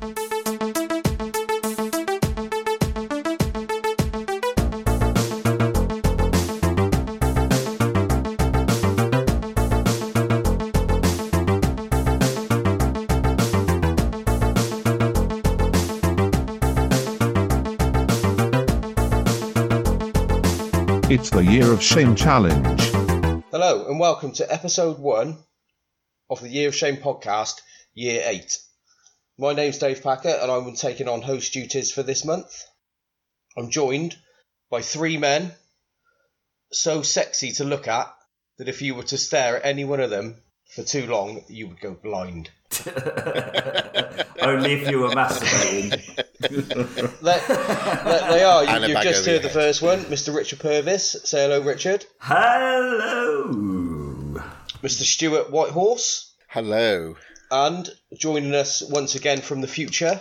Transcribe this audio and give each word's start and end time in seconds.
It's 0.00 0.10
the 21.30 21.44
Year 21.44 21.72
of 21.72 21.82
Shame 21.82 22.14
Challenge. 22.14 22.80
Hello, 23.50 23.88
and 23.88 23.98
welcome 23.98 24.30
to 24.34 24.52
episode 24.52 25.00
one 25.00 25.38
of 26.30 26.40
the 26.40 26.48
Year 26.48 26.68
of 26.68 26.76
Shame 26.76 26.98
podcast, 26.98 27.54
year 27.94 28.22
eight. 28.26 28.58
My 29.40 29.52
name's 29.52 29.78
Dave 29.78 30.02
Packer, 30.02 30.28
and 30.30 30.50
I'm 30.50 30.74
taking 30.74 31.06
on 31.08 31.22
host 31.22 31.52
duties 31.52 31.92
for 31.92 32.02
this 32.02 32.24
month. 32.24 32.64
I'm 33.56 33.70
joined 33.70 34.16
by 34.68 34.82
three 34.82 35.16
men 35.16 35.52
so 36.72 37.02
sexy 37.02 37.52
to 37.52 37.64
look 37.64 37.86
at 37.86 38.12
that 38.58 38.68
if 38.68 38.82
you 38.82 38.96
were 38.96 39.04
to 39.04 39.16
stare 39.16 39.56
at 39.58 39.64
any 39.64 39.84
one 39.84 40.00
of 40.00 40.10
them 40.10 40.42
for 40.74 40.82
too 40.82 41.06
long, 41.06 41.44
you 41.48 41.68
would 41.68 41.80
go 41.80 41.94
blind. 41.94 42.50
Only 44.40 44.72
if 44.72 44.90
you 44.90 44.98
were 44.98 45.10
masturbating. 45.10 46.02
Let, 47.22 47.48
let- 47.48 48.30
they 48.30 48.42
are. 48.42 48.64
You, 48.64 48.88
you've 48.88 49.02
just 49.02 49.24
heard 49.24 49.42
the 49.42 49.48
head. 49.48 49.52
first 49.52 49.82
one, 49.82 50.00
Mr. 50.04 50.34
Richard 50.34 50.58
Purvis. 50.58 51.16
Say 51.24 51.42
hello, 51.42 51.60
Richard. 51.60 52.04
Hello. 52.18 53.52
Mr. 54.82 55.02
Stuart 55.02 55.50
Whitehouse. 55.52 56.34
Hello. 56.48 57.14
And 57.50 57.88
joining 58.16 58.54
us 58.54 58.82
once 58.82 59.14
again 59.14 59.40
from 59.40 59.60
the 59.60 59.68
future 59.68 60.20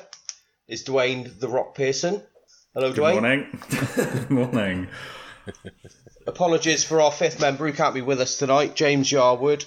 is 0.67 0.83
Duane 0.83 1.31
the 1.39 1.47
Rock 1.49 1.75
Pearson. 1.75 2.21
Hello, 2.73 2.89
Good 2.89 2.95
Duane. 2.97 3.13
morning. 3.21 3.59
Good 3.69 4.29
morning. 4.29 4.87
Apologies 6.25 6.83
for 6.83 7.01
our 7.01 7.11
fifth 7.11 7.39
member 7.41 7.67
who 7.67 7.73
can't 7.73 7.93
be 7.95 8.01
with 8.01 8.21
us 8.21 8.37
tonight, 8.37 8.75
James 8.75 9.09
Yarwood, 9.09 9.65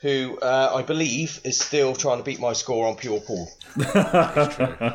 who 0.00 0.38
uh, 0.40 0.72
I 0.74 0.82
believe 0.82 1.40
is 1.44 1.58
still 1.58 1.94
trying 1.94 2.18
to 2.18 2.24
beat 2.24 2.40
my 2.40 2.52
score 2.52 2.86
on 2.86 2.96
Pure 2.96 3.20
Pool. 3.20 3.48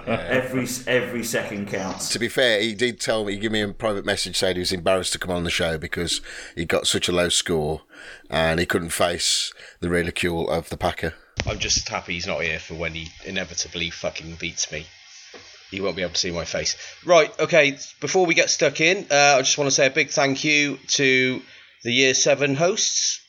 Every 0.08 0.68
every 0.88 1.24
second 1.24 1.68
counts. 1.68 2.10
To 2.10 2.20
be 2.20 2.28
fair, 2.30 2.62
he 2.62 2.74
did 2.76 3.00
tell 3.00 3.26
me, 3.26 3.34
he 3.34 3.40
gave 3.40 3.52
me 3.52 3.62
a 3.62 3.68
private 3.70 4.06
message 4.06 4.38
saying 4.38 4.56
he 4.56 4.60
was 4.62 4.72
embarrassed 4.72 5.14
to 5.14 5.20
come 5.20 5.32
on 5.32 5.44
the 5.44 5.50
show 5.50 5.78
because 5.78 6.22
he 6.56 6.66
got 6.66 6.88
such 6.88 7.10
a 7.10 7.12
low 7.12 7.30
score 7.30 7.82
and 8.30 8.60
he 8.60 8.66
couldn't 8.66 8.90
face 8.92 9.52
the 9.80 9.90
ridicule 9.90 10.50
of 10.50 10.70
the 10.70 10.78
Packer. 10.78 11.14
I'm 11.48 11.60
just 11.60 11.88
happy 11.90 12.14
he's 12.14 12.28
not 12.28 12.42
here 12.42 12.60
for 12.60 12.76
when 12.76 12.94
he 12.94 13.10
inevitably 13.26 13.90
fucking 13.90 14.36
beats 14.36 14.72
me. 14.72 14.86
You 15.72 15.84
won't 15.84 15.96
be 15.96 16.02
able 16.02 16.14
to 16.14 16.20
see 16.20 16.32
my 16.32 16.46
face. 16.46 16.76
Right, 17.06 17.32
okay, 17.40 17.78
before 18.02 18.26
we 18.26 18.34
get 18.34 18.50
stuck 18.50 18.82
in, 18.82 19.06
uh, 19.12 19.36
I 19.38 19.42
just 19.42 19.58
want 19.58 19.68
to 19.70 19.76
say 19.76 19.86
a 19.88 19.92
big 19.92 20.10
thank 20.10 20.44
you 20.44 20.78
to 20.90 21.42
the 21.84 21.92
Year 21.92 22.14
7 22.14 22.56
hosts 22.56 23.22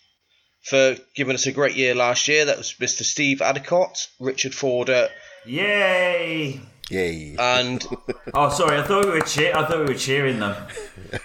for 0.62 0.96
giving 1.14 1.34
us 1.34 1.46
a 1.46 1.52
great 1.52 1.76
year 1.76 1.94
last 1.94 2.28
year. 2.28 2.46
That 2.46 2.58
was 2.58 2.72
Mr. 2.80 3.02
Steve 3.02 3.38
Addicott, 3.38 4.08
Richard 4.18 4.54
Forder, 4.54 5.08
Yay! 5.46 6.60
Yay. 6.90 7.36
and 7.38 7.86
Oh, 8.34 8.48
sorry. 8.50 8.78
I 8.78 8.82
thought 8.82 9.04
we 9.06 9.12
were 9.12 9.20
cheer. 9.20 9.54
I 9.56 9.64
thought 9.64 9.78
we 9.78 9.84
were 9.86 9.94
cheering 9.94 10.40
them. 10.40 10.56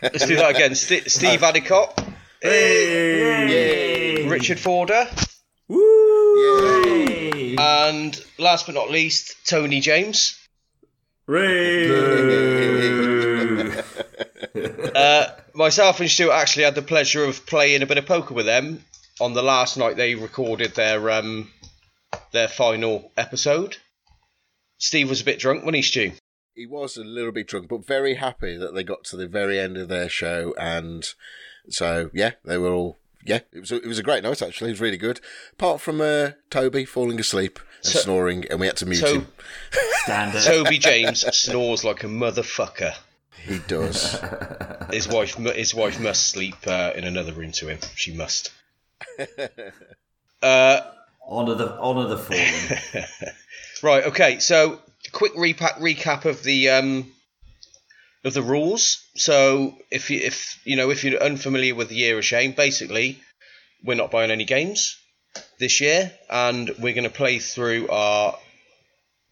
let's 0.02 0.25
do 0.28 0.36
that 0.36 0.52
again. 0.56 0.75
St- 0.75 1.09
Steve 1.09 1.41
Addicott, 1.41 1.97
Yay! 2.44 4.28
Richard 4.28 4.59
Forder, 4.59 5.08
Woo! 5.11 5.23
Yay! 6.36 7.55
and 7.58 8.23
last 8.38 8.66
but 8.66 8.75
not 8.75 8.91
least, 8.91 9.36
Tony 9.45 9.80
James. 9.80 10.38
Boo. 11.25 12.22
Uh, 14.95 15.28
myself 15.53 16.00
and 16.00 16.09
Stuart 16.09 16.31
actually 16.31 16.63
had 16.63 16.75
the 16.75 16.81
pleasure 16.81 17.25
of 17.25 17.45
playing 17.45 17.81
a 17.81 17.85
bit 17.85 17.97
of 17.97 18.06
poker 18.06 18.34
with 18.34 18.45
them 18.45 18.85
on 19.19 19.34
the 19.34 19.44
last 19.44 19.75
night 19.75 19.97
they 19.97 20.16
recorded 20.16 20.74
their 20.75 21.12
um, 21.12 21.51
their 22.31 22.47
final 22.47 23.12
episode. 23.18 23.75
Steve 24.78 25.09
was 25.09 25.22
a 25.22 25.25
bit 25.25 25.40
drunk 25.40 25.66
when 25.66 25.74
he 25.74 25.81
Stu. 25.81 26.13
He 26.53 26.66
was 26.66 26.95
a 26.95 27.03
little 27.03 27.31
bit 27.31 27.47
drunk, 27.47 27.68
but 27.68 27.85
very 27.85 28.16
happy 28.16 28.57
that 28.57 28.74
they 28.74 28.84
got 28.84 29.03
to 29.06 29.18
the 29.18 29.28
very 29.28 29.59
end 29.59 29.78
of 29.78 29.90
their 29.90 30.09
show. 30.09 30.53
And 30.57 31.06
so, 31.69 32.09
yeah, 32.13 32.31
they 32.44 32.57
were 32.57 32.74
all. 32.74 32.97
Yeah, 33.25 33.40
it 33.52 33.59
was 33.59 33.72
a, 33.72 33.75
it 33.78 33.88
was 33.88 33.97
a 34.00 34.03
great 34.03 34.24
night 34.24 34.41
actually. 34.41 34.69
It 34.69 34.74
was 34.74 34.81
really 34.81 34.97
good. 34.97 35.19
Apart 35.53 35.81
from 35.81 36.00
uh, 36.00 36.31
Toby 36.52 36.86
falling 36.86 37.19
asleep 37.19 37.59
and 37.84 37.91
So- 37.91 38.00
snoring, 38.00 38.46
and 38.50 38.59
we 38.59 38.68
had 38.68 38.78
to 38.78 38.86
mute 38.86 39.00
so- 39.00 39.16
him. 39.16 39.28
Standard. 40.03 40.44
Toby 40.44 40.78
James 40.78 41.22
snores 41.36 41.84
like 41.84 42.03
a 42.03 42.08
motherfucker. 42.08 42.94
He 43.44 43.59
does. 43.68 44.19
His 44.91 45.08
wife, 45.08 45.36
his 45.36 45.74
wife 45.75 46.00
must 46.00 46.28
sleep 46.30 46.56
uh, 46.68 46.91
in 46.96 47.03
another 47.03 47.31
room 47.34 47.52
to 47.53 47.68
him. 47.68 47.80
She 47.96 48.13
must. 48.13 48.52
Uh, 50.42 50.81
honor 51.28 51.56
the 51.56 51.72
honor 51.80 52.07
the 52.07 52.18
fallen. 52.18 53.07
right. 53.84 54.03
Okay. 54.06 54.40
So, 54.40 54.80
quick 55.12 55.34
repa- 55.36 55.80
recap 55.80 56.25
of 56.25 56.44
the 56.44 56.69
um, 56.69 57.12
of 58.25 58.34
the 58.34 58.41
rules. 58.41 59.08
So, 59.16 59.78
if 59.91 60.09
you 60.09 60.19
if 60.19 60.59
you 60.66 60.75
know 60.75 60.90
if 60.90 61.03
you're 61.03 61.22
unfamiliar 61.22 61.75
with 61.75 61.90
the 61.90 61.96
Year 61.96 62.18
of 62.18 62.25
Shame, 62.25 62.52
basically, 62.52 63.19
we're 63.84 63.96
not 63.96 64.12
buying 64.12 64.31
any 64.31 64.46
games 64.46 64.97
this 65.59 65.80
year, 65.80 66.12
and 66.30 66.69
we're 66.80 66.94
going 66.94 67.03
to 67.03 67.09
play 67.09 67.40
through 67.40 67.88
our 67.90 68.38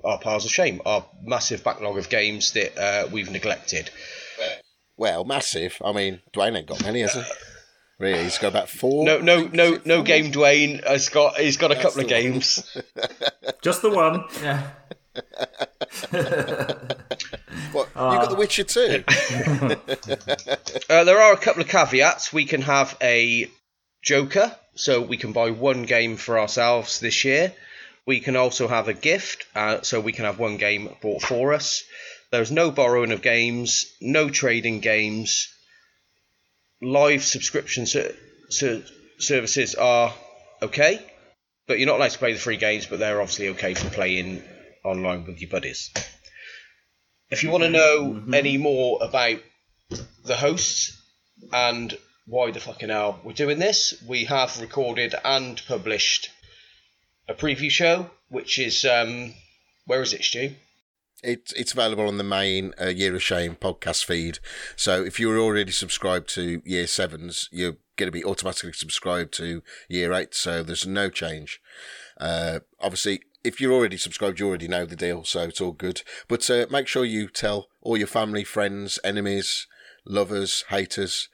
our 0.06 0.20
piles 0.20 0.46
of 0.46 0.52
shame, 0.52 0.82
our 0.86 1.06
massive 1.24 1.64
backlog 1.64 1.98
of 1.98 2.10
games 2.10 2.52
that 2.54 2.78
uh, 2.78 3.08
we've 3.12 3.32
neglected. 3.32 3.90
well, 4.98 5.24
massive. 5.26 5.78
I 5.84 5.92
mean, 5.92 6.22
Duane 6.32 6.56
ain't 6.56 6.68
got 6.68 6.84
many, 6.84 7.02
has 7.02 7.14
he? 7.14 7.24
Really, 8.00 8.24
he's 8.24 8.38
got 8.38 8.50
about 8.50 8.70
four. 8.70 9.06
No, 9.06 9.20
no, 9.20 9.48
no, 9.48 9.80
no 9.86 10.02
game. 10.04 10.32
Duane 10.32 10.82
has 10.86 11.10
got. 11.10 11.38
He's 11.38 11.58
got 11.58 11.72
a 11.72 11.76
couple 11.76 12.02
of 12.02 12.08
games. 12.08 12.78
Just 13.62 13.82
the 13.82 13.90
one. 13.90 14.26
yeah. 14.42 14.72
What? 17.72 17.88
you 17.88 17.94
got 17.96 18.30
The 18.30 18.36
Witcher 18.36 18.64
too. 18.64 19.04
Uh, 20.90 21.04
there 21.06 21.20
are 21.20 21.34
a 21.34 21.38
couple 21.38 21.62
of 21.62 21.68
caveats. 21.68 22.32
We 22.32 22.46
can 22.46 22.62
have 22.62 22.96
a 23.02 23.50
joker, 24.04 24.56
so 24.76 25.02
we 25.02 25.18
can 25.18 25.32
buy 25.32 25.50
one 25.52 25.84
game 25.84 26.18
for 26.18 26.38
ourselves 26.38 27.00
this 27.00 27.26
year. 27.26 27.54
We 28.06 28.20
can 28.20 28.36
also 28.36 28.68
have 28.68 28.90
a 28.90 28.94
gift, 28.94 29.46
uh, 29.56 29.82
so 29.82 30.00
we 30.00 30.12
can 30.12 30.26
have 30.26 30.38
one 30.40 30.58
game 30.58 30.96
bought 31.02 31.24
for 31.24 31.54
us. 31.54 31.84
There's 32.32 32.52
no 32.52 32.70
borrowing 32.70 33.12
of 33.12 33.22
games, 33.22 33.86
no 34.02 34.30
trading 34.30 34.82
games. 34.82 35.50
Live 36.82 37.24
subscription 37.24 37.86
ser- 37.86 38.16
ser- 38.50 38.84
services 39.20 39.74
are 39.76 40.14
okay, 40.62 41.00
but 41.66 41.80
you're 41.80 41.88
not 41.88 41.98
allowed 41.98 42.12
to 42.12 42.20
play 42.20 42.34
the 42.34 42.40
free 42.40 42.58
games, 42.58 42.86
but 42.86 43.00
they're 43.00 43.22
obviously 43.22 43.50
okay 43.50 43.74
for 43.74 43.90
playing 43.90 44.44
online 44.84 45.26
with 45.26 45.40
your 45.42 45.50
buddies. 45.50 45.92
If 47.30 47.44
you 47.44 47.50
want 47.50 47.64
to 47.64 47.70
know 47.70 48.24
any 48.34 48.58
more 48.58 49.00
about 49.02 49.40
the 50.26 50.36
hosts 50.36 51.02
and 51.52 51.98
why 52.26 52.52
the 52.52 52.60
fucking 52.60 52.90
hell 52.90 53.20
we're 53.24 53.34
doing 53.34 53.60
this, 53.60 54.02
we 54.08 54.26
have 54.26 54.62
recorded 54.62 55.16
and 55.26 55.62
published 55.68 56.30
a 57.28 57.34
preview 57.34 57.70
show, 57.70 58.10
which 58.30 58.60
is 58.60 58.86
um, 58.86 59.34
where 59.86 60.02
is 60.02 60.14
it, 60.14 60.24
Stu? 60.24 60.52
It's 61.24 61.54
it's 61.54 61.72
available 61.72 62.08
on 62.08 62.18
the 62.18 62.24
main 62.24 62.74
uh, 62.80 62.88
Year 62.88 63.16
of 63.16 63.24
Shame 63.24 63.56
podcast 63.56 64.04
feed. 64.04 64.40
So 64.76 65.04
if 65.04 65.20
you're 65.20 65.40
already 65.40 65.72
subscribed 65.72 66.28
to 66.36 66.62
Year 66.66 66.86
Sevens, 66.86 67.48
you're 67.52 67.78
going 67.96 68.08
to 68.08 68.12
be 68.12 68.26
automatically 68.26 68.74
subscribed 68.74 69.34
to 69.36 69.62
Year 69.88 70.12
Eight. 70.14 70.36
So 70.36 70.64
there's 70.64 70.86
no 70.86 71.10
change. 71.10 71.62
Uh, 72.20 72.60
obviously, 72.80 73.22
if 73.44 73.60
you're 73.60 73.74
already 73.74 73.98
subscribed, 73.98 74.40
you 74.40 74.48
already 74.48 74.68
know 74.68 74.86
the 74.86 74.96
deal. 74.96 75.24
So 75.24 75.42
it's 75.42 75.62
all 75.62 75.72
good. 75.72 76.02
But 76.28 76.50
uh, 76.50 76.66
make 76.70 76.88
sure 76.88 77.06
you 77.06 77.28
tell 77.28 77.68
all 77.82 77.98
your 77.98 78.08
family, 78.08 78.44
friends, 78.44 79.00
enemies, 79.04 79.68
lovers, 80.06 80.66
haters 80.70 81.30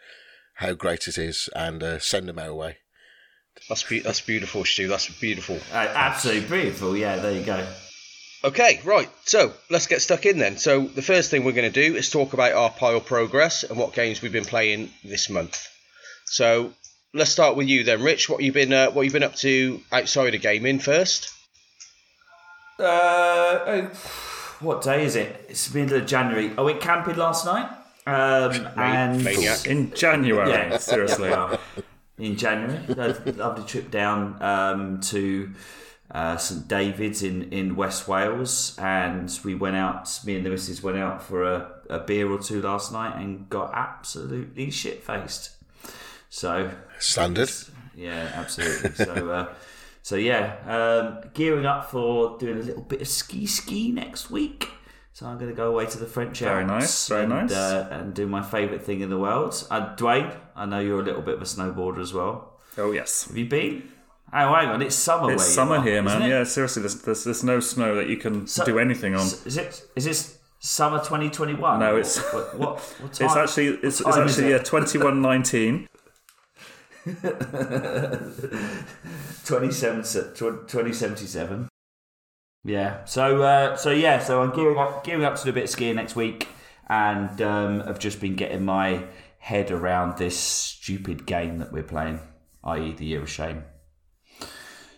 how 0.56 0.74
great 0.74 1.08
it 1.08 1.18
is, 1.18 1.50
and 1.56 1.82
uh, 1.82 2.00
send 2.00 2.28
them 2.28 2.38
our 2.38 2.54
way. 2.54 2.78
That's 3.70 3.84
be- 3.84 4.00
that's 4.00 4.22
beautiful, 4.22 4.66
Stu. 4.66 4.88
That's 4.88 5.10
beautiful. 5.20 5.58
Uh, 5.72 5.88
absolutely 5.96 6.48
beautiful. 6.48 6.98
Yeah, 6.98 7.18
there 7.18 7.32
you 7.32 7.46
go. 7.46 7.66
Okay, 8.44 8.80
right. 8.84 9.10
So 9.26 9.54
let's 9.70 9.88
get 9.88 10.02
stuck 10.02 10.26
in 10.26 10.38
then. 10.38 10.58
So 10.58 10.88
the 10.88 11.02
first 11.02 11.30
thing 11.30 11.44
we're 11.44 11.52
going 11.52 11.72
to 11.72 11.90
do 11.90 11.96
is 11.96 12.10
talk 12.10 12.34
about 12.34 12.54
our 12.54 12.70
pile 12.70 13.02
progress 13.02 13.64
and 13.64 13.78
what 13.78 13.94
games 13.94 14.22
we've 14.22 14.32
been 14.32 14.46
playing 14.46 14.90
this 15.04 15.30
month. 15.30 15.68
So 16.26 16.74
let's 17.14 17.32
start 17.32 17.56
with 17.56 17.68
you 17.68 17.84
then, 17.84 18.02
Rich. 18.02 18.30
What 18.30 18.42
you've 18.42 18.54
been 18.54 18.74
uh, 18.74 18.92
what 18.92 19.04
you've 19.04 19.14
been 19.14 19.24
up 19.24 19.36
to 19.38 19.82
outside 19.92 20.36
of 20.36 20.42
gaming 20.42 20.80
first? 20.80 21.34
Uh, 22.80 23.60
oh, 23.68 23.92
what 24.62 24.82
day 24.82 25.06
is 25.06 25.16
it? 25.16 25.46
It's 25.50 25.68
the 25.70 25.80
middle 25.80 25.98
of 25.98 26.06
January. 26.06 26.52
I 26.58 26.62
went 26.62 26.82
camping 26.82 27.16
last 27.18 27.46
night. 27.46 27.70
Um, 28.08 28.68
and 28.78 29.24
maniac. 29.24 29.66
In 29.68 29.94
January, 29.94 30.50
Yeah. 30.50 30.78
seriously. 30.78 31.32
in 32.18 32.36
January. 32.38 32.80
A 32.98 33.32
lovely 33.34 33.64
trip 33.66 33.92
down 33.92 34.42
um, 34.42 35.00
to 35.02 35.52
uh, 36.12 36.38
St 36.38 36.68
David's 36.68 37.22
in, 37.22 37.52
in 37.54 37.76
West 37.76 38.08
Wales, 38.08 38.76
and 38.80 39.30
we 39.44 39.54
went 39.56 39.76
out. 39.76 40.10
Me 40.26 40.36
and 40.38 40.46
the 40.46 40.50
missus 40.50 40.82
went 40.82 40.98
out 40.98 41.22
for 41.22 41.44
a, 41.44 41.70
a 41.90 42.00
beer 42.00 42.30
or 42.32 42.40
two 42.40 42.62
last 42.62 42.92
night 42.92 43.16
and 43.22 43.48
got 43.50 43.72
absolutely 43.76 44.72
shit 44.72 45.04
faced. 45.04 45.52
So 46.32 46.72
Standard. 47.00 47.52
yeah, 47.96 48.32
absolutely. 48.36 48.92
so, 49.06 49.30
uh, 49.32 49.54
so 50.02 50.16
yeah, 50.16 50.56
um, 50.68 51.30
gearing 51.34 51.66
up 51.66 51.90
for 51.92 52.38
doing 52.40 52.58
a 52.60 52.62
little 52.62 52.84
bit 52.84 53.02
of 53.02 53.08
ski 53.08 53.46
ski 53.46 53.92
next 53.92 54.30
week. 54.32 54.70
So 55.14 55.26
I'm 55.26 55.38
going 55.38 55.50
to 55.50 55.56
go 55.56 55.70
away 55.70 55.86
to 55.88 55.98
the 55.98 56.06
French 56.06 56.40
Very 56.40 56.64
nice, 56.66 57.10
very 57.10 57.24
and, 57.24 57.30
nice. 57.30 57.52
uh, 57.52 57.90
and 57.92 58.14
do 58.14 58.26
my 58.26 58.42
favourite 58.42 58.82
thing 58.84 59.02
in 59.02 59.10
the 59.10 59.18
world. 59.18 59.68
Uh, 59.70 59.94
Duane, 59.96 60.32
I 60.56 60.66
know 60.66 60.80
you're 60.80 61.02
a 61.02 61.04
little 61.04 61.22
bit 61.22 61.34
of 61.36 61.42
a 61.42 61.46
snowboarder 61.46 62.00
as 62.00 62.14
well. 62.14 62.58
Oh 62.78 62.92
yes. 62.92 63.26
Have 63.28 63.36
you 63.36 63.46
been? 63.46 63.90
Oh, 64.32 64.54
hang 64.54 64.70
on, 64.70 64.82
it's 64.82 64.96
summer. 64.96 65.34
It's 65.34 65.44
summer 65.46 65.78
are, 65.78 65.82
here, 65.84 66.02
man. 66.04 66.30
Yeah, 66.30 66.44
seriously, 66.44 66.84
there's, 66.84 67.02
there's 67.02 67.24
there's 67.26 67.44
no 67.44 67.60
snow 67.60 67.96
that 67.96 68.08
you 68.08 68.16
can 68.18 68.48
So- 68.48 68.64
do 68.64 68.80
anything 68.80 69.16
on. 69.16 69.22
Is 69.26 69.58
it? 69.58 69.84
Is 69.96 70.06
this 70.06 70.38
summer 70.60 71.00
2021? 71.00 71.80
No, 71.80 71.98
it's- 71.98 72.18
what, 72.32 72.58
what, 72.58 72.80
what 72.80 73.14
time? 73.14 73.26
It's 73.28 73.36
actually 73.36 73.68
it's, 73.84 74.00
it's 74.02 74.16
actually 74.18 74.48
it? 74.48 74.52
yeah, 74.52 74.58
twenty 74.60 75.00
one 75.00 75.22
nineteen. 75.22 75.88
27, 75.88 75.90
2077. 79.46 81.70
Yeah. 82.64 83.06
So 83.06 83.42
uh, 83.42 83.76
so 83.76 83.92
yeah. 83.92 84.20
So 84.20 84.42
I'm 84.42 84.56
gearing 84.56 84.78
up 84.78 85.04
gearing 85.04 85.24
up 85.24 85.36
to 85.38 85.44
do 85.44 85.50
a 85.50 85.54
bit 85.54 85.64
of 85.66 85.70
skiing 85.70 85.96
next 85.96 86.16
week, 86.16 86.48
and 86.88 87.42
um, 87.42 87.84
I've 87.86 88.00
just 88.00 88.20
been 88.22 88.36
getting 88.36 88.66
my 88.66 89.04
head 89.38 89.72
around 89.72 90.18
this 90.18 90.38
stupid 90.38 91.26
game 91.26 91.60
that 91.60 91.72
we're 91.72 91.84
playing, 91.84 92.20
i.e. 92.66 92.92
the 92.94 93.06
Year 93.06 93.22
of 93.22 93.30
Shame. 93.30 93.64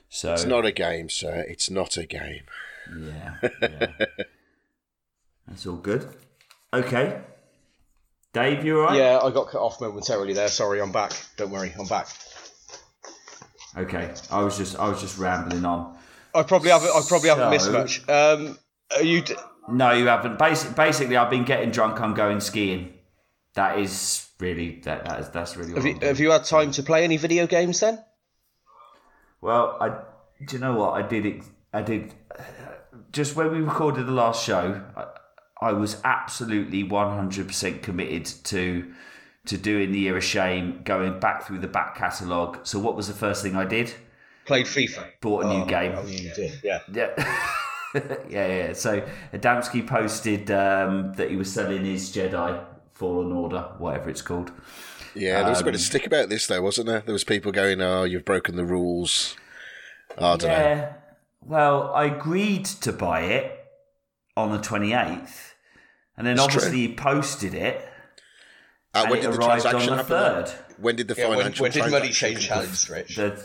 So 0.10 0.34
It's 0.34 0.46
not 0.46 0.66
a 0.66 0.72
game, 0.72 1.10
sir. 1.10 1.46
It's 1.48 1.70
not 1.70 1.96
a 1.98 2.06
game. 2.06 2.44
yeah, 3.00 3.36
yeah. 3.62 3.88
that's 5.48 5.66
all 5.68 5.78
good. 5.78 6.08
Okay, 6.74 7.22
Dave, 8.34 8.64
you 8.64 8.80
alright? 8.82 8.98
Yeah, 8.98 9.20
I 9.22 9.30
got 9.32 9.50
cut 9.50 9.62
off 9.62 9.82
momentarily 9.82 10.34
there. 10.34 10.48
Sorry, 10.48 10.82
I'm 10.82 10.92
back. 10.92 11.12
Don't 11.38 11.52
worry, 11.52 11.74
I'm 11.78 11.88
back. 11.88 12.08
Okay, 13.78 14.14
I 14.30 14.44
was 14.44 14.58
just 14.58 14.78
I 14.78 14.88
was 14.90 15.00
just 15.02 15.18
rambling 15.18 15.66
on. 15.66 15.98
I 16.34 16.44
probably 16.44 16.70
haven't. 16.72 16.90
I 16.90 17.02
probably 17.08 17.30
haven't 17.30 17.50
missed 17.50 17.72
much. 17.72 18.08
Um, 18.10 18.58
are 18.96 19.04
you? 19.04 19.22
D- 19.22 19.36
No, 19.70 19.92
you 19.92 20.08
haven't. 20.08 20.38
Basic, 20.40 20.76
basically, 20.76 21.16
I've 21.18 21.30
been 21.30 21.46
getting 21.46 21.72
drunk. 21.72 22.00
I'm 22.02 22.14
going 22.14 22.40
skiing. 22.42 22.94
That 23.54 23.80
is 23.80 24.28
really 24.40 24.80
that, 24.86 25.06
that 25.06 25.20
is, 25.20 25.30
that's 25.30 25.56
really. 25.58 25.74
Have 25.74 25.86
you 25.86 26.00
have 26.02 26.20
you 26.20 26.32
had 26.32 26.44
time 26.46 26.72
to 26.72 26.84
play 26.84 27.04
any 27.04 27.18
video 27.18 27.48
games 27.48 27.80
then? 27.82 28.00
Well, 29.42 29.78
I 29.80 29.90
do 30.46 30.56
you 30.56 30.60
know 30.60 30.76
what 30.76 30.92
I 30.94 31.08
did? 31.08 31.26
It, 31.26 31.44
I 31.74 31.82
did 31.82 32.14
just 33.12 33.36
when 33.36 33.52
we 33.52 33.60
recorded 33.60 34.06
the 34.06 34.12
last 34.12 34.46
show. 34.46 34.82
I, 34.96 35.06
I 35.62 35.74
was 35.74 36.02
absolutely 36.04 36.84
one 36.84 37.16
hundred 37.16 37.48
percent 37.48 37.82
committed 37.84 38.26
to 38.46 38.92
to 39.46 39.58
doing 39.58 39.92
the 39.92 40.00
year 40.00 40.18
of 40.18 40.24
shame, 40.24 40.82
going 40.84 41.20
back 41.20 41.44
through 41.46 41.60
the 41.60 41.68
back 41.68 41.96
catalogue. 41.96 42.60
So, 42.64 42.80
what 42.80 42.96
was 42.96 43.08
the 43.08 43.14
first 43.14 43.44
thing 43.44 43.56
I 43.56 43.66
did? 43.66 43.94
Played 44.46 44.66
FIFA. 44.66 45.06
Bought 45.22 45.46
a 45.46 45.48
new 45.60 45.66
game. 45.66 45.94
Oh, 45.96 46.06
you 46.06 46.32
did. 46.34 46.60
Yeah. 46.64 46.80
Yeah. 47.94 48.16
yeah, 48.30 48.48
yeah. 48.48 48.74
So 48.74 49.06
Adamski 49.34 49.86
posted 49.86 50.50
um, 50.50 51.12
that 51.16 51.30
he 51.30 51.36
was 51.36 51.52
selling 51.52 51.84
his 51.84 52.10
Jedi 52.10 52.64
Fallen 52.94 53.34
Order, 53.34 53.70
whatever 53.80 54.10
it's 54.10 54.22
called. 54.22 54.52
Yeah, 55.14 55.42
there 55.42 55.50
was 55.50 55.58
a 55.58 55.62
Um, 55.62 55.66
bit 55.66 55.76
of 55.76 55.82
stick 55.82 56.08
about 56.08 56.30
this, 56.30 56.48
though, 56.48 56.62
wasn't 56.62 56.88
there? 56.88 57.02
There 57.02 57.12
was 57.12 57.26
people 57.26 57.52
going, 57.52 57.82
"Oh, 57.82 58.04
you've 58.06 58.24
broken 58.24 58.56
the 58.56 58.64
rules." 58.64 59.36
I 60.18 60.38
don't 60.38 60.42
know. 60.44 60.94
Well, 61.46 61.94
I 61.94 62.06
agreed 62.06 62.64
to 62.66 62.94
buy 62.94 63.22
it 63.24 63.66
on 64.38 64.52
the 64.52 64.60
28th, 64.60 65.51
and 66.22 66.28
then 66.28 66.34
It's 66.36 66.44
obviously 66.44 66.70
true. 66.70 66.78
he 66.80 66.94
posted 66.94 67.54
it, 67.56 67.88
Uh, 68.94 69.00
and 69.00 69.10
when 69.10 69.20
it 69.20 69.22
did 69.24 69.32
the 69.34 69.38
arrived 69.40 69.66
on 69.66 69.72
transaction 69.72 69.90
the 69.90 69.96
happen? 70.04 70.10
then? 70.36 70.46
third. 70.46 70.54
When 70.78 70.96
did 70.96 71.08
the 71.08 71.16
Yeah. 71.18 71.28
When, 71.30 71.38
financial 71.40 71.64
when 71.64 71.72
did 71.72 71.90
money 71.92 72.10
change 72.12 72.48
complete? 72.48 72.66
hands, 72.68 72.90
Rich? 72.92 73.16
The, 73.16 73.44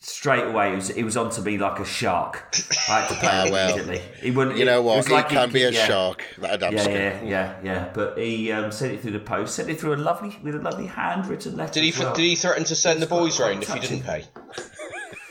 straight 0.00 0.44
away, 0.44 0.72
it 0.72 0.76
was, 0.76 0.90
it 0.90 1.02
was 1.04 1.16
onto 1.16 1.40
me 1.42 1.56
like 1.58 1.78
a 1.78 1.84
shark. 1.84 2.52
I 2.88 3.00
had 3.00 3.08
to 3.10 3.14
pay 3.14 3.26
Ah, 3.30 3.44
it 3.44 3.52
well, 3.52 3.68
immediately. 3.76 4.02
He 4.20 4.30
wouldn't. 4.32 4.56
You 4.58 4.64
know 4.64 4.80
it 4.80 4.84
what? 4.84 4.96
was 4.96 5.06
It 5.06 5.12
like 5.12 5.28
can 5.28 5.52
be 5.52 5.62
a 5.62 5.70
yeah. 5.70 5.86
shark. 5.86 6.24
That 6.38 6.60
Yeah, 6.60 6.88
yeah, 6.88 7.22
yeah, 7.22 7.54
yeah. 7.62 7.90
But 7.94 8.18
he 8.18 8.50
um, 8.50 8.72
sent 8.72 8.92
it 8.94 9.02
through 9.02 9.12
the 9.12 9.20
post. 9.20 9.54
Sent 9.54 9.70
it 9.70 9.78
through 9.78 9.94
a 9.94 9.96
lovely, 9.96 10.36
with 10.42 10.56
a 10.56 10.58
lovely 10.58 10.86
handwritten 10.86 11.56
letter. 11.56 11.74
Did 11.74 11.84
he? 11.84 11.92
well. 12.02 12.12
Did 12.14 12.22
he 12.22 12.34
threaten 12.34 12.64
to 12.64 12.74
send 12.74 13.00
the 13.00 13.06
boys 13.06 13.36
quite 13.36 13.50
round 13.50 13.62
if 13.62 13.74
you 13.74 13.80
didn't 13.80 14.02
pay? 14.04 14.24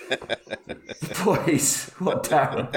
Boys, 1.24 1.92
what 2.00 2.24
Darren? 2.24 2.70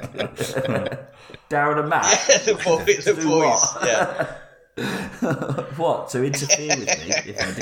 Darren 1.53 1.81
and 1.81 1.89
Matt. 1.91 2.05
the 2.47 2.55
boys. 2.65 3.05
The 3.05 3.15
boys. 3.15 3.25
what? 3.27 3.87
Yeah. 3.87 4.35
What 5.77 6.09
to 6.11 6.25
interfere 6.25 6.69
with 6.77 6.87
me 6.89 7.33
if 7.33 7.39
I 7.41 7.53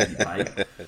didn't 0.45 0.57
pay? 0.57 0.65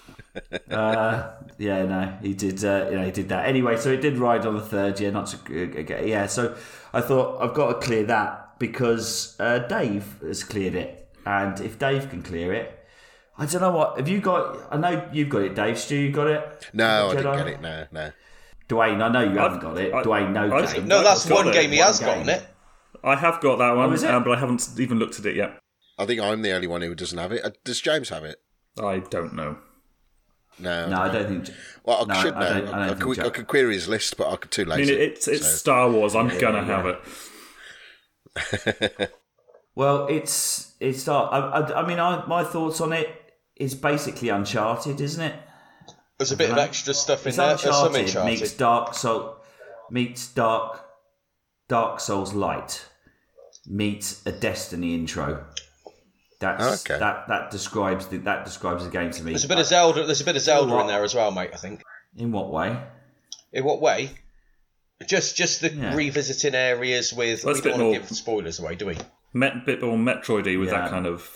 Uh, 0.70 1.34
yeah, 1.58 1.84
no, 1.84 2.16
he 2.22 2.32
did. 2.32 2.64
Uh, 2.64 2.86
you 2.90 2.96
know, 2.96 3.04
he 3.04 3.10
did 3.10 3.28
that 3.28 3.44
anyway. 3.46 3.76
So 3.76 3.90
it 3.90 4.00
did 4.00 4.16
ride 4.16 4.46
on 4.46 4.54
the 4.54 4.62
third. 4.62 4.98
Yeah, 4.98 5.10
not 5.10 5.26
to 5.26 5.96
uh, 5.98 6.02
yeah. 6.02 6.24
So 6.26 6.56
I 6.94 7.02
thought 7.02 7.42
I've 7.42 7.52
got 7.52 7.68
to 7.80 7.86
clear 7.86 8.04
that 8.04 8.58
because 8.58 9.36
uh, 9.38 9.58
Dave 9.58 10.16
has 10.22 10.42
cleared 10.42 10.74
it, 10.74 11.06
and 11.26 11.60
if 11.60 11.78
Dave 11.78 12.08
can 12.08 12.22
clear 12.22 12.54
it. 12.54 12.78
I 13.36 13.44
don't 13.44 13.60
know 13.60 13.72
what. 13.72 13.98
Have 13.98 14.08
you 14.08 14.20
got? 14.20 14.58
I 14.70 14.78
know 14.78 15.06
you've 15.12 15.28
got 15.28 15.42
it, 15.42 15.54
Dave. 15.54 15.78
Stu, 15.78 15.96
you 15.96 16.10
got 16.12 16.28
it? 16.28 16.70
No, 16.72 17.10
I 17.10 17.14
Jedi? 17.14 17.16
didn't 17.16 17.36
get 17.36 17.46
it. 17.48 17.60
No, 17.60 17.86
no. 17.92 18.10
Duane, 18.68 19.02
I 19.02 19.08
know 19.08 19.20
you 19.22 19.38
haven't 19.38 19.60
got 19.60 19.76
it. 19.76 19.92
I- 19.92 20.02
Duane, 20.02 20.32
no 20.32 20.50
I- 20.56 20.72
game. 20.72 20.88
No, 20.88 21.02
that's 21.02 21.26
I've 21.26 21.32
one 21.32 21.48
it. 21.48 21.52
game 21.52 21.70
he 21.72 21.78
One 21.78 21.86
has 21.88 22.00
got 22.00 22.14
game. 22.14 22.22
on 22.22 22.28
it. 22.30 22.46
I 23.04 23.16
have 23.16 23.40
got 23.40 23.56
that 23.58 23.76
one, 23.76 23.92
Oh, 24.04 24.16
um, 24.16 24.24
but 24.24 24.36
I 24.36 24.40
haven't 24.40 24.68
even 24.78 24.98
looked 24.98 25.18
at 25.18 25.26
it 25.26 25.36
yet. 25.36 25.58
I 25.98 26.06
think 26.06 26.20
I'm 26.20 26.42
the 26.42 26.52
only 26.52 26.66
one 26.66 26.82
who 26.82 26.94
doesn't 26.94 27.18
have 27.18 27.32
it. 27.32 27.44
Uh, 27.44 27.50
Does 27.64 27.80
James 27.80 28.08
have 28.10 28.24
it? 28.24 28.36
I 28.82 28.98
don't 28.98 29.34
know. 29.34 29.58
No. 30.58 30.88
No, 30.88 31.00
I 31.02 31.12
don't 31.12 31.44
think. 31.44 31.56
Well, 31.84 32.04
I 32.08 32.14
no, 32.14 32.20
should 32.22 32.34
I 32.34 32.40
know. 32.40 32.60
don't- 32.66 32.74
I 32.74 32.84
I, 32.84 32.86
don't 32.88 33.00
could, 33.00 33.16
think 33.16 33.26
I 33.26 33.30
could 33.30 33.46
query 33.48 33.74
his 33.74 33.88
list, 33.88 34.16
but 34.16 34.30
I 34.30 34.36
could 34.36 34.50
too 34.50 34.62
I 34.62 34.76
late. 34.76 34.88
mean, 34.88 34.98
it's 34.98 35.28
it's 35.28 35.46
Star 35.46 35.90
Wars. 35.90 36.14
I'm 36.14 36.28
gonna 36.38 36.64
have 36.64 36.86
it. 36.86 37.00
Well, 39.74 40.06
it's 40.08 40.74
it's. 40.80 41.08
Uh, 41.08 41.22
I, 41.22 41.60
I, 41.60 41.82
I 41.82 41.88
mean, 41.88 41.98
I, 41.98 42.26
my 42.26 42.44
thoughts 42.44 42.80
on 42.82 42.92
it 42.92 43.08
is 43.56 43.74
basically 43.74 44.28
Uncharted, 44.28 45.00
isn't 45.00 45.22
it? 45.22 45.34
There's 46.18 46.30
a 46.30 46.36
bit 46.36 46.50
of 46.50 46.58
extra 46.58 46.92
stuff 46.92 47.22
in 47.24 47.28
It's 47.28 47.38
there. 47.38 47.52
Uncharted 47.52 48.00
Uncharted. 48.02 48.40
meets 48.40 48.52
Dark 48.52 48.92
Soul 48.94 49.36
meets 49.90 50.28
Dark 50.28 50.84
Dark 51.68 52.00
Souls 52.00 52.34
Light 52.34 52.84
meets 53.66 54.24
a 54.26 54.32
Destiny 54.32 54.94
intro. 54.94 55.44
That's 56.40 56.64
oh, 56.64 56.72
Okay. 56.92 56.98
that 56.98 57.28
that 57.28 57.50
describes 57.50 58.08
the 58.08 58.18
that 58.18 58.44
describes 58.44 58.84
the 58.84 58.90
game 58.90 59.10
to 59.12 59.22
me. 59.22 59.30
There's 59.32 59.44
a 59.44 59.48
bit 59.48 59.58
of 59.58 59.66
Zelda. 59.66 60.04
There's 60.04 60.20
a 60.20 60.24
bit 60.24 60.34
of 60.36 60.42
Zelda 60.42 60.76
in 60.80 60.86
there 60.88 61.04
as 61.04 61.14
well, 61.14 61.30
mate. 61.30 61.50
I 61.52 61.56
think. 61.56 61.82
In 62.16 62.32
what 62.32 62.50
way? 62.50 62.76
In 63.52 63.64
what 63.64 63.80
way? 63.80 64.10
Just, 65.06 65.36
just 65.36 65.60
the 65.60 65.72
Yeah. 65.72 65.94
revisiting 65.94 66.54
areas 66.54 67.12
with. 67.12 67.44
Well, 67.44 67.54
we 67.54 67.60
don't 67.60 67.80
want 67.80 67.94
to 67.94 68.00
give 68.00 68.08
spoilers 68.10 68.58
away, 68.60 68.74
do 68.74 68.86
we? 68.86 68.96
Met, 69.32 69.56
a 69.56 69.60
bit 69.64 69.82
more 69.82 69.96
Metroidy 69.96 70.58
with 70.58 70.68
Yeah. 70.70 70.80
that 70.82 70.90
kind 70.90 71.06
of 71.06 71.28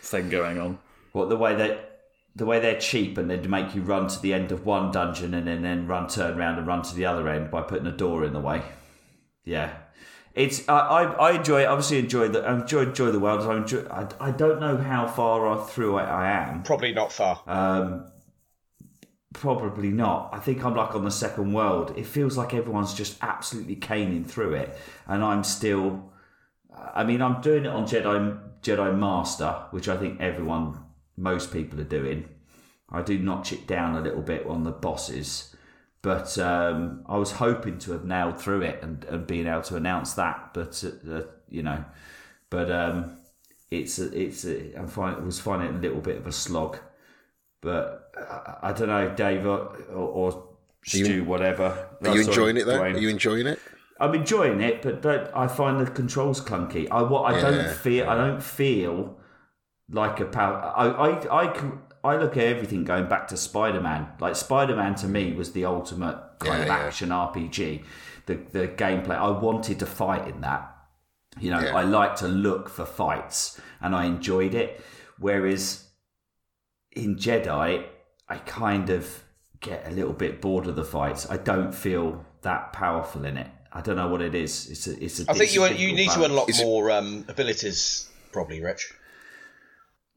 thing 0.00 0.28
going 0.30 0.58
on. 0.58 0.78
What 1.12 1.28
the 1.28 1.36
way 1.36 1.54
that 1.54 1.92
the 2.34 2.44
way 2.44 2.60
they're 2.60 2.78
cheap 2.78 3.16
and 3.16 3.30
they'd 3.30 3.48
make 3.48 3.74
you 3.74 3.80
run 3.80 4.08
to 4.08 4.20
the 4.20 4.34
end 4.34 4.52
of 4.52 4.66
one 4.66 4.92
dungeon 4.92 5.32
and 5.32 5.46
then, 5.48 5.62
then 5.62 5.86
run 5.86 6.06
turn 6.06 6.38
around 6.38 6.58
and 6.58 6.66
run 6.66 6.82
to 6.82 6.94
the 6.94 7.06
other 7.06 7.28
end 7.28 7.50
by 7.50 7.62
putting 7.62 7.86
a 7.86 7.92
door 7.92 8.24
in 8.24 8.32
the 8.34 8.40
way. 8.40 8.62
Yeah, 9.44 9.72
it's 10.36 10.68
I, 10.68 10.78
I, 10.78 11.02
I 11.02 11.30
enjoy 11.32 11.62
it. 11.62 11.66
Obviously, 11.66 11.98
enjoy 11.98 12.28
the 12.28 12.48
enjoy 12.48 12.82
enjoy 12.82 13.10
the 13.10 13.18
world. 13.18 13.40
I 13.50 13.56
enjoy. 13.56 13.86
I, 13.88 14.06
I 14.20 14.30
don't 14.30 14.60
know 14.60 14.76
how 14.76 15.06
far 15.06 15.66
through 15.66 15.96
I, 15.96 16.04
I 16.04 16.30
am. 16.30 16.62
Probably 16.62 16.92
not 16.92 17.10
far. 17.10 17.40
Um, 17.46 18.06
probably 19.32 19.88
not. 19.88 20.30
I 20.32 20.38
think 20.38 20.62
I'm 20.62 20.76
like 20.76 20.94
on 20.94 21.04
the 21.04 21.10
second 21.10 21.54
world. 21.54 21.94
It 21.96 22.06
feels 22.06 22.36
like 22.36 22.52
everyone's 22.52 22.92
just 22.92 23.16
absolutely 23.22 23.76
caning 23.76 24.24
through 24.26 24.54
it, 24.54 24.78
and 25.08 25.24
I'm 25.24 25.42
still. 25.42 26.12
I 26.94 27.04
mean, 27.04 27.22
I'm 27.22 27.40
doing 27.40 27.64
it 27.64 27.70
on 27.70 27.86
Jedi 27.86 28.38
Jedi 28.62 28.96
Master, 28.96 29.64
which 29.70 29.88
I 29.88 29.96
think 29.96 30.20
everyone, 30.20 30.78
most 31.16 31.50
people 31.50 31.80
are 31.80 31.84
doing. 31.84 32.28
I 32.90 33.00
do 33.00 33.18
notch 33.18 33.54
it 33.54 33.66
down 33.66 33.96
a 33.96 34.02
little 34.02 34.20
bit 34.22 34.46
on 34.46 34.64
the 34.64 34.70
bosses, 34.70 35.55
but 36.02 36.38
um, 36.38 37.02
I 37.06 37.16
was 37.16 37.32
hoping 37.32 37.78
to 37.80 37.92
have 37.92 38.04
nailed 38.04 38.40
through 38.40 38.62
it 38.62 38.82
and, 38.82 39.04
and 39.04 39.26
being 39.26 39.46
able 39.46 39.62
to 39.62 39.76
announce 39.76 40.14
that. 40.14 40.50
But 40.54 40.82
uh, 40.84 41.12
uh, 41.12 41.22
you 41.48 41.62
know, 41.62 41.84
but 42.50 42.70
um, 42.70 43.18
it's 43.70 43.98
a, 43.98 44.16
it's 44.16 44.44
a, 44.44 44.76
I'm 44.78 44.88
find, 44.88 45.24
was 45.24 45.40
finding 45.40 45.68
it 45.68 45.74
a 45.74 45.80
little 45.80 46.00
bit 46.00 46.16
of 46.16 46.26
a 46.26 46.32
slog. 46.32 46.78
But 47.60 48.12
I, 48.16 48.68
I 48.68 48.72
don't 48.72 48.88
know, 48.88 49.14
Dave 49.14 49.46
or, 49.46 49.76
or, 49.90 50.32
or 50.32 50.48
Stu, 50.84 51.24
whatever. 51.24 51.88
Are 52.04 52.14
you 52.14 52.20
enjoying 52.20 52.56
it 52.56 52.66
though? 52.66 52.80
Are 52.80 52.96
you 52.96 53.08
enjoying 53.08 53.46
it? 53.46 53.58
I'm 53.98 54.14
enjoying 54.14 54.60
it, 54.60 54.82
but 54.82 55.02
don't, 55.02 55.28
I 55.34 55.48
find 55.48 55.84
the 55.84 55.90
controls 55.90 56.40
clunky. 56.40 56.86
I 56.90 57.02
what 57.02 57.34
I 57.34 57.40
don't 57.40 57.68
feel 57.74 58.08
I 58.08 58.14
don't 58.14 58.42
feel 58.42 59.18
like 59.90 60.20
a 60.20 60.26
power. 60.26 60.72
I 60.76 60.86
I 60.86 61.44
I, 61.44 61.46
can, 61.48 61.80
I 62.06 62.16
look 62.16 62.36
at 62.36 62.44
everything 62.44 62.84
going 62.84 63.08
back 63.08 63.28
to 63.28 63.36
Spider 63.36 63.80
Man. 63.80 64.08
Like 64.20 64.36
Spider 64.36 64.76
Man 64.76 64.94
to 64.96 65.06
me 65.06 65.32
was 65.32 65.52
the 65.52 65.64
ultimate 65.64 66.18
kind 66.38 66.58
Yeah, 66.58 66.62
of 66.62 66.66
yeah. 66.68 66.86
action 66.86 67.08
RPG. 67.10 67.84
The 68.26 68.34
the 68.52 68.68
gameplay 68.68 69.16
I 69.16 69.30
wanted 69.30 69.78
to 69.80 69.86
fight 69.86 70.26
in 70.28 70.40
that. 70.42 70.72
You 71.38 71.50
know, 71.50 71.60
Yeah. 71.60 71.76
I 71.76 71.82
like 71.82 72.16
to 72.16 72.28
look 72.28 72.68
for 72.68 72.86
fights 72.86 73.60
and 73.80 73.94
I 73.94 74.06
enjoyed 74.06 74.54
it. 74.54 74.80
Whereas 75.18 75.84
in 76.92 77.16
Jedi, 77.16 77.84
I 78.28 78.36
kind 78.38 78.90
of 78.90 79.22
get 79.60 79.86
a 79.86 79.90
little 79.90 80.12
bit 80.12 80.40
bored 80.40 80.66
of 80.66 80.76
the 80.76 80.84
fights. 80.84 81.28
I 81.30 81.36
don't 81.36 81.74
feel 81.74 82.24
that 82.42 82.72
powerful 82.72 83.24
in 83.24 83.36
it. 83.36 83.50
I 83.72 83.80
don't 83.82 83.96
know 83.96 84.08
what 84.08 84.22
it 84.22 84.34
is. 84.34 84.70
It's 84.70 84.86
a, 84.86 85.04
it's 85.04 85.20
a, 85.20 85.30
I 85.30 85.34
think 85.34 85.54
you 85.54 85.64
you 85.66 85.94
need 85.94 86.10
to 86.10 86.24
unlock 86.24 86.48
more 86.62 86.90
um, 86.90 87.24
abilities, 87.28 88.08
probably, 88.32 88.62
Rich. 88.62 88.92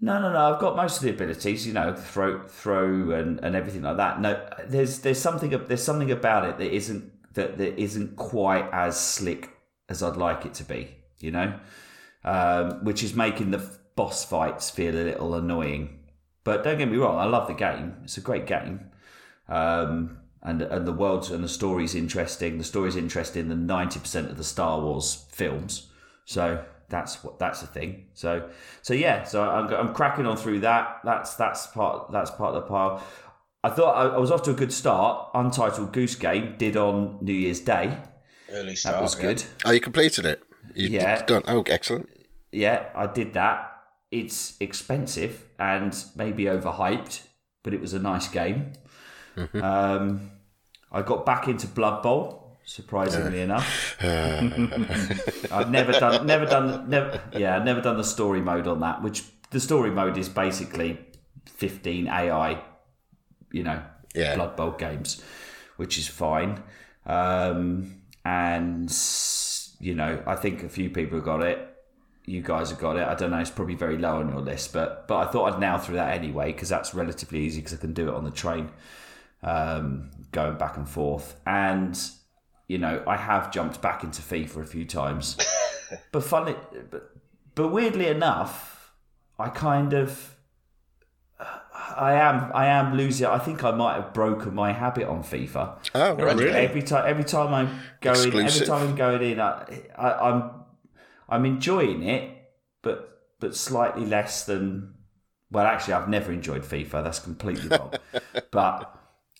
No, 0.02 0.20
no, 0.22 0.32
no. 0.32 0.54
I've 0.54 0.62
got 0.62 0.78
most 0.78 0.98
of 0.98 1.04
the 1.04 1.10
abilities, 1.10 1.68
you 1.68 1.74
know, 1.74 1.94
throw, 1.94 2.48
throw, 2.48 3.12
and, 3.12 3.40
and 3.44 3.56
everything 3.56 3.82
like 3.82 3.98
that. 3.98 4.22
No, 4.22 4.48
there's 4.68 5.00
there's 5.00 5.20
something 5.20 5.50
there's 5.68 5.84
something 5.84 6.12
about 6.12 6.48
it 6.48 6.58
that 6.58 6.74
isn't 6.74 7.12
that 7.34 7.58
that 7.58 7.78
isn't 7.78 8.16
quite 8.16 8.70
as 8.72 9.00
slick 9.00 9.50
as 9.90 10.02
I'd 10.02 10.16
like 10.16 10.46
it 10.46 10.54
to 10.56 10.64
be. 10.64 10.96
You 11.20 11.32
know, 11.32 11.60
um, 12.24 12.86
which 12.86 13.04
is 13.04 13.14
making 13.14 13.52
the 13.52 13.70
boss 13.96 14.24
fights 14.24 14.70
feel 14.70 14.96
a 14.96 15.04
little 15.04 15.36
annoying. 15.36 16.00
But 16.46 16.64
don't 16.64 16.78
get 16.78 16.90
me 16.90 16.98
wrong, 16.98 17.20
I 17.20 17.26
love 17.26 17.48
the 17.48 17.54
game. 17.54 17.98
It's 18.06 18.18
a 18.18 18.22
great 18.22 18.48
game, 18.48 18.90
um, 19.50 20.20
and 20.42 20.62
and 20.62 20.88
the 20.88 20.94
world's 20.94 21.30
and 21.30 21.44
the 21.44 21.50
story's 21.50 21.94
interesting. 21.94 22.58
The 22.58 22.64
story's 22.64 22.96
interesting 22.96 23.50
than 23.50 23.68
ninety 23.68 24.00
percent 24.00 24.32
of 24.32 24.38
the 24.38 24.46
Star 24.46 24.80
Wars 24.80 25.26
films. 25.30 25.90
So 26.24 26.64
that's 26.90 27.24
what 27.24 27.40
that's 27.40 27.62
the 27.62 27.68
thing. 27.68 28.08
So 28.14 28.50
so 28.82 28.94
yeah. 28.94 29.24
So 29.24 29.44
I'm, 29.44 29.72
I'm 29.74 29.94
cracking 29.94 30.26
on 30.26 30.38
through 30.38 30.62
that. 30.62 31.00
That's 31.04 31.36
that's 31.36 31.68
part 31.68 32.12
that's 32.12 32.32
part 32.32 32.56
of 32.56 32.64
the 32.64 32.70
pile. 32.70 33.04
I 33.64 33.70
thought 33.70 33.94
I, 33.94 34.16
I 34.16 34.18
was 34.18 34.32
off 34.32 34.44
to 34.44 34.52
a 34.52 34.56
good 34.56 34.72
start. 34.72 35.30
Untitled 35.34 35.92
Goose 35.92 36.16
Game 36.16 36.56
did 36.58 36.78
on 36.78 37.18
New 37.22 37.34
Year's 37.34 37.60
Day. 37.60 37.98
Early 38.52 38.76
start. 38.76 38.96
That 38.96 39.02
was 39.02 39.16
yeah. 39.16 39.22
good. 39.22 39.44
Oh, 39.66 39.72
you 39.72 39.82
completed 39.82 40.26
it. 40.26 40.44
You, 40.74 40.90
Yeah. 40.90 41.26
Done. 41.26 41.44
Oh, 41.48 41.64
excellent. 41.68 42.10
Yeah, 42.52 42.86
I 42.96 43.08
did 43.08 43.34
that. 43.34 43.66
It's 44.12 44.56
expensive 44.60 45.46
and 45.60 46.04
maybe 46.16 46.46
overhyped, 46.46 47.22
but 47.64 47.74
it 47.74 47.82
was 47.82 47.94
a 47.94 48.00
nice 48.00 48.28
game. 48.28 48.74
Um, 49.54 50.32
I 50.92 51.02
got 51.02 51.26
back 51.26 51.48
into 51.48 51.68
Blood 51.68 52.02
Bowl, 52.02 52.39
surprisingly 52.70 53.42
enough. 53.42 53.98
I've 55.52 55.72
never 55.72 55.92
done, 55.92 56.26
never 56.26 56.46
done, 56.46 56.90
never, 56.90 57.22
yeah, 57.34 57.62
never 57.64 57.82
done 57.82 57.98
the 57.98 58.04
story 58.04 58.42
mode 58.42 58.68
on 58.68 58.80
that. 58.82 59.02
Which 59.02 59.24
the 59.50 59.60
story 59.60 59.92
mode 59.92 60.18
is 60.18 60.30
basically 60.30 61.00
fifteen 61.46 62.08
AI, 62.08 62.62
you 63.52 63.64
know, 63.64 63.82
Yeah. 64.14 64.36
Blood 64.36 64.56
Bowl 64.56 64.72
games, 64.72 65.22
which 65.78 65.98
is 65.98 66.08
fine. 66.08 66.62
Um, 67.06 67.96
and 68.24 68.96
you 69.80 69.96
know, 69.96 70.22
I 70.28 70.36
think 70.36 70.64
a 70.64 70.70
few 70.70 70.90
people 70.90 71.18
have 71.18 71.26
got 71.26 71.42
it. 71.42 71.66
You 72.26 72.44
guys 72.44 72.70
have 72.70 72.80
got 72.80 72.96
it. 72.98 73.08
I 73.08 73.16
don't 73.16 73.32
know. 73.32 73.40
It's 73.40 73.50
probably 73.50 73.74
very 73.76 73.98
low 73.98 74.18
on 74.18 74.30
your 74.30 74.42
list, 74.42 74.74
but 74.74 75.08
but 75.08 75.18
I 75.28 75.32
thought 75.32 75.54
I'd 75.54 75.60
now 75.60 75.80
through 75.80 75.96
that 75.96 76.16
anyway 76.16 76.52
because 76.52 76.70
that's 76.70 76.94
relatively 76.94 77.40
easy 77.40 77.62
because 77.62 77.74
I 77.74 77.78
can 77.78 77.94
do 77.94 78.10
it 78.10 78.14
on 78.14 78.24
the 78.24 78.32
train, 78.32 78.70
um, 79.42 80.12
going 80.32 80.58
back 80.58 80.78
and 80.78 80.88
forth. 80.88 81.36
And 81.48 82.00
you 82.70 82.78
know, 82.78 83.04
I 83.08 83.18
have 83.18 83.52
jumped 83.52 83.82
back 83.82 84.04
into 84.04 84.22
FIFA 84.22 84.58
a 84.58 84.66
few 84.66 84.86
times, 84.86 85.36
but 86.12 86.24
funny, 86.24 86.56
but 86.90 87.12
but 87.56 87.70
weirdly 87.70 88.08
enough, 88.08 88.94
I 89.38 89.50
kind 89.50 89.92
of. 89.94 90.36
I 91.96 92.14
am. 92.14 92.52
I 92.54 92.68
am 92.68 92.96
losing. 92.96 93.26
I 93.26 93.40
think 93.40 93.64
I 93.64 93.72
might 93.72 93.96
have 93.96 94.14
broken 94.14 94.54
my 94.54 94.72
habit 94.72 95.08
on 95.08 95.24
FIFA. 95.24 95.80
Oh, 95.96 96.14
right. 96.14 96.36
really? 96.38 96.52
Every 96.52 96.84
time, 96.84 97.06
every 97.08 97.24
time 97.24 97.54
I'm 97.54 97.80
going, 98.02 98.34
every 98.34 98.66
time 98.66 98.90
I'm 98.90 98.96
going 98.96 99.32
in, 99.32 99.40
I, 99.40 99.82
I, 99.98 100.30
I'm, 100.30 100.52
I'm 101.28 101.46
enjoying 101.46 102.04
it, 102.04 102.30
but 102.84 103.24
but 103.40 103.56
slightly 103.56 104.06
less 104.06 104.46
than. 104.46 104.94
Well, 105.50 105.66
actually, 105.66 105.94
I've 105.94 106.10
never 106.10 106.32
enjoyed 106.32 106.62
FIFA. 106.62 107.04
That's 107.04 107.20
completely 107.20 107.70
wrong. 107.70 107.94
but 108.52 108.99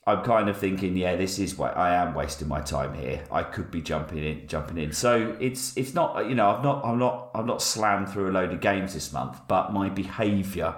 I'm 0.10 0.24
kind 0.24 0.50
of 0.50 0.58
thinking, 0.58 0.98
yeah, 0.98 1.16
this 1.16 1.40
is 1.40 1.58
what 1.58 1.78
I 1.78 1.96
am 1.96 2.14
wasting 2.14 2.48
my 2.48 2.62
time 2.62 2.94
here. 2.94 3.24
I 3.32 3.44
could 3.44 3.72
be 3.72 3.82
jumping 3.82 4.24
in, 4.24 4.48
jumping 4.48 4.78
in. 4.78 4.92
So 4.92 5.38
it's 5.40 5.76
it's 5.78 5.94
not, 5.94 6.28
you 6.28 6.36
know, 6.36 6.50
I've 6.50 6.64
not, 6.64 6.84
I'm 6.84 7.00
not, 7.00 7.32
I'm 7.34 7.46
not 7.46 7.62
slammed 7.62 8.10
through 8.10 8.30
a 8.30 8.34
load 8.34 8.52
of 8.52 8.62
games 8.62 8.94
this 8.94 9.14
month, 9.14 9.40
but 9.48 9.72
my 9.72 9.90
behaviour 9.90 10.76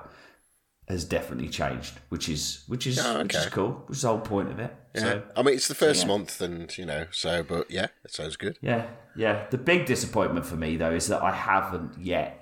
has 0.88 1.06
definitely 1.06 1.50
changed, 1.50 1.94
which 2.10 2.28
is 2.28 2.64
which 2.68 2.86
is 2.86 3.00
Oh, 3.00 3.24
which 3.24 3.36
is 3.36 3.46
cool. 3.48 3.84
Which 3.88 3.98
is 3.98 4.02
the 4.02 4.10
whole 4.10 4.20
point 4.20 4.52
of 4.52 4.60
it. 4.60 4.76
Yeah. 4.94 5.02
So 5.02 5.24
I 5.38 5.42
mean, 5.44 5.56
it's 5.56 5.68
the 5.68 5.76
first 5.76 6.02
yeah. 6.04 6.08
month, 6.08 6.42
and 6.42 6.78
you 6.78 6.86
know, 6.86 7.08
so 7.12 7.44
but 7.44 7.72
yeah, 7.72 7.88
it 8.04 8.12
sounds 8.12 8.36
good. 8.36 8.58
yeah, 8.62 8.88
yeah. 9.16 9.46
The 9.50 9.58
big 9.58 9.86
disappointment 9.86 10.46
for 10.46 10.56
me 10.56 10.78
though 10.78 10.92
is 10.92 11.08
that 11.08 11.24
I 11.24 11.32
haven't 11.32 11.98
yet 12.00 12.38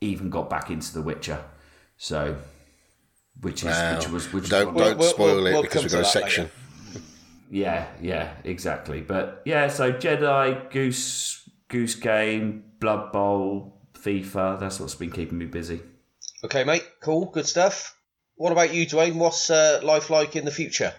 even 0.00 0.30
got 0.30 0.50
back 0.50 0.70
into 0.70 0.92
The 0.92 1.02
Witcher. 1.02 1.42
So, 1.96 2.36
which 3.40 3.60
is 3.62 3.70
Wow. 3.70 3.96
which 3.98 4.08
was 4.08 4.32
which 4.32 4.48
Don't 4.48 4.74
was, 4.74 4.84
don't 4.88 4.98
We'll- 4.98 5.10
spoil 5.10 5.36
we'll- 5.36 5.46
it 5.46 5.52
we'll 5.52 5.62
because 5.62 5.82
we've 5.82 5.92
got 5.92 6.02
a 6.02 6.04
section. 6.04 6.44
later. 6.44 7.04
yeah, 7.50 7.86
yeah, 8.00 8.34
exactly. 8.44 9.00
But 9.00 9.42
yeah, 9.44 9.68
so 9.68 9.92
Jedi, 9.92 10.70
Goose, 10.70 11.48
Goose 11.68 11.94
Game, 11.94 12.64
Blood 12.80 13.12
Bowl, 13.12 13.80
FIFA. 13.94 14.58
That's 14.60 14.80
what's 14.80 14.94
been 14.94 15.10
keeping 15.10 15.38
me 15.38 15.46
busy. 15.46 15.80
Okay, 16.44 16.64
mate. 16.64 16.84
Cool. 17.00 17.26
Good 17.26 17.46
stuff. 17.46 17.96
What 18.36 18.50
about 18.52 18.74
you, 18.74 18.86
Duane? 18.86 19.18
What's 19.18 19.50
uh, 19.50 19.80
life 19.82 20.10
like 20.10 20.34
in 20.34 20.44
the 20.44 20.50
future? 20.50 20.92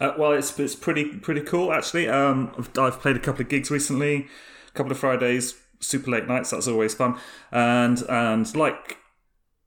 Uh, 0.00 0.12
well, 0.18 0.32
it's 0.32 0.56
it's 0.60 0.76
pretty 0.76 1.06
pretty 1.06 1.40
cool 1.40 1.72
actually. 1.72 2.08
Um, 2.08 2.52
I've, 2.58 2.78
I've 2.78 3.00
played 3.00 3.16
a 3.16 3.20
couple 3.20 3.42
of 3.42 3.48
gigs 3.48 3.70
recently, 3.70 4.28
a 4.68 4.70
couple 4.72 4.92
of 4.92 4.98
Fridays, 4.98 5.54
super 5.80 6.10
late 6.10 6.28
nights. 6.28 6.50
That's 6.50 6.68
always 6.68 6.94
fun. 6.94 7.18
And 7.50 8.02
and 8.08 8.54
like 8.54 8.98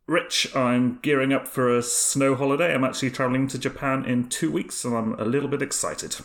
Rich, 0.07 0.55
I'm 0.55 0.99
gearing 1.01 1.33
up 1.33 1.47
for 1.47 1.75
a 1.75 1.81
snow 1.81 2.35
holiday. 2.35 2.73
I'm 2.73 2.83
actually 2.83 3.09
traveling 3.09 3.47
to 3.47 3.57
Japan 3.57 4.05
in 4.05 4.29
two 4.29 4.51
weeks, 4.51 4.85
and 4.85 4.95
I'm 4.95 5.13
a 5.19 5.25
little 5.25 5.49
bit 5.49 5.63
excited. 5.63 6.17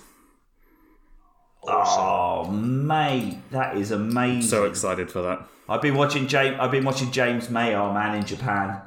Oh, 1.62 2.50
mate, 2.50 3.38
that 3.50 3.76
is 3.76 3.90
amazing. 3.90 4.42
So 4.42 4.64
excited 4.64 5.10
for 5.10 5.22
that. 5.22 5.46
I've 5.68 5.80
been 5.82 5.94
watching 5.94 6.26
James. 6.26 6.56
I've 6.60 6.70
been 6.70 6.84
watching 6.84 7.10
James 7.10 7.48
Mayer, 7.48 7.92
man, 7.92 8.16
in 8.16 8.24
Japan. 8.24 8.82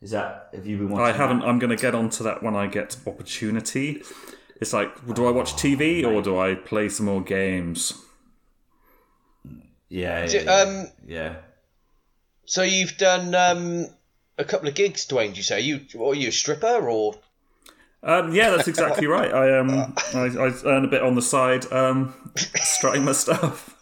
Is 0.00 0.12
that? 0.12 0.48
Have 0.54 0.66
you 0.66 0.78
been 0.78 0.88
watching? 0.90 1.06
I 1.06 1.12
haven't. 1.12 1.40
that? 1.40 1.48
I'm 1.48 1.58
going 1.58 1.74
to 1.74 1.80
get 1.80 1.94
onto 1.94 2.24
that 2.24 2.42
when 2.42 2.54
I 2.54 2.66
get 2.68 2.96
opportunity. 3.06 4.02
It's 4.60 4.72
like, 4.72 5.14
do 5.14 5.26
I 5.26 5.30
watch 5.30 5.54
TV 5.54 6.06
or 6.06 6.22
do 6.22 6.38
I 6.38 6.54
play 6.54 6.88
some 6.88 7.06
more 7.06 7.20
games? 7.20 8.00
Yeah, 9.88 10.24
Do- 10.26 10.36
yeah, 10.38 10.42
yeah. 10.44 10.52
um, 10.52 10.86
yeah. 11.06 11.34
So 12.46 12.62
you've 12.62 12.96
done 12.96 13.34
um, 13.34 13.86
a 14.38 14.44
couple 14.44 14.68
of 14.68 14.74
gigs, 14.74 15.06
Duane. 15.06 15.28
Did 15.28 15.38
you 15.38 15.42
say 15.42 15.60
you? 15.60 15.80
Are 16.00 16.14
you 16.14 16.28
a 16.28 16.32
stripper 16.32 16.88
or? 16.88 17.14
Um, 18.02 18.34
yeah, 18.34 18.50
that's 18.50 18.68
exactly 18.68 19.06
right. 19.18 19.32
I 19.32 19.58
um, 19.58 19.94
I, 20.14 20.18
I 20.18 20.52
earn 20.64 20.84
a 20.84 20.88
bit 20.88 21.02
on 21.02 21.14
the 21.14 21.22
side, 21.22 21.70
um, 21.72 22.14
strutting 22.36 23.04
my 23.04 23.12
stuff. 23.12 23.76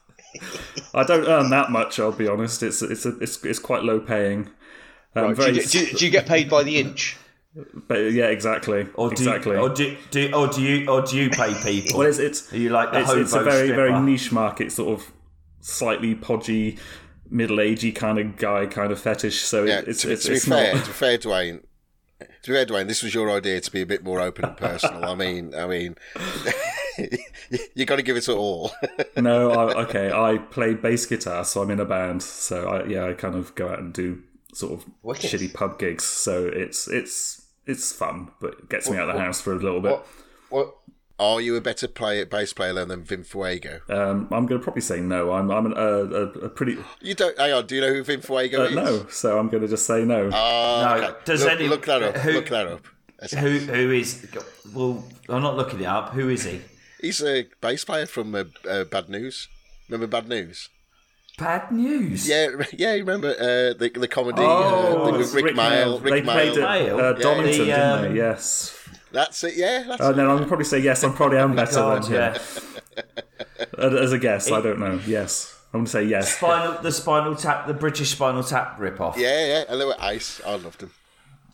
I 0.95 1.05
don't 1.05 1.27
earn 1.27 1.51
that 1.51 1.71
much. 1.71 1.99
I'll 1.99 2.13
be 2.13 2.29
honest. 2.29 2.63
It's 2.63 2.83
it's 2.83 3.07
a, 3.07 3.17
it's 3.19 3.45
it's 3.45 3.59
quite 3.59 3.83
low 3.83 4.01
paying. 4.01 4.51
Um, 5.17 5.29
Do 5.29 5.35
very, 5.35 5.57
you, 5.57 5.63
do, 5.65 5.79
you, 5.81 5.97
do 5.97 6.05
you 6.05 6.11
get 6.11 6.27
paid 6.27 6.49
by 6.49 6.63
the 6.63 6.79
inch? 6.79 7.17
but 7.89 8.13
yeah, 8.13 8.27
exactly, 8.27 8.87
Or 8.95 9.09
do 9.09 9.13
exactly. 9.15 9.57
You, 9.57 9.63
or 9.63 9.69
do, 9.71 9.97
do 10.13 10.33
or 10.33 10.47
do 10.47 10.63
you 10.63 10.89
or 10.89 11.03
do 11.03 11.17
you 11.17 11.31
pay 11.31 11.53
people? 11.63 11.99
well, 11.99 12.09
it's 12.09 12.19
it's 12.19 12.53
Are 12.53 12.57
you 12.57 12.71
like 12.71 12.93
the 12.93 13.01
it's, 13.01 13.11
it's 13.11 13.33
a 13.33 13.39
hobo 13.39 13.51
very 13.51 13.69
very 13.71 14.01
niche 14.01 14.31
market, 14.31 14.71
sort 14.71 15.01
of 15.01 15.13
slightly 15.61 16.15
podgy, 16.15 16.79
middle 17.31 17.59
agey 17.59 17.95
kind 17.95 18.19
of 18.19 18.37
guy 18.37 18.67
kind 18.67 18.93
of 18.93 19.01
fetish. 19.01 19.41
So 19.41 19.65
Yeah, 19.65 19.79
it, 19.79 19.89
it's 19.89 20.03
to, 20.03 20.13
it's, 20.13 20.25
to 20.25 20.29
be 20.31 20.35
it's 20.37 20.45
fair, 20.49 20.75
not. 20.75 20.83
to 20.83 20.89
be 20.89 20.93
fair, 20.93 21.19
Duane. 21.19 21.61
To 22.21 22.51
be 22.51 22.55
fair, 22.57 22.65
Duane, 22.67 22.87
this 22.87 23.03
was 23.03 23.15
your 23.15 23.31
idea 23.31 23.61
to 23.61 23.71
be 23.71 23.81
a 23.83 23.87
bit 23.87 24.03
more 24.05 24.21
open 24.21 24.45
and 24.45 24.57
personal. 24.57 25.05
I 25.05 25.15
mean, 25.15 25.55
I 25.55 25.67
mean, 25.67 25.97
you 27.75 27.85
got 27.85 27.97
to 27.97 28.03
give 28.03 28.17
it 28.17 28.29
a 28.29 28.35
all. 28.35 28.73
no, 29.17 29.51
I, 29.51 29.83
okay. 29.85 30.11
I 30.13 30.39
play 30.39 30.75
bass 30.75 31.07
guitar, 31.07 31.45
so 31.45 31.63
I'm 31.63 31.71
in 31.71 31.81
a 31.81 31.85
band. 31.85 32.23
So 32.23 32.69
I, 32.69 32.85
yeah, 32.87 33.07
I 33.07 33.13
kind 33.15 33.35
of 33.35 33.55
go 33.55 33.69
out 33.69 33.79
and 33.79 33.93
do 33.93 34.23
sort 34.53 34.73
of 34.73 34.85
Wicked. 35.03 35.31
shitty 35.31 35.55
pub 35.55 35.79
gigs. 35.79 36.05
So 36.05 36.47
it's 36.47 36.89
it's 36.89 37.47
it's 37.67 37.93
fun, 37.93 38.31
but 38.41 38.55
it 38.55 38.69
gets 38.69 38.91
me 38.91 38.97
out 38.97 39.09
of 39.09 39.17
the 39.17 39.21
house 39.23 39.41
for 39.41 39.53
a 39.53 39.57
little 39.57 39.81
bit. 39.81 39.99
What? 40.51 40.77
What? 41.21 41.27
Are 41.27 41.41
you 41.41 41.57
a 41.57 41.61
better 41.61 41.87
player, 41.89 42.25
bass 42.27 42.53
player 42.53 42.73
than 42.73 43.05
Vim 43.05 43.25
Fuego? 43.25 43.81
Um, 43.89 44.29
I'm 44.33 44.47
going 44.47 44.59
to 44.61 44.65
probably 44.65 44.83
say 44.83 45.01
no. 45.01 45.33
I'm 45.33 45.51
I'm 45.51 45.67
an, 45.67 45.75
uh, 45.75 45.79
a, 45.81 46.23
a 46.47 46.49
pretty 46.49 46.79
You 47.01 47.15
don't. 47.15 47.39
Hang 47.39 47.53
on. 47.53 47.67
Do 47.67 47.75
you 47.75 47.81
know 47.81 47.93
who 47.93 48.03
Vim 48.05 48.21
Fuego 48.21 48.63
uh, 48.63 48.65
is? 48.69 48.75
no. 48.75 49.07
So 49.11 49.39
I'm 49.39 49.49
going 49.49 49.63
to 49.63 49.69
just 49.69 49.87
say 49.87 50.05
no. 50.05 50.31
Ah, 50.33 50.97
No, 50.99 51.05
okay. 51.07 51.17
does 51.25 51.43
look, 51.45 51.53
any- 51.53 51.69
look 51.69 51.87
that 51.87 52.03
up. 52.03 52.17
who- 52.19 52.33
Look 52.33 52.49
that 52.49 52.67
up. 52.67 52.83
That's- 53.21 53.39
Who 53.43 53.59
who 53.73 53.91
is? 53.93 54.27
Well, 54.75 55.05
I'm 55.29 55.43
not 55.43 55.57
looking 55.57 55.81
it 55.81 55.87
up. 55.87 56.15
Who 56.15 56.31
is 56.31 56.45
he? 56.45 56.63
He's 57.01 57.23
a 57.23 57.47
bass 57.61 57.85
player 57.85 58.07
from 58.07 58.35
uh, 58.35 58.45
uh, 58.69 58.85
Bad 58.85 59.09
News. 59.11 59.49
Remember 59.89 60.07
Bad 60.07 60.29
News? 60.29 60.69
Bad 61.39 61.73
news. 61.73 62.29
Yeah, 62.29 62.49
yeah. 62.75 62.93
You 62.95 63.01
remember 63.05 63.29
uh, 63.31 63.73
the 63.79 63.91
the 63.95 64.09
comedy 64.09 64.43
Oh, 64.43 65.03
uh, 65.03 65.05
thing 65.07 65.21
it's 65.21 65.33
with 65.33 65.45
Rik, 65.45 65.55
Mayall? 65.57 66.03
They 66.03 66.11
Rik 66.11 66.25
played 66.25 66.53
Mayall. 66.53 66.63
at 66.63 66.69
Mayall. 66.69 66.99
uh, 67.01 67.15
Yeah, 67.17 67.23
Donington, 67.23 67.59
the, 67.59 67.65
didn't 67.65 67.81
um, 67.81 68.03
they? 68.03 68.15
Yes. 68.17 68.80
That's 69.13 69.43
it. 69.45 69.55
Yeah, 69.57 69.85
that's 69.89 70.01
Uh, 70.01 70.11
it. 70.11 70.17
then 70.17 70.27
I'll 70.27 70.45
probably 70.45 70.65
say 70.65 70.79
yes. 70.79 71.03
I 71.05 71.11
probably 71.11 71.39
am 71.39 71.55
better 71.57 71.73
God, 71.75 72.03
than 72.05 72.13
him. 72.13 72.35
yeah. 72.99 73.05
As 73.79 74.13
a 74.13 74.19
guess, 74.19 74.51
I 74.51 74.61
don't 74.61 74.79
know. 74.79 75.01
Yes, 75.07 75.57
I'm 75.73 75.81
going 75.81 75.85
to 75.87 75.91
say 75.91 76.05
yes. 76.05 76.37
Spinal, 76.37 76.81
the 76.83 76.93
Spinal 76.93 77.35
Tap, 77.37 77.67
the 77.67 77.75
British 77.75 78.11
Spinal 78.11 78.43
Tap 78.43 78.79
rip-off. 78.79 79.17
Yeah, 79.17 79.47
yeah. 79.47 79.65
And 79.69 79.81
they 79.81 79.85
were 79.85 79.97
ice. 80.01 80.41
I 80.47 80.51
loved 80.57 80.81
them. 80.81 80.91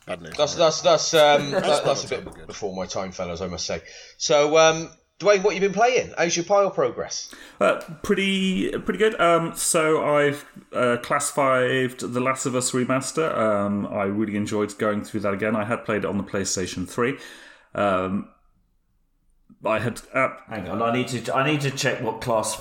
Bad 0.07 0.23
news. 0.23 0.35
That's 0.37 0.55
that's 0.55 0.81
that's 0.83 1.15
um, 1.15 1.51
that, 1.53 1.85
that's 1.85 2.05
a 2.05 2.09
bit 2.09 2.25
good. 2.33 2.47
before 2.47 2.75
my 2.75 2.87
time, 2.87 3.11
fellas. 3.13 3.41
I 3.41 3.49
must 3.49 3.67
say. 3.67 3.81
So, 4.19 4.57
um, 4.57 4.89
Duane, 5.19 5.43
what 5.43 5.55
you 5.55 5.61
been 5.61 5.73
playing? 5.73 6.13
How's 6.17 6.37
your 6.37 6.45
pile 6.45 6.71
progress? 6.71 7.35
Uh, 7.61 7.81
pretty, 8.03 8.71
pretty 8.71 8.99
good. 8.99 9.19
Um, 9.21 9.55
so 9.57 10.05
I've 10.05 10.45
uh, 10.73 10.99
classified 11.03 11.99
The 11.99 12.21
Last 12.21 12.47
of 12.47 12.55
Us 12.55 12.71
remaster. 12.73 13.37
Um, 13.37 13.87
I 13.87 14.05
really 14.05 14.37
enjoyed 14.37 14.77
going 14.79 15.03
through 15.05 15.21
that 15.21 15.33
again. 15.35 15.57
I 15.57 15.65
had 15.65 15.85
played 15.85 16.05
it 16.05 16.07
on 16.07 16.19
the 16.19 16.25
PlayStation 16.25 16.89
Three. 16.89 17.19
Um, 17.77 18.29
I 19.65 19.79
had 19.79 20.01
uh, 20.13 20.31
Hang 20.49 20.69
on, 20.69 20.83
I 20.83 20.93
need 20.93 21.09
to. 21.09 21.35
I 21.35 21.47
need 21.49 21.61
to 21.61 21.71
check 21.71 22.01
what 22.03 22.21
class. 22.21 22.61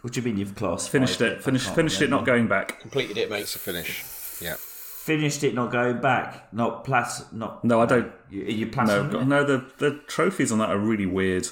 What 0.00 0.12
do 0.12 0.20
you 0.20 0.24
mean 0.24 0.36
you've 0.36 0.54
class? 0.54 0.88
finished 0.88 1.18
five? 1.20 1.32
it. 1.32 1.44
Finished, 1.44 1.70
finished 1.74 2.02
it. 2.02 2.10
Not 2.10 2.26
going 2.26 2.48
back. 2.48 2.80
Completed 2.80 3.16
it, 3.16 3.30
Makes 3.30 3.54
a 3.54 3.58
finish. 3.58 4.04
Yeah. 4.40 4.56
Finished 4.58 5.44
it, 5.44 5.54
not 5.54 5.70
going 5.70 6.00
back. 6.00 6.52
Not 6.52 6.84
plat. 6.84 7.08
Not. 7.32 7.62
No, 7.64 7.80
I 7.82 7.86
don't. 7.86 8.10
You, 8.30 8.42
are 8.42 8.50
you 8.50 8.66
No, 8.66 8.72
platinum? 8.72 9.10
God, 9.10 9.22
it? 9.22 9.26
no. 9.26 9.44
The 9.44 9.70
the 9.78 10.00
trophies 10.06 10.50
on 10.50 10.58
that 10.58 10.70
are 10.70 10.78
really 10.78 11.06
weird. 11.06 11.46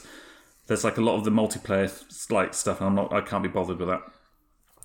There's 0.69 0.85
like 0.85 0.97
a 0.97 1.03
lot 1.03 1.17
of 1.17 1.25
the 1.25 1.31
multiplayer 1.31 1.91
like 2.31 2.55
stuff, 2.55 2.81
and 2.81 2.89
I'm 2.89 2.95
not. 2.95 3.13
I 3.13 3.21
can't 3.21 3.43
be 3.43 3.49
bothered 3.49 3.79
with 3.79 3.89
that. 3.89 4.03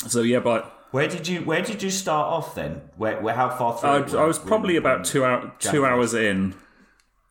So 0.10 0.22
yeah, 0.22 0.39
but 0.39 0.65
Where 0.91 1.07
did 1.07 1.27
you 1.27 1.41
Where 1.41 1.62
did 1.62 1.81
you 1.81 1.89
start 1.89 2.27
off 2.27 2.55
then? 2.55 2.81
Where, 2.98 3.22
where 3.22 3.36
how 3.36 3.50
far 3.50 3.77
through? 3.77 4.17
I, 4.19 4.24
I 4.24 4.25
was 4.27 4.38
probably 4.39 4.75
about 4.75 5.05
two 5.05 5.24
hour, 5.24 5.53
two 5.60 5.86
hours 5.86 6.13
in 6.13 6.53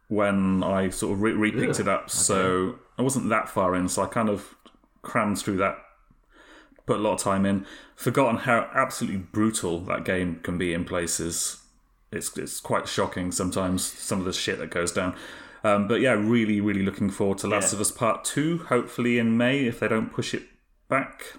when 0.09 0.63
I 0.63 0.91
sort 0.91 1.15
of 1.15 1.23
re- 1.23 1.33
re-picked 1.33 1.81
it 1.81 1.89
up. 1.89 2.11
So 2.11 2.79
I 2.99 3.03
wasn't 3.03 3.29
that 3.31 3.49
far 3.49 3.75
in. 3.75 3.89
So 3.89 4.03
I 4.03 4.07
kind 4.07 4.29
of 4.29 4.55
crammed 5.03 5.39
through 5.39 5.57
that, 5.59 5.79
put 6.87 6.97
a 6.99 7.03
lot 7.03 7.15
of 7.15 7.21
time 7.21 7.45
in, 7.47 7.67
forgotten 7.97 8.39
how 8.39 8.69
absolutely 8.75 9.19
brutal 9.19 9.81
that 9.81 10.05
game 10.05 10.41
can 10.43 10.59
be 10.59 10.73
in 10.73 10.85
places. 10.85 11.59
It's 12.13 12.37
it's 12.39 12.61
quite 12.61 12.87
shocking 12.89 13.33
sometimes 13.33 13.83
some 13.85 14.21
of 14.21 14.25
the 14.25 14.33
shit 14.33 14.59
that 14.59 14.71
goes 14.71 14.93
down. 14.93 15.15
Um, 15.65 15.89
but 15.89 16.01
yeah, 16.01 16.13
really, 16.13 16.61
really 16.61 16.85
looking 16.85 17.11
forward 17.11 17.39
to 17.39 17.49
Last 17.49 17.73
Yeah. 17.73 17.79
of 17.79 17.81
Us 17.81 17.91
Part 17.91 18.25
Two. 18.25 18.59
Hopefully 18.69 19.19
in 19.19 19.37
May 19.37 19.65
if 19.67 19.81
they 19.81 19.89
don't 19.89 20.13
push 20.13 20.33
it 20.33 20.45
back. 20.89 21.35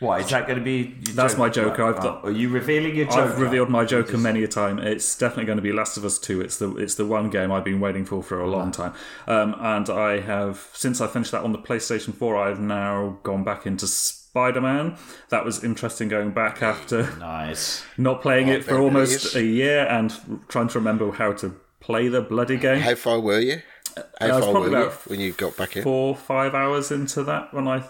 What 0.00 0.20
is 0.20 0.28
that 0.30 0.46
going 0.46 0.58
to 0.58 0.64
be? 0.64 0.94
your 1.06 1.14
That's 1.14 1.32
joke? 1.32 1.38
my 1.38 1.48
Joker. 1.48 1.82
I've 1.84 2.02
got- 2.02 2.24
Are 2.24 2.30
you 2.30 2.48
revealing 2.50 2.94
your 2.96 3.06
Joker? 3.06 3.22
I've 3.22 3.40
revealed 3.40 3.70
my 3.70 3.84
Joker 3.86 4.18
many 4.18 4.42
a 4.44 4.48
time. 4.48 4.78
It's 4.78 5.16
definitely 5.16 5.46
going 5.46 5.56
to 5.56 5.62
be 5.62 5.72
Last 5.72 5.96
of 5.96 6.04
Us 6.04 6.18
Two. 6.18 6.40
It's 6.42 6.58
the 6.58 6.76
it's 6.76 6.96
the 6.96 7.06
one 7.06 7.30
game 7.30 7.50
I've 7.50 7.64
been 7.64 7.80
waiting 7.80 8.04
for 8.04 8.22
for 8.22 8.38
a 8.40 8.46
long 8.48 8.72
time, 8.72 8.92
um, 9.26 9.54
and 9.58 9.88
I 9.88 10.20
have 10.20 10.68
since 10.74 11.00
I 11.00 11.06
finished 11.06 11.32
that 11.32 11.42
on 11.44 11.52
the 11.52 11.58
PlayStation 11.58 12.14
Four. 12.14 12.36
I've 12.36 12.60
now 12.60 13.18
gone 13.22 13.42
back 13.42 13.64
into 13.66 13.86
Spider 13.86 14.60
Man. 14.60 14.96
That 15.30 15.46
was 15.46 15.64
interesting 15.64 16.08
going 16.08 16.32
back 16.32 16.62
after 16.62 17.16
Nice. 17.18 17.82
not 17.96 18.20
playing 18.20 18.48
it 18.48 18.64
for 18.64 18.78
almost 18.78 19.24
is. 19.24 19.36
a 19.36 19.44
year 19.44 19.86
and 19.86 20.12
trying 20.48 20.68
to 20.68 20.78
remember 20.78 21.10
how 21.12 21.32
to 21.34 21.54
play 21.80 22.08
the 22.08 22.20
bloody 22.20 22.58
game. 22.58 22.80
How 22.80 22.96
far 22.96 23.18
were 23.18 23.40
you? 23.40 23.62
How 23.96 24.02
I 24.20 24.26
was 24.36 24.44
far 24.44 24.52
probably 24.52 24.70
were 24.72 24.82
you 24.84 24.90
when 25.06 25.20
you 25.20 25.32
got 25.32 25.56
back 25.56 25.74
in? 25.78 25.82
Four 25.84 26.14
five 26.14 26.54
hours 26.54 26.90
into 26.90 27.22
that 27.24 27.54
when 27.54 27.66
I 27.66 27.82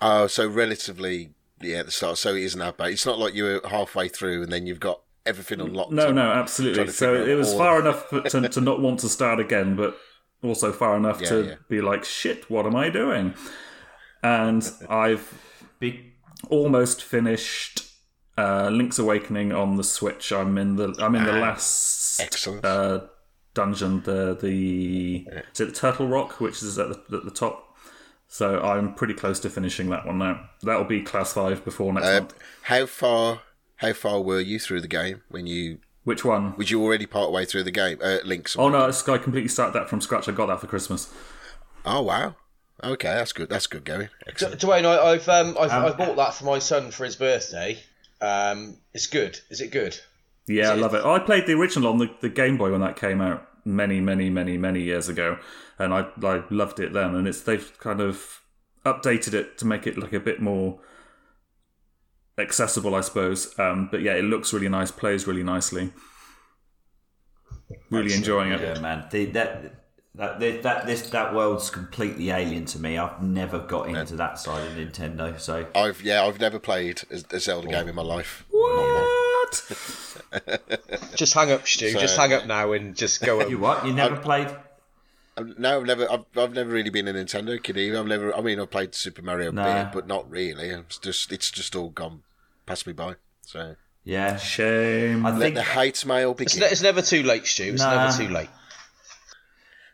Oh, 0.00 0.26
so 0.26 0.46
relatively, 0.46 1.30
yeah, 1.60 1.78
at 1.78 1.86
the 1.86 1.92
start. 1.92 2.18
So 2.18 2.34
it 2.34 2.42
isn't 2.42 2.60
that 2.60 2.76
bad. 2.76 2.90
It's 2.92 3.06
not 3.06 3.18
like 3.18 3.34
you 3.34 3.44
were 3.44 3.60
halfway 3.68 4.08
through 4.08 4.42
and 4.42 4.52
then 4.52 4.66
you've 4.66 4.80
got 4.80 5.00
everything 5.24 5.60
unlocked. 5.60 5.92
No, 5.92 6.12
no, 6.12 6.30
absolutely. 6.32 6.88
So 6.88 7.14
it 7.14 7.34
was 7.34 7.52
far 7.54 7.80
enough 7.80 8.08
to, 8.10 8.48
to 8.48 8.60
not 8.60 8.80
want 8.80 9.00
to 9.00 9.08
start 9.08 9.40
again, 9.40 9.74
but 9.76 9.96
also 10.42 10.72
far 10.72 10.96
enough 10.96 11.20
Yeah, 11.20 11.28
to 11.30 11.44
yeah. 11.44 11.54
be 11.68 11.80
like, 11.80 12.04
shit, 12.04 12.48
what 12.50 12.66
am 12.66 12.76
I 12.76 12.90
doing? 12.90 13.34
And 14.22 14.70
I've 14.88 15.32
Big. 15.80 16.12
almost 16.50 17.02
finished 17.02 17.82
uh, 18.38 18.68
Link's 18.70 18.98
Awakening 18.98 19.52
on 19.52 19.76
the 19.76 19.84
Switch. 19.84 20.30
I'm 20.32 20.58
in 20.58 20.76
the 20.76 20.94
I'm 20.98 21.14
in 21.14 21.24
the 21.24 21.32
last 21.32 22.20
Excellent. 22.20 22.64
uh, 22.64 23.00
dungeon, 23.54 24.02
the 24.02 24.36
the 24.40 25.26
is 25.52 25.60
it 25.60 25.66
the 25.66 25.72
Turtle 25.72 26.06
Rock, 26.06 26.38
which 26.40 26.62
is 26.62 26.78
at 26.78 26.88
the, 27.08 27.16
at 27.16 27.24
the 27.24 27.30
top. 27.30 27.62
So 28.28 28.60
I'm 28.60 28.94
pretty 28.94 29.14
close 29.14 29.38
to 29.40 29.50
finishing 29.50 29.88
that 29.90 30.04
one 30.06 30.18
now. 30.18 30.48
That'll 30.62 30.84
be 30.84 31.02
class 31.02 31.32
five 31.32 31.64
before 31.64 31.92
next 31.92 32.06
Uh, 32.06 32.20
month. 32.20 32.34
how 32.62 32.86
far? 32.86 33.40
How 33.76 33.92
far 33.92 34.20
were 34.22 34.40
you 34.40 34.58
through 34.58 34.80
the 34.80 34.88
game 34.88 35.22
when 35.28 35.46
you? 35.46 35.78
Which 36.04 36.24
one? 36.24 36.56
Was 36.56 36.70
you 36.70 36.82
already 36.82 37.06
part 37.06 37.32
way 37.32 37.44
through 37.44 37.64
the 37.64 37.70
game? 37.70 37.98
Uh, 38.02 38.18
Link's. 38.24 38.56
Oh 38.58 38.68
no, 38.68 38.78
it's- 38.88 39.08
I 39.08 39.18
completely 39.18 39.48
started 39.48 39.72
that 39.74 39.88
from 39.88 40.00
scratch. 40.00 40.28
I 40.28 40.32
got 40.32 40.46
that 40.46 40.60
for 40.60 40.66
Christmas. 40.66 41.12
Oh 41.84 42.02
wow. 42.02 42.34
Okay, 42.84 43.08
that's 43.08 43.32
good. 43.32 43.48
That's 43.48 43.66
good 43.66 43.84
going. 43.84 44.08
Excellent. 44.26 44.60
Duane, 44.60 44.84
I, 44.84 44.98
I've 44.98 45.28
um, 45.28 45.56
I've, 45.58 45.70
I've 45.72 45.96
bought 45.98 46.16
that 46.16 46.34
for 46.34 46.44
my 46.44 46.58
son 46.58 46.90
for 46.90 47.04
his 47.04 47.16
birthday. 47.16 47.78
Um, 48.20 48.76
it's 48.92 49.06
good. 49.06 49.40
Is 49.50 49.60
it 49.60 49.70
good? 49.70 49.98
Yeah, 50.46 50.70
I 50.70 50.74
love 50.74 50.94
it. 50.94 51.04
I 51.04 51.18
played 51.18 51.46
the 51.46 51.54
original 51.54 51.90
on 51.90 51.98
the, 51.98 52.10
the 52.20 52.28
Game 52.28 52.56
Boy 52.56 52.70
when 52.70 52.80
that 52.82 52.96
came 52.96 53.20
out 53.20 53.48
many, 53.66 54.00
many, 54.00 54.30
many, 54.30 54.56
many 54.56 54.80
years 54.80 55.08
ago, 55.08 55.38
and 55.78 55.92
I 55.92 56.06
I 56.22 56.44
loved 56.48 56.80
it 56.80 56.92
then. 56.92 57.14
And 57.14 57.28
it's 57.28 57.42
they've 57.42 57.78
kind 57.78 58.00
of 58.00 58.40
updated 58.84 59.34
it 59.34 59.58
to 59.58 59.66
make 59.66 59.86
it 59.86 59.98
look 59.98 60.12
a 60.12 60.20
bit 60.20 60.40
more 60.40 60.80
accessible, 62.38 62.94
I 62.94 63.02
suppose. 63.02 63.58
Um, 63.58 63.88
but 63.90 64.00
yeah, 64.00 64.14
it 64.14 64.22
looks 64.22 64.52
really 64.52 64.68
nice, 64.68 64.90
plays 64.90 65.26
really 65.26 65.42
nicely. 65.42 65.92
Really 67.90 68.14
enjoying 68.14 68.52
it. 68.52 68.60
Yeah, 68.60 68.80
man. 68.80 69.06
The, 69.10 69.26
that. 69.26 69.82
That, 70.18 70.40
that 70.40 70.62
that 70.62 70.86
this 70.86 71.10
that 71.10 71.34
world's 71.34 71.68
completely 71.68 72.30
alien 72.30 72.64
to 72.66 72.78
me. 72.78 72.96
I've 72.96 73.22
never 73.22 73.58
got 73.58 73.90
into 73.90 74.16
that 74.16 74.38
side 74.38 74.66
of 74.66 74.72
Nintendo. 74.72 75.38
So 75.38 75.66
I've 75.74 76.00
yeah, 76.00 76.24
I've 76.24 76.40
never 76.40 76.58
played 76.58 77.02
a, 77.10 77.36
a 77.36 77.38
Zelda 77.38 77.68
game 77.68 77.86
in 77.86 77.94
my 77.94 78.00
life. 78.00 78.46
What? 78.48 79.15
Just 81.14 81.34
hang 81.34 81.50
up, 81.52 81.66
Stu. 81.66 81.90
So- 81.90 82.00
just 82.00 82.16
hang 82.16 82.32
up 82.32 82.46
now 82.46 82.72
and 82.72 82.94
just 82.96 83.22
go. 83.22 83.40
you 83.48 83.58
what? 83.58 83.86
You 83.86 83.92
never 83.92 84.16
played? 84.16 84.48
Um, 85.36 85.54
No, 85.58 85.80
I've 85.80 85.86
never. 85.86 86.10
I've, 86.10 86.24
I've 86.36 86.52
never 86.54 86.70
really 86.70 86.90
been 86.90 87.08
a 87.08 87.12
Nintendo 87.12 87.62
kid 87.62 87.76
either. 87.76 87.98
I've 87.98 88.06
never. 88.06 88.34
I 88.34 88.40
mean, 88.40 88.60
I've 88.60 88.70
played 88.70 88.94
Super 88.94 89.22
Mario 89.22 89.50
No. 89.52 89.62
bit, 89.64 89.92
but 89.92 90.06
not 90.06 90.28
really. 90.30 90.68
It's 90.68 90.98
just. 90.98 91.32
It's 91.32 91.50
just 91.50 91.74
all 91.76 91.90
gone 91.90 92.22
past 92.66 92.86
me 92.86 92.92
by. 92.92 93.14
So 93.42 93.76
Yeah. 94.04 94.36
Shame. 94.36 95.24
I 95.26 95.30
let 95.30 95.40
think 95.40 95.54
the 95.56 95.62
hate 95.62 96.04
mail 96.06 96.34
It's, 96.38 96.54
begin. 96.54 96.60
ne- 96.66 96.72
it's 96.72 96.82
never 96.82 97.02
too 97.02 97.22
late, 97.22 97.46
Stu. 97.46 97.64
It's 97.64 97.82
Nah. 97.82 98.04
never 98.06 98.16
too 98.16 98.28
late. 98.32 98.48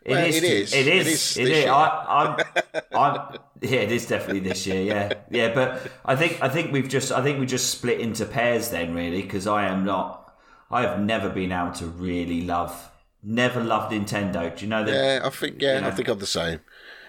It 0.05 0.11
Well, 0.11 0.25
is. 0.25 0.35
it 0.35 0.43
is. 0.43 0.73
It 0.73 0.87
It 0.87 0.95
is. 0.95 1.07
is 1.07 1.37
It 1.37 1.43
this 1.45 1.57
is. 1.57 1.63
year. 1.63 1.71
I, 1.71 2.05
I'm. 2.09 2.81
I'm. 2.95 3.37
Yeah, 3.61 3.79
it 3.79 3.93
is 3.93 4.05
definitely 4.07 4.41
this 4.41 4.67
year. 4.67 4.81
Yeah, 4.81 5.13
yeah. 5.31 5.53
But 5.53 5.89
I 6.03 6.17
think 6.17 6.37
I 6.41 6.49
think 6.49 6.73
we've 6.73 6.89
just 6.89 7.13
I 7.13 7.23
think 7.23 7.39
we 7.39 7.45
just 7.45 7.69
split 7.69 8.01
into 8.01 8.25
pairs 8.25 8.71
then, 8.71 8.93
really, 8.93 9.21
because 9.21 9.47
I 9.47 9.67
am 9.69 9.85
not. 9.85 10.35
I 10.69 10.81
have 10.81 10.99
never 10.99 11.29
been 11.29 11.53
able 11.53 11.71
to 11.75 11.85
really 11.85 12.41
love. 12.41 12.91
Never 13.23 13.63
loved 13.63 13.93
Nintendo. 13.93 14.53
Do 14.53 14.65
you 14.65 14.69
know 14.69 14.83
that? 14.83 14.91
yeah, 14.93 15.25
I 15.25 15.29
think. 15.29 15.61
Yeah, 15.61 15.79
know. 15.79 15.87
I 15.87 15.91
think 15.91 16.09
I'm 16.09 16.19
the 16.19 16.25
same. 16.25 16.59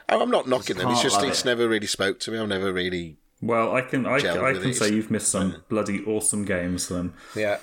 Oh, 0.09 0.23
I'm 0.23 0.31
not 0.31 0.47
knocking 0.49 0.77
them. 0.77 0.91
It's 0.93 1.03
just 1.03 1.21
it's 1.25 1.41
it. 1.41 1.45
never 1.45 1.69
really 1.69 1.89
spoke 1.89 2.21
to 2.21 2.31
me. 2.31 2.39
I've 2.39 2.47
never 2.49 2.73
really. 2.73 3.17
well, 3.43 3.75
I 3.75 3.81
can 3.81 4.07
I, 4.07 4.19
I 4.19 4.53
can 4.53 4.63
these. 4.63 4.79
say 4.79 4.93
you've 4.93 5.11
missed 5.11 5.29
some 5.31 5.55
mm. 5.55 5.69
bloody 5.69 6.05
awesome 6.05 6.45
games 6.45 6.87
then. 6.89 7.15
Yeah. 7.35 7.59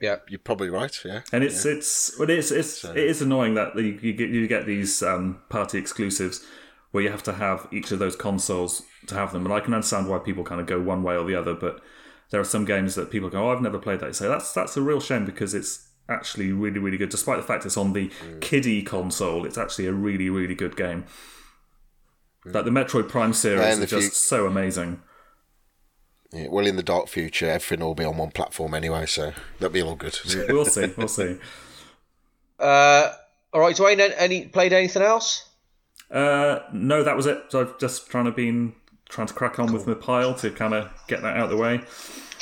Yeah. 0.00 0.16
You're 0.28 0.38
probably 0.38 0.70
right. 0.70 0.98
Yeah. 1.04 1.20
And 1.32 1.42
it's 1.44 1.64
it's 1.66 2.18
well, 2.18 2.30
it's 2.30 2.50
it's 2.50 2.84
it 2.84 2.96
is 2.96 3.22
annoying 3.22 3.54
that 3.54 3.74
you, 3.76 3.98
you 4.02 4.12
get 4.12 4.30
you 4.30 4.46
get 4.46 4.66
these 4.66 5.02
um, 5.02 5.40
party 5.48 5.78
exclusives 5.78 6.44
where 6.90 7.02
you 7.02 7.10
have 7.10 7.22
to 7.24 7.32
have 7.34 7.66
each 7.72 7.90
of 7.92 7.98
those 7.98 8.14
consoles 8.16 8.82
to 9.08 9.14
have 9.14 9.32
them. 9.32 9.44
And 9.44 9.52
I 9.54 9.60
can 9.60 9.74
understand 9.74 10.08
why 10.08 10.18
people 10.18 10.44
kind 10.44 10.60
of 10.60 10.66
go 10.66 10.80
one 10.80 11.02
way 11.02 11.16
or 11.16 11.24
the 11.24 11.34
other, 11.34 11.54
but 11.54 11.80
there 12.30 12.40
are 12.40 12.44
some 12.44 12.64
games 12.64 12.94
that 12.94 13.10
people 13.10 13.28
go, 13.30 13.48
"Oh, 13.48 13.52
I've 13.52 13.60
never 13.62 13.78
played 13.78 14.00
that." 14.00 14.14
So 14.16 14.28
that's 14.28 14.52
that's 14.52 14.76
a 14.76 14.82
real 14.82 15.00
shame 15.00 15.24
because 15.26 15.54
it's 15.54 15.88
actually 16.08 16.52
really 16.52 16.78
really 16.78 16.96
good. 16.98 17.08
Despite 17.10 17.36
the 17.38 17.46
fact 17.46 17.66
it's 17.66 17.76
on 17.76 17.92
the 17.94 18.10
kiddie 18.40 18.82
console, 18.82 19.44
it's 19.44 19.58
actually 19.58 19.86
a 19.86 19.92
really 19.92 20.30
really 20.30 20.54
good 20.54 20.76
game. 20.76 21.04
Like 22.44 22.64
the 22.64 22.70
Metroid 22.70 23.08
Prime 23.08 23.32
series 23.32 23.78
is 23.78 23.80
if 23.80 23.92
you- 23.92 24.00
just 24.00 24.22
so 24.28 24.46
amazing. 24.46 25.02
Yeah. 26.34 26.48
Well, 26.48 26.66
in 26.66 26.76
the 26.76 26.82
dark 26.82 27.08
future, 27.08 27.46
everything 27.48 27.80
will 27.84 27.94
be 27.94 28.04
on 28.04 28.16
one 28.16 28.30
platform 28.32 28.74
anyway, 28.74 29.06
so 29.06 29.32
that'll 29.58 29.72
be 29.72 29.82
all 29.82 29.94
good. 29.94 30.18
We'll 30.48 30.64
see, 30.64 30.92
we'll 30.96 31.08
see. 31.08 31.36
Uh, 32.58 33.12
all 33.52 33.60
right, 33.60 33.74
Duane. 33.74 34.00
an- 34.00 34.12
Any 34.16 34.46
played 34.46 34.72
anything 34.72 35.02
else? 35.02 35.48
Uh, 36.10 36.60
no, 36.72 37.02
that 37.02 37.16
was 37.16 37.26
it. 37.26 37.42
So 37.48 37.60
I've 37.62 37.78
just 37.78 38.08
trying 38.08 38.26
to 38.26 38.30
been 38.30 38.74
trying 39.08 39.26
to 39.26 39.34
crack 39.34 39.58
on 39.58 39.72
with 39.72 39.86
my 39.86 39.94
pile 39.94 40.34
to 40.36 40.50
kind 40.50 40.72
of 40.72 40.88
get 41.08 41.22
that 41.22 41.36
out 41.36 41.44
of 41.44 41.50
the 41.50 41.56
way. 41.56 41.80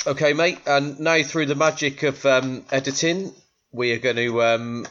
Okay, 0.05 0.33
mate. 0.33 0.59
And 0.67 0.99
now 0.99 1.23
through 1.23 1.47
the 1.47 1.55
magic 1.55 2.03
of 2.03 2.23
um, 2.27 2.63
editing, 2.71 3.33
we 3.71 3.91
are 3.93 3.99
going 3.99 4.17
to 4.17 4.43
um, 4.43 4.87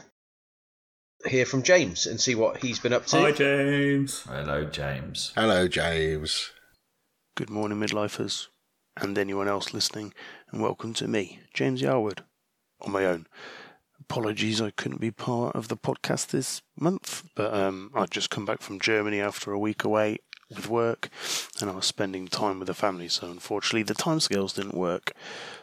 hear 1.25 1.45
from 1.45 1.63
James 1.63 2.05
and 2.05 2.19
see 2.19 2.35
what 2.35 2.57
he's 2.57 2.79
been 2.79 2.93
up 2.93 3.05
to. 3.07 3.17
Hi, 3.21 3.31
James. 3.31 4.23
Hello, 4.23 4.65
James. 4.65 5.31
Hello, 5.35 5.67
James. 5.69 6.51
Good 7.35 7.49
morning, 7.49 7.79
midlifers, 7.79 8.47
and 8.97 9.17
anyone 9.17 9.47
else 9.47 9.73
listening, 9.73 10.13
and 10.51 10.61
welcome 10.61 10.93
to 10.93 11.07
me, 11.07 11.39
James 11.53 11.81
Yarwood, 11.81 12.19
on 12.81 12.91
my 12.91 13.05
own. 13.05 13.27
Apologies, 13.99 14.61
I 14.61 14.71
couldn't 14.71 15.01
be 15.01 15.11
part 15.11 15.55
of 15.55 15.67
the 15.67 15.77
podcast 15.77 16.27
this 16.27 16.61
month, 16.77 17.23
but 17.35 17.53
um, 17.53 17.91
I'd 17.95 18.11
just 18.11 18.29
come 18.29 18.45
back 18.45 18.61
from 18.61 18.79
Germany 18.79 19.19
after 19.19 19.51
a 19.51 19.59
week 19.59 19.83
away 19.83 20.17
with 20.49 20.69
work, 20.69 21.09
and 21.59 21.69
I 21.69 21.73
was 21.73 21.85
spending 21.85 22.27
time 22.27 22.59
with 22.59 22.67
the 22.67 22.73
family, 22.73 23.07
so 23.07 23.29
unfortunately 23.31 23.83
the 23.83 23.95
timescales 23.95 24.55
didn't 24.55 24.75
work. 24.75 25.13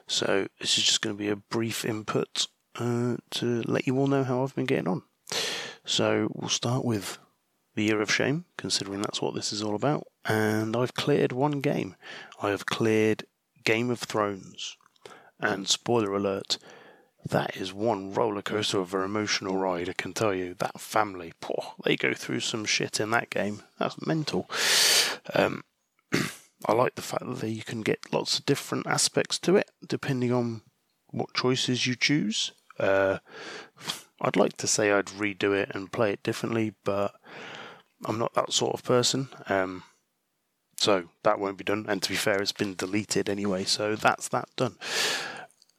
So 0.06 0.48
this 0.60 0.78
is 0.78 0.84
just 0.84 1.02
going 1.02 1.16
to 1.16 1.22
be 1.22 1.28
a 1.28 1.36
brief 1.36 1.84
input 1.84 2.48
uh, 2.76 3.16
to 3.32 3.62
let 3.62 3.86
you 3.86 3.98
all 3.98 4.06
know 4.06 4.24
how 4.24 4.42
I've 4.42 4.54
been 4.54 4.66
getting 4.66 4.88
on. 4.88 5.02
So 5.84 6.30
we'll 6.34 6.48
start 6.48 6.84
with 6.84 7.18
the 7.74 7.84
Year 7.84 8.00
of 8.00 8.12
Shame, 8.12 8.44
considering 8.56 9.02
that's 9.02 9.22
what 9.22 9.34
this 9.34 9.52
is 9.52 9.62
all 9.62 9.74
about. 9.74 10.06
And 10.24 10.76
I've 10.76 10.94
cleared 10.94 11.32
one 11.32 11.60
game. 11.60 11.96
I 12.42 12.50
have 12.50 12.66
cleared 12.66 13.24
Game 13.64 13.90
of 13.90 14.00
Thrones. 14.00 14.76
And 15.38 15.68
spoiler 15.68 16.14
alert, 16.14 16.58
that 17.24 17.56
is 17.56 17.72
one 17.72 18.12
roller 18.12 18.42
coaster 18.42 18.78
of 18.78 18.94
an 18.94 19.02
emotional 19.02 19.56
ride, 19.56 19.88
I 19.88 19.92
can 19.92 20.12
tell 20.12 20.34
you. 20.34 20.54
That 20.54 20.80
family, 20.80 21.32
poor, 21.40 21.74
they 21.84 21.96
go 21.96 22.12
through 22.14 22.40
some 22.40 22.64
shit 22.64 23.00
in 23.00 23.10
that 23.10 23.30
game. 23.30 23.62
That's 23.78 24.04
mental. 24.06 24.50
Um, 25.34 25.64
I 26.66 26.72
like 26.72 26.94
the 26.94 27.02
fact 27.02 27.24
that 27.40 27.50
you 27.50 27.62
can 27.62 27.82
get 27.82 28.12
lots 28.12 28.38
of 28.38 28.46
different 28.46 28.86
aspects 28.86 29.38
to 29.40 29.56
it, 29.56 29.70
depending 29.86 30.32
on 30.32 30.62
what 31.10 31.34
choices 31.34 31.86
you 31.86 31.94
choose. 31.94 32.52
Uh, 32.78 33.18
I'd 34.20 34.36
like 34.36 34.56
to 34.58 34.66
say 34.66 34.92
I'd 34.92 35.06
redo 35.06 35.54
it 35.54 35.70
and 35.74 35.92
play 35.92 36.12
it 36.12 36.22
differently, 36.22 36.74
but 36.84 37.14
I'm 38.04 38.18
not 38.18 38.34
that 38.34 38.52
sort 38.52 38.74
of 38.74 38.82
person. 38.82 39.28
Um, 39.48 39.82
so 40.76 41.04
that 41.24 41.38
won't 41.38 41.58
be 41.58 41.64
done. 41.64 41.84
And 41.88 42.02
to 42.02 42.08
be 42.08 42.16
fair, 42.16 42.40
it's 42.40 42.52
been 42.52 42.74
deleted 42.74 43.28
anyway, 43.28 43.64
so 43.64 43.96
that's 43.96 44.28
that 44.28 44.48
done. 44.56 44.76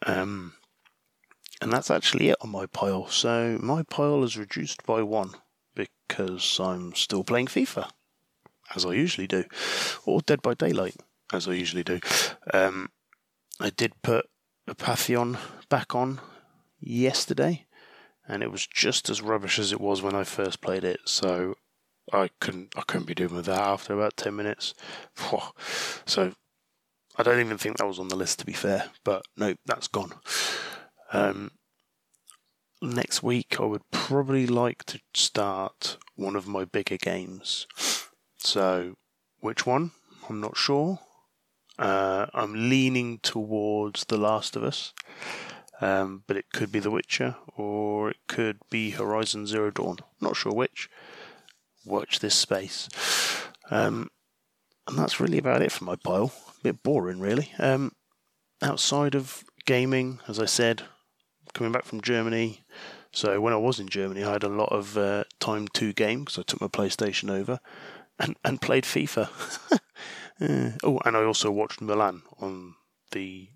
Um, 0.06 0.54
and 1.62 1.72
that's 1.72 1.92
actually 1.92 2.30
it 2.30 2.38
on 2.42 2.50
my 2.50 2.66
pile. 2.68 3.08
So 3.08 3.58
my 3.62 3.84
pile 3.84 4.24
is 4.24 4.38
reduced 4.38 4.86
by 4.86 5.02
one 5.02 5.32
because 5.74 6.60
I'm 6.60 6.94
still 6.94 7.24
playing 7.24 7.48
FIFA, 7.48 7.90
as 8.76 8.86
I 8.86 8.94
usually 8.94 9.28
do, 9.28 9.46
or 10.06 10.22
Dead 10.22 10.42
by 10.42 10.54
Daylight, 10.54 10.98
as 11.34 11.48
I 11.48 11.54
usually 11.54 11.84
do. 11.84 12.00
Um, 12.54 12.90
I 13.60 13.70
did 13.70 14.02
put 14.02 14.28
Apotheon 14.68 15.38
back 15.70 15.96
on 15.96 16.20
yesterday, 16.80 17.66
and 18.28 18.44
it 18.44 18.52
was 18.52 18.68
just 18.68 19.10
as 19.10 19.22
rubbish 19.22 19.60
as 19.60 19.72
it 19.72 19.82
was 19.82 20.02
when 20.02 20.16
I 20.16 20.24
first 20.24 20.62
played 20.62 20.84
it. 20.84 21.00
So 21.06 21.56
I 22.12 22.30
couldn't 22.40 22.74
I 22.76 22.82
couldn't 22.82 23.08
be 23.08 23.16
doing 23.16 23.36
with 23.36 23.46
that 23.46 23.60
after 23.60 23.94
about 23.94 24.18
ten 24.18 24.36
minutes. 24.36 24.74
So 26.06 26.34
I 27.18 27.24
don't 27.24 27.40
even 27.40 27.58
think 27.58 27.78
that 27.78 27.88
was 27.88 28.00
on 28.00 28.08
the 28.08 28.16
list 28.16 28.40
to 28.40 28.46
be 28.46 28.54
fair, 28.54 28.90
but 29.04 29.26
no, 29.38 29.56
that's 29.66 29.88
gone. 29.88 30.14
Um, 31.14 31.52
next 32.82 33.22
week 33.22 33.58
I 33.60 33.66
would 33.66 33.90
probably 33.92 34.48
like 34.48 34.84
to 34.86 35.00
start 35.14 35.98
one 36.16 36.36
of 36.36 36.48
my 36.48 36.66
bigger 36.66 36.98
games. 36.98 37.68
So 38.38 38.96
which 39.40 39.66
one? 39.66 39.92
I'm 40.30 40.40
not 40.40 40.58
sure. 40.58 41.00
Uh, 41.78 42.28
I'm 42.34 42.70
leaning 42.70 43.20
towards 43.20 44.06
The 44.06 44.18
Last 44.18 44.56
of 44.56 44.64
Us, 44.64 44.94
um, 45.80 46.24
but 46.28 46.38
it 46.38 46.46
could 46.54 46.72
be 46.72 46.80
The 46.80 46.92
Witcher 46.92 47.36
or 47.58 48.12
it 48.12 48.18
could 48.28 48.60
be 48.70 48.92
Horizon 48.92 49.48
Zero 49.48 49.72
Dawn. 49.72 49.98
Not 50.20 50.36
sure 50.36 50.54
which 50.54 50.90
watch 51.86 52.20
this 52.20 52.36
space. 52.36 52.90
Um, 53.70 54.10
and 54.88 54.98
that's 54.98 55.20
really 55.20 55.38
about 55.38 55.62
it 55.62 55.72
for 55.72 55.86
my 55.86 55.96
pile. 55.96 56.32
A 56.60 56.64
bit 56.64 56.84
boring, 56.84 57.20
really. 57.20 57.52
Um, 57.60 57.94
outside 58.62 59.16
of 59.16 59.44
gaming, 59.66 60.20
as 60.28 60.40
I 60.40 60.46
said, 60.46 60.84
coming 61.54 61.72
back 61.72 61.86
from 61.86 62.02
Germany. 62.02 62.64
So 63.14 63.42
when 63.42 63.54
I 63.54 63.58
was 63.58 63.80
in 63.80 63.90
Germany, 63.90 64.24
I 64.24 64.34
had 64.34 64.44
a 64.44 64.50
lot 64.50 64.72
of 64.72 64.98
uh, 64.98 65.26
time 65.40 65.68
to 65.70 65.94
game 65.94 66.22
because 66.22 66.40
I 66.40 66.44
took 66.44 66.62
my 66.62 66.68
PlayStation 66.68 67.30
over 67.30 67.60
and, 68.20 68.36
and 68.44 68.62
played 68.62 68.84
FIFA. 68.84 69.30
uh, 70.42 70.78
oh, 70.84 71.00
and 71.06 71.18
I 71.18 71.24
also 71.24 71.52
watched 71.52 71.80
Mulan 71.80 72.22
on 72.40 72.76
the. 73.12 73.50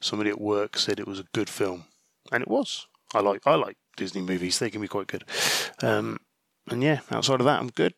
Somebody 0.00 0.28
at 0.28 0.40
work 0.40 0.76
said 0.76 1.00
it 1.00 1.08
was 1.08 1.18
a 1.18 1.26
good 1.32 1.48
film, 1.48 1.84
and 2.30 2.42
it 2.42 2.48
was. 2.48 2.86
I 3.14 3.20
like 3.20 3.46
I 3.46 3.54
like 3.54 3.78
Disney 3.96 4.20
movies; 4.20 4.58
they 4.58 4.68
can 4.68 4.82
be 4.82 4.88
quite 4.88 5.06
good. 5.06 5.24
Um, 5.82 6.18
and 6.70 6.82
yeah, 6.82 7.00
outside 7.10 7.40
of 7.40 7.46
that, 7.46 7.60
I'm 7.60 7.70
good. 7.70 7.94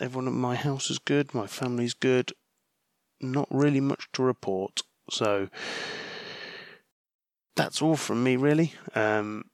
Everyone 0.00 0.28
at 0.28 0.34
my 0.34 0.56
house 0.56 0.90
is 0.90 0.98
good. 0.98 1.34
My 1.34 1.46
family's 1.46 1.94
good. 1.94 2.32
Not 3.20 3.48
really 3.50 3.80
much 3.80 4.08
to 4.12 4.22
report. 4.22 4.82
So 5.10 5.48
that's 7.54 7.80
all 7.80 7.96
from 7.96 8.22
me, 8.22 8.36
really. 8.36 8.74
Um, 8.94 9.44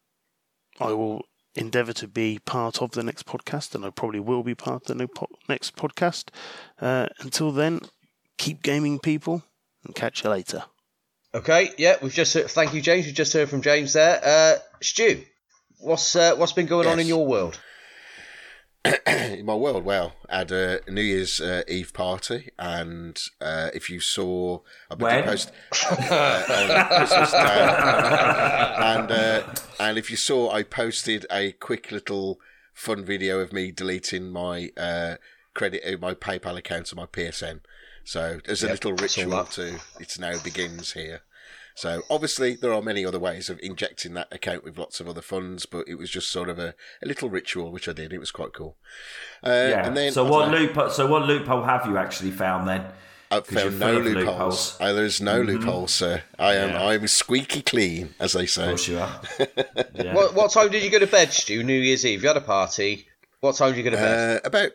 I 0.80 0.92
will 0.92 1.22
endeavour 1.54 1.92
to 1.92 2.08
be 2.08 2.40
part 2.44 2.82
of 2.82 2.92
the 2.92 3.02
next 3.02 3.26
podcast, 3.26 3.74
and 3.74 3.84
I 3.84 3.90
probably 3.90 4.20
will 4.20 4.42
be 4.42 4.54
part 4.54 4.90
of 4.90 4.98
the 4.98 5.08
next 5.48 5.76
podcast. 5.76 6.30
Uh, 6.80 7.06
until 7.20 7.52
then, 7.52 7.80
keep 8.38 8.62
gaming, 8.62 8.98
people, 8.98 9.42
and 9.84 9.94
catch 9.94 10.24
you 10.24 10.30
later. 10.30 10.64
Okay, 11.34 11.70
yeah, 11.78 11.96
we've 12.02 12.12
just 12.12 12.34
heard, 12.34 12.50
thank 12.50 12.74
you, 12.74 12.82
James. 12.82 13.06
We've 13.06 13.14
just 13.14 13.32
heard 13.32 13.48
from 13.48 13.62
James 13.62 13.92
there. 13.94 14.20
Uh, 14.22 14.58
Stu, 14.82 15.22
what's 15.78 16.14
uh, 16.16 16.34
what's 16.36 16.52
been 16.52 16.66
going 16.66 16.84
yes. 16.84 16.92
on 16.92 17.00
in 17.00 17.06
your 17.06 17.26
world? 17.26 17.58
In 18.84 19.46
my 19.46 19.54
world, 19.54 19.84
well, 19.84 20.14
I 20.28 20.38
had 20.38 20.50
a 20.50 20.80
New 20.88 21.02
Year's 21.02 21.40
uh, 21.40 21.62
Eve 21.68 21.92
party, 21.92 22.50
and 22.58 23.20
uh, 23.40 23.70
if 23.74 23.88
you 23.88 24.00
saw, 24.00 24.60
I 24.90 24.94
when? 24.96 25.24
post 25.24 25.52
uh, 25.90 26.42
on 26.48 26.88
Christmas 26.88 27.30
Day, 27.30 27.64
and 28.78 29.12
uh, 29.12 29.42
and 29.78 29.98
if 29.98 30.10
you 30.10 30.16
saw, 30.16 30.50
I 30.50 30.64
posted 30.64 31.26
a 31.30 31.52
quick 31.52 31.92
little 31.92 32.40
fun 32.74 33.04
video 33.04 33.38
of 33.38 33.52
me 33.52 33.70
deleting 33.70 34.30
my 34.30 34.70
uh, 34.76 35.16
credit, 35.54 35.82
uh, 35.86 35.98
my 35.98 36.14
PayPal 36.14 36.56
account 36.56 36.90
and 36.90 36.96
my 36.96 37.06
PSN. 37.06 37.60
So 38.04 38.40
there's 38.44 38.64
a 38.64 38.66
yep, 38.66 38.84
little 38.84 38.94
ritual 38.94 39.44
to 39.44 39.78
it 40.00 40.18
now 40.18 40.42
begins 40.42 40.92
here. 40.92 41.22
So 41.74 42.02
obviously 42.10 42.54
there 42.54 42.72
are 42.72 42.82
many 42.82 43.04
other 43.04 43.18
ways 43.18 43.48
of 43.50 43.58
injecting 43.62 44.14
that 44.14 44.28
account 44.32 44.64
with 44.64 44.78
lots 44.78 45.00
of 45.00 45.08
other 45.08 45.22
funds, 45.22 45.66
but 45.66 45.88
it 45.88 45.96
was 45.96 46.10
just 46.10 46.30
sort 46.30 46.48
of 46.48 46.58
a, 46.58 46.74
a 47.02 47.06
little 47.06 47.30
ritual 47.30 47.70
which 47.70 47.88
I 47.88 47.92
did. 47.92 48.12
It 48.12 48.18
was 48.18 48.30
quite 48.30 48.52
cool. 48.52 48.76
Uh, 49.44 49.50
yeah. 49.50 49.86
And 49.86 49.96
then, 49.96 50.12
so 50.12 50.24
what 50.24 50.50
loophole? 50.50 50.90
So 50.90 51.06
what 51.06 51.22
loophole 51.22 51.62
have 51.62 51.86
you 51.86 51.96
actually 51.96 52.30
found 52.30 52.68
then? 52.68 52.84
I've 53.30 53.46
found 53.46 53.80
no 53.80 53.94
loopholes. 53.94 54.14
loopholes. 54.14 54.76
Uh, 54.78 54.92
there's 54.92 55.20
no 55.22 55.40
mm-hmm. 55.40 55.52
loopholes, 55.52 55.94
sir. 55.94 56.22
I 56.38 56.54
am 56.56 56.70
yeah. 56.70 56.86
I'm 56.86 57.06
squeaky 57.08 57.62
clean, 57.62 58.14
as 58.20 58.34
they 58.34 58.44
say. 58.44 58.64
Of 58.64 58.68
course 58.68 58.88
you 58.88 58.98
are. 58.98 59.20
yeah. 59.94 60.14
what, 60.14 60.34
what 60.34 60.50
time 60.50 60.70
did 60.70 60.82
you 60.82 60.90
go 60.90 60.98
to 60.98 61.06
bed, 61.06 61.32
Stu? 61.32 61.62
New 61.62 61.80
Year's 61.80 62.04
Eve. 62.04 62.22
You 62.22 62.28
had 62.28 62.36
a 62.36 62.42
party. 62.42 63.06
What 63.40 63.56
time 63.56 63.70
did 63.70 63.78
you 63.78 63.84
go 63.84 63.90
to 63.90 63.96
bed? 63.96 64.36
Uh, 64.36 64.40
about 64.44 64.70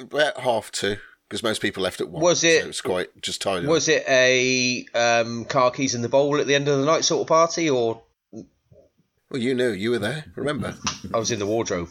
about 0.00 0.40
half 0.40 0.72
two 0.72 0.96
because 1.28 1.42
most 1.42 1.60
people 1.60 1.82
left 1.82 2.00
at 2.00 2.08
one. 2.08 2.22
Was 2.22 2.42
it? 2.42 2.62
So 2.62 2.68
it's 2.68 2.80
quite 2.80 3.08
just 3.20 3.42
tidy. 3.42 3.66
Was 3.66 3.88
it 3.88 4.04
a 4.08 4.86
um, 4.94 5.44
car 5.44 5.70
keys 5.70 5.94
in 5.94 6.02
the 6.02 6.08
bowl 6.08 6.40
at 6.40 6.46
the 6.46 6.54
end 6.54 6.68
of 6.68 6.78
the 6.78 6.86
night 6.86 7.04
sort 7.04 7.22
of 7.22 7.26
party, 7.26 7.68
or? 7.68 8.02
Well, 8.32 9.42
you 9.42 9.54
knew 9.54 9.70
you 9.70 9.90
were 9.90 9.98
there. 9.98 10.24
Remember? 10.36 10.74
I 11.12 11.18
was 11.18 11.30
in 11.30 11.38
the 11.38 11.46
wardrobe. 11.46 11.90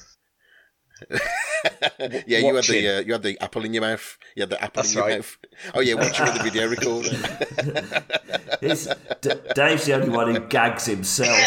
yeah, 2.00 2.40
you 2.40 2.56
had 2.56 2.64
the 2.64 2.98
uh, 2.98 3.02
you 3.02 3.14
had 3.14 3.22
the 3.22 3.40
apple 3.40 3.64
in 3.64 3.74
your 3.74 3.82
mouth. 3.82 4.18
You 4.36 4.42
had 4.42 4.50
the 4.50 4.64
apple 4.64 4.82
That's 4.82 4.94
in 4.94 4.98
your 4.98 5.08
right. 5.08 5.18
mouth. 5.18 5.38
Oh 5.76 5.82
yeah, 5.82 5.94
watching 5.94 6.26
the 6.26 6.44
video 6.44 6.68
recorder. 6.68 7.12
D- 9.22 9.54
Dave's 9.54 9.86
the 9.86 9.94
only 9.94 10.10
one 10.10 10.34
who 10.34 10.40
gags 10.48 10.88
himself. 10.88 11.38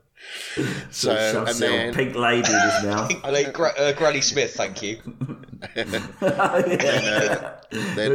so 0.90 1.44
and 1.46 1.58
then 1.58 1.94
pink 1.94 2.14
lady 2.14 2.52
in 2.52 2.60
his 2.60 2.84
mouth. 2.84 3.12
I 3.24 3.30
like 3.30 3.52
Gra- 3.52 3.74
uh, 3.76 3.92
Granny 3.92 4.20
Smith, 4.20 4.54
thank 4.54 4.82
you. 4.82 5.00
uh, 5.62 5.82
then, 5.82 5.94
uh, 5.94 7.60
there 7.94 8.10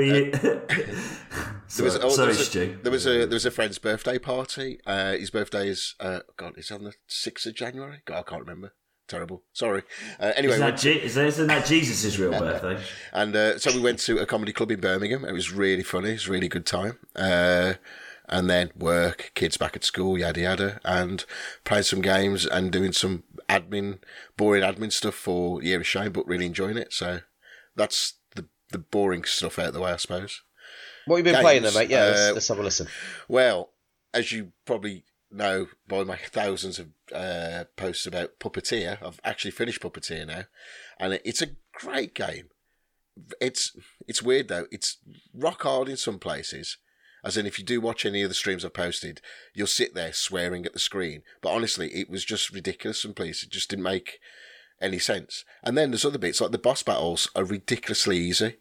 was, 1.84 1.98
oh, 1.98 2.10
Sorry, 2.10 2.34
there, 2.34 2.38
was 2.38 2.56
a, 2.56 2.76
there 2.82 2.92
was 2.92 3.06
a 3.06 3.18
there 3.20 3.28
was 3.30 3.46
a 3.46 3.52
friend's 3.52 3.78
birthday 3.78 4.18
party. 4.18 4.80
Uh, 4.86 5.14
his 5.14 5.30
birthday 5.30 5.68
is 5.68 5.96
uh, 6.00 6.22
God, 6.38 6.54
it's 6.58 6.72
on 6.72 6.84
the 6.84 6.94
sixth 7.08 7.46
of 7.46 7.56
January. 7.56 8.02
God, 8.06 8.20
I 8.20 8.24
can't 8.24 8.42
remember. 8.42 8.74
Terrible. 9.08 9.44
Sorry. 9.54 9.84
Uh, 10.20 10.32
anyway, 10.36 10.56
isn't 10.56 10.68
that, 10.68 10.80
G- 10.80 11.02
isn't 11.04 11.48
that 11.48 11.68
Jesus' 11.68 12.18
real 12.18 12.32
birthday? 12.32 12.82
and 13.14 13.36
uh, 13.36 13.60
so 13.60 13.72
we 13.72 13.80
went 13.80 14.00
to 14.00 14.18
a 14.18 14.26
comedy 14.26 14.52
club 14.52 14.72
in 14.72 14.80
Birmingham. 14.80 15.24
It 15.24 15.34
was 15.34 15.54
really 15.54 15.84
funny. 15.84 16.10
It 16.10 16.14
was 16.14 16.28
a 16.28 16.32
really 16.32 16.48
good 16.48 16.66
time. 16.66 16.98
And 18.28 18.50
then 18.50 18.72
work, 18.76 19.32
kids 19.36 19.56
back 19.56 19.76
at 19.76 19.84
school, 19.84 20.18
yada 20.18 20.42
yada, 20.42 20.80
and 20.84 21.24
playing 21.64 21.84
some 21.84 22.02
games 22.02 22.46
and 22.46 22.72
doing 22.72 22.92
some 22.92 23.24
admin, 23.48 24.00
boring 24.36 24.64
admin 24.64 24.92
stuff 24.92 25.14
for 25.14 25.62
Year 25.62 25.80
of 25.80 25.86
Shame, 25.86 26.12
but 26.12 26.26
really 26.26 26.48
enjoying 26.48 26.78
it. 26.78 26.92
So 26.92 27.20
that's 27.76 28.14
the 28.34 28.48
the 28.72 28.80
boring 28.80 29.26
stuff 29.26 29.60
out 29.60 29.68
of 29.68 29.74
the 29.74 29.82
way, 29.82 29.92
I 29.92 29.98
suppose. 29.98 30.42
What 31.06 31.18
have 31.18 31.20
you 31.20 31.32
been 31.32 31.36
games, 31.36 31.44
playing 31.44 31.64
then, 31.64 31.74
mate? 31.76 31.90
Yeah, 31.90 32.06
let's, 32.06 32.20
uh, 32.20 32.34
let's 32.34 32.48
have 32.48 32.60
a 32.60 32.64
listen. 32.64 32.88
Well, 33.28 33.70
as 34.14 34.32
you 34.32 34.54
probably 34.66 35.04
know 35.32 35.68
by 35.88 36.04
my 36.04 36.18
thousands 36.18 36.80
of 36.80 36.88
uh, 37.14 37.66
posts 37.76 38.08
about 38.08 38.40
Puppeteer, 38.40 38.98
I've 39.06 39.22
actually 39.24 39.52
finished 39.52 39.82
Puppeteer 39.82 40.26
now, 40.26 40.46
and 41.00 41.20
it's 41.24 41.44
a 41.44 41.50
great 41.74 42.16
game. 42.16 42.50
It's 43.40 43.78
it's 44.08 44.24
weird 44.24 44.48
though. 44.48 44.66
It's 44.72 44.98
rock 45.34 45.62
hard 45.62 45.90
in 45.90 45.98
some 45.98 46.18
places. 46.18 46.78
As 47.26 47.36
in, 47.38 47.46
if 47.48 47.58
you 47.58 47.66
do 47.66 47.82
watch 47.82 48.06
any 48.06 48.22
of 48.22 48.30
the 48.30 48.36
streams 48.36 48.64
I've 48.64 48.74
posted, 48.76 49.20
you'll 49.54 49.66
sit 49.68 49.96
there 49.96 50.14
swearing 50.14 50.66
at 50.66 50.74
the 50.74 50.80
screen. 50.80 51.24
But 51.42 51.50
honestly, 51.54 51.90
it 51.90 52.08
was 52.10 52.24
just 52.24 52.52
ridiculous 52.52 53.04
and 53.04 53.16
please, 53.16 53.42
it 53.42 53.50
just 53.50 53.70
didn't 53.72 53.84
make 53.84 54.20
any 54.80 55.00
sense. 55.00 55.44
And 55.64 55.76
then 55.76 55.90
there's 55.90 56.06
other 56.06 56.20
bits 56.20 56.40
like 56.40 56.52
the 56.52 56.60
boss 56.60 56.84
battles 56.84 57.30
are 57.36 57.44
ridiculously 57.44 58.18
easy. 58.18 58.58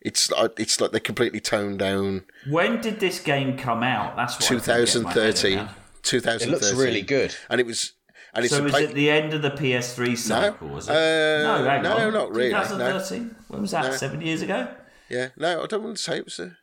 It's 0.00 0.30
like 0.30 0.58
it's 0.58 0.80
like 0.80 0.92
they're 0.92 1.00
completely 1.00 1.40
toned 1.40 1.78
down. 1.80 2.24
When 2.48 2.80
did 2.80 3.00
this 3.00 3.20
game 3.20 3.58
come 3.58 3.82
out? 3.82 4.16
That's 4.16 4.34
what 4.36 4.44
I 4.44 4.48
couldn't 4.60 4.66
get 4.66 5.02
my 5.02 5.12
head 5.12 5.36
2013. 5.36 5.58
around. 5.58 5.68
2013. 6.02 6.48
It 6.48 6.50
looks 6.52 6.72
really 6.72 7.02
good. 7.02 7.34
and 7.50 7.60
it 7.60 7.66
was 7.66 7.92
and 8.32 8.44
it's 8.44 8.54
So 8.54 8.60
a 8.60 8.62
was 8.64 8.72
play- 8.72 8.84
it 8.84 8.94
the 8.94 9.10
end 9.10 9.34
of 9.34 9.42
the 9.42 9.50
PS3 9.50 10.16
cycle? 10.16 10.68
was 10.68 10.88
it? 10.88 10.92
Uh, 10.92 11.42
no, 11.58 11.64
hang 11.64 11.82
no, 11.82 11.96
on. 11.98 12.12
not 12.12 12.30
really, 12.34 12.52
no. 12.52 12.62
2013. 12.62 13.34
When 13.48 13.62
was 13.62 13.70
that? 13.72 13.84
No. 13.84 13.92
Seven 13.96 14.20
years 14.20 14.42
ago. 14.42 14.68
yeah. 15.10 15.28
No, 15.36 15.62
I 15.62 15.66
don't 15.66 15.82
want 15.82 15.96
to 15.96 16.02
say 16.02 16.18
it 16.18 16.24
was 16.24 16.38
a. 16.38 16.56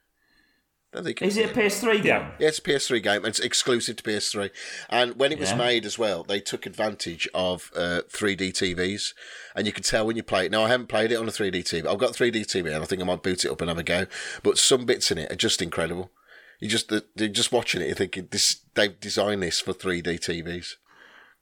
I 0.93 0.97
don't 0.97 1.05
think 1.05 1.21
Is 1.23 1.37
it 1.37 1.49
a 1.49 1.53
PS3 1.53 1.93
game? 1.95 2.05
Yeah. 2.05 2.31
Yeah, 2.39 2.47
it's 2.49 2.59
a 2.59 2.61
PS3 2.61 3.01
game. 3.01 3.17
and 3.17 3.27
It's 3.27 3.39
exclusive 3.39 3.95
to 3.95 4.03
PS3. 4.03 4.51
And 4.89 5.15
when 5.15 5.31
it 5.31 5.39
was 5.39 5.49
Yeah. 5.49 5.57
made 5.57 5.85
as 5.85 5.97
well, 5.97 6.23
they 6.23 6.39
took 6.39 6.67
advantage 6.67 7.27
of 7.33 7.71
uh, 7.75 8.01
3D 8.09 8.51
TVs. 8.53 9.13
And 9.55 9.65
you 9.65 9.73
can 9.73 9.83
tell 9.83 10.05
when 10.05 10.15
you 10.17 10.21
play 10.23 10.45
it. 10.45 10.51
Now, 10.51 10.63
I 10.65 10.69
haven't 10.69 10.87
played 10.87 11.11
it 11.11 11.15
on 11.15 11.27
a 11.27 11.31
3D 11.31 11.63
TV. 11.63 11.87
I've 11.87 11.97
got 11.97 12.11
3D 12.13 12.41
TV 12.45 12.67
and 12.73 12.83
I 12.83 12.85
think 12.85 13.01
I 13.01 13.05
might 13.05 13.23
boot 13.23 13.43
it 13.43 13.49
up 13.51 13.59
and 13.61 13.69
have 13.69 13.79
a 13.79 13.83
go. 13.83 14.05
But 14.43 14.59
some 14.59 14.85
bits 14.85 15.09
in 15.11 15.17
it 15.17 15.31
are 15.31 15.35
just 15.35 15.61
incredible. 15.63 16.11
You 16.59 16.69
just, 16.69 16.89
they're 17.15 17.27
just 17.27 17.51
watching 17.51 17.81
it, 17.81 17.87
you're 17.87 17.95
thinking, 17.95 18.27
this, 18.31 18.61
they've 18.75 18.97
designed 18.99 19.41
this 19.43 19.59
for 19.59 19.73
3D 19.73 20.19
TVs. 20.19 20.75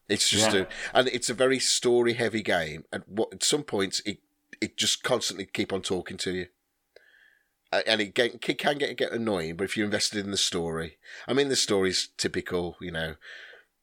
It's 0.10 0.30
just 0.30 0.54
Yeah. 0.54 0.62
a, 0.62 0.98
and 0.98 1.08
it's 1.10 1.30
a 1.30 1.34
very 1.34 1.60
story 1.60 2.14
heavy 2.14 2.42
game. 2.42 2.86
And 2.92 3.04
what, 3.06 3.34
at 3.34 3.44
some 3.44 3.64
points, 3.64 4.02
it, 4.06 4.20
it 4.62 4.78
just 4.78 5.04
constantly 5.04 5.46
keep 5.46 5.72
on 5.74 5.82
talking 5.82 6.18
to 6.18 6.32
you. 6.32 6.48
Uh, 7.72 7.82
and 7.88 8.02
it, 8.02 8.14
get, 8.14 8.36
it 8.36 8.58
can 8.58 8.78
get 8.78 8.98
get 8.98 9.14
annoying, 9.14 9.56
but 9.56 9.64
if 9.64 9.78
you're 9.78 9.86
invested 9.86 10.24
in 10.24 10.32
the 10.32 10.38
story, 10.38 10.98
I 11.28 11.34
mean, 11.34 11.50
the 11.50 11.56
story's 11.56 12.10
typical. 12.18 12.76
You 12.82 12.92
know, 12.92 13.16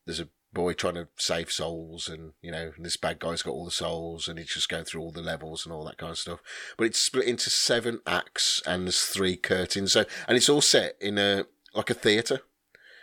there's 0.04 0.20
a 0.20 0.28
boy 0.52 0.74
trying 0.74 0.94
to 0.94 1.08
save 1.16 1.50
souls, 1.50 2.08
and 2.08 2.32
you 2.42 2.50
know, 2.50 2.72
this 2.78 2.96
bad 2.96 3.18
guy's 3.18 3.42
got 3.42 3.52
all 3.52 3.64
the 3.64 3.70
souls, 3.70 4.28
and 4.28 4.38
he's 4.38 4.52
just 4.52 4.68
going 4.68 4.84
through 4.84 5.00
all 5.00 5.10
the 5.10 5.22
levels 5.22 5.64
and 5.64 5.72
all 5.72 5.84
that 5.84 5.98
kind 5.98 6.10
of 6.10 6.18
stuff. 6.18 6.40
But 6.76 6.84
it's 6.84 6.98
split 6.98 7.26
into 7.26 7.50
seven 7.50 8.00
acts, 8.06 8.62
and 8.66 8.86
there's 8.86 9.04
three 9.04 9.36
curtains. 9.36 9.92
So, 9.92 10.04
and 10.26 10.36
it's 10.36 10.48
all 10.48 10.60
set 10.60 10.96
in 11.00 11.16
a 11.16 11.46
like 11.74 11.90
a 11.90 11.94
theatre. 11.94 12.40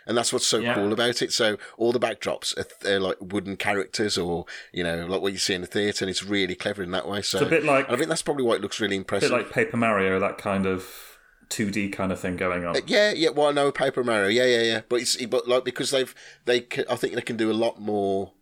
And 0.06 0.16
that's 0.16 0.32
what's 0.32 0.46
so 0.46 0.58
Yeah. 0.58 0.74
cool 0.74 0.92
about 0.92 1.20
it. 1.22 1.32
So 1.32 1.56
all 1.76 1.92
the 1.92 1.98
backdrops 2.00 2.56
are, 2.56 2.64
th- 2.64 2.94
are 2.94 3.00
like 3.00 3.16
wooden 3.20 3.56
characters, 3.56 4.16
or 4.16 4.44
you 4.72 4.84
know, 4.84 5.04
like 5.06 5.20
what 5.20 5.32
you 5.32 5.38
see 5.38 5.54
in 5.54 5.60
the 5.62 5.66
theatre, 5.66 6.04
and 6.04 6.10
it's 6.10 6.22
really 6.24 6.54
clever 6.54 6.82
in 6.82 6.90
that 6.92 7.08
way. 7.08 7.22
So 7.22 7.38
It's 7.38 7.46
a 7.46 7.50
bit 7.50 7.64
like- 7.64 7.90
I 7.90 7.96
think 7.96 8.08
that's 8.08 8.22
probably 8.22 8.44
why 8.44 8.54
it 8.54 8.60
looks 8.60 8.80
really 8.80 8.96
A 8.96 8.98
impressive. 8.98 9.30
bit 9.30 9.36
like 9.36 9.50
Paper 9.50 9.76
Mario, 9.76 10.18
that 10.20 10.38
kind 10.38 10.64
of 10.66 10.86
2D 11.48 11.88
kind 11.92 12.10
of 12.12 12.18
thing 12.20 12.36
going 12.36 12.64
on. 12.64 12.76
Uh, 12.76 12.80
Yeah, 12.86 13.12
yeah. 13.12 13.30
Well, 13.30 13.52
no, 13.52 13.70
Paper 13.70 14.02
Mario. 14.02 14.28
Yeah, 14.28 14.46
yeah, 14.46 14.62
yeah. 14.62 14.80
But 14.88 15.00
it's 15.02 15.16
but 15.26 15.46
like 15.48 15.64
because 15.64 15.90
they've 15.90 16.14
they 16.44 16.60
can, 16.60 16.84
I 16.90 16.96
think 16.96 17.14
they 17.14 17.20
can 17.20 17.36
do 17.36 17.50
a 17.50 17.54
lot 17.54 17.80
more 17.80 18.32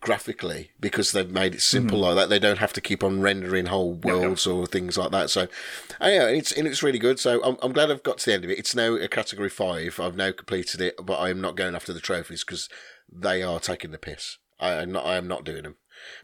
graphically 0.00 0.70
because 0.80 1.12
they've 1.12 1.30
made 1.30 1.54
it 1.54 1.60
simple 1.62 1.98
like 2.00 2.16
that. 2.16 2.28
They 2.28 2.38
don't 2.38 2.58
have 2.58 2.72
to 2.74 2.80
keep 2.80 3.02
on 3.02 3.20
rendering 3.20 3.66
whole 3.66 3.94
worlds 3.94 4.46
or 4.46 4.66
things 4.66 4.96
like 4.96 5.10
that. 5.10 5.30
So, 5.30 5.42
uh, 6.00 6.06
yeah, 6.08 6.26
it's 6.28 6.52
and 6.52 6.66
it's 6.66 6.82
really 6.82 6.98
good. 6.98 7.18
So 7.18 7.42
I'm 7.42 7.56
I'm 7.62 7.72
glad 7.72 7.90
I've 7.90 8.02
got 8.02 8.18
to 8.18 8.26
the 8.26 8.34
end 8.34 8.44
of 8.44 8.50
it. 8.50 8.58
It's 8.58 8.74
now 8.74 8.94
a 8.94 9.08
category 9.08 9.48
five. 9.50 9.98
I've 10.00 10.16
now 10.16 10.32
completed 10.32 10.80
it, 10.80 10.94
but 11.04 11.14
I 11.14 11.30
am 11.30 11.40
not 11.40 11.56
going 11.56 11.74
after 11.74 11.92
the 11.92 12.00
trophies 12.00 12.44
because 12.44 12.68
they 13.12 13.42
are 13.42 13.60
taking 13.60 13.90
the 13.90 13.98
piss. 13.98 14.38
I 14.60 14.72
am 14.72 14.92
not. 14.92 15.06
I 15.06 15.16
am 15.16 15.28
not 15.28 15.44
doing 15.44 15.62
them. 15.62 15.76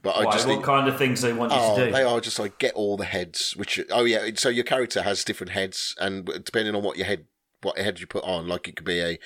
But 0.03 0.17
I 0.17 0.25
just 0.25 0.47
what 0.47 0.55
think. 0.55 0.65
kind 0.65 0.87
of 0.87 0.99
things 0.99 1.23
they 1.23 1.33
want 1.33 1.51
you 1.53 1.59
Oh, 1.61 1.77
to 1.77 1.87
do? 1.87 1.93
they 1.93 2.03
are 2.03 2.21
just 2.21 2.39
like 2.39 2.59
get 2.59 2.75
all 2.75 2.97
the 2.97 3.05
heads. 3.05 3.57
Which 3.57 3.81
oh 3.91 4.05
yeah, 4.05 4.29
so 4.35 4.49
your 4.49 4.65
character 4.65 5.03
has 5.03 5.25
different 5.25 5.53
heads, 5.53 5.95
and 5.99 6.27
depending 6.45 6.75
on 6.75 6.83
what 6.83 6.99
your 6.99 7.07
head, 7.07 7.25
what 7.63 7.79
head 7.79 7.99
you 7.99 8.07
put 8.07 8.25
on, 8.25 8.47
like 8.49 8.69
it 8.69 8.77
could 8.77 8.85
be 8.87 9.01
a 9.01 9.19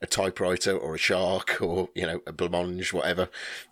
a 0.00 0.06
typewriter 0.06 0.76
or 0.76 0.94
a 0.94 0.98
shark 0.98 1.60
or 1.60 1.88
you 1.94 2.06
know 2.06 2.20
a 2.26 2.32
blancmange, 2.32 2.92
whatever. 2.92 3.28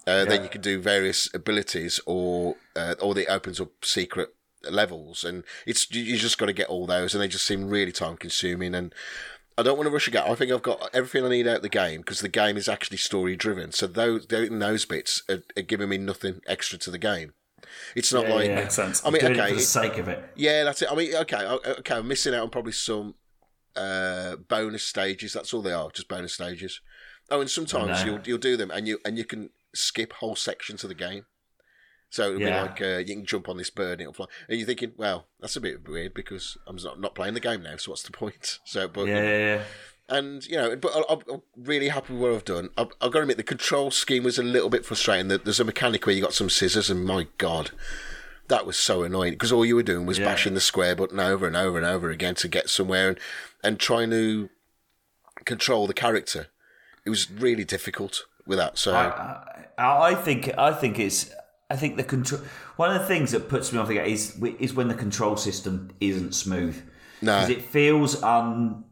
Uh, 0.06 0.24
Then 0.24 0.42
you 0.42 0.48
can 0.48 0.60
do 0.60 0.80
various 0.80 1.32
abilities, 1.34 2.00
or 2.06 2.56
uh, 2.74 2.94
or 3.00 3.18
it 3.18 3.28
opens 3.28 3.60
up 3.60 3.84
secret 3.84 4.34
levels, 4.68 5.22
and 5.24 5.44
it's 5.66 5.90
you, 5.92 6.16
just 6.16 6.38
got 6.38 6.46
to 6.46 6.52
get 6.52 6.68
all 6.68 6.86
those, 6.86 7.14
and 7.14 7.22
they 7.22 7.28
just 7.28 7.46
seem 7.46 7.68
really 7.68 7.92
time 7.92 8.16
consuming 8.16 8.74
and. 8.74 8.94
I 9.58 9.62
don't 9.62 9.78
want 9.78 9.86
to 9.86 9.90
rush 9.90 10.06
a 10.06 10.10
game. 10.10 10.24
I 10.26 10.34
think 10.34 10.52
I've 10.52 10.60
got 10.60 10.90
everything 10.92 11.24
I 11.24 11.30
need 11.30 11.48
out 11.48 11.56
of 11.56 11.62
the 11.62 11.70
game 11.70 12.02
because 12.02 12.20
the 12.20 12.28
game 12.28 12.58
is 12.58 12.68
actually 12.68 12.98
story 12.98 13.36
driven. 13.36 13.72
So 13.72 13.86
those 13.86 14.26
those 14.26 14.84
bits 14.84 15.22
are, 15.30 15.44
are 15.56 15.62
giving 15.62 15.88
me 15.88 15.96
nothing 15.96 16.42
extra 16.46 16.76
to 16.80 16.90
the 16.90 16.98
game. 16.98 17.32
It's 17.94 18.12
not 18.12 18.28
Yeah, 18.28 18.34
like 18.34 18.46
yeah. 18.48 18.54
Makes 18.56 18.74
sense. 18.74 19.02
I 19.02 19.08
mean, 19.08 19.20
Doing 19.22 19.32
it 19.32 19.38
okay, 19.40 19.48
for 19.48 19.54
the 19.54 19.60
it- 19.62 19.64
sake 19.64 19.96
of 19.96 20.08
it. 20.08 20.22
yeah, 20.36 20.62
that's 20.64 20.82
it. 20.82 20.92
I 20.92 20.94
mean, 20.94 21.14
okay, 21.14 21.42
okay. 21.78 21.94
I'm 21.94 22.06
missing 22.06 22.34
out 22.34 22.42
on 22.42 22.50
probably 22.50 22.72
some 22.72 23.14
uh, 23.76 24.36
bonus 24.36 24.82
stages. 24.84 25.32
That's 25.32 25.52
all 25.54 25.62
they 25.62 25.72
are, 25.72 25.90
just 25.90 26.08
bonus 26.08 26.34
stages. 26.34 26.80
Oh, 27.30 27.40
and 27.40 27.50
sometimes 27.50 28.04
you'll 28.04 28.20
you'll 28.24 28.38
do 28.38 28.56
them, 28.56 28.70
and 28.70 28.86
you 28.88 28.98
and 29.04 29.18
you 29.18 29.24
can 29.24 29.50
skip 29.74 30.12
whole 30.14 30.36
sections 30.36 30.82
of 30.84 30.88
the 30.88 30.94
game. 30.94 31.26
So 32.08 32.28
it'll 32.28 32.40
Yeah. 32.40 32.46
be 32.50 32.60
like 32.60 32.80
uh, 32.80 32.98
you 32.98 33.16
can 33.16 33.26
jump 33.26 33.48
on 33.48 33.56
this 33.56 33.70
bird 33.70 33.92
and 33.94 34.02
it'll 34.02 34.12
fly, 34.12 34.26
and 34.48 34.58
you're 34.58 34.66
thinking, 34.66 34.92
well, 34.96 35.26
that's 35.40 35.56
a 35.56 35.60
bit 35.60 35.88
weird 35.88 36.14
because 36.14 36.56
I'm 36.66 36.76
not 36.76 37.00
not 37.00 37.14
playing 37.14 37.34
the 37.34 37.40
game 37.40 37.62
now. 37.62 37.76
So 37.76 37.90
what's 37.90 38.02
the 38.04 38.12
point? 38.12 38.58
So, 38.64 38.86
but 38.88 39.08
Yeah, 39.08 39.22
yeah, 39.22 39.38
yeah. 39.38 39.62
and 40.08 40.46
you 40.46 40.56
know, 40.56 40.76
but 40.76 40.92
I'm, 41.10 41.18
I'm 41.32 41.42
really 41.56 41.88
happy 41.88 42.12
with 42.12 42.22
what 42.22 42.32
I've 42.32 42.44
done. 42.44 42.68
I've, 42.78 42.92
I've 43.00 43.10
got 43.10 43.18
to 43.18 43.22
admit, 43.22 43.38
the 43.38 43.42
control 43.42 43.90
scheme 43.90 44.22
was 44.22 44.38
a 44.38 44.42
little 44.44 44.70
bit 44.70 44.86
frustrating. 44.86 45.28
That 45.28 45.44
there's 45.44 45.60
a 45.60 45.64
mechanic 45.64 46.06
where 46.06 46.14
you 46.14 46.22
got 46.22 46.32
some 46.32 46.48
scissors, 46.48 46.88
and 46.90 47.04
my 47.04 47.26
god, 47.38 47.72
that 48.48 48.66
was 48.66 48.76
so 48.76 49.02
annoying 49.02 49.32
because 49.32 49.52
all 49.52 49.64
you 49.64 49.76
were 49.76 49.82
doing 49.82 50.06
was 50.06 50.18
Yeah. 50.18 50.26
bashing 50.26 50.54
the 50.54 50.60
square 50.60 50.94
button 50.96 51.18
over 51.20 51.46
and 51.46 51.56
over 51.56 51.76
and 51.76 51.86
over 51.86 52.10
again 52.10 52.34
to 52.36 52.48
get 52.48 52.68
somewhere, 52.70 53.08
and 53.10 53.18
and 53.62 53.80
trying 53.80 54.10
to 54.10 54.48
control 55.44 55.86
the 55.86 55.94
character. 55.94 56.48
It 57.04 57.10
was 57.10 57.30
really 57.30 57.64
difficult 57.64 58.24
with 58.46 58.58
that. 58.58 58.78
So 58.78 58.94
I, 58.94 59.42
I 59.78 60.10
I 60.10 60.14
think 60.14 60.50
I 60.58 60.72
think 60.72 60.98
it's 60.98 61.30
I 61.70 61.76
think 61.76 61.96
the 61.96 62.04
control. 62.04 62.40
One 62.76 62.94
of 62.94 63.00
the 63.00 63.06
things 63.06 63.32
that 63.32 63.48
puts 63.48 63.72
me 63.72 63.78
off 63.78 63.88
the 63.88 63.94
game 63.94 64.06
is 64.06 64.36
is 64.60 64.74
when 64.74 64.88
the 64.88 64.94
control 64.94 65.36
system 65.36 65.90
isn't 66.00 66.34
smooth. 66.34 66.76
No. 67.22 67.34
because 67.40 67.50
it 67.50 67.62
feels 67.62 68.22
un. 68.22 68.84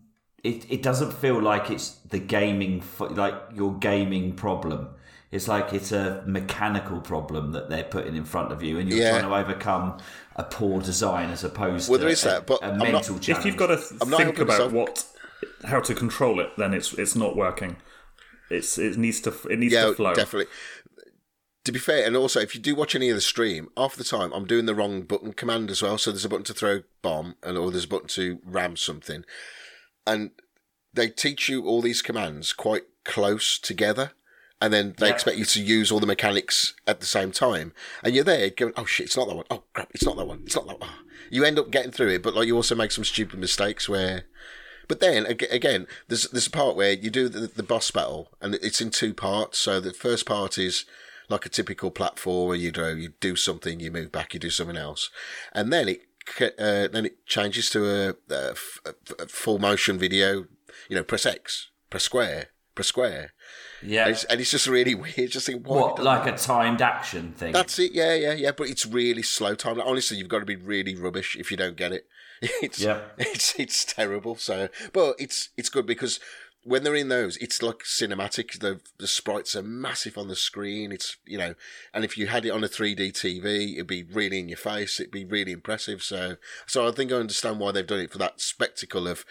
It, 0.43 0.71
it 0.71 0.83
doesn't 0.83 1.13
feel 1.13 1.41
like 1.41 1.71
it's 1.71 1.91
the 2.11 2.19
gaming 2.19 2.83
like 2.99 3.35
your 3.55 3.75
gaming 3.79 4.35
problem. 4.35 4.89
It's 5.35 5.49
like 5.49 5.73
it's 5.73 5.91
a 5.91 6.23
mechanical 6.27 7.01
problem 7.01 7.53
that 7.53 7.69
they're 7.69 7.83
putting 7.85 8.15
in 8.15 8.25
front 8.25 8.53
of 8.53 8.63
you, 8.63 8.79
and 8.79 8.89
you're 8.89 8.99
Yeah. 9.01 9.11
trying 9.19 9.29
to 9.29 9.35
overcome 9.35 9.99
a 10.37 10.45
poor 10.45 10.81
design 10.81 11.31
as 11.31 11.43
opposed 11.43 11.89
Well, 11.89 11.99
to 11.99 12.05
there 12.05 12.13
is 12.13 12.23
a, 12.25 12.29
that, 12.29 12.47
but 12.47 12.63
a 12.63 12.67
I'm 12.67 12.79
mental 12.79 13.17
if 13.17 13.23
challenge. 13.23 13.29
if 13.29 13.45
you've 13.47 13.57
got 13.57 13.67
to 13.67 13.77
th- 13.77 14.01
I'm 14.01 14.11
not 14.11 14.19
think 14.21 14.39
about 14.39 14.49
myself. 14.71 14.73
what 14.73 15.05
how 15.65 15.81
to 15.81 15.95
control 15.95 16.39
it, 16.41 16.51
then 16.57 16.73
it's 16.73 16.93
it's 16.95 17.17
not 17.17 17.37
working. 17.37 17.77
It's 18.49 18.79
it 18.79 18.97
needs 18.97 19.21
to 19.23 19.31
it 19.51 19.59
needs 19.59 19.75
yeah, 19.75 19.87
to 19.87 19.95
flow. 19.95 20.15
definitely. 20.15 20.51
To 21.65 21.73
be 21.73 21.79
fair, 21.79 22.07
and 22.07 22.15
also 22.17 22.41
if 22.41 22.55
you 22.55 22.61
do 22.61 22.75
watch 22.77 22.95
any 22.95 23.09
of 23.09 23.17
the 23.17 23.21
stream, 23.23 23.71
half 23.77 23.97
the 23.97 24.05
time 24.05 24.33
I'm 24.33 24.47
doing 24.47 24.67
the 24.67 24.75
wrong 24.75 25.03
button 25.03 25.33
command 25.33 25.69
as 25.71 25.83
well. 25.83 25.99
So 25.99 26.11
there's 26.13 26.25
a 26.25 26.29
button 26.29 26.45
to 26.45 26.55
throw 26.55 26.83
bomb, 27.03 27.37
and 27.43 27.57
or 27.59 27.71
there's 27.73 27.87
a 27.87 27.89
button 27.89 28.09
to 28.09 28.39
ram 28.45 28.77
something, 28.77 29.25
and 30.07 30.31
they 30.93 31.09
teach 31.09 31.49
you 31.49 31.67
all 31.67 31.81
these 31.83 32.03
commands 32.03 32.53
quite 32.53 32.85
close 33.05 33.59
together, 33.59 34.13
and 34.65 34.73
then 34.73 34.95
they 34.99 35.09
Yeah. 35.09 35.13
expect 35.15 35.37
you 35.37 35.45
to 35.45 35.61
use 35.63 35.93
all 35.93 36.01
the 36.01 36.07
mechanics 36.07 36.73
at 36.87 37.01
the 37.01 37.07
same 37.07 37.33
time, 37.33 37.73
and 38.03 38.15
you're 38.15 38.25
there 38.25 38.49
going, 38.51 38.73
"Oh 38.77 38.87
shit, 38.87 39.07
it's 39.07 39.17
not 39.17 39.29
that 39.29 39.35
one. 39.37 39.47
Oh 39.51 39.65
crap, 39.75 39.91
it's 39.95 40.05
not 40.05 40.17
that 40.17 40.25
one. 40.27 40.43
It's 40.47 40.57
not 40.57 40.67
that 40.69 40.81
one." 40.81 40.91
You 41.31 41.45
end 41.45 41.59
up 41.59 41.71
getting 41.71 41.93
through 41.93 42.11
it, 42.11 42.23
but 42.23 42.35
like 42.35 42.47
you 42.47 42.57
also 42.57 42.75
make 42.75 42.93
some 42.93 43.05
stupid 43.05 43.39
mistakes 43.39 43.89
where 43.89 44.25
but 44.89 45.01
then 45.01 45.27
again, 45.27 45.87
there's 46.09 46.25
there's 46.31 46.47
a 46.47 46.51
part 46.51 46.77
where 46.77 46.93
you 46.93 47.11
do 47.11 47.29
the, 47.29 47.47
the 47.47 47.63
boss 47.63 47.91
battle, 47.91 48.31
and 48.41 48.55
it's 48.57 48.81
in 48.81 48.91
two 48.91 49.15
parts. 49.15 49.59
So 49.59 49.81
the 49.81 49.93
first 49.93 50.27
part 50.27 50.59
is 50.59 50.85
like 51.29 51.47
a 51.47 51.49
typical 51.49 51.91
platform 51.91 52.49
where 52.49 52.57
you 52.57 52.71
do 52.71 52.97
you 52.97 53.11
do 53.21 53.37
something, 53.37 53.81
you 53.81 53.91
move 53.91 54.13
back, 54.13 54.35
you 54.35 54.41
do 54.41 54.51
something 54.51 54.77
else, 54.77 55.11
and 55.53 55.73
then 55.73 55.89
it 55.89 56.03
uh, 56.41 56.89
then 56.89 57.07
it 57.07 57.27
changes 57.27 57.71
to 57.71 58.15
a 58.31 58.55
full 59.27 59.59
motion 59.59 59.99
video. 59.99 60.47
You 60.89 60.97
know, 60.97 61.05
press 61.05 61.25
X, 61.25 61.71
press 61.89 62.05
square, 62.05 62.49
press 62.75 62.89
square, 62.89 63.33
yeah, 63.85 64.03
and 64.03 64.11
it's, 64.13 64.25
and 64.25 64.41
it's 64.41 64.51
just 64.51 64.67
really 64.67 64.95
weird. 65.05 65.31
Just 65.31 65.47
think, 65.47 65.67
what 65.67 66.03
like 66.03 66.25
that? 66.25 66.41
a 66.41 66.45
timed 66.45 66.83
action 66.83 67.33
thing. 67.33 67.53
That's 67.53 67.79
it, 67.79 67.93
yeah, 67.93 68.15
yeah, 68.15 68.33
yeah. 68.33 68.53
But 68.57 68.69
it's 68.69 68.87
really 68.87 69.23
slow 69.23 69.55
time. 69.55 69.79
Like, 69.79 69.87
honestly, 69.87 70.17
you've 70.17 70.29
got 70.29 70.41
to 70.41 70.47
be 70.47 70.57
really 70.57 70.95
rubbish 70.95 71.37
if 71.39 71.51
you 71.51 71.57
don't 71.57 71.77
get 71.77 71.93
it. 71.93 72.07
It's 72.63 72.81
Yeah. 72.81 73.01
it's 73.19 73.59
it's 73.59 73.85
terrible. 73.85 74.37
So, 74.37 74.69
but 74.93 75.15
it's 75.19 75.51
it's 75.57 75.69
good 75.71 75.87
because 75.87 76.21
when 76.67 76.83
they're 76.83 76.95
in 76.95 77.09
those, 77.09 77.37
it's 77.39 77.63
like 77.63 77.81
cinematic. 77.81 78.59
The 78.61 78.81
the 78.99 79.07
sprites 79.07 79.55
are 79.55 79.63
massive 79.63 80.17
on 80.19 80.29
the 80.29 80.37
screen. 80.37 80.93
It's 80.93 81.17
you 81.27 81.39
know, 81.39 81.55
and 81.93 82.05
if 82.05 82.17
you 82.19 82.27
had 82.27 82.45
it 82.45 82.51
on 82.51 82.65
a 82.65 82.69
three 82.69 82.95
D 82.95 83.13
TV, 83.13 83.75
it'd 83.75 83.87
be 83.87 84.03
really 84.03 84.39
in 84.41 84.49
your 84.49 84.57
face. 84.59 84.99
It'd 84.99 85.13
be 85.13 85.25
really 85.25 85.53
impressive. 85.53 86.03
So, 86.03 86.37
so 86.67 86.89
I 86.89 86.91
think 86.91 87.13
I 87.13 87.17
understand 87.17 87.61
why 87.61 87.71
they've 87.73 87.87
done 87.87 88.01
it 88.01 88.11
for 88.13 88.19
that 88.19 88.41
spectacle 88.41 89.07
of 89.07 89.25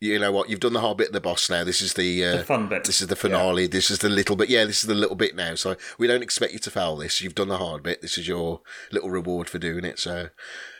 you 0.00 0.18
know 0.18 0.32
what? 0.32 0.50
You've 0.50 0.60
done 0.60 0.74
the 0.74 0.80
hard 0.80 0.98
bit 0.98 1.08
of 1.08 1.12
the 1.14 1.20
boss 1.20 1.48
now. 1.48 1.64
This 1.64 1.80
is 1.80 1.94
the, 1.94 2.24
uh, 2.24 2.36
The 2.38 2.44
fun 2.44 2.68
bit. 2.68 2.84
This 2.84 3.00
is 3.00 3.08
the 3.08 3.16
finale. 3.16 3.66
This 3.66 3.90
is 3.90 4.00
the 4.00 4.08
little 4.10 4.36
bit. 4.36 4.50
Yeah, 4.50 4.64
this 4.64 4.80
is 4.82 4.88
the 4.88 4.94
little 4.94 5.16
bit 5.16 5.34
now. 5.34 5.54
So 5.54 5.76
we 5.98 6.06
don't 6.06 6.22
expect 6.22 6.52
you 6.52 6.58
to 6.58 6.70
fail 6.70 6.96
this. 6.96 7.22
You've 7.22 7.34
done 7.34 7.48
the 7.48 7.58
hard 7.58 7.82
bit. 7.82 8.02
This 8.02 8.18
is 8.18 8.28
your 8.28 8.60
little 8.92 9.10
reward 9.10 9.48
for 9.48 9.58
doing 9.58 9.84
it. 9.84 9.98
So 9.98 10.28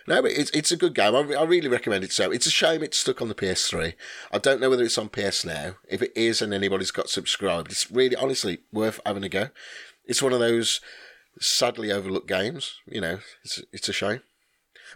no, 0.06 0.22
but 0.22 0.32
it's 0.32 0.50
it's 0.50 0.70
a 0.70 0.76
good 0.76 0.94
game. 0.94 1.14
I, 1.14 1.20
I 1.34 1.44
really 1.44 1.68
recommend 1.68 2.04
it. 2.04 2.12
So 2.12 2.30
it's 2.30 2.46
a 2.46 2.50
shame 2.50 2.82
it's 2.82 2.98
stuck 2.98 3.22
on 3.22 3.28
the 3.28 3.34
PS3. 3.34 3.94
I 4.32 4.38
don't 4.38 4.60
know 4.60 4.70
whether 4.70 4.84
it's 4.84 4.98
on 4.98 5.08
PS 5.08 5.44
now. 5.44 5.76
If 5.88 6.02
it 6.02 6.12
is, 6.14 6.42
and 6.42 6.52
anybody's 6.52 6.90
got 6.90 7.08
subscribed, 7.08 7.72
it's 7.72 7.90
really 7.90 8.16
honestly 8.16 8.58
worth 8.72 9.00
having 9.06 9.24
a 9.24 9.28
go. 9.28 9.48
It's 10.04 10.22
one 10.22 10.32
of 10.32 10.40
those 10.40 10.80
sadly 11.40 11.90
overlooked 11.90 12.28
games. 12.28 12.74
You 12.86 13.00
know, 13.00 13.18
it's 13.44 13.62
it's 13.72 13.88
a 13.88 13.92
shame. 13.92 14.20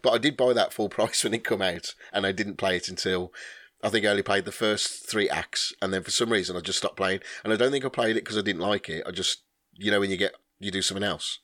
But 0.02 0.12
I 0.12 0.18
did 0.18 0.36
buy 0.36 0.52
that 0.52 0.72
full 0.72 0.88
price 0.96 1.24
when 1.24 1.34
it 1.34 1.42
come 1.42 1.62
out, 1.62 1.94
and 2.12 2.26
I 2.26 2.32
didn't 2.32 2.56
play 2.56 2.76
it 2.76 2.88
until 2.88 3.32
I 3.82 3.88
think 3.88 4.04
I 4.04 4.08
only 4.08 4.22
played 4.22 4.44
the 4.44 4.52
first 4.52 5.08
three 5.08 5.28
acts, 5.28 5.72
and 5.80 5.92
then 5.92 6.02
for 6.02 6.10
some 6.10 6.30
reason 6.30 6.56
I 6.56 6.60
just 6.60 6.78
stopped 6.78 6.96
playing. 6.96 7.20
And 7.44 7.52
I 7.52 7.56
don't 7.56 7.70
think 7.72 7.84
I 7.84 7.88
played 7.88 8.16
it 8.16 8.24
because 8.24 8.36
I 8.38 8.42
didn't 8.42 8.60
like 8.62 8.88
it. 8.88 9.02
I 9.06 9.10
just, 9.10 9.42
you 9.74 9.90
know, 9.90 10.00
when 10.00 10.10
you 10.10 10.16
get 10.16 10.34
you 10.58 10.70
do 10.70 10.82
something 10.82 11.02
else, 11.04 11.38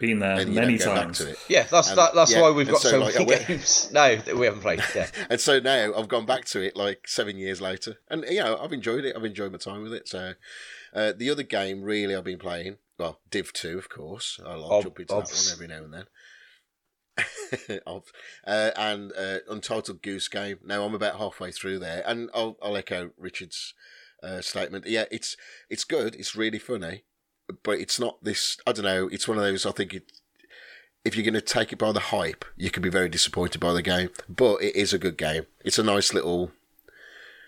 Been 0.00 0.18
there 0.20 0.40
and 0.40 0.54
many 0.54 0.78
don't 0.78 0.94
back 0.94 1.04
times. 1.04 1.18
to 1.18 1.30
it. 1.30 1.38
Yeah, 1.48 1.64
that's 1.70 1.90
And- 1.90 1.98
that, 1.98 2.14
that's 2.14 2.32
yeah, 2.32 2.40
why 2.40 2.50
we've 2.50 2.66
got 2.68 2.80
so, 2.80 2.90
so, 2.90 2.98
like, 3.00 3.14
many 3.14 3.26
went- 3.26 3.46
games. 3.46 3.90
No, 3.92 4.16
that 4.16 4.36
we 4.36 4.46
haven't 4.46 4.62
played. 4.62 4.82
Yeah. 4.94 5.08
And 5.30 5.38
so 5.40 5.60
now 5.60 5.92
I've 5.96 6.08
gone 6.08 6.24
back 6.26 6.46
to 6.46 6.60
it 6.62 6.74
like 6.76 7.06
seven 7.06 7.36
years 7.36 7.60
later, 7.60 7.98
and 8.08 8.24
you 8.28 8.40
know 8.40 8.56
I've 8.58 8.72
enjoyed 8.72 9.04
it. 9.04 9.14
I've 9.16 9.24
enjoyed 9.24 9.52
my 9.52 9.58
time 9.58 9.82
with 9.82 9.92
it. 9.92 10.08
So 10.08 10.32
uh, 10.94 11.12
the 11.16 11.28
other 11.30 11.42
game 11.42 11.82
really 11.82 12.16
I've 12.16 12.24
been 12.24 12.38
playing, 12.38 12.78
well, 12.98 13.20
Div 13.30 13.52
Two, 13.52 13.76
of 13.78 13.88
course. 13.90 14.40
I'll, 14.44 14.64
I'll 14.64 14.72
Ob- 14.72 14.82
jump 14.84 15.00
into 15.00 15.14
obs. 15.14 15.30
that 15.30 15.50
one 15.50 15.52
every 15.54 15.66
now 15.76 15.84
and 15.84 15.92
then. 15.94 16.06
Uh, 18.44 18.70
and 18.76 19.12
uh, 19.16 19.38
Untitled 19.48 20.02
Goose 20.02 20.28
Game. 20.28 20.58
Now 20.64 20.84
I'm 20.84 20.94
about 20.94 21.18
halfway 21.18 21.52
through 21.52 21.78
there, 21.78 22.02
and 22.06 22.30
I'll, 22.34 22.56
I'll 22.62 22.76
echo 22.76 23.10
Richard's 23.16 23.74
uh, 24.22 24.40
statement. 24.40 24.86
Yeah, 24.86 25.04
it's 25.10 25.36
it's 25.68 25.84
good. 25.84 26.14
It's 26.14 26.34
really 26.34 26.58
funny, 26.58 27.04
but 27.62 27.78
it's 27.78 28.00
not 28.00 28.22
this. 28.24 28.56
I 28.66 28.72
don't 28.72 28.84
know. 28.84 29.08
It's 29.08 29.28
one 29.28 29.36
of 29.36 29.44
those. 29.44 29.66
I 29.66 29.72
think 29.72 29.94
it. 29.94 30.12
If 31.04 31.16
you're 31.16 31.24
going 31.24 31.34
to 31.34 31.40
take 31.40 31.72
it 31.72 31.78
by 31.78 31.90
the 31.90 31.98
hype, 32.00 32.44
you 32.56 32.70
could 32.70 32.82
be 32.82 32.88
very 32.88 33.08
disappointed 33.08 33.60
by 33.60 33.72
the 33.72 33.82
game. 33.82 34.10
But 34.28 34.62
it 34.62 34.76
is 34.76 34.92
a 34.92 34.98
good 34.98 35.18
game. 35.18 35.46
It's 35.64 35.78
a 35.78 35.82
nice 35.82 36.14
little, 36.14 36.52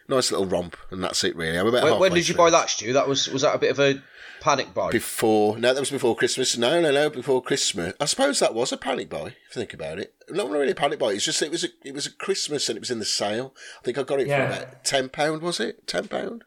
nice 0.09 0.31
little 0.31 0.47
romp, 0.47 0.77
and 0.91 1.03
that's 1.03 1.25
it 1.25 1.35
really. 1.37 1.59
I'm 1.59 1.67
about 1.67 1.85
When, 1.85 1.99
when 1.99 2.13
did 2.13 2.29
you 2.29 2.35
through 2.35 2.45
buy 2.45 2.51
that, 2.51 2.71
Stu? 2.71 2.93
That 2.93 3.09
was 3.09 3.29
was 3.29 3.43
that 3.43 3.55
a 3.55 3.59
bit 3.59 3.71
of 3.71 3.79
a 3.79 4.03
panic 4.41 4.75
buy? 4.75 4.91
Before 4.91 5.59
no, 5.59 5.73
that 5.73 5.81
was 5.81 5.91
before 5.91 6.15
Christmas. 6.17 6.57
No, 6.57 6.81
no, 6.81 6.91
no, 6.93 7.11
before 7.11 7.43
Christmas. 7.43 7.95
I 8.01 8.05
suppose 8.07 8.39
that 8.41 8.55
was 8.55 8.73
a 8.73 8.77
panic 8.77 9.09
buy. 9.09 9.27
If 9.29 9.57
you 9.57 9.61
think 9.61 9.75
about 9.75 9.99
it, 9.99 10.15
not 10.31 10.51
really 10.51 10.71
a 10.71 10.75
panic 10.75 10.99
buy. 10.99 11.09
It's 11.13 11.25
just 11.25 11.41
it 11.43 11.51
was 11.51 11.65
a 11.65 11.69
it 11.85 11.95
was 11.95 12.07
a 12.07 12.13
Christmas 12.13 12.69
and 12.69 12.77
it 12.77 12.81
was 12.81 12.91
in 12.91 12.99
the 12.99 13.05
sale. 13.05 13.55
I 13.81 13.85
think 13.85 13.99
I 13.99 14.03
got 14.03 14.21
it 14.21 14.27
Yeah. 14.27 14.47
for 14.57 14.63
about 14.63 14.85
ten 14.85 15.09
pound. 15.09 15.43
Was 15.43 15.61
it 15.61 15.87
ten 15.87 16.09
pound? 16.09 16.45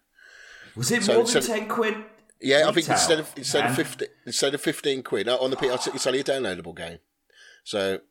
Was 0.75 0.91
it 0.91 1.03
So- 1.03 1.13
more 1.15 1.23
than 1.23 1.41
so- 1.41 1.53
ten 1.53 1.67
quid? 1.67 1.95
Yeah, 2.39 2.67
I 2.67 2.71
think 2.71 2.87
instead 2.87 3.19
of 3.19 3.33
instead 3.35 3.61
man. 3.63 3.69
of 3.71 3.75
fifteen 3.77 4.07
instead 4.27 4.53
of 4.53 4.61
fifteen 4.61 5.01
quid 5.01 5.27
on 5.27 5.49
the 5.49 5.57
P, 5.57 5.65
it's 5.67 6.05
only 6.05 6.19
a 6.19 6.23
downloadable 6.23 6.75
game. 6.75 6.99
So 7.63 8.01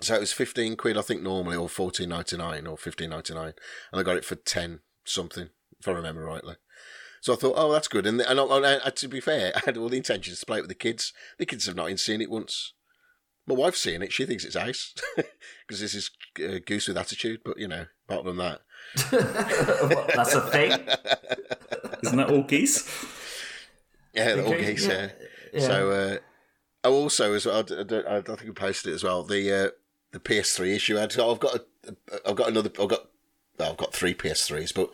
so 0.00 0.14
it 0.14 0.20
was 0.20 0.32
fifteen 0.32 0.76
quid 0.76 0.96
I 0.96 1.02
think 1.02 1.22
normally 1.22 1.56
or 1.56 1.68
fourteen 1.68 2.10
ninety 2.10 2.36
nine 2.36 2.66
or 2.66 2.76
fifteen 2.76 3.10
ninety 3.10 3.34
nine, 3.34 3.54
and 3.92 4.00
I 4.00 4.02
got 4.02 4.16
it 4.16 4.24
for 4.24 4.36
ten 4.36 4.80
something 5.04 5.48
if 5.80 5.88
I 5.88 5.92
remember 5.92 6.24
rightly. 6.24 6.56
So 7.20 7.32
I 7.32 7.36
thought, 7.36 7.54
oh, 7.56 7.72
that's 7.72 7.88
good. 7.88 8.06
And 8.06 8.20
and, 8.20 8.38
and, 8.38 8.64
and 8.64 8.96
to 8.96 9.08
be 9.08 9.20
fair, 9.20 9.52
I 9.56 9.60
had 9.64 9.76
all 9.76 9.88
the 9.88 9.96
intentions 9.96 10.40
to 10.40 10.46
play 10.46 10.58
it 10.58 10.62
with 10.62 10.68
the 10.68 10.74
kids. 10.74 11.12
The 11.38 11.46
kids 11.46 11.66
have 11.66 11.76
not 11.76 11.86
even 11.86 11.98
seen 11.98 12.20
it 12.20 12.30
once. 12.30 12.74
My 13.46 13.54
wife's 13.54 13.80
seen 13.80 14.02
it. 14.02 14.12
She 14.12 14.26
thinks 14.26 14.44
it's 14.44 14.56
ice 14.56 14.94
because 15.16 15.80
this 15.80 15.94
is 15.94 16.10
uh, 16.38 16.58
goose 16.64 16.86
with 16.86 16.98
attitude. 16.98 17.40
But 17.44 17.58
you 17.58 17.66
know, 17.66 17.86
apart 18.08 18.24
from 18.24 18.36
that, 18.36 18.60
What, 19.10 20.12
That's 20.14 20.34
a 20.34 20.40
thing. 20.42 20.72
Isn't 22.02 22.18
that 22.18 22.30
all 22.30 22.42
geese? 22.42 22.88
Yeah, 24.14 24.34
the 24.36 24.44
all 24.44 24.52
geese. 24.52 24.86
yeah, 24.86 25.08
Yeah. 25.52 25.60
So, 25.60 25.90
uh, 25.90 26.16
oh, 26.84 26.92
also 26.92 27.34
as 27.34 27.46
well, 27.46 27.64
I, 27.68 27.94
I, 27.94 28.16
I 28.18 28.22
think 28.22 28.44
we 28.44 28.50
posted 28.50 28.92
it 28.92 28.96
as 28.96 29.04
well. 29.04 29.22
The 29.22 29.52
uh, 29.52 29.70
the 30.12 30.20
PS3 30.20 30.74
issue. 30.74 30.98
I've 30.98 31.14
got, 31.14 31.30
I've 31.30 31.40
got, 31.40 31.54
a, 31.56 32.28
I've 32.28 32.36
got 32.36 32.48
another. 32.48 32.70
I've 32.80 32.88
got, 32.88 33.08
well, 33.58 33.70
I've 33.72 33.76
got 33.76 33.92
three 33.92 34.14
PS3s, 34.14 34.72
but 34.74 34.90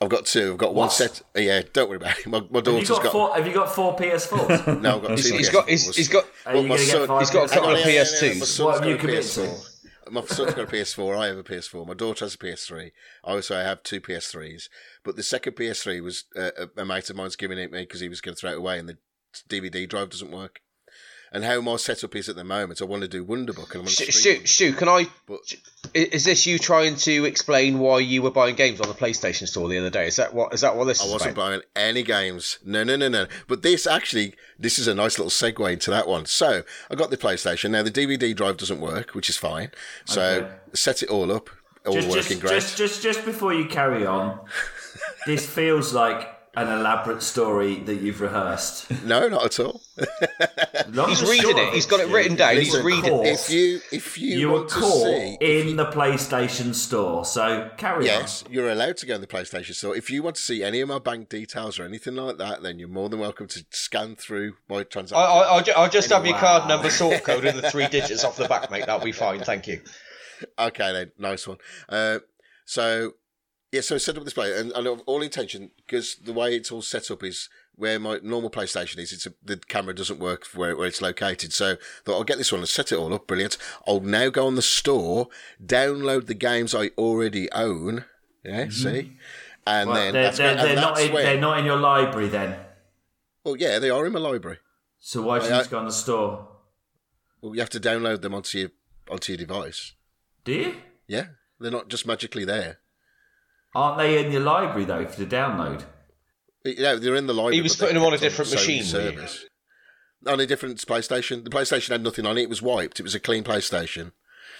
I've 0.00 0.08
got 0.08 0.26
two. 0.26 0.52
I've 0.52 0.58
got 0.58 0.74
one 0.74 0.86
What? 0.86 0.92
set. 0.92 1.22
Yeah, 1.34 1.62
don't 1.72 1.88
worry 1.88 1.96
about 1.96 2.18
it. 2.18 2.26
My, 2.26 2.40
my 2.40 2.46
Have 2.46 2.54
you 2.54 2.62
daughter's 2.62 2.88
got, 2.90 3.02
got. 3.04 3.12
four? 3.12 3.34
Have 3.34 3.46
you 3.46 3.54
got 3.54 3.74
four 3.74 3.96
PS4s? 3.96 4.80
No, 4.80 4.96
I've 4.96 5.02
got 5.02 5.08
two. 5.08 5.14
He's- 5.14 5.26
he's 5.30 5.48
PS4s. 5.48 5.52
got- 5.52 5.68
he's- 5.68 5.96
he's 5.96 6.08
got- 6.08 6.24
Are 6.44 6.54
Well, 6.54 6.62
you 6.62 6.68
my 6.68 6.76
son- 6.76 7.18
he's 7.20 7.30
got 7.30 7.44
a 7.44 7.48
PS4s? 7.48 7.50
couple 7.52 7.70
of 7.70 7.76
on, 7.76 7.80
yeah, 7.80 7.86
yeah, 7.88 8.02
PS2s. 8.02 8.22
yeah, 8.22 8.28
my 8.28 8.44
son's 8.44 8.60
What 8.60 8.78
have 8.80 8.88
you 8.88 8.94
a 8.94 8.98
committed 8.98 9.22
PS4. 9.22 9.70
My 10.08 10.20
son's 10.24 10.54
got 10.54 10.58
a 10.60 10.66
PS4. 10.66 11.16
I 11.16 11.26
have 11.28 11.38
a 11.38 11.42
PS4. 11.42 11.86
My 11.86 11.94
daughter 11.94 12.24
has 12.24 12.34
a 12.34 12.38
PS3. 12.38 12.92
I 13.24 13.32
also 13.32 13.56
have 13.56 13.82
two 13.82 14.00
PS3s. 14.00 14.68
But 15.02 15.16
the 15.16 15.22
second 15.24 15.54
PS3 15.54 16.00
was 16.00 16.24
uh, 16.36 16.50
a, 16.76 16.80
a 16.82 16.84
mate 16.84 17.10
of 17.10 17.16
mine's 17.16 17.34
giving 17.36 17.58
it 17.58 17.72
me 17.72 17.80
because 17.80 18.00
he 18.00 18.08
was 18.08 18.20
going 18.20 18.34
to 18.36 18.40
throw 18.40 18.52
it 18.52 18.58
away, 18.58 18.78
and 18.78 18.88
the 18.88 18.98
DVD 19.48 19.88
drive 19.88 20.10
doesn't 20.10 20.30
work. 20.30 20.60
And 21.32 21.44
how 21.44 21.60
my 21.60 21.76
setup 21.76 22.14
is 22.16 22.28
at 22.28 22.36
the 22.36 22.44
moment, 22.44 22.80
I 22.80 22.84
want 22.84 23.02
to 23.02 23.08
do 23.08 23.24
Wonderbook, 23.24 23.70
and 23.72 23.74
I 23.74 23.78
want 23.78 23.88
to 23.88 24.04
Stu, 24.04 24.12
stream. 24.12 24.36
Stu, 24.38 24.46
Stu, 24.46 24.72
can 24.74 24.88
I? 24.88 25.06
But- 25.26 25.54
Is 25.94 26.24
this 26.24 26.46
you 26.46 26.58
trying 26.58 26.96
to 26.96 27.24
explain 27.24 27.78
why 27.78 27.98
you 27.98 28.22
were 28.22 28.30
buying 28.30 28.54
games 28.54 28.80
on 28.80 28.88
the 28.88 28.94
PlayStation 28.94 29.46
Store 29.48 29.68
the 29.68 29.78
other 29.78 29.90
day? 29.90 30.06
Is 30.06 30.16
that 30.16 30.34
what? 30.34 30.54
Is 30.54 30.60
that 30.62 30.76
what 30.76 30.84
this 30.84 31.00
I 31.02 31.06
is 31.06 31.12
wasn't 31.12 31.32
about? 31.32 31.42
buying 31.48 31.60
any 31.74 32.02
games. 32.02 32.58
No, 32.64 32.84
no, 32.84 32.96
no, 32.96 33.08
no. 33.08 33.26
But 33.48 33.62
this 33.62 33.86
actually, 33.86 34.34
this 34.58 34.78
is 34.78 34.86
a 34.88 34.94
nice 34.94 35.18
little 35.18 35.30
segue 35.30 35.72
into 35.72 35.90
that 35.90 36.06
one. 36.08 36.26
So 36.26 36.62
I 36.90 36.94
got 36.94 37.10
the 37.10 37.16
PlayStation. 37.16 37.70
Now 37.70 37.82
the 37.82 37.90
DVD 37.90 38.34
drive 38.34 38.56
doesn't 38.56 38.80
work, 38.80 39.14
which 39.14 39.28
is 39.28 39.36
fine. 39.36 39.70
So 40.04 40.22
Okay. 40.22 40.52
set 40.74 41.02
it 41.02 41.08
all 41.08 41.30
up, 41.32 41.50
all 41.86 41.94
just, 41.94 42.08
working 42.08 42.22
just, 42.22 42.40
great. 42.40 42.50
just, 42.52 42.76
just, 42.78 43.02
just 43.02 43.24
before 43.24 43.52
you 43.52 43.66
carry 43.66 44.06
on, 44.06 44.40
this 45.26 45.44
feels 45.46 45.92
like 45.92 46.35
an 46.56 46.68
elaborate 46.68 47.22
story 47.22 47.80
that 47.80 47.96
you've 47.96 48.20
rehearsed. 48.20 48.90
No, 49.04 49.28
not 49.28 49.44
at 49.44 49.60
all. 49.60 49.82
Long 50.88 51.08
He's 51.10 51.22
reading 51.22 51.42
short 51.42 51.58
it. 51.58 51.74
He's 51.74 51.86
got 51.86 52.00
it 52.00 52.08
written 52.08 52.36
down. 52.36 52.56
He's 52.56 52.78
reading 52.80 53.12
it. 53.24 53.26
If 53.26 53.50
you 53.50 53.80
if 53.92 54.18
you, 54.18 54.38
You 54.38 54.50
want 54.50 54.68
to 54.70 54.74
caught 54.74 55.04
see, 55.04 55.36
in 55.40 55.76
the 55.76 55.86
PlayStation 55.86 56.74
Store, 56.74 57.24
so 57.24 57.70
carry 57.76 58.00
on. 58.00 58.20
yes, 58.20 58.44
you're 58.48 58.70
allowed 58.70 58.96
to 58.98 59.06
go 59.06 59.14
in 59.14 59.20
the 59.20 59.26
PlayStation 59.26 59.74
Store. 59.74 59.94
If 59.96 60.10
you 60.10 60.22
want 60.22 60.36
to 60.36 60.42
see 60.42 60.62
any 60.62 60.80
of 60.80 60.88
my 60.88 60.98
bank 60.98 61.28
details 61.28 61.78
or 61.78 61.84
anything 61.84 62.16
like 62.16 62.38
that, 62.38 62.62
then 62.62 62.78
you're 62.78 62.88
more 62.88 63.08
than 63.08 63.18
welcome 63.20 63.46
to 63.48 63.64
scan 63.70 64.16
through 64.16 64.54
my 64.68 64.78
I, 64.78 64.82
transaction. 64.84 65.16
I, 65.18 65.24
I'll, 65.48 65.62
ju- 65.62 65.72
I'll 65.76 65.90
just 65.90 66.10
have 66.10 66.24
your 66.26 66.38
card 66.38 66.68
number, 66.68 66.88
sort 66.90 67.22
code, 67.22 67.44
and 67.44 67.58
the 67.58 67.70
three 67.70 67.88
digits 67.88 68.24
off 68.24 68.36
the 68.36 68.48
back, 68.48 68.70
mate. 68.70 68.86
That'll 68.86 69.04
be 69.04 69.12
fine. 69.12 69.40
Thank 69.40 69.66
you. 69.66 69.82
Okay, 70.58 70.92
then, 70.92 71.12
nice 71.18 71.46
one. 71.46 71.58
Uh, 71.88 72.18
so, 72.64 73.12
yeah, 73.76 73.82
so 73.82 73.98
set 73.98 74.16
up 74.16 74.24
this 74.24 74.32
play, 74.32 74.58
and, 74.58 74.72
and 74.72 74.86
of 74.86 75.02
all 75.06 75.22
intention, 75.22 75.70
because 75.76 76.16
the 76.16 76.32
way 76.32 76.56
it's 76.56 76.72
all 76.72 76.82
set 76.82 77.10
up 77.10 77.22
is 77.22 77.48
where 77.74 77.98
my 77.98 78.18
normal 78.22 78.50
PlayStation 78.50 78.98
is. 78.98 79.12
It's 79.12 79.26
a, 79.26 79.34
the 79.44 79.58
camera 79.58 79.94
doesn't 79.94 80.18
work 80.18 80.46
where, 80.54 80.74
where 80.76 80.86
it's 80.86 81.02
located. 81.02 81.52
So, 81.52 81.76
thought 82.04 82.14
I'll 82.16 82.24
get 82.24 82.38
this 82.38 82.50
one 82.50 82.60
and 82.60 82.68
set 82.68 82.90
it 82.90 82.96
all 82.96 83.12
up. 83.12 83.26
Brilliant. 83.26 83.58
I'll 83.86 84.00
now 84.00 84.30
go 84.30 84.46
on 84.46 84.54
the 84.54 84.62
store, 84.62 85.28
download 85.64 86.26
the 86.26 86.34
games 86.34 86.74
I 86.74 86.88
already 86.96 87.52
own. 87.52 88.06
Yeah, 88.44 88.64
mm-hmm. 88.64 88.70
see, 88.70 89.16
and. 89.66 89.90
Well, 89.90 89.96
then 89.96 90.12
they're, 90.12 90.22
that's, 90.22 90.38
they're, 90.38 90.56
they're 90.56 90.76
not 90.76 91.00
in, 91.00 91.12
where- 91.12 91.22
they're 91.22 91.40
not 91.40 91.58
in 91.58 91.64
your 91.64 91.76
library 91.76 92.28
then. 92.28 92.56
Well, 93.44 93.56
yeah, 93.56 93.78
they 93.78 93.90
are 93.90 94.06
in 94.06 94.12
my 94.12 94.20
library. 94.20 94.58
So 94.98 95.22
why 95.22 95.38
should 95.38 95.52
I- 95.52 95.56
you 95.56 95.60
just 95.60 95.70
go 95.70 95.78
on 95.78 95.84
the 95.84 95.92
store? 95.92 96.48
Well, 97.42 97.54
you 97.54 97.60
have 97.60 97.70
to 97.70 97.80
download 97.80 98.22
them 98.22 98.34
onto 98.34 98.58
your 98.58 98.70
onto 99.10 99.32
your 99.32 99.38
device. 99.38 99.92
Do 100.44 100.52
you? 100.52 100.76
Yeah, 101.06 101.26
they're 101.60 101.70
not 101.70 101.88
just 101.88 102.06
magically 102.06 102.44
there. 102.44 102.78
Aren't 103.76 103.98
they 103.98 104.24
in 104.24 104.32
your 104.32 104.40
library 104.40 104.86
though 104.86 105.04
for 105.04 105.22
the 105.22 105.26
download? 105.26 105.84
You 106.64 106.80
know, 106.80 106.98
they're 106.98 107.14
in 107.14 107.26
the 107.26 107.34
library. 107.34 107.56
He 107.56 107.62
was 107.62 107.76
putting 107.76 107.94
them 107.94 108.04
on 108.04 108.14
a 108.14 108.18
different 108.18 108.50
machine. 108.50 108.82
Service. 108.82 109.44
On 110.26 110.40
a 110.40 110.46
different 110.46 110.78
PlayStation. 110.78 111.44
The 111.44 111.50
PlayStation 111.50 111.90
had 111.90 112.02
nothing 112.02 112.24
on 112.24 112.38
it. 112.38 112.42
It 112.42 112.48
was 112.48 112.62
wiped. 112.62 112.98
It 112.98 113.02
was 113.02 113.14
a 113.14 113.20
clean 113.20 113.44
PlayStation. 113.44 114.12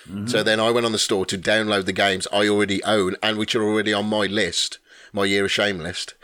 Mm-hmm. 0.07 0.27
So 0.27 0.43
then 0.43 0.61
I 0.61 0.71
went 0.71 0.85
on 0.85 0.93
the 0.93 0.99
store 0.99 1.25
to 1.27 1.39
download 1.39 1.87
the 1.87 1.95
games 1.95 2.29
I 2.31 2.47
already 2.47 2.85
own 2.85 3.17
and 3.23 3.39
which 3.39 3.57
are 3.57 3.63
already 3.63 3.95
on 3.95 4.05
my 4.05 4.27
list, 4.27 4.81
my 5.15 5.25
year 5.25 5.47
of 5.47 5.51
shame 5.51 5.79
list. 5.79 6.15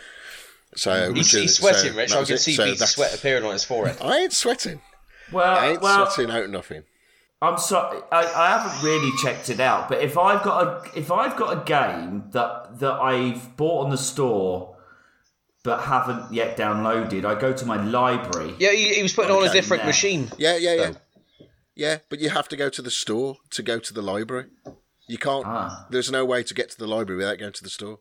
So 0.77 1.15
He's, 1.15 1.33
he's 1.33 1.57
sweating, 1.57 1.93
so 1.93 1.97
Rich. 1.97 2.13
I 2.13 2.21
was 2.21 2.29
can 2.29 2.37
it. 2.37 2.41
see 2.41 2.55
So 2.55 2.65
beads 2.67 2.91
sweat 2.91 3.15
appearing 3.15 3.45
on 3.45 3.55
his 3.55 3.65
forehead. 3.65 3.97
I 4.03 4.19
ain't 4.19 4.35
sweating. 4.35 4.83
Well, 5.33 5.57
I 5.57 5.69
ain't 5.69 5.81
well, 5.81 6.11
sweating 6.11 6.35
out 6.35 6.51
nothing. 6.51 6.85
I'm 7.43 7.59
sorry, 7.59 7.99
I, 8.13 8.21
I 8.25 8.59
haven't 8.59 8.83
really 8.85 9.11
checked 9.23 9.51
it 9.51 9.59
out. 9.61 9.89
But 9.89 10.01
if 10.01 10.17
I've 10.17 10.43
got 10.45 10.63
a 10.65 10.99
if 10.99 11.11
I've 11.11 11.37
got 11.37 11.59
a 11.61 11.65
game 11.65 12.25
that 12.31 12.79
that 12.79 12.93
I've 12.95 13.57
bought 13.57 13.85
on 13.85 13.91
the 13.91 13.99
store 13.99 14.77
but 15.65 15.81
haven't 15.83 16.33
yet 16.33 16.57
downloaded, 16.57 17.25
I 17.25 17.39
go 17.39 17.53
to 17.53 17.67
my 17.67 17.83
library. 17.85 18.55
Yeah, 18.59 18.71
he, 18.73 18.95
he 18.95 19.03
was 19.03 19.13
putting 19.13 19.31
on 19.33 19.47
a 19.47 19.53
different 19.53 19.83
now. 19.83 19.89
machine. 19.89 20.29
Yeah, 20.39 20.57
yeah, 20.57 20.75
yeah. 20.75 20.93
So- 20.93 21.47
Yeah, 21.75 21.99
but 22.09 22.19
you 22.21 22.31
have 22.31 22.49
to 22.49 22.57
go 22.57 22.69
to 22.69 22.83
the 22.83 22.91
store 22.91 23.37
to 23.51 23.63
go 23.63 23.79
to 23.79 23.93
the 23.95 24.03
library. 24.03 24.47
You 25.09 25.19
can't. 25.19 25.45
Ah. 25.47 25.87
There's 25.91 26.11
no 26.11 26.25
way 26.25 26.43
to 26.45 26.55
get 26.55 26.71
to 26.71 26.79
the 26.79 26.87
library 26.87 27.19
without 27.19 27.39
going 27.39 27.53
to 27.55 27.63
the 27.63 27.71
store. 27.71 27.99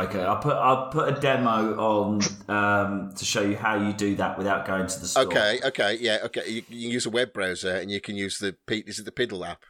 Okay, 0.00 0.22
I'll 0.22 0.38
put 0.38 0.56
I'll 0.56 0.88
put 0.88 1.16
a 1.16 1.20
demo 1.20 1.76
on 1.78 2.20
um, 2.48 3.12
to 3.14 3.24
show 3.24 3.42
you 3.42 3.56
how 3.56 3.74
you 3.76 3.92
do 3.92 4.16
that 4.16 4.38
without 4.38 4.66
going 4.66 4.86
to 4.86 5.00
the 5.00 5.06
store. 5.06 5.24
Okay, 5.24 5.60
okay, 5.64 5.98
yeah, 6.00 6.18
okay. 6.24 6.48
You, 6.48 6.62
you 6.68 6.82
can 6.82 6.90
use 6.90 7.06
a 7.06 7.10
web 7.10 7.32
browser 7.32 7.76
and 7.76 7.90
you 7.90 8.00
can 8.00 8.16
use 8.16 8.38
the 8.38 8.56
P- 8.66 8.84
is 8.86 8.98
it 8.98 9.04
the 9.04 9.12
Piddle 9.12 9.46
app? 9.46 9.64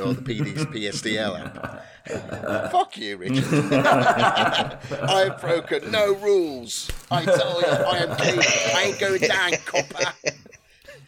or 0.00 0.12
the 0.12 0.22
PD's 0.22 0.64
PSDL 1.04 1.40
app. 1.40 2.70
Fuck 2.72 2.98
you, 2.98 3.16
Richard. 3.16 3.44
I 3.52 5.28
have 5.28 5.40
broken 5.40 5.90
no 5.90 6.14
rules. 6.14 6.90
I 7.10 7.24
tell 7.24 7.60
you, 7.60 7.66
I 7.66 7.98
am. 7.98 8.10
I 8.10 8.82
ain't 8.86 8.98
going 8.98 9.20
down, 9.20 9.52
copper. 9.64 10.12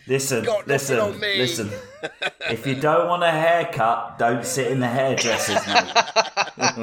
Listen, 0.09 0.44
Got 0.44 0.68
nothing 0.68 0.96
listen, 0.96 1.00
on 1.00 1.18
me. 1.20 1.38
listen. 1.38 1.70
If 2.48 2.64
you 2.66 2.76
don't 2.76 3.09
want 3.09 3.24
a 3.24 3.30
haircut, 3.30 4.18
don't 4.18 4.44
sit 4.44 4.70
in 4.70 4.78
the 4.78 4.86
hairdressers, 4.86 5.66
mate. 5.66 5.92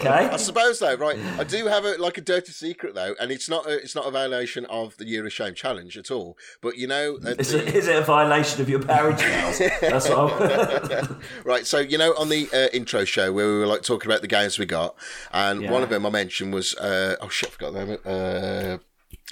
okay? 0.00 0.28
I 0.32 0.36
suppose 0.36 0.78
though, 0.80 0.96
right? 0.96 1.16
I 1.38 1.44
do 1.44 1.66
have 1.66 1.84
a 1.84 1.92
like 1.98 2.18
a 2.18 2.20
dirty 2.20 2.50
secret 2.52 2.94
though, 2.94 3.14
and 3.20 3.30
it's 3.30 3.48
not 3.48 3.66
a, 3.66 3.74
it's 3.76 3.94
not 3.94 4.06
a 4.06 4.10
violation 4.10 4.64
of 4.66 4.96
the 4.96 5.06
Year 5.06 5.24
of 5.24 5.32
Shame 5.32 5.54
challenge 5.54 5.96
at 5.96 6.10
all. 6.10 6.36
But 6.60 6.76
you 6.76 6.86
know, 6.88 7.16
Is 7.38 7.52
the- 7.52 7.66
it, 7.68 7.74
is 7.76 7.86
it 7.88 7.96
a 7.96 8.02
violation 8.02 8.60
of 8.60 8.68
your 8.68 8.82
marriage 8.84 9.20
vows? 9.22 9.58
That's 9.80 10.08
what 10.08 11.16
Right, 11.44 11.66
so 11.66 11.78
you 11.78 11.98
know, 11.98 12.12
on 12.18 12.28
the 12.28 12.48
uh, 12.52 12.68
intro 12.76 13.04
show 13.04 13.32
where 13.32 13.46
we 13.46 13.58
were 13.60 13.66
like 13.66 13.82
talking 13.82 14.10
about 14.10 14.20
the 14.22 14.26
games 14.28 14.58
we 14.58 14.66
got, 14.66 14.96
and 15.32 15.62
Yeah. 15.62 15.70
one 15.70 15.82
of 15.82 15.90
them 15.90 16.04
I 16.06 16.10
mentioned 16.10 16.52
was 16.52 16.74
uh, 16.76 17.16
oh 17.20 17.28
shit, 17.28 17.50
I 17.50 17.52
forgot 17.52 17.72
the 17.74 17.84
name. 17.84 17.98
Uh, 18.04 18.78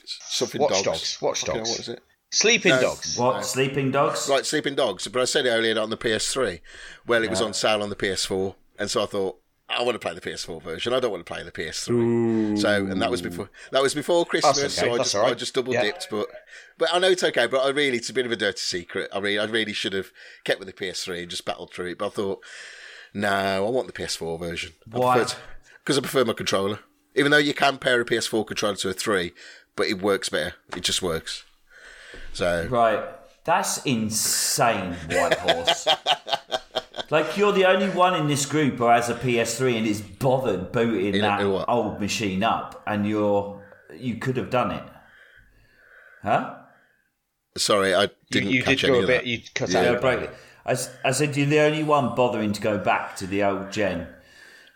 something 0.05 0.61
Watch 0.61 0.71
dogs. 0.71 0.85
Dogs, 0.85 1.19
Watch 1.23 1.41
Fucking 1.41 1.55
hell, 1.55 1.65
Dogs. 1.65 1.71
What 1.71 1.81
is 1.81 1.89
it? 1.89 2.03
Sleeping 2.31 2.73
No. 2.73 2.81
dogs. 2.81 3.17
What? 3.17 3.45
Sleeping 3.45 3.91
dogs? 3.91 4.29
Right, 4.29 4.45
Sleeping 4.45 4.75
Dogs. 4.75 5.07
But 5.09 5.23
I 5.23 5.25
said 5.27 5.47
it 5.47 5.51
earlier 5.51 5.79
on 5.81 5.91
the 5.91 5.97
PS3. 5.97 6.61
Well, 7.07 7.23
it 7.23 7.31
was 7.31 7.41
on 7.41 7.55
sale 7.55 7.83
on 7.83 7.89
the 7.89 7.97
PS4, 7.97 8.55
and 8.79 8.91
so 8.91 9.03
I 9.03 9.07
thought. 9.07 9.39
I 9.69 9.83
want 9.83 9.97
to 9.97 9.99
play 9.99 10.15
the 10.15 10.21
PS4 10.21 10.63
version. 10.63 10.93
I 10.93 11.01
don't 11.01 11.11
want 11.11 11.27
to 11.27 11.33
play 11.33 11.43
the 11.43 11.51
PS3. 11.51 12.57
So, 12.57 12.87
and 12.87 13.03
that 13.03 13.11
was 13.11 13.21
before 13.21 13.51
that 13.73 13.83
was 13.83 13.95
before 13.97 14.25
Christmas. 14.25 14.59
okay, 14.59 14.69
So 14.69 14.87
I 14.87 14.97
that's 14.97 15.03
just 15.11 15.15
all 15.17 15.23
right. 15.23 15.33
I 15.33 15.35
just 15.35 15.55
double 15.55 15.73
Yeah. 15.73 15.83
dipped, 15.83 16.07
but 16.09 16.29
but 16.79 16.89
I 16.95 17.01
know 17.01 17.09
it's 17.09 17.25
okay. 17.25 17.49
But 17.49 17.65
I 17.65 17.71
really, 17.71 17.97
it's 17.97 18.09
a 18.09 18.13
bit 18.13 18.27
of 18.27 18.31
a 18.31 18.37
dirty 18.37 18.59
secret. 18.61 19.11
I 19.13 19.19
really, 19.19 19.41
I 19.41 19.45
really 19.45 19.73
should 19.73 19.93
have 19.93 20.13
kept 20.45 20.61
with 20.61 20.69
the 20.69 20.73
PS3 20.73 21.23
and 21.23 21.29
just 21.31 21.45
battled 21.45 21.73
through 21.75 21.87
it. 21.91 21.99
But 21.99 22.07
I 22.07 22.11
thought, 22.11 22.45
no, 23.13 23.29
I 23.67 23.69
want 23.71 23.89
the 23.89 23.93
PS4 23.93 24.39
version. 24.39 24.75
Why? 24.89 25.27
Because 25.83 25.99
I 25.99 26.01
prefer 26.01 26.25
my 26.25 26.33
controller. 26.33 26.79
Even 27.17 27.33
though 27.33 27.39
you 27.39 27.53
can 27.55 27.79
pair 27.79 28.01
a 28.01 28.05
PS4 28.05 28.47
controller 28.47 28.77
to 28.77 28.91
a 28.91 28.93
three, 28.93 29.33
but 29.75 29.89
it 29.89 30.01
works 30.01 30.29
better. 30.29 30.55
It 30.77 30.83
just 30.85 31.03
works. 31.03 31.45
So 32.37 32.67
Right. 32.71 33.03
That's 33.45 33.79
insane, 33.87 34.93
Whitehouse. 35.11 35.87
like, 37.11 37.37
you're 37.37 37.53
the 37.53 37.65
only 37.65 37.89
one 37.91 38.15
in 38.15 38.27
this 38.27 38.45
group 38.45 38.75
who 38.79 38.87
has 38.87 39.09
a 39.09 39.15
PS3 39.15 39.79
and 39.79 39.87
is 39.87 40.01
bothered 40.03 40.73
booting 40.73 41.15
In- 41.15 41.21
that 41.23 41.41
in 41.41 41.51
what? 41.53 41.69
old 41.69 42.01
machine 42.01 42.43
up, 42.45 42.83
and 42.87 43.07
you're. 43.07 43.63
You 43.97 44.17
could 44.17 44.37
have 44.37 44.51
done 44.51 44.73
it. 44.73 44.83
Huh? 46.23 46.57
sorry, 47.57 47.95
I 47.95 48.03
You, 48.03 48.09
didn't 48.31 48.51
you 48.51 48.63
catch 48.63 48.81
did 48.83 48.91
any 48.91 48.93
go 48.95 48.99
a 48.99 49.03
of 49.03 49.07
bit. 49.07 49.23
that. 49.23 49.27
You 49.27 49.39
cut 49.55 49.71
Yeah. 49.71 49.79
out. 49.79 49.83
Yeah, 49.85 49.89
a 49.91 49.93
bit. 49.95 50.01
break. 50.03 50.31
I, 50.67 50.73
s- 50.73 50.91
I 51.05 51.13
said 51.13 51.37
you're 51.37 51.47
the 51.47 51.61
only 51.61 51.85
one 51.85 52.15
bothering 52.15 52.53
to 52.53 52.61
go 52.61 52.77
back 52.79 53.17
to 53.17 53.27
the 53.27 53.43
old 53.45 53.71
gen 53.73 54.09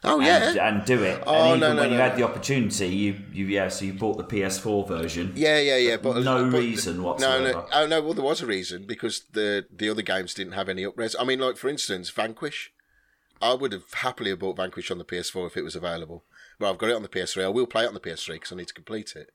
Oh 0.02 0.18
and, 0.20 0.54
yeah. 0.56 0.68
and 0.68 0.84
do 0.86 1.02
it. 1.02 1.22
Oh, 1.26 1.34
and 1.34 1.46
even 1.48 1.60
no, 1.60 1.74
no, 1.74 1.82
when 1.82 1.92
you 1.92 1.98
had 1.98 2.16
the 2.16 2.22
opportunity, 2.22 2.86
you, 2.88 3.16
you 3.32 3.46
yeah, 3.46 3.68
so 3.68 3.84
you 3.84 3.92
bought 3.92 4.16
the 4.16 4.24
PS4 4.24 4.88
version. 4.88 5.32
Yeah, 5.36 5.58
yeah, 5.58 5.76
yeah. 5.76 5.96
But 5.98 6.22
no 6.22 6.50
but- 6.50 6.58
reason 6.58 6.96
No, 6.98 7.02
whatsoever. 7.02 7.52
no. 7.52 7.66
Oh 7.72 7.86
no. 7.86 8.00
Well, 8.00 8.14
there 8.14 8.24
was 8.24 8.40
a 8.40 8.46
reason 8.46 8.86
because 8.86 9.24
the 9.32 9.66
the 9.74 9.90
other 9.90 10.02
games 10.02 10.32
didn't 10.32 10.54
have 10.54 10.68
any 10.68 10.84
upres. 10.84 11.14
I 11.20 11.24
mean, 11.24 11.38
like 11.40 11.56
for 11.56 11.68
instance, 11.68 12.10
Vanquish. 12.10 12.72
I 13.42 13.54
would 13.54 13.72
have 13.72 13.90
happily 13.94 14.28
have 14.30 14.40
bought 14.40 14.56
Vanquish 14.58 14.90
on 14.90 14.98
the 14.98 15.04
PS4 15.04 15.46
if 15.46 15.56
it 15.56 15.64
was 15.64 15.74
available. 15.74 16.24
But 16.58 16.68
I've 16.68 16.76
got 16.78 16.90
it 16.90 16.96
on 16.96 17.00
the 17.02 17.08
PS3. 17.08 17.44
I 17.44 17.48
will 17.48 17.66
play 17.66 17.84
it 17.84 17.88
on 17.88 17.94
the 17.94 18.00
PS3 18.00 18.34
because 18.34 18.52
I 18.52 18.56
need 18.56 18.68
to 18.68 18.74
complete 18.74 19.14
it. 19.16 19.30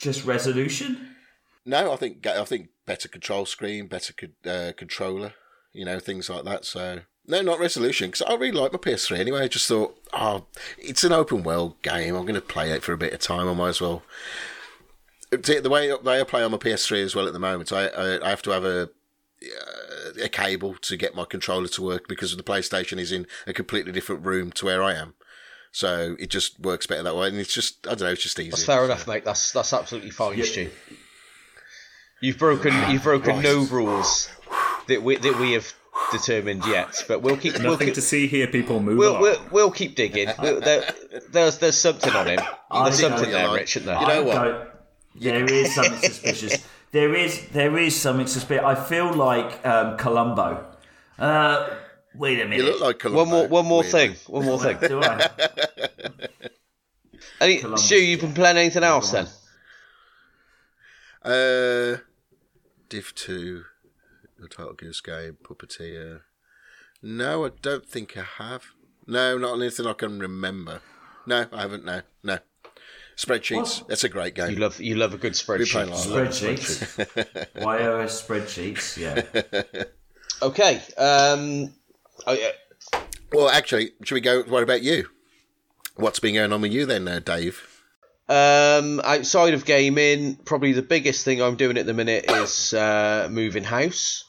Just 0.00 0.24
resolution. 0.24 1.10
No, 1.64 1.92
I 1.92 1.96
think 1.96 2.26
I 2.26 2.44
think 2.44 2.70
better 2.84 3.08
control 3.08 3.46
screen, 3.46 3.86
better 3.86 4.12
co- 4.12 4.50
uh, 4.50 4.72
controller, 4.76 5.34
you 5.72 5.84
know, 5.84 5.98
things 6.00 6.28
like 6.28 6.44
that. 6.44 6.64
So 6.64 7.02
no, 7.26 7.40
not 7.42 7.58
resolution 7.58 8.08
because 8.10 8.22
I 8.22 8.34
really 8.34 8.52
like 8.52 8.72
my 8.72 8.78
PS3 8.78 9.18
anyway. 9.18 9.40
I 9.42 9.48
just 9.48 9.66
thought, 9.66 9.98
oh, 10.12 10.46
it's 10.78 11.04
an 11.04 11.12
open 11.12 11.42
world 11.42 11.80
game. 11.82 12.14
I'm 12.14 12.22
going 12.22 12.34
to 12.34 12.40
play 12.40 12.70
it 12.70 12.82
for 12.82 12.92
a 12.92 12.98
bit 12.98 13.12
of 13.12 13.20
time. 13.20 13.48
I 13.48 13.54
might 13.54 13.68
as 13.70 13.80
well. 13.80 14.02
The 15.30 15.60
the 15.60 15.70
way 15.70 15.90
they 16.02 16.20
I 16.20 16.24
play 16.24 16.42
on 16.42 16.52
my 16.52 16.58
PS3 16.58 17.02
as 17.02 17.14
well 17.14 17.26
at 17.26 17.32
the 17.32 17.38
moment, 17.38 17.72
I 17.72 17.86
I, 17.86 18.26
I 18.26 18.30
have 18.30 18.42
to 18.42 18.50
have 18.50 18.64
a 18.64 18.90
uh, 19.42 20.22
a 20.22 20.28
cable 20.28 20.74
to 20.74 20.96
get 20.96 21.14
my 21.14 21.24
controller 21.24 21.68
to 21.68 21.82
work 21.82 22.08
because 22.08 22.36
the 22.36 22.42
PlayStation 22.42 22.98
is 22.98 23.10
in 23.10 23.26
a 23.46 23.52
completely 23.52 23.90
different 23.92 24.24
room 24.24 24.52
to 24.52 24.66
where 24.66 24.82
I 24.82 24.94
am. 24.94 25.14
So 25.72 26.14
it 26.20 26.30
just 26.30 26.60
works 26.60 26.86
better 26.86 27.02
that 27.02 27.16
way, 27.16 27.28
and 27.28 27.38
it's 27.38 27.52
just 27.52 27.86
I 27.86 27.90
don't 27.90 28.02
know, 28.02 28.12
it's 28.12 28.22
just 28.22 28.38
easy. 28.38 28.50
That's 28.50 28.64
fair 28.64 28.84
enough, 28.84 29.08
mate. 29.08 29.24
That's 29.24 29.50
that's 29.50 29.72
absolutely 29.72 30.10
fine, 30.10 30.40
Stu. 30.44 30.70
You've 32.20 32.38
broken 32.38 32.72
you've 32.90 33.02
broken 33.02 33.42
no 33.42 33.64
rules 33.64 34.28
that 34.86 35.02
we 35.02 35.16
that 35.16 35.38
we 35.38 35.52
have 35.52 35.74
determined 36.12 36.64
yet, 36.66 37.04
but 37.08 37.22
we'll 37.22 37.36
keep 37.36 37.54
we'll 37.54 37.72
Nothing 37.72 37.88
keep, 37.88 37.94
to 37.94 38.02
see 38.02 38.26
here, 38.26 38.46
people. 38.46 38.80
Move 38.80 38.98
we'll, 38.98 39.20
we'll, 39.20 39.40
we'll 39.50 39.70
keep 39.70 39.96
digging. 39.96 40.28
We'll- 40.42 40.60
there, 40.60 40.84
there's 41.30 41.58
there's 41.58 41.78
something 41.78 42.12
on 42.12 42.26
him. 42.26 42.40
There's 42.72 43.00
something 43.00 43.30
there, 43.30 43.48
right. 43.48 43.60
Rich, 43.60 43.76
isn't 43.76 43.86
there? 43.86 44.00
You 44.00 44.06
know 44.08 44.22
what? 44.24 44.34
don't- 44.34 44.68
There 45.16 45.44
is 45.44 45.74
something 45.74 45.98
suspicious. 45.98 46.64
There 46.92 47.14
is 47.14 47.48
there 47.48 47.76
is 47.78 47.98
something 48.00 48.26
suspicious. 48.26 48.64
I 48.64 48.74
feel 48.74 49.12
like 49.12 49.64
um, 49.66 49.96
Columbo. 49.96 50.64
Uh, 51.18 51.70
wait 52.14 52.40
a 52.40 52.44
minute. 52.44 52.58
You 52.58 52.64
look 52.72 52.80
like 52.80 52.98
Columbo, 52.98 53.18
one 53.20 53.28
more 53.28 53.48
one 53.48 53.66
more 53.66 53.82
weirdly. 53.82 54.08
thing. 54.14 54.16
One 54.26 54.44
more 54.44 54.60
thing. 54.60 54.78
Do 54.80 55.00
I? 55.02 55.30
Any, 57.40 57.58
Columbus, 57.58 57.84
Stu, 57.84 57.96
you've 57.96 58.20
been 58.20 58.32
playing 58.32 58.56
anything 58.56 58.84
else 58.84 59.10
then? 59.10 59.26
Uh, 61.22 61.98
Div 62.88 63.12
2, 63.14 63.64
the 64.44 64.54
Total 64.54 64.74
Gears 64.74 65.00
game, 65.00 65.38
Puppeteer. 65.42 66.20
No, 67.02 67.44
I 67.44 67.50
don't 67.62 67.86
think 67.86 68.16
I 68.16 68.22
have. 68.38 68.64
No, 69.06 69.36
not 69.36 69.54
anything 69.54 69.86
I 69.86 69.92
can 69.92 70.18
remember. 70.18 70.80
No, 71.26 71.46
I 71.52 71.62
haven't. 71.62 71.84
No, 71.84 72.02
no. 72.22 72.38
Spreadsheets. 73.16 73.80
What? 73.80 73.88
That's 73.88 74.04
a 74.04 74.08
great 74.08 74.34
game. 74.34 74.50
You 74.50 74.56
love 74.56 74.80
you 74.80 74.96
love 74.96 75.14
a 75.14 75.18
good 75.18 75.34
spreadsheet. 75.34 75.86
a 75.86 75.90
lot. 75.90 75.98
Spreadsheets. 75.98 77.46
iOS 77.56 78.26
spreadsheets. 78.26 78.96
Yeah. 78.96 79.82
Okay. 80.42 80.76
Um. 80.98 81.72
Oh, 82.26 82.32
yeah. 82.32 82.50
Well, 83.32 83.48
actually, 83.48 83.92
should 84.02 84.14
we 84.14 84.20
go? 84.20 84.42
What 84.42 84.62
about 84.62 84.82
you? 84.82 85.08
What's 85.96 86.18
been 86.18 86.34
going 86.34 86.52
on 86.52 86.60
with 86.60 86.72
you 86.72 86.86
then, 86.86 87.06
uh, 87.06 87.20
Dave? 87.20 87.62
Um, 88.28 89.00
outside 89.04 89.54
of 89.54 89.64
gaming, 89.64 90.36
probably 90.36 90.72
the 90.72 90.82
biggest 90.82 91.24
thing 91.24 91.40
I'm 91.40 91.56
doing 91.56 91.78
at 91.78 91.86
the 91.86 91.94
minute 91.94 92.24
is 92.28 92.74
uh, 92.74 93.28
moving 93.30 93.64
house. 93.64 94.24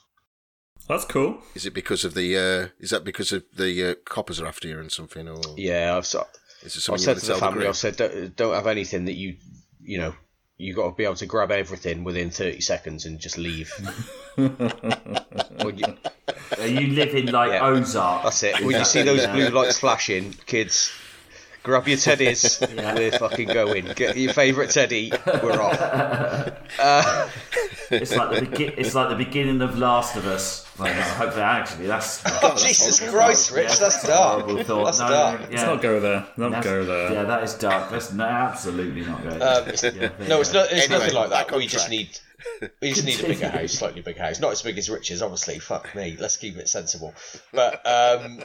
That's 0.88 1.06
cool. 1.06 1.40
Is 1.56 1.66
it 1.66 1.74
because 1.74 2.06
of 2.06 2.14
the? 2.14 2.38
Uh, 2.38 2.68
is 2.80 2.92
that 2.92 3.04
because 3.04 3.32
of 3.32 3.44
the 3.56 3.92
uh, 3.92 3.96
coppers 4.06 4.40
are 4.40 4.46
after 4.46 4.68
you 4.68 4.80
and 4.80 4.92
something, 4.92 5.28
or 5.28 5.42
Yeah, 5.58 5.96
I've 5.98 6.06
so, 6.06 6.28
is 6.64 6.76
it 6.78 6.90
I've 6.94 7.00
said 7.00 7.16
to 7.16 7.22
to 7.22 7.26
the 7.28 7.34
tell 7.34 7.40
the 7.40 7.54
family. 7.56 7.68
I've 7.68 7.76
said 7.78 7.96
don't, 7.98 8.36
don't 8.36 8.54
have 8.54 8.68
anything 8.68 9.06
that 9.06 9.14
you 9.16 9.36
you 9.82 9.98
know 9.98 10.14
you 10.58 10.74
got 10.74 10.90
to 10.90 10.96
be 10.96 11.04
able 11.04 11.16
to 11.16 11.26
grab 11.26 11.52
everything 11.52 12.04
within 12.06 12.30
30 12.30 12.62
seconds 12.62 13.06
and 13.06 13.20
just 13.20 13.38
leave. 13.38 13.72
When 14.38 15.78
you- 15.78 15.98
Are 16.60 16.68
you 16.68 16.88
living 16.94 17.28
like 17.28 17.52
Yeah. 17.52 17.66
Ozark? 17.68 18.24
that's 18.24 18.44
it. 18.44 18.62
When 18.64 18.78
you 18.78 18.86
see 18.86 19.02
those 19.02 19.26
blue 19.28 19.50
lights 19.50 19.80
flashing, 19.80 20.34
kids, 20.46 20.92
grab 21.66 21.88
your 21.88 21.98
teddies. 21.98 22.62
We're 22.96 23.12
fucking 23.12 23.50
going. 23.50 23.86
Get 23.96 24.16
your 24.16 24.32
favourite 24.32 24.70
teddy. 24.70 25.12
We're 25.26 25.60
off. 25.62 27.32
It's 27.92 28.16
like 28.16 28.34
the 28.40 28.46
begin- 28.48 28.74
It's 28.78 28.96
like 28.96 29.10
the 29.10 29.16
beginning 29.16 29.62
of 29.62 29.78
Last 29.78 30.16
of 30.16 30.26
Us. 30.26 30.66
Like, 30.80 30.96
no, 30.96 31.02
hopefully, 31.04 31.44
actually, 31.44 31.86
that's. 31.86 32.24
Jesus 32.64 33.00
Christ, 33.12 33.52
Rich, 33.52 33.78
that's 33.78 34.06
dark. 34.08 34.46
Horrible 34.46 34.64
thought. 34.64 34.86
That's 34.86 35.00
no, 35.00 35.08
dark. 35.08 35.42
Yeah, 35.42 35.48
Let's 35.52 35.64
not 35.64 35.82
go 35.84 36.00
there. 36.00 36.28
Not 36.36 36.50
that's- 36.50 36.64
go 36.66 36.84
there. 36.84 37.14
Yeah, 37.14 37.24
that 37.26 37.44
is 37.44 37.54
dark. 37.54 37.92
Let's 37.92 38.12
no, 38.12 38.24
absolutely 38.26 39.06
not 39.06 39.24
go. 39.24 39.30
Um, 39.30 39.38
there. 39.38 39.96
Yeah, 39.96 40.28
no, 40.28 40.42
it's 40.42 40.52
not. 40.52 40.72
It's 40.72 40.86
Anyway, 40.86 41.00
nothing 41.00 41.14
like 41.14 41.30
that. 41.30 41.46
back 41.48 41.54
on 41.54 41.60
We 41.60 41.68
just 41.68 41.90
need. 41.92 42.20
We 42.82 42.90
just 42.90 43.06
need 43.06 43.20
a 43.20 43.28
bigger 43.28 43.50
house, 43.50 43.74
slightly 43.74 44.02
bigger 44.02 44.22
house. 44.22 44.40
Not 44.40 44.52
as 44.52 44.62
big 44.64 44.78
as 44.80 44.90
Rich's, 44.90 45.22
obviously. 45.22 45.60
Fuck 45.60 45.94
me. 45.96 46.18
Let's 46.20 46.38
keep 46.38 46.58
it 46.58 46.68
sensible. 46.68 47.14
But 47.54 47.86
um, 47.86 48.44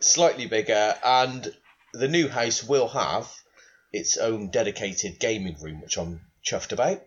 slightly 0.00 0.46
bigger, 0.46 0.94
and 1.02 1.50
the 1.92 2.08
new 2.08 2.28
house 2.28 2.62
will 2.64 2.88
have 2.88 3.30
its 3.92 4.16
own 4.16 4.50
dedicated 4.50 5.18
gaming 5.20 5.56
room, 5.60 5.80
which 5.80 5.98
I'm 5.98 6.20
chuffed 6.44 6.72
about. 6.72 7.02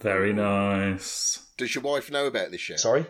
Very 0.00 0.32
nice. 0.32 1.46
Does 1.56 1.74
your 1.74 1.82
wife 1.82 2.10
know 2.10 2.26
about 2.26 2.50
this 2.50 2.68
yet? 2.68 2.80
Sorry. 2.80 3.06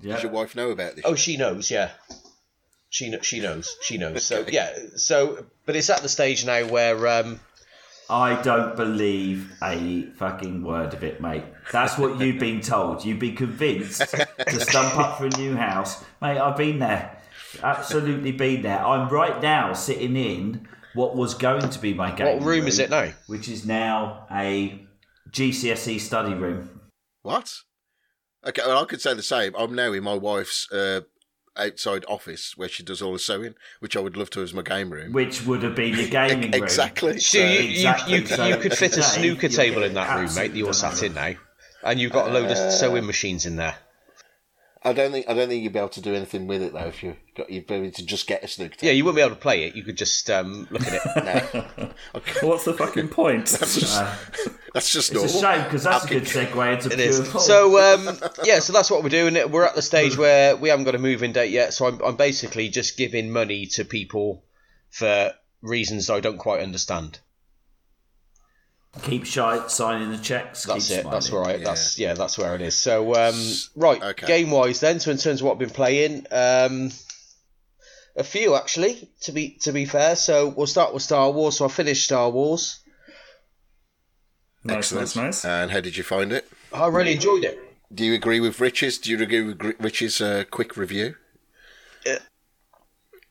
Yeah. 0.00 0.14
Does 0.14 0.22
your 0.24 0.32
wife 0.32 0.54
know 0.54 0.70
about 0.70 0.96
this? 0.96 1.04
Oh, 1.04 1.10
yet? 1.10 1.18
she 1.18 1.36
knows. 1.36 1.70
Yeah. 1.70 1.90
She 2.88 3.10
kn- 3.10 3.22
she 3.22 3.40
knows. 3.40 3.76
She 3.82 3.98
knows. 3.98 4.24
So 4.24 4.44
yeah. 4.48 4.76
So, 4.96 5.46
but 5.66 5.76
it's 5.76 5.90
at 5.90 6.02
the 6.02 6.08
stage 6.08 6.44
now 6.44 6.66
where 6.66 7.06
um, 7.06 7.40
I 8.10 8.40
don't 8.42 8.74
believe 8.76 9.52
a 9.62 10.02
fucking 10.16 10.64
word 10.64 10.94
of 10.94 11.04
it, 11.04 11.20
mate. 11.20 11.44
That's 11.70 11.96
what 11.96 12.18
you've 12.18 12.40
been 12.40 12.60
told. 12.60 13.04
You've 13.04 13.20
been 13.20 13.36
convinced 13.36 14.00
to 14.48 14.60
stump 14.60 14.98
up 14.98 15.18
for 15.18 15.26
a 15.26 15.30
new 15.30 15.54
house, 15.54 16.02
mate. 16.20 16.38
I've 16.38 16.56
been 16.56 16.80
there, 16.80 17.16
absolutely 17.62 18.32
been 18.32 18.62
there. 18.62 18.84
I'm 18.84 19.08
right 19.08 19.40
now 19.42 19.72
sitting 19.72 20.16
in 20.16 20.68
what 20.94 21.16
was 21.16 21.34
going 21.34 21.68
to 21.68 21.78
be 21.78 21.94
my 21.94 22.10
game. 22.10 22.38
what 22.38 22.46
room 22.46 22.66
is 22.66 22.78
it 22.78 22.90
now? 22.90 23.12
Which 23.26 23.48
is 23.48 23.64
now 23.66 24.26
a 24.30 24.86
GCSE 25.30 26.00
study 26.00 26.34
room. 26.34 26.80
What? 27.22 27.60
Okay, 28.46 28.62
well, 28.66 28.82
I 28.82 28.86
could 28.86 29.00
say 29.00 29.14
the 29.14 29.22
same. 29.22 29.54
I'm 29.56 29.74
now 29.74 29.92
in 29.92 30.02
my 30.02 30.14
wife's 30.14 30.70
uh, 30.72 31.02
outside 31.56 32.04
office 32.08 32.56
where 32.56 32.68
she 32.68 32.82
does 32.82 33.02
all 33.02 33.12
the 33.12 33.18
sewing, 33.18 33.54
which 33.80 33.96
I 33.96 34.00
would 34.00 34.16
love 34.16 34.30
to 34.30 34.42
as 34.42 34.54
my 34.54 34.62
game 34.62 34.90
room. 34.90 35.12
Which 35.12 35.44
would 35.44 35.62
have 35.62 35.74
been 35.74 35.94
your 35.94 36.08
gaming 36.08 36.50
room. 36.50 36.62
exactly. 36.62 37.20
So 37.20 37.38
you, 37.38 37.44
you, 37.44 37.70
Exactly. 37.70 38.18
you, 38.18 38.26
So 38.26 38.46
you 38.46 38.56
could 38.56 38.74
fit 38.74 38.96
a 38.96 39.02
snooker 39.02 39.48
you're 39.48 39.50
table 39.50 39.82
in 39.82 39.94
that 39.94 40.14
room, 40.16 40.24
mate, 40.24 40.34
that 40.34 40.36
absolutely 40.36 40.58
you're 40.58 40.66
done 40.66 40.74
sat 40.74 41.02
in 41.02 41.14
now. 41.14 41.34
And 41.82 42.00
you've 42.00 42.12
got 42.12 42.30
a 42.30 42.32
load 42.32 42.50
of 42.50 42.72
sewing 42.72 43.06
machines 43.06 43.46
in 43.46 43.56
there. 43.56 43.76
I 44.82 44.94
don't 44.94 45.12
think 45.12 45.28
I 45.28 45.34
don't 45.34 45.48
think 45.48 45.62
you'd 45.62 45.74
be 45.74 45.78
able 45.78 45.90
to 45.90 46.00
do 46.00 46.14
anything 46.14 46.46
with 46.46 46.62
it 46.62 46.72
though. 46.72 46.86
If 46.86 47.02
you 47.02 47.14
got 47.36 47.50
you'd 47.50 47.66
be 47.66 47.74
able 47.74 47.90
to 47.90 48.06
just 48.06 48.26
get 48.26 48.42
a 48.42 48.48
snooker. 48.48 48.76
Yeah, 48.80 48.92
you 48.92 49.04
wouldn't 49.04 49.16
be 49.16 49.22
able 49.22 49.34
to 49.34 49.40
play 49.40 49.64
it. 49.64 49.76
You 49.76 49.82
could 49.82 49.98
just 49.98 50.30
um, 50.30 50.66
look 50.70 50.82
at 50.86 50.94
it. 50.94 51.92
What's 52.42 52.64
the 52.64 52.72
fucking 52.74 53.08
point? 53.08 53.46
That's 53.60 53.78
just, 53.78 54.02
that's 54.72 54.90
just 54.92 55.12
It's 55.12 55.34
a 55.34 55.38
shame 55.40 55.64
because 55.64 55.82
that's 55.82 56.04
a 56.04 56.06
Okay. 56.06 56.20
good 56.20 56.24
segue 56.28 56.72
into 56.74 56.88
It 56.92 56.96
pure 56.96 57.08
is. 57.08 57.28
Paul. 57.28 57.40
So 57.40 57.78
um, 57.78 58.18
yeah, 58.44 58.60
so 58.60 58.72
that's 58.72 58.90
what 58.90 59.02
we're 59.02 59.08
doing. 59.10 59.34
We're 59.50 59.64
at 59.64 59.74
the 59.74 59.82
stage 59.82 60.16
where 60.16 60.56
we 60.56 60.68
haven't 60.68 60.84
got 60.84 60.94
a 60.94 60.98
move-in 60.98 61.32
date 61.32 61.50
yet. 61.50 61.74
So 61.74 61.86
I'm, 61.86 62.00
I'm 62.02 62.16
basically 62.16 62.68
just 62.68 62.96
giving 62.96 63.30
money 63.32 63.66
to 63.66 63.84
people 63.84 64.44
for 64.90 65.32
reasons 65.60 66.08
I 66.08 66.20
don't 66.20 66.38
quite 66.38 66.60
understand. 66.62 67.18
Keep 69.02 69.24
shy, 69.26 69.66
signing 69.68 70.10
the 70.10 70.18
checks. 70.18 70.64
That's 70.64 70.88
keep 70.88 70.98
it. 70.98 71.10
That's 71.10 71.26
smiling. 71.26 71.46
where 71.46 71.56
I. 71.60 71.64
That's 71.64 71.98
yeah. 71.98 72.14
That's 72.14 72.36
where 72.38 72.54
it 72.54 72.60
is. 72.60 72.76
So 72.76 73.14
um, 73.14 73.34
right, 73.76 74.02
Okay. 74.02 74.26
game-wise 74.26 74.80
then. 74.80 75.00
So 75.00 75.10
in 75.10 75.16
terms 75.16 75.40
of 75.40 75.46
what 75.46 75.52
I've 75.52 75.58
been 75.58 75.70
playing, 75.70 76.26
um, 76.30 76.90
a 78.16 78.24
few 78.24 78.54
actually. 78.56 79.08
To 79.22 79.32
be 79.32 79.50
to 79.62 79.72
be 79.72 79.84
fair, 79.84 80.16
so 80.16 80.48
we'll 80.48 80.66
start 80.66 80.92
with 80.92 81.02
Star 81.02 81.30
Wars. 81.30 81.56
So 81.58 81.64
I 81.66 81.68
finished 81.68 82.04
Star 82.04 82.28
Wars. 82.30 82.80
nice, 84.64 84.76
Excellent. 84.92 85.06
nice, 85.06 85.16
nice. 85.16 85.44
And 85.44 85.70
how 85.70 85.80
did 85.80 85.96
you 85.96 86.02
find 86.02 86.32
it? 86.32 86.48
I 86.72 86.86
really 86.88 87.12
enjoyed 87.14 87.44
it. 87.44 87.58
Do 87.92 88.04
you 88.04 88.14
agree 88.14 88.38
with 88.40 88.60
Rich's? 88.60 88.98
Do 88.98 89.10
you 89.10 89.20
agree 89.20 89.42
with 89.42 89.58
Gr- 89.58 89.70
Rich's 89.80 90.20
uh, 90.20 90.44
quick 90.50 90.76
review? 90.76 91.16
Yeah. 92.06 92.18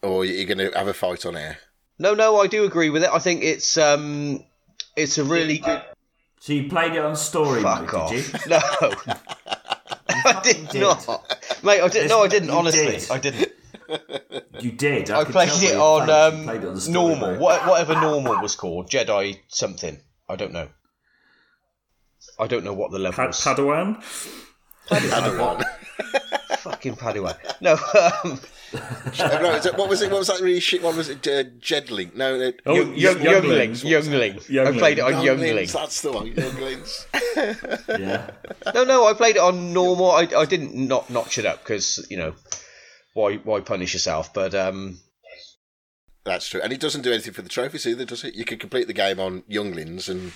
Or 0.02 0.22
are 0.22 0.26
you 0.26 0.46
going 0.46 0.58
to 0.58 0.78
have 0.78 0.88
a 0.88 0.94
fight 0.94 1.26
on 1.26 1.36
air? 1.38 1.60
No, 1.98 2.14
no, 2.14 2.38
I 2.42 2.48
do 2.48 2.66
agree 2.66 2.90
with 2.90 3.04
it. 3.04 3.10
I 3.10 3.20
think 3.20 3.44
it's 3.44 3.78
um, 3.78 4.44
it's 5.00 5.18
a 5.18 5.24
really 5.24 5.58
good. 5.60 5.82
So 6.40 6.54
you 6.54 6.70
played 6.70 6.94
it 6.94 7.00
on 7.04 7.16
story 7.16 7.62
Fuck 7.62 7.82
mode, 7.92 7.94
off. 7.96 8.10
did 8.12 8.26
you? 8.28 8.40
No, 8.48 8.60
I 10.26 10.42
did 10.44 10.70
did. 10.70 10.82
not, 10.82 11.08
mate. 11.64 11.82
I 11.82 11.88
did. 11.88 12.10
No, 12.10 12.24
I 12.24 12.28
didn't. 12.28 12.50
Honestly, 12.50 12.98
did. 12.98 13.12
I 13.12 13.18
didn't. 13.20 13.52
You 14.60 14.72
did. 14.72 15.10
I 15.12 15.24
could 15.24 15.34
played 15.34 15.50
tell 15.50 15.58
it 15.64 15.74
your 15.74 15.82
on 15.82 16.08
face 16.08 16.34
you 16.34 16.40
um, 16.40 16.44
played 16.46 16.64
it 16.64 16.68
on 16.68 16.76
the 16.76 16.82
story 16.82 16.94
normal, 16.94 17.28
mode. 17.32 17.40
what, 17.40 17.68
whatever 17.68 17.94
normal 17.96 18.42
was 18.42 18.56
called, 18.56 18.90
Jedi 18.90 19.40
something. 19.48 20.00
I 20.28 20.36
don't 20.36 20.52
know. 20.52 20.68
I 22.38 22.48
don't 22.48 22.64
know 22.64 22.74
what 22.74 22.92
the 22.92 23.00
level 23.00 23.16
Pa- 23.16 23.28
was. 23.28 23.38
Padawan? 23.40 24.04
Padawan. 24.90 25.64
Fucking 26.60 26.96
Padawan. 26.96 27.38
No, 27.62 27.74
um, 27.74 28.40
no, 29.20 29.56
it, 29.56 29.78
what 29.78 29.90
was 29.90 30.02
it? 30.02 30.12
What 30.12 30.20
was 30.20 30.28
that 30.28 30.42
really 30.42 30.60
shit? 30.60 30.84
What 30.84 30.96
was 30.96 31.10
it? 31.10 31.26
Uh, 31.28 31.44
Jedling? 31.60 32.12
No, 32.16 32.38
no. 32.38 32.52
Oh, 32.66 32.76
young, 32.76 32.96
young, 32.96 33.22
youngling, 33.22 33.74
Younglings. 33.84 34.50
youngling. 34.50 34.76
I 34.76 34.78
played 34.78 35.00
it 35.00 35.02
on 35.02 35.24
Younglings, 35.24 35.46
youngling. 35.46 35.68
That's 35.68 36.02
the 36.02 36.12
one. 36.12 36.28
Younglings. 36.28 37.08
Yeah. 38.00 38.32
No, 38.74 38.84
no, 38.84 39.08
I 39.08 39.14
played 39.14 39.38
it 39.38 39.42
on 39.42 39.72
normal. 39.74 40.12
I, 40.12 40.28
I 40.38 40.46
didn't 40.46 40.76
not 40.76 41.10
notch 41.10 41.38
it 41.38 41.46
up 41.46 41.60
because 41.64 42.06
you 42.10 42.18
know 42.18 42.34
why 43.14 43.36
why 43.38 43.62
punish 43.62 43.94
yourself? 43.94 44.34
But 44.34 44.54
um, 44.54 45.00
That's 46.26 46.48
true. 46.48 46.62
And 46.62 46.74
it 46.74 46.80
doesn't 46.80 47.02
do 47.02 47.12
anything 47.14 47.34
for 47.34 47.42
the 47.42 47.50
trophies 47.50 47.88
either, 47.88 48.06
does 48.06 48.24
it? 48.24 48.36
You 48.36 48.46
can 48.46 48.60
complete 48.60 48.88
the 48.88 48.94
game 48.94 49.20
on 49.20 49.44
Younglings 49.48 50.10
and 50.10 50.34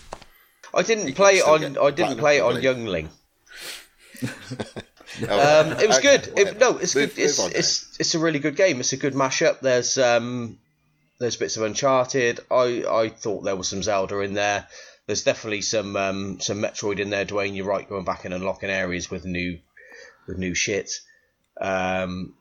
I 0.74 0.82
didn't 0.82 1.14
play 1.14 1.34
it 1.38 1.46
on. 1.48 1.78
I 1.78 1.92
didn't 1.92 2.18
play 2.18 2.38
it 2.38 2.42
on 2.42 2.54
probably. 2.54 2.64
youngling. 2.64 3.10
Um, 4.24 5.74
it 5.80 5.88
was 5.88 6.00
good. 6.00 6.28
It, 6.36 6.60
no, 6.60 6.78
it's 6.78 6.96
Move- 6.96 7.16
good. 7.16 7.24
It's, 7.24 7.38
move 7.40 7.46
on, 7.48 7.52
it's 7.56 8.00
it's 8.00 8.16
a 8.16 8.20
really 8.20 8.40
good 8.40 8.56
game. 8.56 8.80
It's 8.80 8.94
a 8.94 8.98
good 8.98 9.14
mashup. 9.14 9.60
There's 9.60 9.98
um 9.98 10.58
there's 11.20 11.36
bits 11.36 11.56
of 11.58 11.64
Uncharted. 11.64 12.40
I 12.50 12.84
I 12.90 13.10
thought 13.10 13.44
there 13.44 13.56
was 13.56 13.68
some 13.70 13.84
Zelda 13.84 14.20
in 14.22 14.34
there. 14.34 14.68
There's 15.06 15.24
definitely 15.24 15.62
some 15.62 15.96
um 15.96 16.40
some 16.40 16.62
Metroid 16.62 17.00
in 17.00 17.10
there. 17.12 17.26
Duane, 17.26 17.54
you're 17.54 17.66
right. 17.68 17.88
Going 17.88 18.06
back 18.06 18.26
and 18.26 18.34
unlocking 18.34 18.70
areas 18.72 19.12
with 19.12 19.24
new 19.26 19.60
with 20.26 20.38
new 20.40 20.56
shit. 20.56 20.92
Um, 21.62 22.34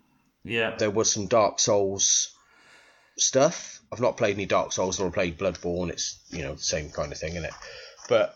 Yeah. 0.44 0.74
there 0.76 0.90
was 0.90 1.12
some 1.12 1.26
Dark 1.26 1.58
Souls 1.60 2.34
stuff. 3.18 3.80
I've 3.92 4.00
not 4.00 4.16
played 4.16 4.36
any 4.36 4.46
Dark 4.46 4.72
Souls 4.72 4.98
or 4.98 5.10
played 5.10 5.36
Bloodborne. 5.38 5.90
It's 5.90 6.18
you 6.30 6.42
know 6.44 6.54
the 6.54 6.62
same 6.62 6.88
kind 6.90 7.12
of 7.12 7.18
thing, 7.18 7.32
isn't 7.32 7.44
it? 7.44 7.54
But 8.08 8.34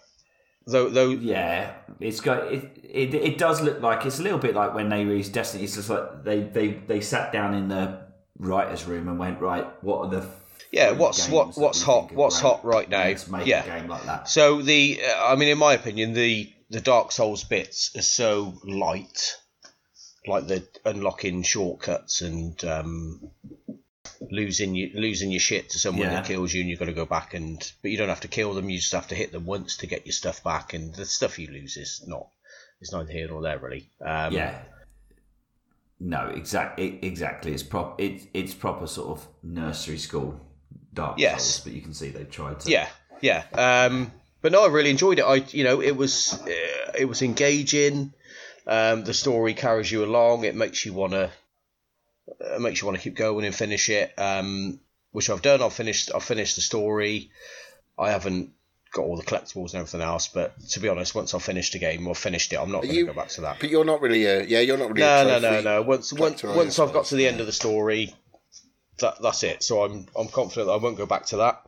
though 0.66 0.88
though 0.88 1.10
Yeah, 1.10 1.72
it's 2.00 2.20
got 2.20 2.52
it, 2.52 2.78
it. 2.82 3.14
It 3.14 3.38
does 3.38 3.60
look 3.62 3.80
like 3.80 4.04
it's 4.06 4.18
a 4.18 4.22
little 4.22 4.38
bit 4.38 4.54
like 4.54 4.74
when 4.74 4.88
they 4.88 5.04
released 5.04 5.32
Destiny. 5.32 5.64
It's 5.64 5.76
just 5.76 5.90
like 5.90 6.24
they 6.24 6.40
they 6.40 6.68
they 6.68 7.00
sat 7.00 7.32
down 7.32 7.54
in 7.54 7.68
the 7.68 7.98
writers' 8.38 8.84
room 8.84 9.08
and 9.08 9.18
went, 9.18 9.40
right, 9.40 9.66
what 9.82 9.98
are 10.06 10.10
the 10.10 10.26
Yeah, 10.72 10.90
what's- 10.92 11.28
what- 11.28 11.56
what's 11.56 11.82
hot- 11.82 12.12
what's 12.12 12.38
hot 12.40 12.64
right 12.64 12.88
now? 12.88 13.06
Yeah. 13.44 13.64
a 13.64 13.80
game 13.80 13.88
like 13.88 14.04
that. 14.04 14.28
So 14.28 14.60
the, 14.60 15.00
uh, 15.02 15.32
I 15.32 15.36
mean, 15.36 15.48
in 15.48 15.58
my 15.58 15.74
opinion, 15.74 16.12
the 16.12 16.52
the 16.68 16.80
Dark 16.80 17.12
Souls 17.12 17.44
bits 17.44 17.94
are 17.96 18.02
so 18.02 18.58
light, 18.64 19.36
like 20.26 20.48
the 20.48 20.66
unlocking 20.84 21.42
shortcuts 21.44 22.20
and 22.22 22.62
um, 22.64 23.30
losing 24.30 24.74
you 24.74 24.90
losing 24.94 25.30
your 25.30 25.40
shit 25.40 25.70
to 25.70 25.78
someone 25.78 26.08
Yeah. 26.08 26.14
that 26.14 26.26
kills 26.26 26.52
you, 26.52 26.60
and 26.60 26.70
you've 26.70 26.78
got 26.78 26.86
to 26.86 26.92
go 26.92 27.06
back 27.06 27.34
and, 27.34 27.58
but 27.82 27.90
you 27.90 27.96
don't 27.98 28.08
have 28.08 28.20
to 28.22 28.28
kill 28.28 28.54
them. 28.54 28.68
You 28.70 28.78
just 28.78 28.92
have 28.92 29.08
to 29.08 29.14
hit 29.14 29.32
them 29.32 29.46
once 29.46 29.78
to 29.78 29.86
get 29.86 30.06
your 30.06 30.12
stuff 30.12 30.42
back, 30.44 30.74
and 30.74 30.94
the 30.94 31.04
stuff 31.06 31.38
you 31.38 31.48
lose 31.48 31.76
is 31.76 32.02
not, 32.06 32.28
it's 32.80 32.92
neither 32.92 33.12
here 33.12 33.28
nor 33.28 33.42
there 33.42 33.58
really. 33.58 33.88
Um, 34.00 34.32
yeah. 34.32 34.58
No, 35.98 36.28
exactly. 36.28 36.98
Exactly. 37.02 37.52
It's 37.52 37.62
prop. 37.62 38.00
It, 38.00 38.22
it's 38.34 38.52
proper 38.54 38.86
sort 38.86 39.08
of 39.18 39.26
nursery 39.42 39.98
school 39.98 40.38
Dark 40.92 41.18
Yes. 41.18 41.44
Souls, 41.44 41.64
but 41.64 41.72
you 41.72 41.80
can 41.80 41.94
see 41.94 42.10
they've 42.10 42.30
tried 42.30 42.60
to. 42.60 42.70
Yeah, 42.70 42.88
yeah. 43.22 43.44
Um, 43.54 44.12
but 44.42 44.52
no, 44.52 44.64
I 44.64 44.68
really 44.68 44.90
enjoyed 44.90 45.18
it. 45.18 45.22
I, 45.24 45.36
you 45.36 45.64
know, 45.64 45.80
it 45.80 45.96
was 45.96 46.34
uh, 46.34 46.92
it 46.98 47.06
was 47.06 47.22
engaging. 47.22 48.12
Um, 48.66 49.04
the 49.04 49.14
story 49.14 49.54
carries 49.54 49.90
you 49.90 50.04
along. 50.04 50.44
It 50.44 50.54
makes 50.54 50.84
you 50.84 50.92
wanna 50.92 51.30
uh, 52.40 52.58
makes 52.58 52.80
you 52.80 52.86
want 52.86 52.98
to 52.98 53.02
keep 53.02 53.16
going 53.16 53.44
and 53.44 53.54
finish 53.54 53.88
it. 53.90 54.12
Um, 54.18 54.80
which 55.12 55.30
I've 55.30 55.42
done. 55.42 55.62
I've 55.62 55.72
finished. 55.72 56.10
I've 56.14 56.22
finished 56.24 56.56
the 56.56 56.62
story. 56.62 57.30
I 57.98 58.10
haven't 58.10 58.50
got 58.92 59.02
all 59.02 59.16
the 59.16 59.22
collectibles 59.24 59.72
and 59.72 59.76
everything 59.76 60.00
else. 60.02 60.28
But 60.28 60.58
to 60.70 60.80
be 60.80 60.88
honest, 60.88 61.14
once 61.14 61.34
I've 61.34 61.42
finished 61.42 61.72
the 61.72 61.78
game 61.78 62.06
or 62.06 62.14
finished 62.14 62.52
it, 62.52 62.56
I'm 62.56 62.70
not 62.72 62.82
going 62.82 62.94
to 62.94 63.04
go 63.06 63.12
back 63.14 63.28
to 63.30 63.42
that. 63.42 63.58
But 63.60 63.70
you're 63.70 63.84
not 63.84 64.00
really 64.02 64.24
a 64.26 64.44
yeah. 64.44 64.60
You're 64.60 64.76
not 64.76 64.88
really. 64.88 65.00
No, 65.00 65.24
no, 65.24 65.38
no, 65.38 65.60
no. 65.60 65.82
Once 65.82 66.12
once 66.12 66.42
once 66.42 66.78
I've 66.78 66.92
got 66.92 67.06
to 67.06 67.16
the 67.16 67.26
end 67.26 67.40
of 67.40 67.46
the 67.46 67.52
story, 67.52 68.14
that 68.98 69.22
that's 69.22 69.42
it. 69.42 69.62
So 69.62 69.82
I'm 69.84 70.06
I'm 70.16 70.28
confident 70.28 70.66
that 70.66 70.74
I 70.74 70.76
won't 70.76 70.98
go 70.98 71.06
back 71.06 71.26
to 71.26 71.36
that. 71.38 71.62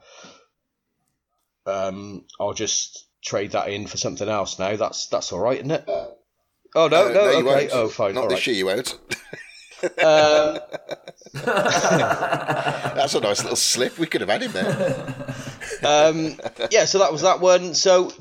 Um, 1.67 2.25
I'll 2.41 2.55
just 2.55 3.07
trade 3.23 3.53
that 3.53 3.69
in 3.69 3.87
for 3.87 3.97
something 3.97 4.29
else 4.29 4.59
now. 4.59 4.77
That's 4.77 5.07
that's 5.09 5.33
all 5.33 5.41
right, 5.41 5.59
isn't 5.59 5.71
it? 5.71 5.85
Oh 6.75 6.89
no, 6.89 7.09
Uh, 7.09 7.13
no, 7.13 7.31
you 7.31 7.49
okay. 7.51 7.69
Oh, 7.73 7.89
fine. 7.89 8.15
Not 8.15 8.25
all 8.25 8.29
this 8.29 8.41
right. 8.41 8.47
year, 8.49 8.57
you 8.57 8.67
won't. 8.67 8.99
Um, 9.83 10.59
That's 11.45 13.15
a 13.15 13.21
nice 13.21 13.43
little 13.43 13.57
slip. 13.57 13.99
We 13.99 14.07
could 14.07 14.21
have 14.23 14.31
had 14.31 14.43
him 14.43 14.53
there. 14.53 15.35
um, 15.85 16.37
yeah, 16.71 16.85
so 16.85 16.99
that 16.99 17.13
was 17.13 17.23
that 17.23 17.41
one. 17.41 17.75
So 17.75 18.13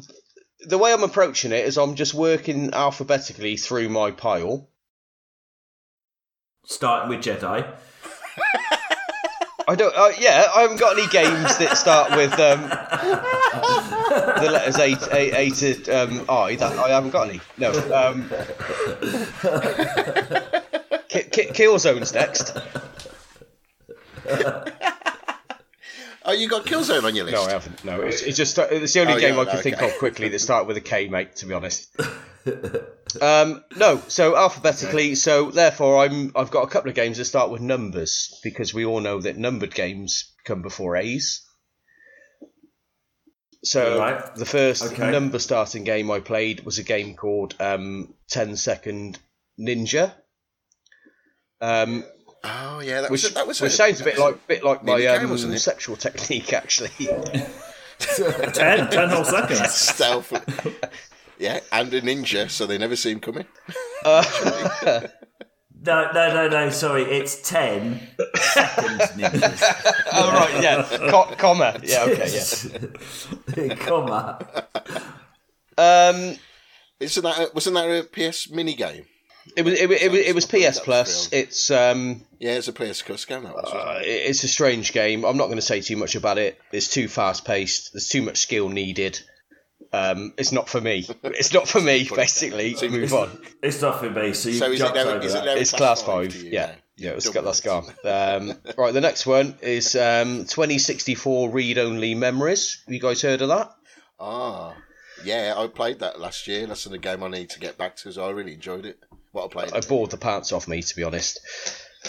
the 0.66 0.78
way 0.78 0.94
I'm 0.94 1.04
approaching 1.04 1.52
it 1.52 1.66
is 1.66 1.78
I'm 1.78 1.96
just 1.96 2.14
working 2.14 2.74
alphabetically 2.74 3.58
through 3.58 3.90
my 3.90 4.12
pile. 4.12 4.70
Starting 6.66 7.10
with 7.10 7.24
Jedi. 7.24 7.68
I 9.70 9.76
don't. 9.76 9.94
Uh, 9.96 10.12
yeah, 10.18 10.46
I 10.56 10.62
haven't 10.62 10.80
got 10.80 10.98
any 10.98 11.08
games 11.08 11.58
that 11.58 11.78
start 11.78 12.12
with 12.12 12.32
um, 12.34 12.62
the 14.42 14.50
letters 14.50 14.78
A, 14.78 14.96
A, 15.14 15.48
A 15.48 15.50
to 15.50 15.92
um, 15.92 16.26
I. 16.30 16.56
That 16.56 16.78
I 16.80 16.90
haven't 16.90 17.10
got 17.10 17.30
any. 17.30 17.42
No. 17.58 17.72
Um, 17.94 18.30
Ki- 21.24 21.30
Ki- 21.32 21.48
Killzone's 21.54 22.14
next. 22.14 22.58
Oh, 26.30 26.34
you 26.34 26.50
got 26.50 26.66
Killzone 26.66 27.04
on 27.06 27.16
your 27.16 27.24
list. 27.24 27.38
No, 27.38 27.44
I 27.44 27.52
haven't. 27.52 27.86
No, 27.86 28.02
it's, 28.02 28.22
it's 28.22 28.36
just 28.36 28.58
it's 28.58 28.92
the 28.94 29.00
only 29.00 29.14
Oh, 29.14 29.20
game 29.20 29.36
yeah, 29.36 29.42
I 29.42 29.46
can 29.46 29.54
okay. 29.60 29.72
think 29.72 29.82
of 29.82 29.98
quickly 29.98 30.28
that 30.28 30.40
started 30.40 30.68
with 30.68 30.76
a 30.76 30.82
K, 30.82 31.08
mate. 31.08 31.38
To 31.38 31.46
be 31.46 31.54
honest. 31.54 31.96
Um, 33.22 33.64
no, 33.78 34.02
so 34.10 34.36
alphabetically, 34.36 35.16
so 35.16 35.50
therefore 35.50 36.04
I'm 36.04 36.34
I've 36.36 36.52
got 36.52 36.64
a 36.64 36.68
couple 36.68 36.90
of 36.90 36.96
games 36.96 37.18
that 37.18 37.26
start 37.26 37.50
with 37.50 37.62
numbers 37.62 38.38
because 38.44 38.74
we 38.74 38.84
all 38.86 39.00
know 39.00 39.22
that 39.22 39.38
numbered 39.38 39.74
games 39.74 40.34
come 40.44 40.62
before 40.62 40.98
A's. 40.98 41.48
So 43.64 43.98
Right. 43.98 44.36
the 44.36 44.46
first 44.46 44.84
Okay. 44.92 45.10
number 45.10 45.40
starting 45.40 45.86
game 45.86 46.12
I 46.12 46.20
played 46.20 46.66
was 46.66 46.80
a 46.80 46.84
game 46.84 47.16
called 47.16 47.56
um, 47.62 48.14
10 48.30 48.58
Second 48.58 49.18
Ninja. 49.58 50.12
Um, 51.62 52.04
Oh 52.44 52.80
yeah, 52.80 53.02
that 53.02 53.12
which, 53.12 53.24
was 53.24 53.34
that 53.34 53.48
was 53.48 53.60
which 53.60 53.74
sounds 53.74 54.00
a 54.00 54.04
bit 54.04 54.18
like 54.18 54.48
bit 54.48 54.64
like 54.64 54.84
my 54.84 55.02
game, 55.02 55.26
um, 55.26 55.30
wasn't 55.32 55.54
it? 55.54 55.60
sexual 55.60 55.96
technique 55.98 56.54
actually. 56.54 56.92
Ten, 58.00 58.90
ten 58.92 59.10
whole 59.10 59.26
seconds. 59.26 59.72
stealth. 59.74 60.32
yeah, 61.40 61.60
and 61.72 61.92
a 61.96 62.02
ninja, 62.02 62.48
so 62.50 62.68
they 62.68 62.78
never 62.78 62.96
see 62.96 63.12
him 63.12 63.20
coming. 63.20 63.46
No, 64.06 64.22
no, 66.12 66.14
no, 66.14 66.48
no. 66.48 66.70
Sorry, 66.70 67.04
it's 67.04 67.42
ten 67.42 68.00
seconds 68.36 69.02
ninjas. 69.14 69.62
Oh 70.14 70.32
right, 70.32 70.62
yeah, 70.64 70.84
Co- 71.10 71.34
comma. 71.38 71.80
Yeah, 71.84 72.06
okay, 72.08 72.30
yeah. 73.58 73.76
Comma. 73.76 74.46
Um, 75.78 76.38
Isn't 77.00 77.24
that 77.24 77.40
a, 77.40 77.52
wasn't 77.54 77.76
that 77.76 77.90
a 77.90 78.04
PS 78.04 78.50
mini 78.52 78.76
game? 78.76 79.06
It 79.58 79.66
was 79.66 79.74
it, 79.74 79.90
was- 79.90 80.02
it, 80.02 80.12
was 80.12 80.20
it 80.22 80.36
was 80.36 80.46
PS 80.46 80.80
Plus. 80.80 81.32
It's 81.34 81.70
um, 81.72 82.24
Yeah, 82.40 82.54
it's 82.54 82.68
a 82.70 82.74
PS 82.74 83.02
Plus 83.02 83.26
game. 83.26 83.44
That 83.44 83.54
was. 83.56 83.72
uh, 83.74 84.00
it's 84.04 84.44
a 84.44 84.48
strange 84.48 84.94
game. 84.94 85.26
I'm 85.26 85.36
not 85.38 85.46
going 85.48 85.58
to 85.58 85.62
say 85.62 85.82
too 85.82 85.98
much 85.98 86.16
about 86.16 86.38
it. 86.38 86.60
It's 86.72 86.88
too 86.88 87.08
fast 87.08 87.44
paced. 87.46 87.92
There's 87.94 88.08
too 88.08 88.22
much 88.22 88.38
skill 88.38 88.70
needed. 88.70 89.20
Um, 89.94 90.34
it's 90.38 90.52
not 90.52 90.68
for 90.70 90.82
me. 90.82 91.08
It's 91.24 91.54
not 91.54 91.68
for 91.68 91.80
me. 91.82 92.08
Basically, 92.14 92.76
So- 92.76 92.90
move 92.90 93.14
on. 93.14 93.40
It's 93.64 93.82
not 93.82 94.00
for 94.00 94.10
me. 94.10 94.34
So 94.34 94.50
you 94.50 94.56
So 94.56 94.72
is 94.72 94.80
it 94.82 94.84
jumped 94.84 94.96
now? 94.96 95.18
Is 95.18 95.34
it 95.34 95.46
now 95.46 95.54
It's 95.56 95.72
class 95.72 96.02
five 96.02 96.32
five. 96.34 96.44
you 96.44 96.52
Yeah, 96.52 96.66
now? 96.68 96.72
yeah. 96.98 97.12
Let's 97.12 97.26
Double 97.26 97.34
get 97.36 97.44
that's 97.46 97.60
it. 97.60 97.66
gone. 97.66 97.86
Um, 98.52 98.58
right, 98.78 98.94
the 98.94 99.02
next 99.02 99.26
one 99.26 99.58
is 99.62 99.96
um, 99.96 100.46
2064 100.46 101.50
read 101.50 101.78
only 101.78 102.16
memories. 102.16 102.82
Have 102.86 102.94
you 102.94 103.00
guys 103.00 103.22
heard 103.22 103.42
of 103.42 103.50
that? 103.50 103.72
Ah, 104.20 104.76
yeah, 105.24 105.54
I 105.58 105.68
played 105.68 106.00
that 106.00 106.20
last 106.20 106.48
year. 106.48 106.68
That's 106.68 106.86
a 106.86 106.98
game 106.98 107.24
I 107.24 107.28
need 107.30 107.50
to 107.52 107.60
get 107.60 107.78
back 107.78 107.96
to. 107.98 108.12
So 108.12 108.26
I 108.28 108.32
really 108.32 108.54
enjoyed 108.54 108.86
it. 108.86 109.00
What 109.32 109.46
I 109.46 109.48
played. 109.48 109.74
I 109.74 109.82
bored 109.82 110.12
the 110.12 110.18
pants 110.18 110.52
off 110.52 110.68
me, 110.68 110.82
to 110.82 110.96
be 110.96 111.04
honest. 111.04 111.40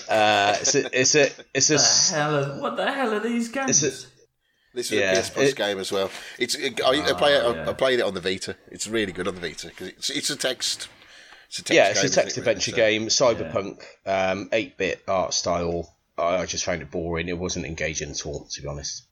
Uh, 0.09 0.57
it's 0.61 0.75
a, 0.75 1.01
it's 1.01 1.14
a, 1.14 1.31
it's 1.55 1.71
a, 1.71 1.75
What 1.75 1.87
the 2.11 2.14
hell 2.14 2.37
are, 2.37 2.61
what 2.61 2.77
the 2.77 2.93
hell 2.93 3.14
are 3.14 3.21
these 3.21 3.49
games? 3.49 3.83
It's 3.83 4.07
This 4.75 4.93
is 4.93 4.99
Yeah, 5.01 5.12
a 5.12 5.21
PS 5.23 5.31
Plus 5.31 5.49
it- 5.51 5.57
game 5.57 5.79
as 5.79 5.91
well. 5.91 6.11
It's 6.39 6.57
I, 6.57 6.91
I 6.91 7.12
play 7.14 7.35
it. 7.35 7.43
I, 7.45 7.55
yeah. 7.55 7.71
I 7.71 7.73
played 7.73 7.99
it 7.99 8.03
on 8.03 8.14
the 8.14 8.21
Vita. 8.21 8.55
It's 8.71 8.87
really 8.87 9.12
good 9.12 9.27
on 9.27 9.35
the 9.35 9.41
Vita 9.41 9.69
because 9.69 9.89
it's 9.89 10.11
it's 10.11 10.31
a 10.31 10.37
text. 10.37 10.89
It's 11.49 11.59
a 11.59 11.62
text 11.64 11.75
yeah, 11.75 11.89
it's 11.89 12.03
game, 12.03 12.11
a 12.11 12.14
text 12.14 12.37
it, 12.39 12.41
really? 12.43 12.51
adventure 12.53 12.71
So- 12.71 12.77
game, 12.77 13.07
cyberpunk, 13.09 13.83
um, 14.07 14.51
8-bit 14.51 15.03
art 15.09 15.33
style. 15.35 15.93
I 16.16 16.37
I 16.43 16.47
just 16.47 16.64
found 16.64 16.83
it 16.83 16.91
boring. 16.91 17.29
It 17.29 17.39
wasn't 17.39 17.64
engaging 17.66 18.11
at 18.11 18.25
all, 18.27 18.45
to 18.45 18.62
be 18.62 18.69
honest. 18.69 19.05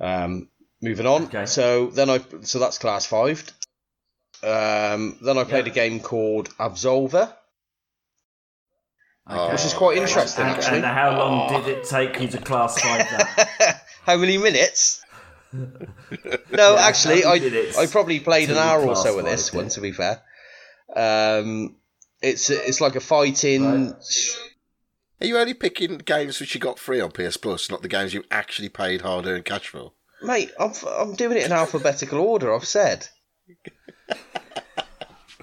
Um, 0.00 0.48
moving 0.80 1.06
on. 1.06 1.24
Okay. 1.24 1.46
So 1.46 1.88
then 1.88 2.08
I, 2.10 2.20
so 2.42 2.58
that's 2.58 2.78
class 2.78 3.06
five. 3.06 3.44
Um, 4.42 5.18
then 5.22 5.36
I 5.38 5.44
played 5.44 5.66
Yeah. 5.66 5.72
a 5.72 5.74
game 5.74 6.00
called 6.00 6.48
Absolver. 6.58 7.32
Okay. 9.30 9.52
Which 9.52 9.64
is 9.64 9.74
quite 9.74 9.98
interesting, 9.98 10.44
and, 10.46 10.56
actually. 10.56 10.76
And 10.78 10.86
how 10.86 11.16
long 11.16 11.62
did 11.62 11.68
it 11.78 11.84
take 11.84 12.18
you 12.20 12.28
to 12.28 12.38
class 12.38 12.80
five 12.80 12.98
that? 12.98 13.84
How 14.06 14.16
many 14.16 14.38
minutes? 14.38 15.04
no, 15.52 16.76
actually, 16.76 17.24
I 17.24 17.34
I 17.78 17.86
probably 17.86 18.18
played 18.20 18.50
an 18.50 18.56
hour 18.56 18.84
or 18.86 18.96
so 18.96 19.18
of 19.18 19.24
this 19.24 19.50
five, 19.50 19.56
one. 19.56 19.68
To 19.68 19.80
be 19.80 19.92
fair, 19.92 20.22
um, 20.96 21.76
it's 22.22 22.50
it's 22.50 22.80
like 22.80 22.96
a 22.96 23.00
fighting. 23.00 23.90
Right. 23.90 24.36
Are 25.20 25.26
you 25.26 25.38
only 25.38 25.54
picking 25.54 25.98
games 25.98 26.40
which 26.40 26.54
you 26.54 26.60
got 26.60 26.78
free 26.78 27.00
on 27.00 27.10
PS 27.10 27.36
Plus, 27.36 27.70
not 27.70 27.82
the 27.82 27.88
games 27.88 28.14
you 28.14 28.24
actually 28.30 28.70
paid 28.70 29.02
hard 29.02 29.26
earned 29.26 29.44
cash 29.44 29.68
for? 29.68 29.92
Mate, 30.22 30.50
I'm 30.58 30.72
I'm 30.88 31.14
doing 31.14 31.36
it 31.36 31.46
in 31.46 31.52
alphabetical 31.52 32.18
order. 32.20 32.52
I've 32.54 32.64
said. 32.64 33.06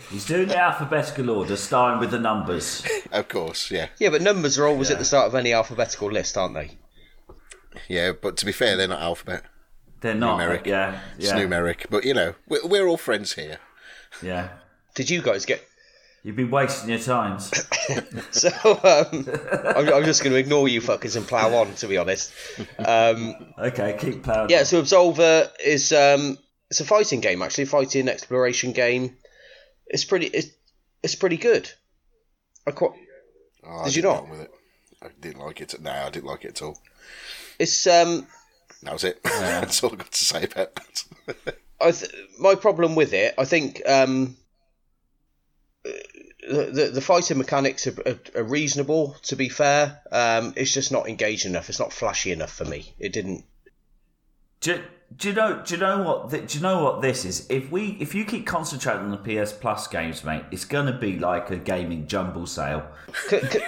He's 0.09 0.25
doing 0.25 0.47
the 0.47 0.57
alphabetical 0.57 1.29
order, 1.29 1.55
starting 1.57 1.99
with 1.99 2.11
the 2.11 2.19
numbers. 2.19 2.85
Of 3.11 3.27
course, 3.27 3.69
yeah, 3.71 3.87
Yeah, 3.99 4.09
but 4.09 4.21
numbers 4.21 4.57
are 4.57 4.65
always 4.67 4.89
at 4.89 4.99
the 4.99 5.05
start 5.05 5.27
of 5.27 5.35
any 5.35 5.51
alphabetical 5.53 6.09
list, 6.11 6.37
aren't 6.37 6.53
they? 6.53 6.77
yeah. 7.89 8.11
But 8.19 8.37
to 8.37 8.45
be 8.45 8.51
fair, 8.53 8.77
they're 8.77 8.87
not 8.87 9.01
alphabet. 9.01 9.43
They're 10.01 10.13
not. 10.15 10.39
Numeric. 10.39 10.65
Yeah, 10.65 10.99
It's 11.17 11.31
numeric. 11.31 11.87
But 11.89 12.05
you 12.05 12.13
know, 12.13 12.35
we're, 12.47 12.65
we're 12.65 12.87
all 12.87 12.97
friends 12.97 13.33
here. 13.33 13.57
yeah. 14.21 14.49
Did 14.95 15.09
you 15.09 15.21
guys 15.21 15.45
get? 15.45 15.61
You've 16.23 16.35
been 16.35 16.51
wasting 16.51 16.89
your 16.89 16.99
times. 16.99 17.51
So 18.31 18.49
um, 18.83 19.27
I'm, 19.77 19.93
I'm 19.93 20.03
just 20.03 20.21
going 20.21 20.33
to 20.33 20.37
ignore 20.37 20.67
you 20.67 20.81
fuckers 20.81 21.15
and 21.15 21.25
plough 21.25 21.53
on. 21.55 21.73
To 21.75 21.87
be 21.87 21.97
honest. 21.97 22.33
Um, 22.79 23.33
Okay, 23.57 23.95
keep 23.99 24.23
ploughing. 24.23 24.49
Yeah, 24.49 24.63
so 24.63 24.81
Absolver 24.81 25.49
is 25.63 25.93
um, 25.93 26.37
it's 26.69 26.79
a 26.81 26.85
fighting 26.85 27.21
game 27.21 27.41
actually, 27.41 27.65
fighting 27.65 28.07
exploration 28.09 28.71
game. 28.73 29.15
It's 29.87 30.05
pretty 30.05 30.27
it's 30.27 30.49
it's 31.03 31.15
pretty 31.15 31.37
good. 31.37 31.69
I 32.65 32.71
quite 32.71 32.91
Oh, 33.65 33.79
I 33.81 33.85
Did 33.85 33.95
you 33.95 34.01
didn't 34.01 34.13
not? 34.15 34.21
get 34.21 34.23
on 34.23 34.29
With 34.31 34.41
it. 34.41 34.51
I 35.01 35.07
didn't 35.19 35.39
like 35.39 35.61
it. 35.61 35.81
No, 35.81 35.91
I 35.91 36.09
didn't 36.09 36.25
like 36.25 36.45
it 36.45 36.49
at 36.49 36.61
all. 36.61 36.77
it's 37.59 37.85
um 37.87 38.27
That 38.83 38.93
was 38.93 39.03
it. 39.03 39.21
That's 39.23 39.83
all 39.83 39.93
I 39.93 39.97
got 39.97 40.11
to 40.11 40.25
say 40.25 40.43
about 40.43 40.75
that. 40.75 41.57
I 41.79 41.91
th- 41.91 42.11
my 42.39 42.55
problem 42.55 42.95
with 42.95 43.13
it, 43.13 43.33
I 43.37 43.45
think 43.45 43.81
um 43.87 44.35
the 45.83 46.69
the, 46.71 46.91
the 46.93 47.01
fighting 47.01 47.37
mechanics 47.37 47.87
are, 47.87 47.95
are, 48.05 48.19
are 48.35 48.43
reasonable. 48.43 49.15
To 49.23 49.35
be 49.35 49.49
fair, 49.49 50.01
um, 50.11 50.53
it's 50.55 50.73
just 50.73 50.91
not 50.91 51.07
engaging 51.09 51.51
enough. 51.51 51.69
It's 51.69 51.79
not 51.79 51.93
flashy 51.93 52.31
enough 52.31 52.51
for 52.51 52.65
me. 52.65 52.93
It 52.99 53.13
didn't. 53.13 53.45
Do, 54.61 54.81
do 55.15 55.29
you 55.29 55.33
know? 55.35 55.61
Do 55.65 55.75
you 55.75 55.79
know 55.81 56.03
what? 56.03 56.29
th- 56.31 56.51
Do 56.51 56.57
you 56.57 56.61
know 56.63 56.83
what 56.83 57.01
this 57.01 57.23
is? 57.25 57.47
If 57.49 57.71
we, 57.71 57.97
if 57.99 58.13
you 58.13 58.25
keep 58.25 58.45
concentrating 58.45 59.03
on 59.03 59.11
the 59.11 59.17
PS 59.43 59.51
Plus 59.53 59.87
games, 59.87 60.23
mate, 60.23 60.43
it's 60.51 60.65
gonna 60.65 60.97
be 60.97 61.17
like 61.17 61.49
a 61.49 61.57
gaming 61.57 62.07
jumble 62.07 62.45
sale. 62.45 62.85
Can, 63.29 63.39
can, 63.47 63.61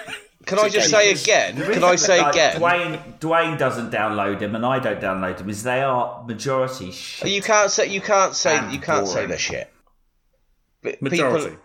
can 0.45 0.59
I 0.59 0.69
just 0.69 0.89
say 0.89 1.11
again? 1.11 1.55
Can 1.55 1.83
I 1.83 1.95
say 1.95 2.21
Like, 2.21 2.33
again? 2.33 2.57
Duane, 2.59 2.99
Duane 3.19 3.57
doesn't 3.57 3.91
download 3.91 4.39
them, 4.39 4.55
and 4.55 4.65
I 4.65 4.79
don't 4.79 4.99
download 4.99 5.37
them. 5.37 5.49
Is 5.49 5.63
they 5.63 5.81
are 5.81 6.23
majority 6.25 6.91
shit. 6.91 7.29
You 7.29 7.41
can't 7.41 7.71
say 7.71 7.87
you 7.87 8.01
can't 8.01 8.35
say 8.35 8.55
you 8.71 8.79
can't 8.79 9.07
say 9.07 9.13
boring. 9.15 9.29
they're 9.29 9.37
shit. 9.37 9.71
But 10.81 11.01
Majority. 11.01 11.49
People, 11.51 11.61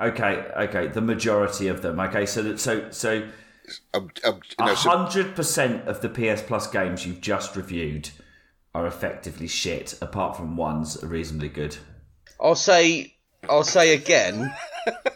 Okay, 0.00 0.44
okay, 0.56 0.88
the 0.88 1.00
majority 1.00 1.68
of 1.68 1.80
them. 1.82 2.00
Okay, 2.00 2.26
so 2.26 2.42
that, 2.42 2.58
so 2.58 2.90
so 2.90 3.28
Um, 3.94 4.10
um, 4.24 4.40
no, 4.58 4.74
so, 4.74 4.90
hundred 4.90 5.36
percent 5.36 5.86
of 5.86 6.00
the 6.00 6.08
PS 6.08 6.42
Plus 6.42 6.66
games 6.66 7.06
you've 7.06 7.20
just 7.20 7.54
reviewed 7.54 8.10
are 8.74 8.86
effectively 8.86 9.46
shit, 9.46 9.94
apart 10.00 10.36
from 10.36 10.56
one's 10.56 11.02
reasonably 11.02 11.48
good. 11.48 11.76
I'll 12.40 12.54
say 12.56 13.14
I'll 13.48 13.62
say 13.64 13.94
again. 13.94 14.52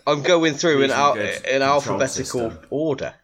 I'm 0.06 0.22
going 0.22 0.54
through 0.54 0.82
in, 0.82 0.90
al- 0.90 1.14
in 1.16 1.62
alphabetical 1.62 2.50
system. 2.50 2.59
order. 2.70 3.14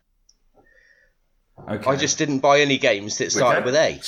Okay, 1.69 1.91
I 1.91 1.97
just 1.97 2.19
didn't 2.19 2.41
buy 2.41 2.61
any 2.61 2.79
games 2.79 3.19
that 3.19 3.33
started 3.33 3.67
Okay. 3.67 3.67
with 3.67 3.77
A. 3.77 4.01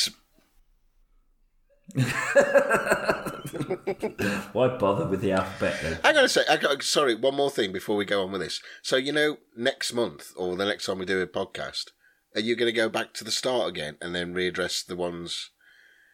why 4.52 4.68
bother 4.68 5.06
with 5.06 5.20
the 5.20 5.32
alphabet 5.32 5.78
then? 5.82 5.98
I 6.04 6.12
gotta 6.12 6.28
say, 6.28 6.42
I 6.50 6.56
got, 6.56 6.82
sorry, 6.82 7.14
one 7.14 7.36
more 7.36 7.50
thing 7.50 7.72
before 7.72 7.96
we 7.96 8.04
go 8.04 8.22
on 8.24 8.32
with 8.32 8.40
this. 8.40 8.60
So 8.82 8.96
you 8.96 9.12
know, 9.12 9.38
next 9.56 9.92
month 9.92 10.32
or 10.36 10.56
the 10.56 10.64
next 10.66 10.86
time 10.86 10.98
we 10.98 11.06
do 11.06 11.20
a 11.22 11.26
podcast, 11.26 11.90
are 12.34 12.40
you 12.40 12.56
going 12.56 12.70
to 12.70 12.76
go 12.76 12.88
back 12.88 13.14
to 13.14 13.24
the 13.24 13.30
start 13.30 13.68
again 13.68 13.96
and 14.02 14.14
then 14.14 14.34
readdress 14.34 14.84
the 14.84 14.96
ones? 14.96 15.50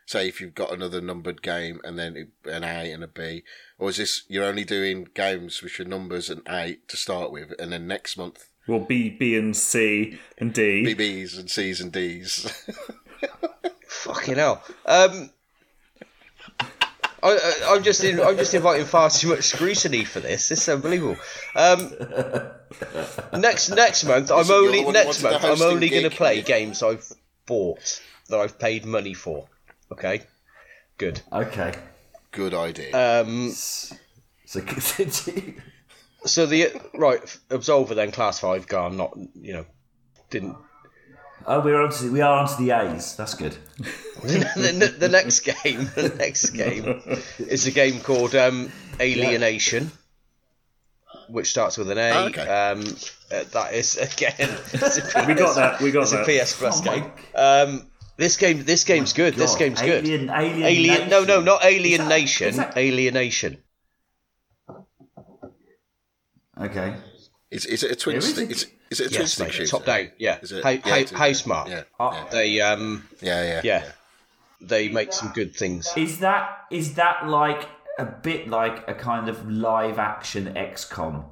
Say 0.07 0.29
if 0.29 0.41
you've 0.41 0.55
got 0.55 0.73
another 0.73 1.01
numbered 1.01 1.43
game 1.43 1.81
and 1.85 1.99
then 1.99 2.33
an 2.45 2.65
A 2.65 2.93
and 2.93 3.05
a 3.05 3.09
B, 3.09 3.45
or 3.79 3.89
is 3.91 3.97
this 3.97 4.25
you're 4.29 4.45
only 4.45 4.65
doing 4.65 5.09
games 5.15 5.63
which 5.63 5.79
are 5.81 5.85
numbers 5.85 6.29
and 6.29 6.43
A 6.49 6.79
to 6.89 6.97
start 6.97 7.33
with, 7.33 7.53
and 7.59 7.73
then 7.73 7.87
next 7.87 8.17
month 8.17 8.49
Well, 8.67 8.81
B, 8.81 9.11
B, 9.11 9.37
and 9.37 9.57
C, 9.57 10.19
and 10.39 10.53
D. 10.53 10.85
BBs 10.95 11.39
and 11.39 11.51
Cs 11.51 11.81
and 11.81 11.93
Ds? 11.93 12.69
Fucking 13.87 14.37
hell. 14.37 14.63
Um, 14.87 15.31
I, 17.23 17.31
I, 17.31 17.53
I'm 17.75 17.83
just 17.85 18.03
in, 18.03 18.21
I'm 18.21 18.37
just 18.37 18.53
inviting 18.55 18.87
far 18.87 19.09
too 19.11 19.29
much 19.29 19.45
scrutiny 19.45 20.05
for 20.05 20.19
this. 20.21 20.49
This 20.49 20.63
is 20.63 20.69
unbelievable. 20.69 21.17
Um, 21.55 21.93
next 23.39 23.71
next 23.71 24.05
month, 24.05 24.31
I'm 24.31 24.39
Listen, 24.39 24.55
only 24.57 24.79
the 24.81 24.85
one 24.85 24.95
who 24.95 25.05
next 25.05 25.23
month 25.23 25.45
I'm 25.45 25.63
only 25.63 25.89
going 25.89 26.03
to 26.03 26.11
play 26.11 26.43
games 26.43 26.83
I've 26.83 27.07
bought 27.47 28.01
that 28.29 28.39
I've 28.39 28.59
paid 28.59 28.85
money 28.85 29.15
for. 29.15 29.47
Okay, 29.93 30.23
good. 30.99 31.21
Okay, 31.33 31.73
Good 32.31 32.55
idea. 32.55 33.23
Um, 33.23 33.51
so 33.51 34.61
continue. 34.67 35.61
so 36.25 36.47
the 36.47 36.69
right 36.95 37.23
Absolver 37.51 37.95
then 37.95 38.11
class 38.11 38.41
five 38.41 38.67
gone. 38.67 38.97
Not 38.97 39.17
you 39.35 39.53
know 39.53 39.67
didn't 40.31 40.57
Oh, 41.47 41.61
we're 41.61 41.81
on 41.83 41.91
to 41.91 42.13
we 42.13 42.21
are 42.21 42.39
onto 42.39 42.57
the 42.65 42.71
A's. 42.71 43.17
That's 43.17 43.35
good. 43.35 43.57
the, 44.23 44.95
the 44.99 45.09
next 45.09 45.41
game, 45.41 45.91
the 45.95 46.15
next 46.17 46.51
game 46.51 47.03
is 47.39 47.67
a 47.67 47.71
game 47.71 48.01
called 48.01 48.35
um, 48.35 48.71
Alienation, 49.01 49.91
which 51.29 51.51
starts 51.51 51.77
with 51.77 51.91
an 51.91 51.99
A. 51.99 52.11
Oh, 52.13 52.27
okay. 52.27 52.43
um, 52.43 52.81
uh, 53.33 53.45
that 53.53 53.75
is 53.75 53.97
again. 53.97 54.51
a 54.51 54.79
PS 54.79 55.27
We 55.27 55.35
got 55.35 55.57
that. 55.57 55.81
We 55.81 55.91
got 55.91 56.03
It's 56.03 56.13
that. 56.13 56.29
a 56.29 56.45
PS 56.45 56.57
Plus 56.57 56.81
Oh 56.81 56.85
my 56.85 56.99
game. 56.99 57.11
Um, 57.35 57.91
this 58.23 58.37
game, 58.37 58.65
this 58.65 58.85
game's 58.85 59.13
good. 59.13 59.35
This 59.35 59.53
God, 59.53 59.59
game's 59.59 59.81
good. 59.83 60.05
Alien, 60.07 60.31
Alien, 60.31 60.63
Alien, 60.63 61.09
no, 61.11 61.25
no, 61.25 61.41
not 61.41 61.65
Alien 61.65 62.03
that- 62.03 62.09
Nation. 62.09 62.57
that- 62.57 62.77
Alienation. 62.77 63.59
Okay. 66.61 66.95
is, 67.51 67.67
is 67.67 67.83
it 67.83 67.91
a 67.93 67.97
twin 67.97 68.15
There 68.15 68.29
is 68.29 68.31
stick? 68.35 68.49
a- 68.49 68.53
Is, 68.53 68.67
is 68.91 69.01
it 69.01 69.07
a 69.07 69.09
twin 69.09 69.21
Yes, 69.23 69.33
stick 69.33 69.47
mate. 69.49 69.55
shooter? 69.55 69.71
Top 69.71 69.85
down. 69.85 70.11
Yeah. 70.19 70.39
Is 70.43 70.53
it? 70.53 70.63
How, 70.63 70.71
yeah, 70.71 70.81
how, 70.85 70.97
it 70.97 71.05
is, 71.05 71.19
how 71.19 71.25
yeah. 71.27 71.33
smart. 71.33 71.69
Yeah, 71.69 71.83
Oh. 71.99 72.13
yeah, 72.13 72.29
They 72.31 72.61
um, 72.61 73.09
yeah, 73.21 73.43
yeah, 73.45 73.61
yeah, 73.65 73.85
they 74.61 74.89
make 74.89 75.13
some 75.13 75.33
good 75.33 75.55
things. 75.57 75.91
Is 75.97 76.19
that 76.21 76.67
is 76.71 76.95
that 76.95 77.27
like 77.27 77.69
a 77.99 78.05
bit 78.07 78.49
like 78.49 78.89
a 78.89 78.95
kind 78.95 79.29
of 79.29 79.49
live 79.51 79.99
action 79.99 80.55
XCOM? 80.55 81.25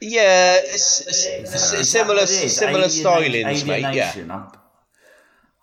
Yeah, 0.00 0.58
it's, 0.62 1.00
it's, 1.00 1.26
it's 1.26 1.54
Is 1.54 1.70
that 1.72 1.84
similar 1.84 2.14
what 2.20 2.30
it 2.30 2.44
is? 2.44 2.56
similar 2.56 2.84
Alienation- 2.84 3.04
stylings, 3.04 3.66
mate. 3.66 3.94
Yeah. 3.94 4.12
I'm- 4.34 4.52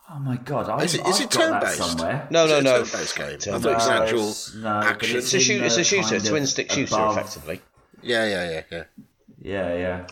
Oh 0.08 0.20
my 0.20 0.38
god! 0.38 0.70
I, 0.70 0.84
Is 0.84 0.94
it- 0.96 1.02
I've 1.06 1.20
it 1.20 1.30
got 1.32 1.40
that 1.62 1.62
turn-based? 1.62 1.78
somewhere. 1.78 2.28
No, 2.30 2.46
Is 2.46 2.50
no, 2.52 2.58
it 2.58 2.60
a 2.60 2.64
no. 2.64 2.84
turn-based? 2.84 3.20
I 3.20 3.58
thought 3.60 3.72
it 3.72 3.74
was 3.74 3.88
an 3.88 3.94
actual 4.04 4.62
no, 4.62 4.70
action. 4.88 5.18
it's 5.18 5.26
It's 5.26 5.34
a 5.34 5.38
in 5.38 5.42
shoot. 5.44 5.64
It's 5.64 5.78
a 5.78 5.84
shooter, 5.84 6.02
kind 6.04 6.16
of 6.16 6.26
twin 6.28 6.46
stick 6.48 6.72
shooter, 6.72 6.96
above- 6.96 7.18
effectively. 7.18 7.62
Yeah, 8.04 8.26
yeah, 8.28 8.50
yeah, 8.52 8.62
yeah. 8.72 8.84
Yeah, 9.42 9.74
yeah. 9.76 10.08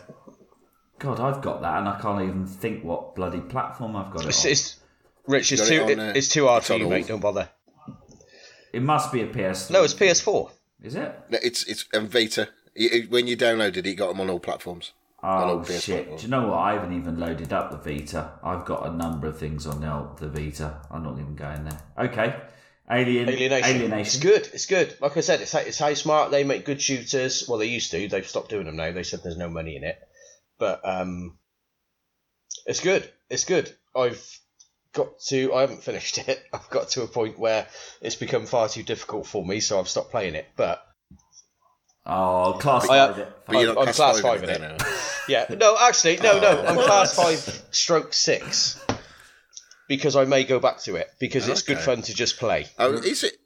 God, 0.99 1.19
I've 1.19 1.41
got 1.41 1.61
that, 1.61 1.77
and 1.79 1.87
I 1.89 1.99
can't 1.99 2.23
even 2.23 2.47
think 2.47 2.83
what 2.83 3.13
bloody 3.15 3.41
platform 3.41 3.95
I've 3.95 4.11
got 4.11 4.23
it 4.25 4.29
It's, 4.29 4.45
on. 4.45 4.51
it's 4.51 4.79
Rich. 5.27 5.51
It's 5.51 5.67
too. 5.67 5.75
it 5.75 5.81
on, 5.83 5.89
It, 5.91 5.99
uh, 5.99 6.13
it's 6.15 6.27
too 6.29 6.47
hard 6.47 6.63
for 6.63 6.73
you, 6.75 6.87
mate. 6.89 7.07
Don't 7.07 7.19
bother. 7.19 7.49
It 8.71 8.81
must 8.81 9.11
be 9.11 9.21
a 9.21 9.27
PS. 9.27 9.69
No, 9.69 9.83
it's 9.83 9.93
PS4. 9.93 10.49
Is 10.81 10.95
it? 10.95 11.15
No, 11.29 11.37
It's 11.43 11.63
it's 11.65 11.85
and 11.93 12.09
Vita. 12.09 12.49
It- 12.75 12.93
it- 12.93 13.11
When 13.11 13.27
you 13.27 13.37
downloaded 13.37 13.77
it, 13.77 13.85
you 13.85 13.95
got 13.95 14.07
them 14.09 14.21
on 14.21 14.29
all 14.29 14.39
platforms. 14.39 14.91
Oh 15.23 15.63
shit! 15.63 16.17
Do 16.17 16.23
you 16.23 16.27
know 16.27 16.47
what? 16.47 16.57
I 16.57 16.73
haven't 16.73 16.93
even 16.93 17.17
loaded 17.17 17.53
up 17.53 17.71
the 17.71 17.77
Vita. 17.77 18.31
I've 18.43 18.65
got 18.65 18.85
a 18.85 18.91
number 18.91 19.27
of 19.27 19.37
things 19.37 19.65
on 19.65 19.79
the, 19.79 20.27
the 20.27 20.29
Vita. 20.29 20.81
I'm 20.91 21.03
not 21.03 21.17
even 21.17 21.35
going 21.35 21.63
there. 21.63 21.79
Okay, 21.97 22.35
Alien 22.91 23.29
Alienation. 23.29 23.75
Alienation. 23.75 23.99
It's 24.01 24.19
good. 24.19 24.49
It's 24.53 24.65
good. 24.65 24.95
Like 24.99 25.15
I 25.15 25.21
said, 25.21 25.39
it's 25.39 25.53
it's 25.55 25.79
Housemarque 25.79 26.31
they 26.31 26.43
make 26.43 26.65
good 26.65 26.81
shooters. 26.81 27.47
Well, 27.47 27.57
they 27.57 27.67
used 27.67 27.91
to. 27.91 28.07
They've 28.07 28.27
stopped 28.27 28.49
doing 28.49 28.65
them 28.65 28.75
now. 28.75 28.91
They 28.91 29.03
said 29.03 29.21
there's 29.23 29.37
no 29.37 29.49
money 29.49 29.77
in 29.77 29.85
it. 29.85 29.97
But 30.59 30.81
um, 30.83 31.37
it's 32.65 32.81
good. 32.81 33.09
It's 33.29 33.45
good. 33.45 33.73
I've 33.95 34.21
got 34.91 35.19
to. 35.27 35.53
I 35.53 35.61
haven't 35.61 35.83
finished 35.83 36.17
it. 36.27 36.43
I've 36.51 36.69
got 36.69 36.89
to 36.89 37.03
a 37.03 37.07
point 37.07 37.39
where 37.39 37.67
it's 38.01 38.15
become 38.15 38.45
far 38.45 38.67
too 38.67 38.83
difficult 38.83 39.25
for 39.25 39.45
me, 39.45 39.61
so 39.61 39.79
I've 39.79 39.87
stopped 39.89 40.11
playing 40.11 40.35
it. 40.35 40.47
But 40.57 40.85
Oh, 42.05 42.57
class 42.59 42.89
I, 42.89 42.99
uh, 42.99 43.07
five 43.13 43.19
it. 43.19 43.37
But 43.45 43.55
I'm, 43.57 43.65
not 43.67 43.77
I'm 43.87 43.93
class 43.93 44.19
five 44.19 44.41
five 44.41 44.43
in 44.43 44.49
in 44.49 44.61
it. 44.63 44.71
it 44.71 44.79
now. 44.81 44.87
Yeah. 45.29 45.45
No, 45.57 45.77
actually, 45.79 46.17
no, 46.17 46.37
no. 46.41 46.65
I'm 46.65 46.75
class 46.75 47.15
five, 47.15 47.39
stroke 47.71 48.11
six, 48.13 48.77
because 49.87 50.17
I 50.17 50.25
may 50.25 50.43
go 50.43 50.59
back 50.59 50.79
to 50.81 50.95
it 50.97 51.11
because 51.17 51.47
it's 51.47 51.61
good 51.61 51.79
fun 51.79 52.01
to 52.01 52.13
just 52.13 52.37
play. 52.39 52.67
Oh, 52.77 52.91
is 52.93 53.23
it? 53.23 53.37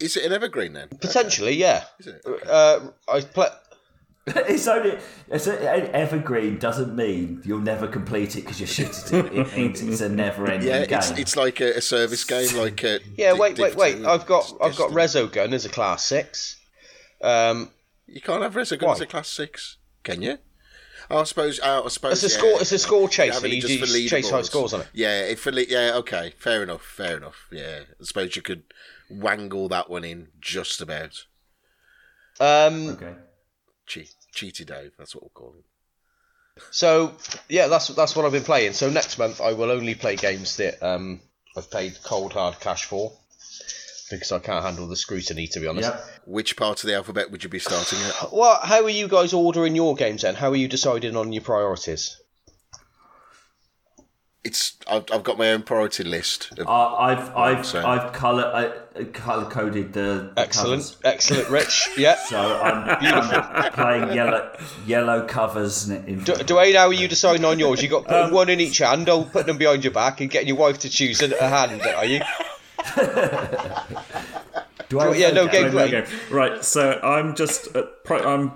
Is 0.00 0.16
it 0.16 0.24
an 0.24 0.32
evergreen 0.32 0.72
then? 0.72 0.88
Potentially, 0.88 1.52
yeah. 1.54 1.84
Is 2.00 2.08
it? 2.08 2.22
Uh, 2.48 2.80
I 3.08 3.20
play. 3.20 3.46
It's 4.26 4.68
only 4.68 4.98
it's 5.28 5.46
a, 5.46 5.94
evergreen 5.96 6.58
doesn't 6.58 6.94
mean 6.94 7.42
you'll 7.44 7.58
never 7.60 7.86
complete 7.88 8.36
it 8.36 8.42
because 8.42 8.60
you're 8.60 8.66
shit 8.68 8.88
at 8.88 9.12
it. 9.12 9.32
It 9.32 9.56
means 9.56 9.82
it's 9.82 10.00
a 10.02 10.08
never-ending 10.08 10.68
Yeah, 10.68 10.84
game. 10.84 10.98
it's 10.98 11.10
it's 11.12 11.36
like 11.36 11.60
a, 11.60 11.78
a 11.78 11.80
service 11.80 12.22
game, 12.24 12.54
like 12.56 12.82
a 12.84 13.00
Yeah, 13.16 13.32
Di- 13.32 13.38
wait, 13.38 13.58
wait, 13.58 13.76
wait. 13.76 14.04
I've 14.04 14.26
got 14.26 14.52
I've 14.60 14.76
got 14.76 14.90
Resogun 14.90 15.52
as 15.52 15.64
a 15.64 15.68
class 15.68 16.04
six. 16.04 16.60
Um, 17.22 17.70
You 18.10 18.20
can't 18.20 18.42
have 18.42 18.54
Resogun 18.54 18.82
Why? 18.86 18.92
as 18.92 19.00
a 19.00 19.06
class 19.06 19.28
six, 19.28 19.78
can 20.02 20.20
you? 20.20 20.38
Oh, 21.10 21.20
I 21.20 21.24
suppose. 21.24 21.60
Oh, 21.62 21.84
I 21.84 21.88
suppose. 21.88 22.22
It's 22.24 22.34
a 22.34 22.36
yeah, 22.36 22.38
score- 22.50 22.60
it's 22.60 22.72
a 22.72 22.78
score 22.78 23.08
chaser. 23.08 23.34
Having 23.34 23.52
it 23.52 23.54
You 23.56 23.60
just 23.78 23.92
do 23.92 24.08
chase 24.08 24.30
high 24.30 24.42
scores 24.42 24.74
on 24.74 24.82
it. 24.82 24.88
Yeah, 24.92 25.22
if 25.22 25.40
for 25.40 25.50
yeah, 25.50 25.92
okay, 25.96 26.34
fair 26.38 26.62
enough, 26.62 26.82
fair 26.82 27.16
enough. 27.16 27.46
Yeah, 27.50 27.80
I 28.00 28.04
suppose 28.04 28.36
you 28.36 28.42
could 28.42 28.64
wangle 29.08 29.68
that 29.68 29.88
one 29.88 30.04
in 30.04 30.28
just 30.40 30.80
about. 30.80 31.24
um, 32.40 32.88
okay. 32.90 33.14
Cheat, 33.86 34.14
cheaty 34.32 34.64
Dave, 34.64 34.92
that's 34.98 35.14
what 35.16 35.22
we'll 35.24 35.30
call 35.34 35.52
him. 35.56 35.64
so 36.70 37.12
yeah, 37.48 37.66
that's 37.66 37.88
that's 37.88 38.14
what 38.14 38.24
I've 38.24 38.32
been 38.32 38.44
playing. 38.44 38.72
So 38.74 38.88
next 38.90 39.18
month 39.18 39.40
I 39.40 39.52
will 39.52 39.70
only 39.70 39.94
play 39.96 40.14
games 40.16 40.56
that 40.58 40.80
um 40.80 41.20
I've 41.56 41.70
paid 41.70 41.98
cold 42.04 42.32
hard 42.32 42.60
cash 42.60 42.84
for 42.84 43.12
because 44.18 44.32
I 44.32 44.38
can't 44.40 44.64
handle 44.64 44.86
the 44.88 44.96
scrutiny. 44.96 45.46
To 45.48 45.60
be 45.60 45.66
honest. 45.66 45.88
Yep. 45.88 46.04
Which 46.26 46.56
part 46.56 46.82
of 46.82 46.88
the 46.88 46.94
alphabet 46.96 47.30
would 47.30 47.42
you 47.44 47.50
be 47.50 47.58
starting 47.58 47.98
at? 48.00 48.32
Well, 48.32 48.58
how 48.62 48.82
are 48.84 48.90
you 48.90 49.08
guys 49.08 49.32
ordering 49.32 49.76
your 49.76 49.94
games 49.94 50.22
then? 50.22 50.34
How 50.34 50.50
are 50.50 50.56
you 50.56 50.68
deciding 50.68 51.16
on 51.16 51.32
your 51.32 51.42
priorities? 51.42 52.16
It's 54.42 54.78
I've, 54.90 55.04
I've 55.12 55.22
got 55.22 55.36
my 55.36 55.50
own 55.52 55.62
priority 55.64 56.02
list. 56.02 56.50
Of, 56.58 56.66
Uh, 56.66 56.94
I've 56.96 57.36
I've 57.36 57.66
so- 57.66 57.86
I've 57.86 58.14
color 58.14 58.44
uh, 58.96 59.04
color 59.12 59.44
coded 59.50 59.92
the, 59.92 60.32
the 60.34 60.40
Excellent, 60.40 60.80
covers. 60.82 60.96
excellent, 61.04 61.50
Rich. 61.50 61.90
Yeah. 61.98 62.16
So 62.26 62.38
I'm, 62.40 62.88
I'm 63.04 63.72
playing 63.72 64.16
yellow 64.16 64.50
yellow 64.86 65.26
covers 65.26 65.90
in. 65.90 66.06
in 66.06 66.24
Du- 66.24 66.42
Duane, 66.42 66.74
how 66.74 66.86
are 66.86 66.92
you 66.94 67.06
deciding 67.06 67.44
on 67.44 67.58
yours? 67.58 67.82
You 67.82 67.90
got 67.90 68.06
putting 68.06 68.32
one 68.32 68.48
in 68.48 68.60
each 68.60 68.78
hand, 68.78 69.10
or 69.10 69.26
putting 69.26 69.48
them 69.48 69.58
behind 69.58 69.84
your 69.84 69.92
back, 69.92 70.22
and 70.22 70.30
getting 70.30 70.48
your 70.48 70.56
wife 70.56 70.78
to 70.80 70.88
choose 70.88 71.20
a, 71.20 71.26
a 71.38 71.46
hand. 71.48 71.82
Are 71.82 72.06
you? 72.06 72.20
Do 74.88 74.98
I 74.98 75.14
yeah, 75.14 75.30
no, 75.30 75.46
game- 75.46 75.72
Right, 75.74 75.90
there. 75.90 76.06
Right, 76.30 76.64
so 76.64 76.98
I'm 77.02 77.34
just 77.36 77.74
uh, 77.76 77.82
pri- 78.04 78.20
I'm 78.24 78.48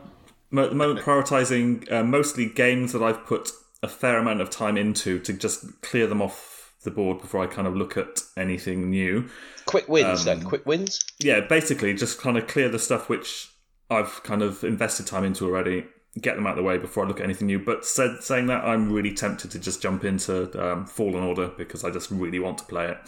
at 0.59 0.70
the 0.70 0.75
moment 0.75 1.01
prioritizing 1.01 1.91
uh, 1.93 2.03
mostly 2.03 2.47
games 2.47 2.93
that 2.93 3.03
I've 3.03 3.25
put 3.25 3.51
a 3.83 3.89
fair 3.89 4.18
amount 4.18 4.41
of 4.41 4.51
time 4.51 4.77
into 4.77 5.18
to 5.20 5.33
just 5.33 5.81
clear 5.83 6.07
them 6.07 6.20
off 6.20 6.75
the 6.83 6.91
board 6.91 7.20
before 7.20 7.43
I 7.43 7.47
kind 7.47 7.66
of 7.68 7.77
look 7.77 7.97
at 7.97 8.20
anything 8.37 8.91
new. 8.91 9.29
Quick 9.66 9.89
wins, 9.89 10.25
then. 10.25 10.43
Quick 10.43 10.66
wins. 10.66 11.01
Yeah, 11.20 11.41
basically 11.41 11.95
just 11.95 12.20
kind 12.20 12.37
of 12.37 12.47
clear 12.47 12.68
the 12.68 12.79
stuff 12.79 13.09
which 13.09 13.51
I've 13.91 14.22
kind 14.22 14.43
of 14.43 14.64
invested 14.64 15.07
time 15.07 15.25
into 15.25 15.45
already, 15.47 15.85
get 16.20 16.37
them 16.37 16.47
out 16.47 16.53
of 16.53 16.57
the 16.57 16.62
way 16.62 16.79
before 16.79 17.05
I 17.05 17.09
look 17.09 17.20
at 17.20 17.25
anything 17.25 17.47
new. 17.47 17.59
But 17.59 17.85
said, 17.85 18.18
saying 18.22 18.47
that, 18.49 18.64
I'm 18.64 18.93
really 18.93 19.12
tempted 19.12 19.51
to 19.53 19.59
just 19.59 19.81
jump 19.83 20.05
into 20.05 20.51
um, 20.62 20.87
Fallen 20.87 21.22
Order 21.22 21.49
because 21.57 21.85
I 21.85 21.91
just 21.91 22.11
really 22.11 22.39
want 22.39 22.59
to 22.59 22.64
play 22.64 22.89
it. 22.89 22.99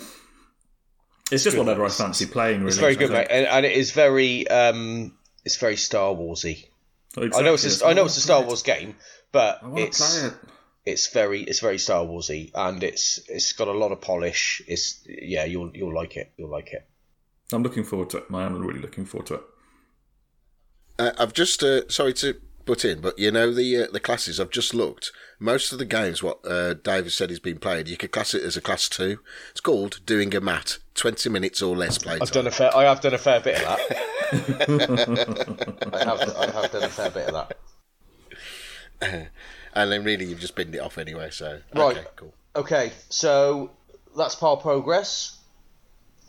It's 1.32 1.42
just 1.42 1.56
good. 1.56 1.66
whatever 1.66 1.84
I 1.84 1.88
fancy 1.88 2.26
playing. 2.26 2.58
Really, 2.58 2.68
It's 2.68 2.78
very 2.78 2.94
good, 2.96 3.10
mate, 3.10 3.26
and, 3.30 3.46
and 3.46 3.66
it 3.66 3.72
is 3.72 3.90
very, 3.92 4.46
um, 4.48 5.16
it's 5.44 5.56
very 5.56 5.76
Star 5.76 6.14
Warsy. 6.14 6.66
I 7.16 7.42
know 7.42 7.54
it's 7.54 7.62
that's 7.62 7.82
a, 7.82 7.86
I 7.86 7.92
know 7.94 8.04
it's 8.04 8.16
a 8.16 8.20
I 8.20 8.22
Star 8.22 8.36
wanna 8.38 8.48
Wars 8.48 8.62
game, 8.62 8.94
but 9.32 9.60
play. 9.60 9.68
I 9.68 9.70
want 9.70 9.78
to 9.78 9.86
it's 9.88 10.22
it. 10.24 10.34
it's 10.84 11.06
very 11.08 11.42
it's 11.42 11.60
very 11.60 11.78
Star 11.78 12.04
Warsy, 12.04 12.50
and 12.54 12.82
it's 12.82 13.18
it's 13.28 13.52
got 13.54 13.68
a 13.68 13.72
lot 13.72 13.90
of 13.90 14.00
polish. 14.00 14.62
It's 14.68 15.02
yeah, 15.08 15.44
you'll 15.44 15.70
you'll 15.74 15.94
like 15.94 16.16
it. 16.16 16.32
You'll 16.36 16.50
like 16.50 16.72
it. 16.72 16.86
I'm 17.52 17.62
looking 17.62 17.84
forward 17.84 18.10
to 18.10 18.18
it. 18.18 18.24
I 18.32 18.42
am 18.44 18.58
really 18.60 18.80
looking 18.80 19.06
forward 19.06 19.26
to 19.28 19.34
it. 19.34 19.42
Uh, 20.98 21.12
I've 21.18 21.32
just 21.32 21.62
uh, 21.62 21.88
sorry 21.88 22.12
to 22.14 22.36
butt 22.66 22.84
in, 22.84 23.00
but 23.00 23.18
you 23.18 23.30
know 23.30 23.52
the 23.54 23.84
uh, 23.84 23.86
the 23.92 24.00
classes. 24.00 24.38
I've 24.38 24.50
just 24.50 24.74
looked. 24.74 25.12
Most 25.38 25.72
of 25.72 25.78
the 25.78 25.84
games, 25.84 26.22
what 26.22 26.38
uh, 26.46 26.74
David 26.74 27.12
said 27.12 27.30
has 27.30 27.40
been 27.40 27.58
played, 27.58 27.88
you 27.88 27.96
could 27.96 28.10
class 28.12 28.34
it 28.34 28.42
as 28.42 28.56
a 28.56 28.60
class 28.60 28.88
two. 28.88 29.20
It's 29.50 29.60
called 29.60 30.00
doing 30.04 30.34
a 30.34 30.40
mat, 30.40 30.78
twenty 30.94 31.28
minutes 31.30 31.62
or 31.62 31.74
less 31.76 31.96
play 31.98 32.14
I've 32.14 32.30
time. 32.30 32.42
done 32.44 32.46
a 32.48 32.50
fair. 32.50 32.76
I 32.76 32.84
have 32.84 33.00
done 33.00 33.14
a 33.14 33.18
fair 33.18 33.40
bit 33.40 33.62
of 33.62 33.62
that. 33.62 33.80
I 35.92 36.04
have. 36.04 36.20
I 36.36 36.50
have 36.50 36.72
done 36.72 36.82
a 36.82 36.88
fair 36.88 37.10
bit 37.10 37.28
of 37.28 37.34
that. 37.34 37.56
and 39.74 39.92
then 39.92 40.04
really 40.04 40.24
you've 40.26 40.40
just 40.40 40.54
binned 40.56 40.74
it 40.74 40.78
off 40.78 40.98
anyway. 40.98 41.30
So 41.30 41.60
Right. 41.74 41.96
okay, 41.98 42.06
cool. 42.16 42.34
Okay, 42.56 42.92
so 43.10 43.70
that's 44.16 44.34
par 44.34 44.56
progress. 44.56 45.38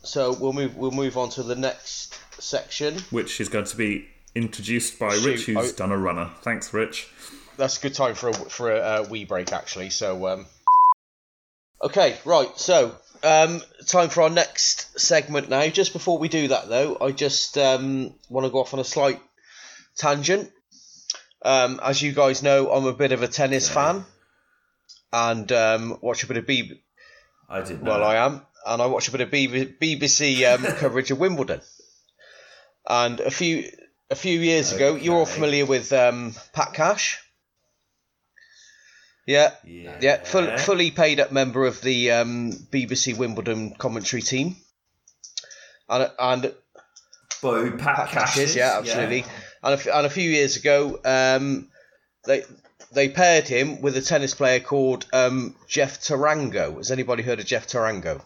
So 0.03 0.33
we'll 0.33 0.53
move. 0.53 0.75
We'll 0.75 0.91
move 0.91 1.17
on 1.17 1.29
to 1.31 1.43
the 1.43 1.55
next 1.55 2.19
section. 2.41 2.99
Which 3.09 3.39
is 3.41 3.49
going 3.49 3.65
to 3.65 3.75
be 3.77 4.07
introduced 4.37 4.99
by 4.99 5.15
Shoot, 5.15 5.25
Rich, 5.25 5.45
who's 5.45 5.73
I- 5.73 5.75
done 5.75 5.91
a 5.91 5.97
runner. 5.97 6.29
Thanks, 6.41 6.73
Rich. 6.73 7.09
That's 7.57 7.79
a 7.79 7.81
good 7.81 7.95
time 7.95 8.13
for 8.13 8.29
a 8.29 8.33
for 8.33 8.71
a 8.71 8.77
uh, 8.77 9.07
wee 9.09 9.25
break 9.25 9.51
actually. 9.51 9.89
So 9.89 10.27
um, 10.27 10.45
okay, 11.83 12.15
right. 12.23 12.47
So 12.55 12.95
um, 13.23 13.61
time 13.87 14.09
for 14.09 14.21
our 14.21 14.29
next 14.29 14.99
segment 14.99 15.49
now. 15.49 15.67
Just 15.67 15.91
before 15.91 16.19
we 16.19 16.29
do 16.29 16.49
that 16.49 16.69
though, 16.69 16.97
I 17.01 17.11
just 17.11 17.57
um, 17.57 18.13
want 18.29 18.45
to 18.45 18.51
go 18.51 18.59
off 18.59 18.75
on 18.75 18.79
a 18.79 18.83
slight 18.83 19.19
tangent. 19.97 20.51
Um, 21.43 21.79
as 21.81 22.01
you 22.01 22.11
guys 22.11 22.43
know, 22.43 22.71
I'm 22.71 22.85
a 22.85 22.93
bit 22.93 23.11
of 23.11 23.23
a 23.23 23.27
tennis 23.27 23.69
fan, 23.69 24.05
and 25.11 25.51
um, 25.51 25.97
watch 26.01 26.23
a 26.23 26.27
bit 26.27 26.37
of 26.37 26.45
B. 26.45 26.79
I 27.49 27.61
did. 27.61 27.81
Well, 27.81 27.99
that. 27.99 28.05
I 28.05 28.25
am, 28.25 28.41
and 28.67 28.81
I 28.81 28.85
watch 28.85 29.07
a 29.07 29.11
bit 29.11 29.21
of 29.21 29.31
BB 29.31 29.79
BBC 29.79 30.53
um, 30.53 30.63
coverage 30.77 31.09
of 31.09 31.19
Wimbledon. 31.19 31.61
And 32.89 33.19
a 33.19 33.31
few 33.31 33.69
a 34.09 34.15
few 34.15 34.39
years 34.39 34.71
ago, 34.73 34.95
you're 34.95 35.15
all 35.15 35.25
familiar 35.25 35.65
with 35.65 35.91
um, 35.93 36.33
Pat 36.53 36.73
Cash. 36.73 37.19
Yeah, 39.25 39.51
Yeah. 39.65 39.97
yeah, 40.01 40.23
full, 40.23 40.57
fully 40.57 40.91
paid 40.91 41.19
up 41.19 41.31
member 41.33 41.65
of 41.65 41.81
the 41.81 42.11
um, 42.11 42.53
BBC 42.53 43.17
Wimbledon 43.17 43.75
commentary 43.77 44.21
team. 44.21 44.55
And 45.89 46.09
and 46.17 46.53
Boo, 47.41 47.71
Pat, 47.77 47.79
Pat 47.79 48.09
Cash 48.09 48.35
Cash 48.35 48.37
is, 48.37 48.55
yeah, 48.55 48.77
absolutely. 48.77 49.25
And, 49.63 49.79
a, 49.79 49.97
and 49.97 50.05
a 50.05 50.09
few 50.09 50.29
years 50.29 50.55
ago, 50.55 50.99
um, 51.03 51.67
they 52.25 52.43
they 52.93 53.09
paired 53.09 53.47
him 53.47 53.81
with 53.81 53.97
a 53.97 54.01
tennis 54.01 54.33
player 54.33 54.61
called 54.61 55.05
um, 55.11 55.55
Jeff 55.67 55.99
Tarango. 55.99 56.77
Has 56.77 56.89
anybody 56.91 57.23
heard 57.23 57.39
of 57.39 57.45
Jeff 57.45 57.67
Tarango? 57.67 58.21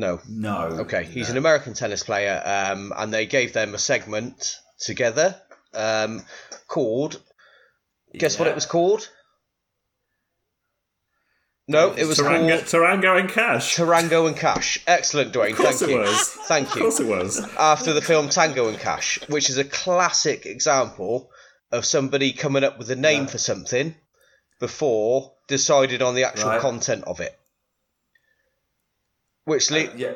No. 0.00 0.20
No. 0.28 0.58
Okay, 0.80 1.04
he's 1.04 1.30
an 1.30 1.36
American 1.36 1.74
tennis 1.74 2.02
player, 2.02 2.42
um, 2.44 2.92
and 2.96 3.12
they 3.12 3.26
gave 3.26 3.52
them 3.52 3.74
a 3.74 3.78
segment 3.78 4.56
together 4.80 5.36
um, 5.74 6.22
called. 6.66 7.20
Guess 8.18 8.38
what 8.38 8.48
it 8.48 8.54
was 8.54 8.66
called? 8.66 9.08
No, 11.68 11.92
it 11.92 12.04
was 12.04 12.18
Tarango, 12.18 12.48
called 12.58 12.64
Tarango 12.64 13.20
and 13.20 13.28
Cash. 13.28 13.76
Tarango 13.76 14.26
and 14.26 14.36
Cash. 14.36 14.80
Excellent, 14.88 15.32
Duane. 15.32 15.52
Of 15.52 15.58
course 15.58 15.78
Thank 15.78 15.90
it 15.90 15.94
you. 15.94 15.98
was. 16.00 16.28
Thank 16.48 16.68
Of 16.74 16.78
course 16.80 17.00
it 17.00 17.06
was. 17.06 17.40
after 17.58 17.92
the 17.92 18.02
film 18.02 18.28
Tango 18.28 18.68
and 18.68 18.78
Cash, 18.78 19.20
which 19.28 19.48
is 19.50 19.58
a 19.58 19.64
classic 19.64 20.46
example 20.46 21.30
of 21.70 21.84
somebody 21.84 22.32
coming 22.32 22.64
up 22.64 22.76
with 22.78 22.90
a 22.90 22.96
name 22.96 23.28
for 23.28 23.38
something 23.38 23.94
before 24.58 25.32
deciding 25.46 26.02
on 26.02 26.16
the 26.16 26.24
actual 26.24 26.48
Right. 26.50 26.60
content 26.60 27.04
of 27.06 27.20
it. 27.20 27.38
Which, 29.50 29.68
le- 29.72 29.90
Yeah. 29.96 30.12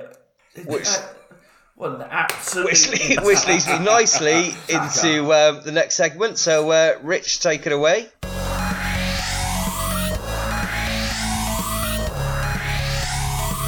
Which- 0.66 0.86
Uh, 0.86 1.02
well, 1.76 2.00
absolutely. 2.08 2.70
which, 2.70 3.16
le- 3.18 3.24
which 3.26 3.46
leads 3.48 3.66
me 3.66 3.80
nicely 3.80 4.54
into 4.68 5.32
um, 5.32 5.60
the 5.64 5.72
next 5.72 5.96
segment. 5.96 6.38
So, 6.38 6.70
uh, 6.70 6.98
Rich, 7.02 7.40
take 7.40 7.66
it 7.66 7.72
away. 7.72 8.08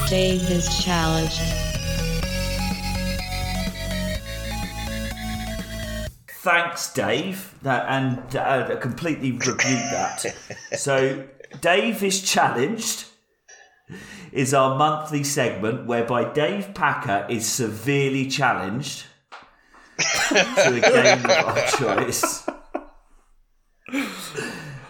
Dave 0.09 0.49
is 0.53 0.85
challenged. 0.85 1.41
Thanks, 6.29 6.93
Dave. 6.95 7.53
That 7.63 7.87
and 7.89 8.37
uh, 8.37 8.69
I 8.71 8.77
completely 8.77 9.33
rebuke 9.33 9.59
that. 9.59 10.33
so, 10.79 11.25
Dave 11.61 12.05
is 12.05 12.23
challenged. 12.23 13.07
Is 14.33 14.53
our 14.53 14.77
monthly 14.77 15.23
segment 15.23 15.87
whereby 15.87 16.33
Dave 16.33 16.75
Packer 16.75 17.27
is 17.31 17.47
severely 17.47 18.27
challenged 18.27 19.05
to 20.29 20.77
a 20.77 20.81
game 20.81 21.25
of 21.25 21.31
our 21.31 21.67
choice. 22.07 22.47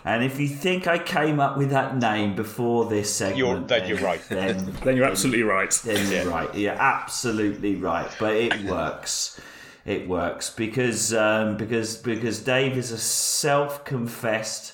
And 0.04 0.22
if 0.22 0.38
you 0.38 0.48
think 0.48 0.86
I 0.86 0.98
came 0.98 1.40
up 1.40 1.58
with 1.58 1.70
that 1.70 1.96
name 1.98 2.36
before 2.36 2.86
this 2.88 3.12
segment, 3.12 3.38
You're- 3.38 3.64
then 3.66 3.88
you're 3.88 3.98
right. 3.98 4.20
Then 4.28 4.72
Then 4.84 4.96
you're 4.96 5.04
absolutely 5.06 5.42
right. 5.42 5.70
then 5.84 6.10
you're 6.10 6.30
right. 6.30 6.54
You're 6.54 6.72
absolutely 6.72 7.74
right. 7.74 8.08
But 8.18 8.34
it 8.36 8.60
works. 8.64 9.40
It 9.84 10.08
works 10.08 10.50
because 10.50 11.12
um, 11.12 11.56
because 11.56 11.96
because 11.96 12.40
Dave 12.42 12.76
is 12.76 12.90
a 12.92 12.98
self-confessed 12.98 14.72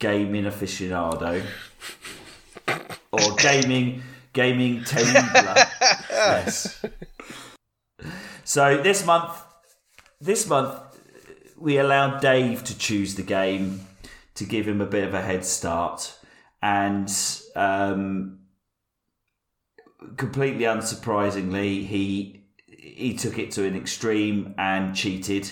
gaming 0.00 0.44
aficionado 0.44 1.42
or 3.12 3.34
gaming 3.38 4.02
gaming 4.32 4.84
terrible. 4.84 5.20
yes. 6.10 6.84
So 8.44 8.80
this 8.82 9.04
month, 9.04 9.42
this 10.20 10.48
month 10.48 10.78
we 11.58 11.78
allowed 11.78 12.20
Dave 12.20 12.64
to 12.64 12.78
choose 12.78 13.14
the 13.16 13.22
game 13.22 13.80
to 14.34 14.44
give 14.44 14.66
him 14.66 14.80
a 14.80 14.86
bit 14.86 15.04
of 15.04 15.14
a 15.14 15.20
head 15.20 15.44
start, 15.44 16.16
and 16.62 17.12
um, 17.56 18.38
completely 20.16 20.64
unsurprisingly, 20.64 21.86
he 21.86 22.44
he 22.66 23.14
took 23.14 23.38
it 23.38 23.50
to 23.52 23.64
an 23.64 23.76
extreme 23.76 24.54
and 24.56 24.94
cheated 24.94 25.50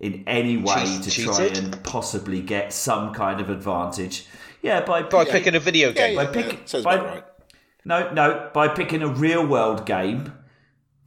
in 0.00 0.24
any 0.26 0.56
way 0.56 0.84
Cheat- 0.84 1.02
to 1.04 1.10
try 1.10 1.44
and 1.46 1.82
possibly 1.84 2.40
get 2.42 2.72
some 2.72 3.14
kind 3.14 3.40
of 3.40 3.48
advantage. 3.48 4.26
Yeah, 4.66 4.80
by 4.84 5.02
By 5.02 5.24
pick- 5.24 5.32
picking 5.32 5.54
a 5.54 5.60
video 5.60 5.92
game. 5.92 6.16
yeah, 6.16 6.24
By 6.24 6.32
pick- 6.32 6.52
yeah, 6.52 6.58
sounds 6.64 6.84
by- 6.84 6.96
right. 6.96 7.24
no, 7.84 8.12
no, 8.12 8.50
by 8.52 8.66
picking 8.68 9.02
a 9.02 9.08
real 9.08 9.46
world 9.46 9.86
game 9.86 10.32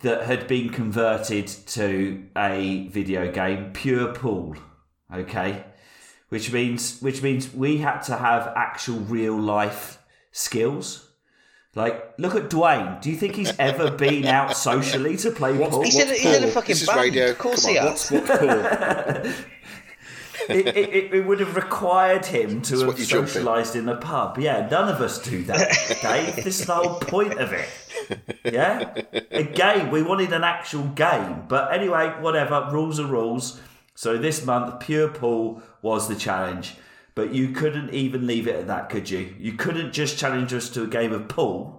that 0.01 0.24
had 0.24 0.47
been 0.47 0.70
converted 0.70 1.47
to 1.47 2.24
a 2.38 2.88
video 2.88 3.32
game, 3.32 3.72
pure 3.74 4.14
pool. 4.14 4.55
Okay, 5.14 5.64
which 6.30 6.53
means 6.53 7.01
which 7.01 7.22
means 7.22 7.53
we 7.53 7.78
had 7.80 7.99
to 8.03 8.16
have 8.16 8.53
actual 8.55 8.99
real 8.99 9.38
life 9.38 9.97
skills. 10.32 11.05
Like, 11.76 12.14
look 12.18 12.36
at 12.36 12.49
Duane. 12.49 12.97
Do 13.01 13.10
you 13.12 13.16
think 13.18 13.36
he's 13.36 13.53
ever 13.60 13.91
been 14.05 14.26
out 14.26 14.55
socially 14.57 15.18
to 15.18 15.32
play 15.32 15.51
pool? 15.57 15.84
He's 15.84 15.99
in, 15.99 16.07
he's 16.10 16.26
in 16.38 16.43
a 16.45 16.47
fucking 16.47 16.68
This 16.74 16.82
is 16.84 16.88
band. 16.88 16.99
radio. 17.01 17.30
Of 17.32 17.38
course 17.38 17.62
Come 17.66 17.74
he 17.74 17.80
on, 17.80 17.88
has. 17.88 18.10
What's 18.12 18.30
what 18.30 18.39
Paul? 18.39 19.32
it, 20.49 20.67
it, 20.67 21.13
it- 21.13 21.25
would 21.25 21.39
have 21.39 21.55
required 21.55 22.25
him 22.25 22.61
to 22.63 22.79
have 22.79 22.99
you 22.99 23.03
in. 23.19 23.25
socialised 23.25 23.75
in 23.75 23.87
a 23.87 23.95
pub. 23.95 24.37
Yeah, 24.39 24.67
none 24.69 24.89
of 24.89 25.01
us 25.01 25.19
do 25.21 25.43
that, 25.43 25.69
Dave. 26.01 26.35
this 26.43 26.59
is 26.61 26.65
the 26.65 26.73
whole 26.75 26.99
point 26.99 27.33
of 27.39 27.53
it. 27.53 27.69
Yeah? 28.43 28.93
A 29.31 29.43
game. 29.43 29.91
We 29.91 30.01
wanted 30.01 30.33
an 30.33 30.43
actual 30.43 30.83
game. 30.85 31.43
But 31.47 31.73
anyway, 31.73 32.13
whatever. 32.19 32.69
Rules 32.71 32.99
are 32.99 33.05
rules. 33.05 33.59
So 33.95 34.17
this 34.17 34.45
month, 34.45 34.79
Pure 34.79 35.09
Pool 35.09 35.61
was 35.81 36.07
the 36.07 36.15
challenge. 36.15 36.75
But 37.15 37.33
you 37.33 37.49
couldn't 37.49 37.93
even 37.93 38.25
leave 38.27 38.47
it 38.47 38.55
at 38.55 38.67
that, 38.67 38.89
could 38.89 39.09
you? 39.09 39.35
You 39.37 39.53
couldn't 39.53 39.91
just 39.91 40.17
challenge 40.17 40.53
us 40.53 40.69
to 40.69 40.83
a 40.83 40.87
game 40.87 41.11
of 41.11 41.27
pool. 41.27 41.75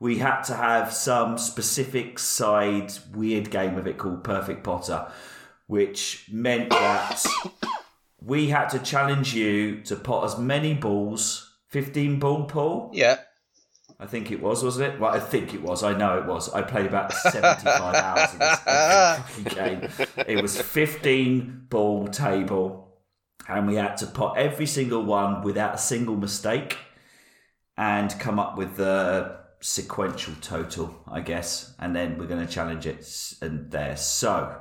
We 0.00 0.18
had 0.18 0.42
to 0.44 0.54
have 0.54 0.92
some 0.92 1.38
specific 1.38 2.18
side 2.18 2.92
weird 3.12 3.50
game 3.50 3.76
of 3.76 3.86
it 3.86 3.98
called 3.98 4.22
Perfect 4.24 4.62
Potter, 4.64 5.10
which 5.68 6.26
meant 6.32 6.70
that 6.70 7.24
we 8.20 8.48
had 8.48 8.68
to 8.70 8.78
challenge 8.80 9.34
you 9.34 9.80
to 9.82 9.94
pot 9.94 10.24
as 10.24 10.36
many 10.38 10.74
balls, 10.74 11.54
15 11.68 12.18
ball 12.18 12.44
pool, 12.44 12.90
Yeah. 12.92 13.18
I 14.00 14.06
think 14.06 14.30
it 14.30 14.40
was, 14.40 14.62
wasn't 14.62 14.94
it? 14.94 15.00
Well, 15.00 15.12
I 15.12 15.18
think 15.18 15.54
it 15.54 15.60
was. 15.60 15.82
I 15.82 15.92
know 15.92 16.18
it 16.18 16.24
was. 16.24 16.48
I 16.54 16.62
played 16.62 16.86
about 16.86 17.12
75 17.12 17.94
hours 17.96 18.32
of 18.32 18.38
this 18.38 18.58
fucking 18.60 19.44
game. 19.56 19.88
It 20.24 20.40
was 20.40 20.60
15 20.60 21.66
ball 21.68 22.06
table, 22.06 22.96
and 23.48 23.66
we 23.66 23.74
had 23.74 23.96
to 23.96 24.06
pot 24.06 24.38
every 24.38 24.66
single 24.66 25.02
one 25.02 25.42
without 25.42 25.74
a 25.74 25.78
single 25.78 26.14
mistake 26.14 26.78
and 27.76 28.16
come 28.20 28.38
up 28.38 28.56
with 28.56 28.76
the 28.76 29.36
sequential 29.60 30.34
total, 30.40 30.94
I 31.10 31.20
guess. 31.20 31.74
And 31.80 31.94
then 31.96 32.18
we're 32.18 32.26
going 32.26 32.46
to 32.46 32.52
challenge 32.52 32.86
it 32.86 33.04
and 33.42 33.68
there. 33.72 33.96
So 33.96 34.60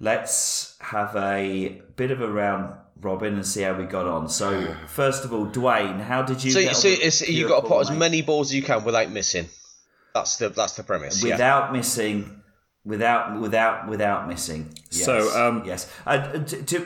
let's 0.00 0.76
have 0.80 1.14
a 1.16 1.80
bit 1.96 2.10
of 2.10 2.20
a 2.20 2.30
round 2.30 2.74
robin 3.00 3.34
and 3.34 3.46
see 3.46 3.62
how 3.62 3.74
we 3.74 3.84
got 3.84 4.06
on. 4.06 4.28
So, 4.28 4.74
first 4.86 5.24
of 5.24 5.32
all, 5.32 5.44
Duane, 5.44 6.00
how 6.00 6.22
did 6.22 6.42
you 6.42 6.50
So, 6.50 6.60
get 6.60 6.76
so 6.76 6.88
it's, 6.88 7.28
you 7.28 7.46
got 7.46 7.62
to 7.62 7.68
ball, 7.68 7.78
put 7.78 7.90
as 7.90 7.96
many 7.96 8.22
balls 8.22 8.48
as 8.50 8.54
you 8.54 8.62
can 8.62 8.84
without 8.84 9.10
missing. 9.10 9.48
That's 10.14 10.36
the 10.38 10.48
that's 10.48 10.74
the 10.74 10.82
premise. 10.82 11.22
yeah. 11.22 11.34
without 11.34 11.72
missing 11.72 12.42
without 12.84 13.38
without 13.40 13.88
without 13.88 14.26
missing 14.28 14.72
yes. 14.90 15.04
So, 15.04 15.18
um, 15.38 15.62
yes 15.66 15.92
uh, 16.06 16.38
t- 16.44 16.62
t- 16.62 16.76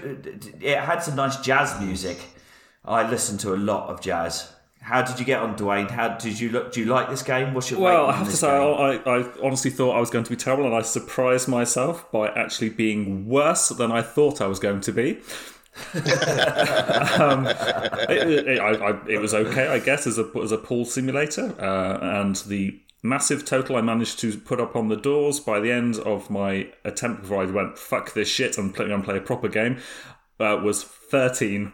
it 0.60 0.78
had 0.78 0.98
some 1.00 1.14
nice 1.16 1.36
jazz 1.36 1.78
music 1.80 2.18
i 2.84 3.08
listened 3.08 3.38
to 3.40 3.54
a 3.54 3.56
lot 3.56 3.88
of 3.88 4.00
jazz 4.00 4.50
how 4.83 5.01
did 5.01 5.20
you 5.20 5.24
get 5.24 5.41
on 5.41 5.55
Duane? 5.55 5.89
How 5.89 6.09
did 6.09 6.41
you 6.41 6.51
look? 6.51 6.72
Do 6.72 6.80
you 6.80 6.87
like 6.87 7.09
this 7.09 7.22
game? 7.22 7.55
What's 7.55 7.70
your 7.70 7.78
Well, 7.78 8.07
I 8.07 8.16
have 8.16 8.28
to 8.28 8.37
say. 8.37 8.49
I, 8.49 8.97
I 9.07 9.24
honestly 9.41 9.70
thought 9.70 9.97
I 9.97 10.01
was 10.01 10.11
going 10.11 10.24
to 10.24 10.30
be 10.30 10.37
terrible, 10.37 10.66
and 10.66 10.74
I 10.74 10.83
surprised 10.83 11.47
myself 11.47 12.11
by 12.11 12.28
actually 12.28 12.70
being 12.70 13.28
worse 13.28 13.68
than 13.68 13.93
I 13.93 14.03
thought 14.03 14.41
I 14.41 14.49
was 14.49 14.59
going 14.59 14.80
to 14.80 14.93
be. 14.93 15.20
um, 15.95 17.47
it, 18.11 18.49
it, 18.49 18.61
I, 18.61 18.74
I, 18.74 19.07
it 19.09 19.20
was 19.20 19.33
okay, 19.33 19.68
I 19.68 19.78
guess, 19.78 20.07
as 20.07 20.18
a 20.18 20.28
as 20.43 20.51
a 20.51 20.59
pool 20.59 20.85
simulator, 20.85 21.55
uh, 21.61 21.99
and 22.20 22.37
the 22.37 22.80
massive 23.05 23.45
total 23.45 23.76
I 23.76 23.83
managed 23.83 24.18
to 24.20 24.37
put 24.37 24.61
up 24.61 24.74
on 24.74 24.89
the 24.89 24.97
doors 24.97 25.39
by 25.39 25.61
the 25.61 25.70
end 25.70 25.97
of 25.99 26.28
my 26.28 26.68
attempt 26.85 27.22
before 27.22 27.43
I 27.43 27.47
went 27.47 27.78
fuck 27.78 28.14
this 28.14 28.28
shit 28.28 28.59
and 28.59 28.74
play, 28.74 28.91
and 28.91 29.05
play 29.05 29.16
a 29.18 29.20
proper 29.20 29.49
game 29.49 29.78
uh, 30.41 30.61
was 30.62 30.83
thirteen. 30.83 31.72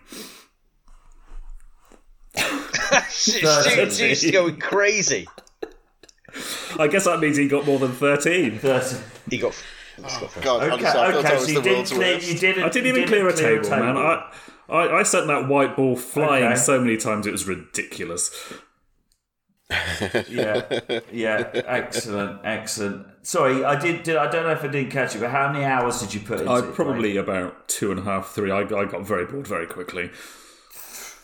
Stu- 3.09 3.47
Stu- 3.47 4.15
Stu's 4.15 4.31
going 4.31 4.59
crazy. 4.59 5.27
I 6.79 6.87
guess 6.89 7.05
that 7.05 7.21
means 7.21 7.37
he 7.37 7.49
got 7.49 7.67
more 7.67 7.79
than 7.79 7.93
thirteen. 7.93 8.59
First- 8.59 9.03
He 9.31 9.39
got. 9.39 9.55
he's 9.97 10.05
got 10.19 10.23
oh, 10.37 10.41
God, 10.41 10.63
okay, 10.63 10.73
honestly, 10.73 11.01
I 11.01 11.13
okay, 11.15 11.27
I 11.27 11.31
so 11.31 11.35
was 11.41 11.49
you 11.53 11.63
didn't 11.63 11.73
world's 11.75 11.93
clear. 11.93 12.19
You 12.19 12.39
didn't. 12.39 12.63
I 12.65 12.69
didn't 12.69 12.87
you 12.87 12.93
even 12.97 13.09
clear 13.09 13.29
a 13.29 13.33
clear 13.33 13.61
table, 13.63 13.71
man. 13.71 13.97
I, 13.97 14.31
I, 14.69 14.99
I 14.99 15.03
sent 15.03 15.27
that 15.29 15.49
white 15.49 15.77
ball 15.77 15.97
flying 15.97 16.45
Okay. 16.45 16.55
so 16.57 16.81
many 16.81 16.97
times 16.97 17.27
it 17.27 17.33
was 17.33 17.47
ridiculous. 17.49 18.31
yeah, 20.29 20.81
yeah, 21.13 21.51
excellent, 21.67 22.41
excellent. 22.45 23.07
Sorry, 23.23 23.65
I 23.65 23.79
did, 23.79 24.03
did. 24.03 24.17
I 24.17 24.31
don't 24.31 24.45
know 24.45 24.53
if 24.53 24.65
I 24.65 24.69
didn't 24.69 24.91
catch 24.91 25.15
you, 25.15 25.21
but 25.21 25.31
how 25.31 25.53
many 25.53 25.65
hours 25.65 26.01
did 26.01 26.15
you 26.15 26.21
put 26.21 26.41
into 26.41 26.51
I 26.51 26.61
it? 26.61 26.75
Probably 26.75 27.17
about 27.19 27.69
two 27.69 27.91
and 27.91 28.01
a 28.01 28.03
half, 28.03 28.31
three. 28.31 28.51
I, 28.51 28.61
I 28.61 28.85
got 28.87 29.07
very 29.07 29.27
bored 29.27 29.47
very 29.47 29.67
quickly. 29.67 30.11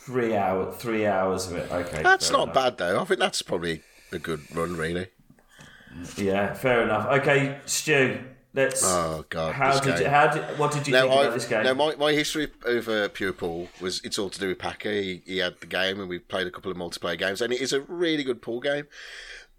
Three 0.04 0.36
hours. 0.36 0.76
Three 0.76 1.06
hours 1.06 1.50
of 1.50 1.56
it. 1.56 1.70
Okay, 1.70 2.02
That's 2.02 2.30
not 2.30 2.44
enough. 2.44 2.54
bad 2.54 2.78
though. 2.78 3.00
I 3.00 3.04
think 3.04 3.20
that's 3.20 3.42
probably 3.42 3.82
a 4.12 4.18
good 4.18 4.40
run, 4.54 4.76
really. 4.76 5.08
Yeah, 6.16 6.54
fair 6.54 6.82
enough. 6.82 7.06
Okay, 7.20 7.58
Stu, 7.66 8.18
let's. 8.52 8.82
Oh 8.84 9.24
God, 9.28 9.54
how 9.54 9.78
did 9.78 10.00
you? 10.00 10.08
How 10.08 10.26
did? 10.26 10.58
What 10.58 10.72
did 10.72 10.86
you 10.86 10.92
Now, 10.92 11.02
think 11.02 11.12
I, 11.14 11.22
about 11.22 11.34
this 11.34 11.44
game? 11.46 11.62
now 11.64 11.74
my, 11.74 11.94
my 11.96 12.12
history 12.12 12.48
over 12.66 13.08
Pure 13.08 13.34
Pool 13.34 13.68
was 13.80 14.00
it's 14.02 14.18
all 14.18 14.28
to 14.30 14.40
do 14.40 14.48
with 14.48 14.58
Packer. 14.58 14.90
He, 14.90 15.22
he 15.24 15.38
had 15.38 15.60
the 15.60 15.66
game, 15.66 16.00
and 16.00 16.08
we 16.08 16.18
played 16.18 16.46
a 16.46 16.50
couple 16.50 16.70
of 16.72 16.76
multiplayer 16.76 17.18
games, 17.18 17.40
and 17.40 17.52
it 17.52 17.60
is 17.60 17.72
a 17.72 17.80
really 17.82 18.24
good 18.24 18.42
pool 18.42 18.60
game. 18.60 18.86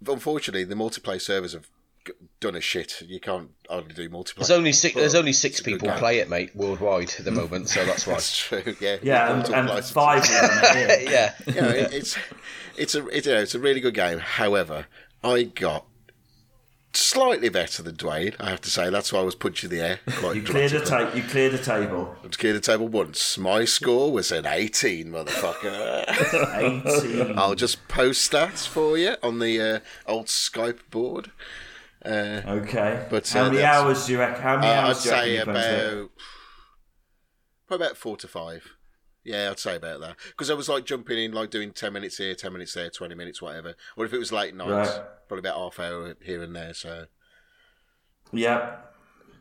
But 0.00 0.12
unfortunately, 0.12 0.64
the 0.64 0.74
multiplayer 0.74 1.20
servers 1.20 1.54
have 1.54 1.68
done 2.40 2.54
a 2.54 2.60
shit. 2.60 3.02
You 3.06 3.20
can't 3.20 3.50
hardly 3.68 3.94
do 3.94 4.08
multiplayer. 4.10 4.36
There's 4.36 4.50
only 4.50 4.72
six. 4.72 4.94
There's 4.94 5.14
only 5.14 5.32
six 5.32 5.58
it's 5.58 5.66
a 5.66 5.70
good 5.70 5.80
people 5.80 5.88
game. 5.88 5.98
play 5.98 6.18
it, 6.18 6.28
mate, 6.28 6.54
worldwide 6.54 7.12
at 7.18 7.24
the 7.24 7.30
moment. 7.40 7.68
So 7.68 7.84
that's 7.84 8.06
why. 8.06 8.14
That's 8.14 8.36
true. 8.38 8.76
Yeah. 8.80 8.96
yeah, 9.02 9.32
and, 9.34 9.48
and 9.70 9.84
five 9.84 10.22
of 10.22 10.28
them 10.28 10.50
are 10.50 11.00
yeah. 11.02 11.34
you 11.46 11.60
know, 11.60 11.68
it, 11.68 11.92
it's 11.92 12.16
it's 12.76 12.94
a 12.94 13.06
it's, 13.08 13.26
you 13.26 13.32
know, 13.34 13.40
it's 13.40 13.54
a 13.54 13.60
really 13.60 13.80
good 13.80 13.94
game. 13.94 14.18
However, 14.18 14.86
I 15.24 15.44
got 15.44 15.86
slightly 16.92 17.50
better 17.50 17.82
than 17.82 17.94
Duane, 17.94 18.32
I 18.40 18.48
have 18.48 18.62
to 18.62 18.70
say. 18.70 18.88
That's 18.88 19.12
why 19.12 19.20
I 19.20 19.22
was 19.22 19.34
punching 19.34 19.68
the 19.68 19.80
air. 19.80 20.00
Quite 20.06 20.36
You 20.36 20.42
cleared 20.42 20.70
the 20.70 20.78
dramatically. 20.78 21.20
tape. 21.20 21.24
You 21.24 21.30
cleared 21.30 21.52
the 21.52 21.58
table. 21.58 22.16
I 22.24 22.28
cleared 22.28 22.56
the 22.56 22.60
table 22.60 22.88
once. 22.88 23.36
My 23.36 23.66
score 23.66 24.10
was 24.10 24.32
an 24.32 24.46
18, 24.46 25.08
motherfucker. 25.08 26.04
Eighteen. 26.56 27.38
I'll 27.38 27.54
just 27.54 27.86
post 27.88 28.30
that 28.32 28.58
for 28.58 28.96
you 28.96 29.16
on 29.22 29.40
the 29.40 29.60
uh, 29.60 29.80
old 30.10 30.26
Skype 30.26 30.78
board. 30.90 31.30
Uh, 32.06 32.42
Okay. 32.46 33.06
But, 33.10 33.28
how 33.28 33.44
uh, 33.46 33.50
many 33.50 33.64
hours 33.64 34.06
do 34.06 34.12
you 34.12 34.18
reckon? 34.18 34.42
How 34.42 34.56
many 34.58 34.68
Uh, 34.68 34.80
I'd 34.82 34.86
do 34.86 34.88
you 34.88 34.94
say 34.94 35.34
you 35.36 35.44
put 35.44 35.56
into 35.56 35.58
it? 35.58 35.92
about 35.98 36.10
probably 37.66 37.86
about 37.86 37.96
four 37.96 38.16
to 38.18 38.28
five. 38.28 38.64
Yeah, 39.24 39.50
I'd 39.50 39.58
say 39.58 39.74
about 39.74 40.00
that 40.00 40.16
because 40.28 40.50
I 40.50 40.54
was 40.54 40.68
like 40.68 40.84
jumping 40.84 41.18
in, 41.18 41.32
like 41.32 41.50
doing 41.50 41.72
ten 41.72 41.92
minutes 41.92 42.18
here, 42.18 42.34
ten 42.36 42.52
minutes 42.52 42.74
there, 42.74 42.90
twenty 42.90 43.16
minutes, 43.16 43.42
whatever. 43.42 43.74
Or 43.96 44.04
if 44.04 44.12
it 44.12 44.18
was 44.18 44.30
late 44.30 44.54
night, 44.54 44.68
Right. 44.70 45.00
probably 45.26 45.40
about 45.48 45.58
half 45.58 45.80
hour 45.80 46.14
here 46.22 46.42
and 46.42 46.54
there. 46.54 46.74
So, 46.74 47.06
Yeah. 48.32 48.76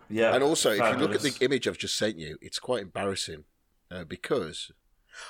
Yeah. 0.09 0.33
and 0.33 0.43
also 0.43 0.71
if 0.71 0.77
you 0.79 0.97
look 0.97 1.15
at 1.15 1.21
the 1.21 1.35
image 1.41 1.67
I've 1.67 1.77
just 1.77 1.95
sent 1.95 2.17
you, 2.17 2.37
it's 2.41 2.59
quite 2.59 2.81
embarrassing 2.81 3.45
uh, 3.91 4.03
because 4.05 4.71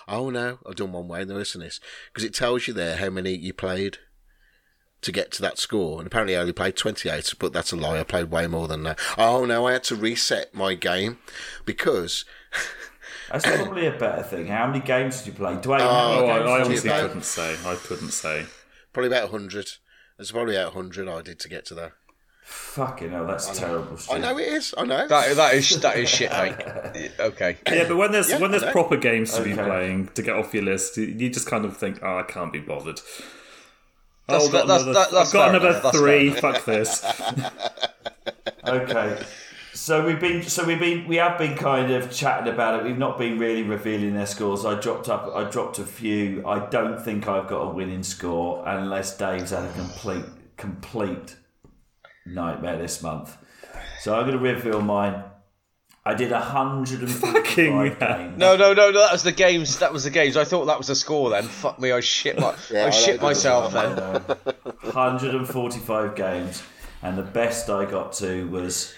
oh 0.07 0.29
no, 0.29 0.59
I've 0.65 0.75
done 0.75 0.93
one 0.93 1.07
way. 1.09 1.21
and 1.21 1.31
listen 1.33 1.59
to 1.61 1.67
this 1.67 1.79
because 2.13 2.23
it 2.23 2.33
tells 2.33 2.67
you 2.67 2.73
there 2.73 2.95
how 2.97 3.09
many 3.09 3.35
you 3.35 3.53
played. 3.53 3.97
To 5.05 5.11
get 5.11 5.31
to 5.33 5.41
that 5.43 5.59
score, 5.59 5.99
and 5.99 6.07
apparently 6.07 6.35
I 6.35 6.39
only 6.39 6.51
played 6.53 6.75
28, 6.75 7.35
but 7.37 7.53
that's 7.53 7.71
a 7.71 7.75
lie. 7.75 7.99
I 7.99 8.03
played 8.03 8.31
way 8.31 8.47
more 8.47 8.67
than 8.67 8.81
that. 8.83 8.99
Oh 9.19 9.45
no, 9.45 9.67
I 9.67 9.73
had 9.73 9.83
to 9.85 9.95
reset 9.95 10.53
my 10.53 10.73
game 10.73 11.19
because 11.63 12.25
That's 13.31 13.45
probably 13.45 13.85
a 13.87 13.91
better 13.91 14.23
thing. 14.23 14.47
How 14.47 14.65
many 14.67 14.79
games 14.79 15.19
did 15.19 15.27
you 15.27 15.33
play? 15.33 15.57
Duane, 15.61 15.81
Oh, 15.81 15.85
how 15.87 16.21
many 16.21 16.29
I, 16.31 16.37
games 16.37 16.49
I 16.49 16.57
did 16.57 16.83
you 16.85 16.91
honestly 16.91 17.07
couldn't 17.07 17.25
say. 17.25 17.55
I 17.65 17.75
couldn't 17.75 18.11
say. 18.11 18.45
Probably 18.93 19.07
about 19.07 19.31
100. 19.31 19.69
It's 20.17 20.31
probably 20.31 20.55
about 20.55 20.73
100 20.75 21.07
I 21.07 21.21
did 21.21 21.39
to 21.39 21.49
get 21.49 21.65
to 21.67 21.75
that. 21.75 21.91
Fucking 22.45 23.09
hell, 23.11 23.25
that's 23.27 23.57
terrible. 23.57 23.97
I 24.11 24.17
know 24.19 24.37
it 24.37 24.47
is. 24.47 24.73
I 24.77 24.85
know. 24.85 25.07
That 25.07 25.35
that 25.35 25.53
is 25.55 25.81
that 25.81 25.97
is 25.97 26.07
shit, 26.09 26.31
mate. 26.93 27.11
Okay. 27.19 27.57
Yeah, 27.71 27.87
but 27.87 27.97
when 27.97 28.11
there's 28.11 28.29
Yeah, 28.29 28.39
when 28.39 28.51
there's 28.51 28.63
proper 28.71 28.97
games 28.97 29.33
to 29.33 29.43
be 29.43 29.53
playing 29.53 30.09
to 30.15 30.21
get 30.21 30.35
off 30.35 30.53
your 30.53 30.63
list, 30.63 30.97
you- 30.97 31.05
you 31.17 31.29
just 31.29 31.47
kind 31.47 31.65
of 31.65 31.75
think, 31.75 31.99
"Oh, 32.03 32.17
I 32.19 32.23
can't 32.23 32.53
be 32.53 32.59
bothered." 32.59 33.01
Oh, 34.27 34.33
that's 34.33 34.43
oh, 34.43 34.47
I've 34.47 34.51
got 34.51 34.61
fa- 34.61 34.67
that's- 34.67 34.81
another, 34.83 34.93
that- 34.93 35.11
that's 35.11 35.27
I've 35.29 35.33
got 35.33 35.49
another 35.49 35.79
enough, 35.79 35.93
three. 35.95 36.29
Fuck 36.31 36.65
this. 36.65 37.05
Okay. 38.67 39.23
So 39.73 40.03
we've 40.05 40.19
been, 40.19 40.41
so 40.41 40.65
we've 40.65 40.79
been, 40.79 41.07
we 41.07 41.17
have 41.17 41.37
been 41.37 41.55
kind 41.55 41.91
of 41.91 42.11
chatting 42.11 42.51
about 42.51 42.79
it. 42.79 42.85
We've 42.85 42.97
not 42.97 43.17
been 43.19 43.37
really 43.37 43.61
revealing 43.61 44.15
their 44.15 44.25
scores. 44.25 44.65
I 44.65 44.79
dropped 44.79 45.07
up, 45.09 45.31
I 45.35 45.43
dropped 45.49 45.77
a 45.77 45.83
few. 45.85 46.47
I 46.47 46.65
don't 46.69 46.99
think 46.99 47.27
I've 47.27 47.47
got 47.47 47.59
a 47.61 47.69
winning 47.73 48.01
score 48.01 48.63
unless 48.67 49.15
Dave's 49.17 49.51
had 49.51 49.65
a 49.65 49.71
complete, 49.73 50.25
complete 50.57 51.35
nightmare 52.25 52.77
this 52.77 53.03
month. 53.03 53.37
So 53.99 54.15
I'm 54.15 54.25
going 54.25 54.37
to 54.37 54.43
reveal 54.43 54.81
mine. 54.81 55.23
I 56.07 56.13
did 56.13 56.31
a 56.31 56.39
hundred 56.39 56.99
and 56.99 57.11
Fucking 57.11 57.73
forty-five 57.73 57.99
games. 57.99 58.37
No, 58.37 58.55
no, 58.55 58.73
no, 58.73 58.91
no. 58.91 58.99
That 58.99 59.11
was 59.11 59.23
the 59.23 59.31
games. 59.31 59.79
That 59.79 59.91
was 59.91 60.03
the 60.03 60.11
games. 60.11 60.37
I 60.37 60.43
thought 60.43 60.65
that 60.65 60.77
was 60.77 60.87
the 60.87 60.95
score. 60.95 61.31
Then 61.31 61.43
fuck 61.43 61.79
me. 61.79 61.91
I 61.91 61.99
shit 61.99 62.39
my. 62.39 62.55
Yeah, 62.71 62.85
I 62.85 62.87
I 62.87 62.89
shit 62.91 63.21
myself 63.21 63.73
then. 63.73 63.95
145 64.81 66.15
games, 66.15 66.61
and 67.01 67.17
the 67.17 67.23
best 67.23 67.71
I 67.71 67.85
got 67.85 68.13
to 68.13 68.47
was 68.49 68.93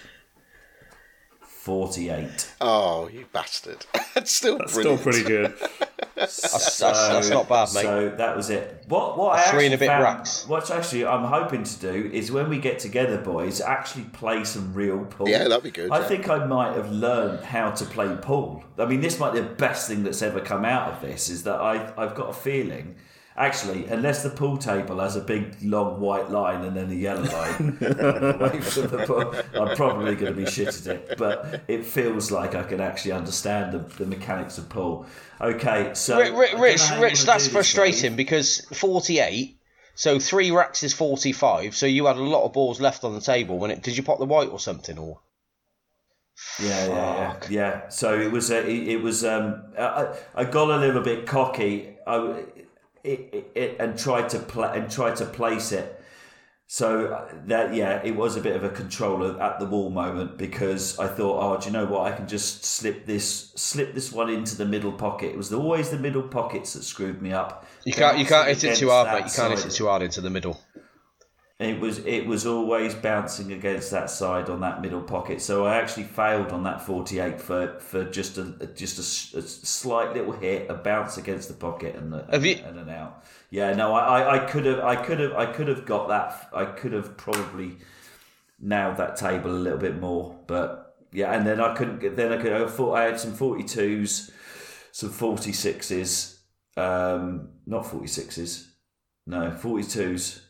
48. 1.68 2.54
Oh, 2.62 3.08
you 3.08 3.26
bastard. 3.30 3.84
it's 4.16 4.32
still 4.32 4.56
That's 4.56 4.72
brilliant. 4.72 5.00
still 5.00 5.12
pretty 5.12 5.28
good. 5.28 5.54
That's, 6.14 6.40
that's, 6.80 6.80
that's 6.80 7.30
not 7.30 7.48
bad, 7.48 7.72
mate. 7.74 7.82
So 7.82 8.08
that 8.16 8.36
was 8.36 8.50
it. 8.50 8.82
What 8.88 9.16
what 9.16 9.38
I 9.38 9.42
actually 9.42 9.66
a 9.68 9.78
bit 9.78 9.86
found, 9.86 10.02
racks. 10.02 10.48
What 10.48 10.68
actually 10.68 11.06
I'm 11.06 11.22
hoping 11.22 11.62
to 11.62 11.78
do 11.78 12.10
is 12.12 12.32
when 12.32 12.48
we 12.48 12.58
get 12.58 12.80
together, 12.80 13.18
boys, 13.18 13.60
actually 13.60 14.02
play 14.06 14.42
some 14.42 14.74
real 14.74 15.04
pool. 15.04 15.28
Yeah, 15.28 15.46
that'd 15.46 15.62
be 15.62 15.70
good, 15.70 15.92
I 15.92 16.00
yeah. 16.00 16.08
think 16.08 16.28
I 16.28 16.44
might 16.44 16.74
have 16.74 16.90
learned 16.90 17.44
how 17.44 17.70
to 17.70 17.84
play 17.84 18.16
pool. 18.20 18.64
I 18.78 18.86
mean, 18.86 19.00
this 19.00 19.20
might 19.20 19.32
be 19.32 19.38
the 19.38 19.46
best 19.46 19.86
thing 19.86 20.02
that's 20.02 20.20
ever 20.20 20.40
come 20.40 20.64
out 20.64 20.92
of 20.92 21.00
this. 21.00 21.28
Is 21.28 21.44
that 21.44 21.60
I 21.60 21.92
I've 21.96 22.16
got 22.16 22.30
a 22.30 22.32
feeling. 22.34 22.96
Actually, 23.38 23.86
unless 23.86 24.24
the 24.24 24.30
pool 24.30 24.58
table 24.58 24.98
has 24.98 25.14
a 25.14 25.20
big 25.20 25.54
long 25.62 26.00
white 26.00 26.28
line 26.28 26.64
and 26.64 26.76
then 26.76 26.90
a 26.90 26.94
yellow 26.94 27.22
line 27.22 27.78
away 27.80 28.60
from 28.60 28.88
the 28.88 29.04
pool, 29.06 29.32
I'm 29.54 29.76
probably 29.76 30.16
going 30.16 30.34
to 30.34 30.40
be 30.44 30.50
shit 30.50 30.66
at 30.68 30.86
it. 30.88 31.14
But 31.16 31.62
it 31.68 31.84
feels 31.84 32.32
like 32.32 32.56
I 32.56 32.64
can 32.64 32.80
actually 32.80 33.12
understand 33.12 33.72
the, 33.72 33.78
the 33.78 34.06
mechanics 34.06 34.58
of 34.58 34.68
pool. 34.68 35.06
Okay, 35.40 35.92
so 35.94 36.18
Ri- 36.18 36.48
I 36.50 36.60
Rich, 36.60 36.80
know 36.80 36.86
how 36.86 36.96
you 36.96 37.02
Rich, 37.02 37.22
that's 37.26 37.44
do 37.44 37.50
this, 37.50 37.52
frustrating 37.52 38.16
because 38.16 38.66
48. 38.72 39.56
So 39.94 40.18
three 40.18 40.50
racks 40.50 40.82
is 40.82 40.92
45. 40.92 41.76
So 41.76 41.86
you 41.86 42.06
had 42.06 42.16
a 42.16 42.22
lot 42.22 42.44
of 42.44 42.52
balls 42.52 42.80
left 42.80 43.04
on 43.04 43.14
the 43.14 43.20
table 43.20 43.58
when 43.58 43.70
it. 43.70 43.82
Did 43.84 43.96
you 43.96 44.02
pop 44.02 44.18
the 44.18 44.24
white 44.26 44.48
or 44.48 44.58
something 44.58 44.98
or? 44.98 45.20
Yeah, 46.60 46.86
yeah, 46.86 46.88
yeah, 46.88 47.36
yeah. 47.50 47.88
So 47.88 48.18
it 48.18 48.32
was, 48.32 48.50
uh, 48.50 48.56
it, 48.56 48.88
it 48.88 49.02
was. 49.02 49.24
Um, 49.24 49.62
I, 49.78 50.14
I 50.34 50.44
got 50.44 50.70
a 50.70 50.76
little 50.76 51.02
bit 51.02 51.26
cocky. 51.26 51.96
I, 52.06 52.44
it, 53.08 53.28
it, 53.32 53.50
it, 53.54 53.76
and 53.80 53.98
tried 53.98 54.28
to 54.30 54.38
play 54.38 54.70
and 54.74 54.90
tried 54.90 55.16
to 55.16 55.24
place 55.24 55.72
it. 55.72 55.94
So 56.70 57.06
uh, 57.06 57.34
that 57.46 57.74
yeah, 57.74 58.02
it 58.04 58.14
was 58.14 58.36
a 58.36 58.42
bit 58.42 58.54
of 58.54 58.62
a 58.62 58.68
controller 58.68 59.40
at 59.40 59.58
the 59.58 59.64
wall 59.64 59.88
moment 59.88 60.36
because 60.36 60.98
I 60.98 61.06
thought, 61.06 61.40
oh, 61.42 61.58
do 61.58 61.66
you 61.66 61.72
know 61.72 61.86
what? 61.86 62.12
I 62.12 62.14
can 62.14 62.28
just 62.28 62.62
slip 62.62 63.06
this 63.06 63.52
slip 63.54 63.94
this 63.94 64.12
one 64.12 64.28
into 64.28 64.54
the 64.54 64.66
middle 64.66 64.92
pocket. 64.92 65.30
It 65.30 65.36
was 65.38 65.50
always 65.50 65.88
the 65.88 65.98
middle 65.98 66.22
pockets 66.22 66.74
that 66.74 66.82
screwed 66.82 67.22
me 67.22 67.32
up. 67.32 67.66
You 67.84 67.94
can't. 67.94 68.18
You 68.18 68.26
can't 68.26 68.48
hit 68.48 68.62
it 68.64 68.76
too 68.76 68.90
hard, 68.90 69.08
mate. 69.08 69.30
You 69.30 69.34
can't 69.34 69.54
hit 69.56 69.64
it 69.64 69.70
too 69.70 69.86
hard 69.86 70.02
into 70.02 70.20
the 70.20 70.28
middle. 70.28 70.60
It 71.58 71.80
was 71.80 71.98
it 72.06 72.24
was 72.24 72.46
always 72.46 72.94
bouncing 72.94 73.52
against 73.52 73.90
that 73.90 74.10
side 74.10 74.48
on 74.48 74.60
that 74.60 74.80
middle 74.80 75.02
pocket. 75.02 75.40
So 75.42 75.66
I 75.66 75.76
actually 75.78 76.04
failed 76.04 76.52
on 76.52 76.62
that 76.62 76.82
forty 76.82 77.18
eight 77.18 77.40
for, 77.40 77.80
for 77.80 78.04
just 78.04 78.38
a 78.38 78.44
just 78.76 79.34
a 79.34 79.38
a, 79.38 79.42
slight 79.42 80.14
little 80.14 80.30
hit, 80.30 80.70
a 80.70 80.74
bounce 80.74 81.16
against 81.16 81.48
the 81.48 81.54
pocket, 81.54 81.96
and, 81.96 82.14
a, 82.14 82.28
Have 82.30 82.44
you- 82.44 82.60
and 82.64 82.78
an 82.78 82.88
out. 82.88 83.24
Yeah, 83.50 83.72
no, 83.74 83.92
I, 83.92 84.20
I, 84.20 84.34
I 84.36 84.38
could 84.46 84.66
have 84.66 84.78
I 84.80 84.94
could 84.94 85.18
have 85.18 85.32
I 85.32 85.46
could 85.46 85.66
have 85.66 85.84
got 85.84 86.06
that. 86.08 86.48
I 86.54 86.64
could 86.64 86.92
have 86.92 87.16
probably 87.16 87.78
nailed 88.60 88.98
that 88.98 89.16
table 89.16 89.50
a 89.50 89.58
little 89.58 89.78
bit 89.80 89.98
more, 89.98 90.38
but 90.46 90.94
yeah, 91.10 91.32
and 91.32 91.44
then 91.44 91.60
I 91.60 91.74
couldn't 91.74 91.98
get. 91.98 92.14
Then 92.16 92.32
I 92.32 92.36
could. 92.40 92.52
I 92.52 92.68
thought 92.68 92.92
I 92.94 93.02
had 93.02 93.18
some 93.18 93.32
forty 93.34 93.64
twos, 93.64 94.30
some 94.92 95.10
forty 95.10 95.52
sixes, 95.52 96.38
um, 96.76 97.48
not 97.66 97.84
forty 97.84 98.06
sixes, 98.06 98.70
no 99.26 99.50
forty 99.50 99.82
twos. 99.82 100.44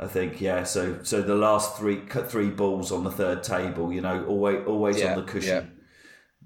I 0.00 0.06
think 0.06 0.40
yeah. 0.40 0.64
So 0.64 1.02
so 1.02 1.20
the 1.22 1.34
last 1.34 1.76
three 1.76 1.96
cut 1.96 2.30
three 2.30 2.48
balls 2.50 2.90
on 2.90 3.04
the 3.04 3.10
third 3.10 3.42
table, 3.42 3.92
you 3.92 4.00
know, 4.00 4.24
always 4.24 4.66
always 4.66 4.98
Yeah, 4.98 5.12
on 5.14 5.16
the 5.24 5.30
cushion. 5.30 5.64
yeah. 5.64 5.82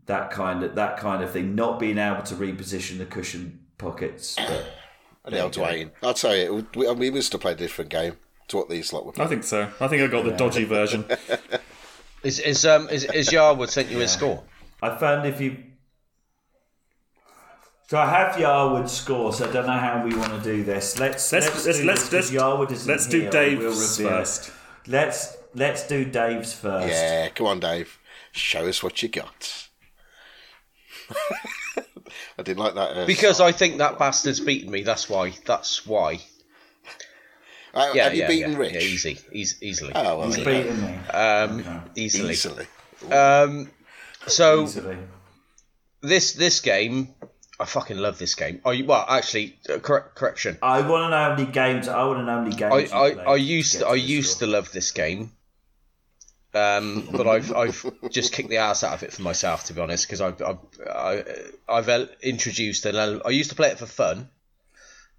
That 0.06 0.30
kind 0.30 0.62
of 0.64 0.74
that 0.74 0.98
kind 0.98 1.22
of 1.22 1.30
thing. 1.30 1.54
Not 1.54 1.78
being 1.78 1.96
able 1.98 2.22
to 2.24 2.34
reposition 2.34 2.98
the 2.98 3.06
cushion 3.06 3.60
pockets. 3.78 4.34
But 4.36 4.66
And 5.24 5.34
now 5.34 5.48
Duane. 5.48 5.90
I'll 6.02 6.12
tell 6.12 6.36
you, 6.36 6.66
we, 6.74 6.90
we 6.92 7.10
must 7.10 7.32
have 7.32 7.40
played 7.40 7.56
a 7.56 7.60
different 7.60 7.90
game 7.90 8.16
to 8.48 8.56
what 8.58 8.68
these 8.68 8.92
lot 8.92 9.06
were 9.06 9.12
Playing. 9.12 9.26
I 9.26 9.30
think 9.30 9.44
so. 9.44 9.70
I 9.80 9.88
think 9.88 10.02
I 10.02 10.06
got 10.08 10.24
the 10.24 10.32
dodgy 10.32 10.64
version. 10.64 11.06
Is 12.22 12.38
is 12.40 12.64
um 12.64 12.88
is, 12.88 13.04
is 13.04 13.28
Yarwood 13.28 13.68
sent 13.68 13.90
you 13.90 13.98
his 13.98 14.10
score? 14.10 14.42
I 14.82 14.96
found 14.96 15.26
if 15.26 15.40
you. 15.42 15.62
So 17.86 17.98
I 17.98 18.06
have 18.10 18.36
Yarwood's 18.36 18.92
score, 18.92 19.32
so 19.32 19.48
I 19.48 19.52
don't 19.52 19.66
know 19.66 19.72
how 19.72 20.02
we 20.04 20.14
want 20.16 20.32
to 20.32 20.40
do 20.40 20.64
this. 20.64 20.98
Let's 20.98 21.30
Let's- 21.30 21.46
let's 21.52 21.66
let's- 21.66 21.78
do 21.78 21.84
let's 21.84 22.02
this 22.08 22.10
'cause 22.10 22.30
just- 22.30 22.32
Yarwood 22.32 22.70
isn't 22.72 22.90
let's 22.90 23.06
do 23.06 23.20
here, 23.20 23.28
I 23.28 23.30
Dave's 23.30 23.58
will 23.62 23.70
reveal 23.70 24.06
it. 24.06 24.10
first. 24.20 24.50
Let's 24.86 25.36
let's 25.54 25.86
do 25.86 26.04
Dave's 26.04 26.52
first. 26.54 26.88
Yeah, 26.88 27.28
come 27.28 27.46
on, 27.46 27.60
Dave. 27.60 27.98
Show 28.32 28.66
us 28.66 28.82
what 28.82 29.02
you 29.02 29.08
got. 29.08 29.68
I 32.38 32.42
didn't 32.42 32.58
like 32.58 32.74
that. 32.74 32.96
Uh, 32.96 33.06
Because 33.06 33.40
I 33.40 33.52
think 33.52 33.78
that 33.78 33.98
bastard's 33.98 34.40
beaten 34.40 34.70
me. 34.70 34.82
That's 34.82 35.08
why. 35.08 35.32
That's 35.44 35.86
why. 35.86 36.20
Uh, 37.72 37.90
Yeah, 37.94 38.04
have 38.04 38.14
you 38.14 38.20
yeah, 38.22 38.28
beaten 38.28 38.52
yeah, 38.52 38.58
Rich? 38.58 38.72
Yeah, 38.74 38.80
easy, 38.80 39.18
easy, 39.32 39.56
easily, 39.68 39.92
Oh, 39.94 40.18
well, 40.18 40.26
He's 40.28 40.36
there 40.36 40.44
beaten 40.44 40.80
me 40.82 40.98
um, 41.10 41.82
easily. 41.96 42.32
easily. 42.32 42.66
Um, 43.10 43.70
so 44.28 44.62
easily. 44.64 44.96
this 46.00 46.32
this 46.34 46.60
game, 46.60 47.13
I 47.60 47.64
fucking 47.66 47.98
love 47.98 48.18
this 48.18 48.34
game. 48.34 48.60
I 48.64 48.82
well, 48.86 49.04
actually, 49.08 49.56
uh, 49.72 49.78
correct, 49.78 50.16
correction. 50.16 50.58
I 50.60 50.80
want 50.80 51.04
to 51.04 51.10
know 51.10 51.16
how 51.16 51.36
many 51.36 51.46
games. 51.50 51.86
I 51.86 52.02
want 52.04 52.18
to 52.18 52.24
know 52.24 52.32
how 52.32 52.40
many 52.42 52.56
games. 52.56 52.90
I, 52.92 52.96
I, 52.98 53.32
I 53.32 53.36
used 53.36 53.74
get 53.74 53.78
to, 53.80 53.86
I 53.88 53.94
used 53.94 54.36
score. 54.36 54.46
to 54.48 54.52
love 54.52 54.72
this 54.72 54.90
game, 54.90 55.30
um, 56.52 57.08
but 57.12 57.26
I've 57.28 57.52
I've 57.54 57.84
just 58.10 58.32
kicked 58.32 58.48
the 58.48 58.56
ass 58.58 58.82
out 58.84 58.94
of 58.94 59.02
it 59.02 59.12
for 59.12 59.22
myself 59.22 59.64
to 59.66 59.72
be 59.74 59.80
honest 59.80 60.06
because 60.06 60.20
I've 60.20 60.40
I've, 60.42 60.58
I, 60.88 61.24
I've 61.68 61.88
introduced 62.22 62.86
an 62.86 62.96
element. 62.96 63.22
I 63.26 63.30
used 63.30 63.50
to 63.50 63.56
play 63.56 63.68
it 63.68 63.78
for 63.78 63.86
fun. 63.86 64.28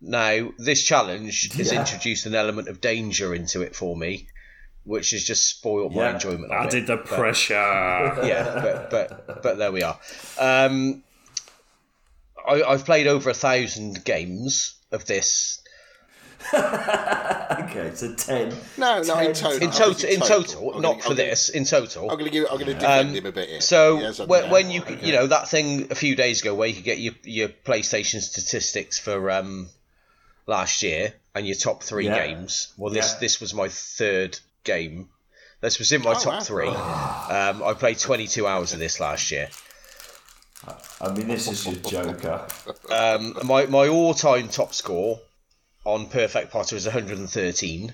Now 0.02 0.50
this 0.58 0.84
challenge 0.84 1.54
has 1.56 1.72
Yeah. 1.72 1.80
introduced 1.80 2.26
an 2.26 2.36
element 2.36 2.68
of 2.68 2.82
danger 2.82 3.34
into 3.34 3.62
it 3.62 3.76
for 3.78 3.96
me, 3.96 4.28
which 4.84 5.12
has 5.12 5.24
just 5.24 5.48
spoiled 5.50 5.96
my 5.96 6.04
Yeah. 6.04 6.14
enjoyment. 6.16 6.52
of 6.52 6.68
Added 6.68 6.84
it. 6.84 6.88
the 6.88 6.98
But- 6.98 7.06
pressure. 7.08 7.54
yeah, 8.24 8.60
but 8.62 8.90
but 8.92 9.42
but 9.42 9.58
there 9.58 9.72
we 9.72 9.84
are. 9.84 9.98
Um, 10.38 11.02
I, 12.48 12.64
I've 12.64 12.86
played 12.86 13.08
over 13.08 13.30
a 13.30 13.34
thousand 13.34 14.04
games 14.06 14.76
of 14.92 15.06
this. 15.06 15.62
okay, 16.54 17.92
so 17.96 18.14
ten. 18.16 18.54
No, 18.78 19.02
no, 19.02 19.20
in 19.20 19.34
total. 19.34 19.62
In 19.64 19.70
I 19.70 19.72
total, 19.72 20.10
in 20.10 20.20
total, 20.20 20.74
I'm 20.76 20.82
not 20.82 20.92
gonna- 20.92 21.02
for 21.02 21.10
I'm 21.12 21.16
gonna- 21.18 21.30
this. 21.30 21.50
In 21.50 21.66
total, 21.66 22.04
I'm 22.10 22.18
going 22.18 22.26
to 22.26 22.30
give. 22.32 22.44
I'm 22.50 22.56
going 22.58 22.68
to 22.68 22.74
defend 22.74 23.10
Um, 23.10 23.16
him 23.16 23.26
a 23.26 23.32
bit 23.32 23.50
here. 23.50 23.62
So 23.62 23.98
He 23.98 24.04
has 24.04 24.20
when, 24.20 24.50
when 24.50 24.70
you 24.72 24.84
you 25.02 25.14
know 25.14 25.28
that 25.28 25.50
thing 25.50 25.88
a 25.92 25.96
few 25.96 26.16
days 26.16 26.42
ago 26.42 26.54
where 26.54 26.68
you 26.68 26.76
could 26.76 26.84
get 26.84 27.00
your 27.00 27.14
your 27.24 27.50
PlayStation 27.50 28.22
statistics 28.22 29.00
for 29.00 29.32
um 29.32 29.70
last 30.46 30.84
year 30.84 31.14
and 31.34 31.48
your 31.48 31.56
top 31.56 31.82
three 31.84 32.06
Yeah. 32.06 32.28
games. 32.28 32.74
Well, 32.78 32.94
this 32.94 33.14
Yeah. 33.14 33.20
this 33.20 33.42
was 33.42 33.54
my 33.54 33.68
third 33.70 34.38
game. 34.64 35.10
This 35.62 35.80
was 35.80 35.92
in 35.92 36.04
my 36.04 36.12
Oh, 36.12 36.20
top 36.20 36.34
wow. 36.34 36.40
three. 36.42 36.68
Um, 37.26 37.64
I 37.64 37.74
played 37.74 37.98
22 37.98 38.46
hours 38.46 38.74
of 38.74 38.80
this 38.80 39.00
last 39.00 39.32
year. 39.32 39.50
I 41.02 41.12
mean, 41.14 41.28
this 41.28 41.48
is 41.48 41.66
your 41.66 41.76
Joker. 41.76 42.48
Um, 42.92 43.38
my 43.44 43.66
my 43.66 43.88
all 43.88 44.14
time 44.14 44.48
top 44.50 44.74
score 44.74 45.20
on 45.84 46.08
Perfect 46.10 46.52
Potter 46.52 46.76
is 46.76 46.86
113. 46.86 47.94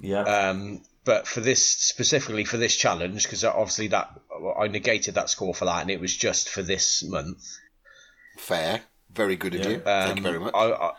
Yeah. 0.00 0.22
Um, 0.22 0.82
but 1.04 1.26
for 1.26 1.40
this 1.40 1.66
specifically 1.66 2.44
for 2.44 2.56
this 2.56 2.76
challenge, 2.76 3.24
because 3.24 3.44
obviously 3.44 3.88
that 3.88 4.10
I 4.58 4.68
negated 4.68 5.14
that 5.14 5.30
score 5.30 5.54
for 5.54 5.64
that, 5.64 5.82
and 5.82 5.90
it 5.90 6.00
was 6.00 6.16
just 6.16 6.48
for 6.48 6.62
this 6.62 7.02
month. 7.04 7.44
fair, 8.38 8.82
very 9.12 9.36
good 9.36 9.54
of 9.54 9.60
Yeah. 9.60 9.68
you. 9.68 9.80
Thank 9.80 10.16
you 10.18 10.22
very 10.22 10.36
Um, 10.38 10.44
much. 10.44 10.54
I, 10.54 10.70
I, 10.72 10.92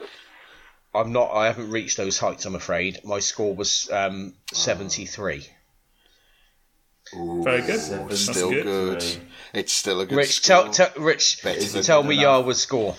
I'm 0.95 1.11
not. 1.11 1.31
I 1.31 1.45
haven't 1.47 1.71
reached 1.71 1.97
those 1.97 2.17
heights. 2.19 2.45
I'm 2.45 2.55
afraid. 2.55 2.99
My 3.03 3.19
score 3.19 3.55
was 3.55 3.89
um, 3.91 4.35
73. 4.53 5.47
Ooh, 7.17 7.43
Very 7.43 7.61
good. 7.61 7.79
Seven. 7.79 8.15
Still 8.15 8.49
That's 8.49 8.63
good. 8.63 8.99
good. 8.99 9.17
It's 9.53 9.73
still 9.73 10.01
a 10.01 10.05
good. 10.05 10.15
Rich, 10.17 10.41
score. 10.43 10.63
tell, 10.63 10.71
tell 10.73 11.03
Rich, 11.03 11.43
Better 11.43 11.81
tell 11.83 12.03
me 12.03 12.15
enough. 12.17 12.45
Yarwood's 12.45 12.61
score. 12.61 12.95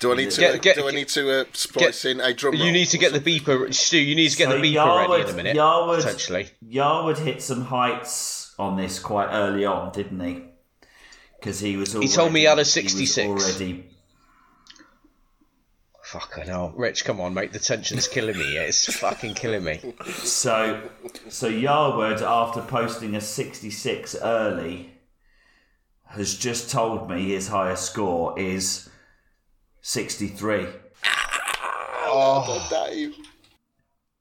do 0.00 0.12
I 0.12 0.16
need 0.16 0.30
to? 0.30 0.40
Get- 0.40 0.62
get- 0.62 0.76
do 0.76 0.88
I 0.88 0.92
need 0.92 1.08
to 1.08 1.40
uh, 1.40 1.44
splice 1.52 2.04
in 2.06 2.20
a 2.20 2.32
drum 2.32 2.54
roll? 2.54 2.64
You 2.64 2.72
need 2.72 2.86
to 2.86 2.98
get 2.98 3.12
the 3.12 3.20
beeper, 3.20 3.72
Stu. 3.74 3.98
You 3.98 4.14
need 4.14 4.30
to 4.30 4.36
get 4.38 4.48
So 4.48 4.58
the 4.58 4.62
beeper 4.62 5.08
ready 5.10 5.22
in 5.22 5.28
a 5.28 5.32
Yarwood- 5.32 5.36
minute. 5.36 5.56
Yarwood- 5.56 5.96
potentially. 6.02 6.48
Yarwood 6.66 7.18
hit 7.18 7.42
some 7.42 7.66
heights 7.66 8.54
on 8.58 8.76
this 8.76 8.98
quite 8.98 9.28
early 9.30 9.64
on, 9.66 9.92
didn't 9.92 10.20
he? 10.20 10.44
Because 11.38 11.60
he 11.60 11.76
was. 11.76 11.94
Already, 11.94 12.08
told 12.12 12.32
me 12.32 12.40
he 12.40 12.46
had 12.46 12.58
a 12.58 12.64
was 12.64 13.60
66. 16.12 16.14
already. 16.14 16.30
Fucking 16.30 16.46
hell, 16.46 16.72
Rich, 16.76 17.04
come 17.04 17.20
on, 17.20 17.34
mate. 17.34 17.52
The 17.52 17.58
tension's 17.58 18.08
killing 18.08 18.38
me. 18.38 18.56
It's 18.56 18.92
fucking 18.98 19.34
killing 19.34 19.64
me. 19.64 19.80
So, 20.04 20.90
so 21.28 21.50
Yarwood, 21.50 22.22
after 22.22 22.60
posting 22.62 23.14
a 23.14 23.20
66 23.20 24.16
early, 24.22 24.92
has 26.06 26.36
just 26.36 26.70
told 26.70 27.08
me 27.08 27.30
his 27.30 27.48
highest 27.48 27.90
score 27.90 28.38
is 28.38 28.88
63. 29.82 30.66
Oh, 32.12 32.66
Dave. 32.70 33.14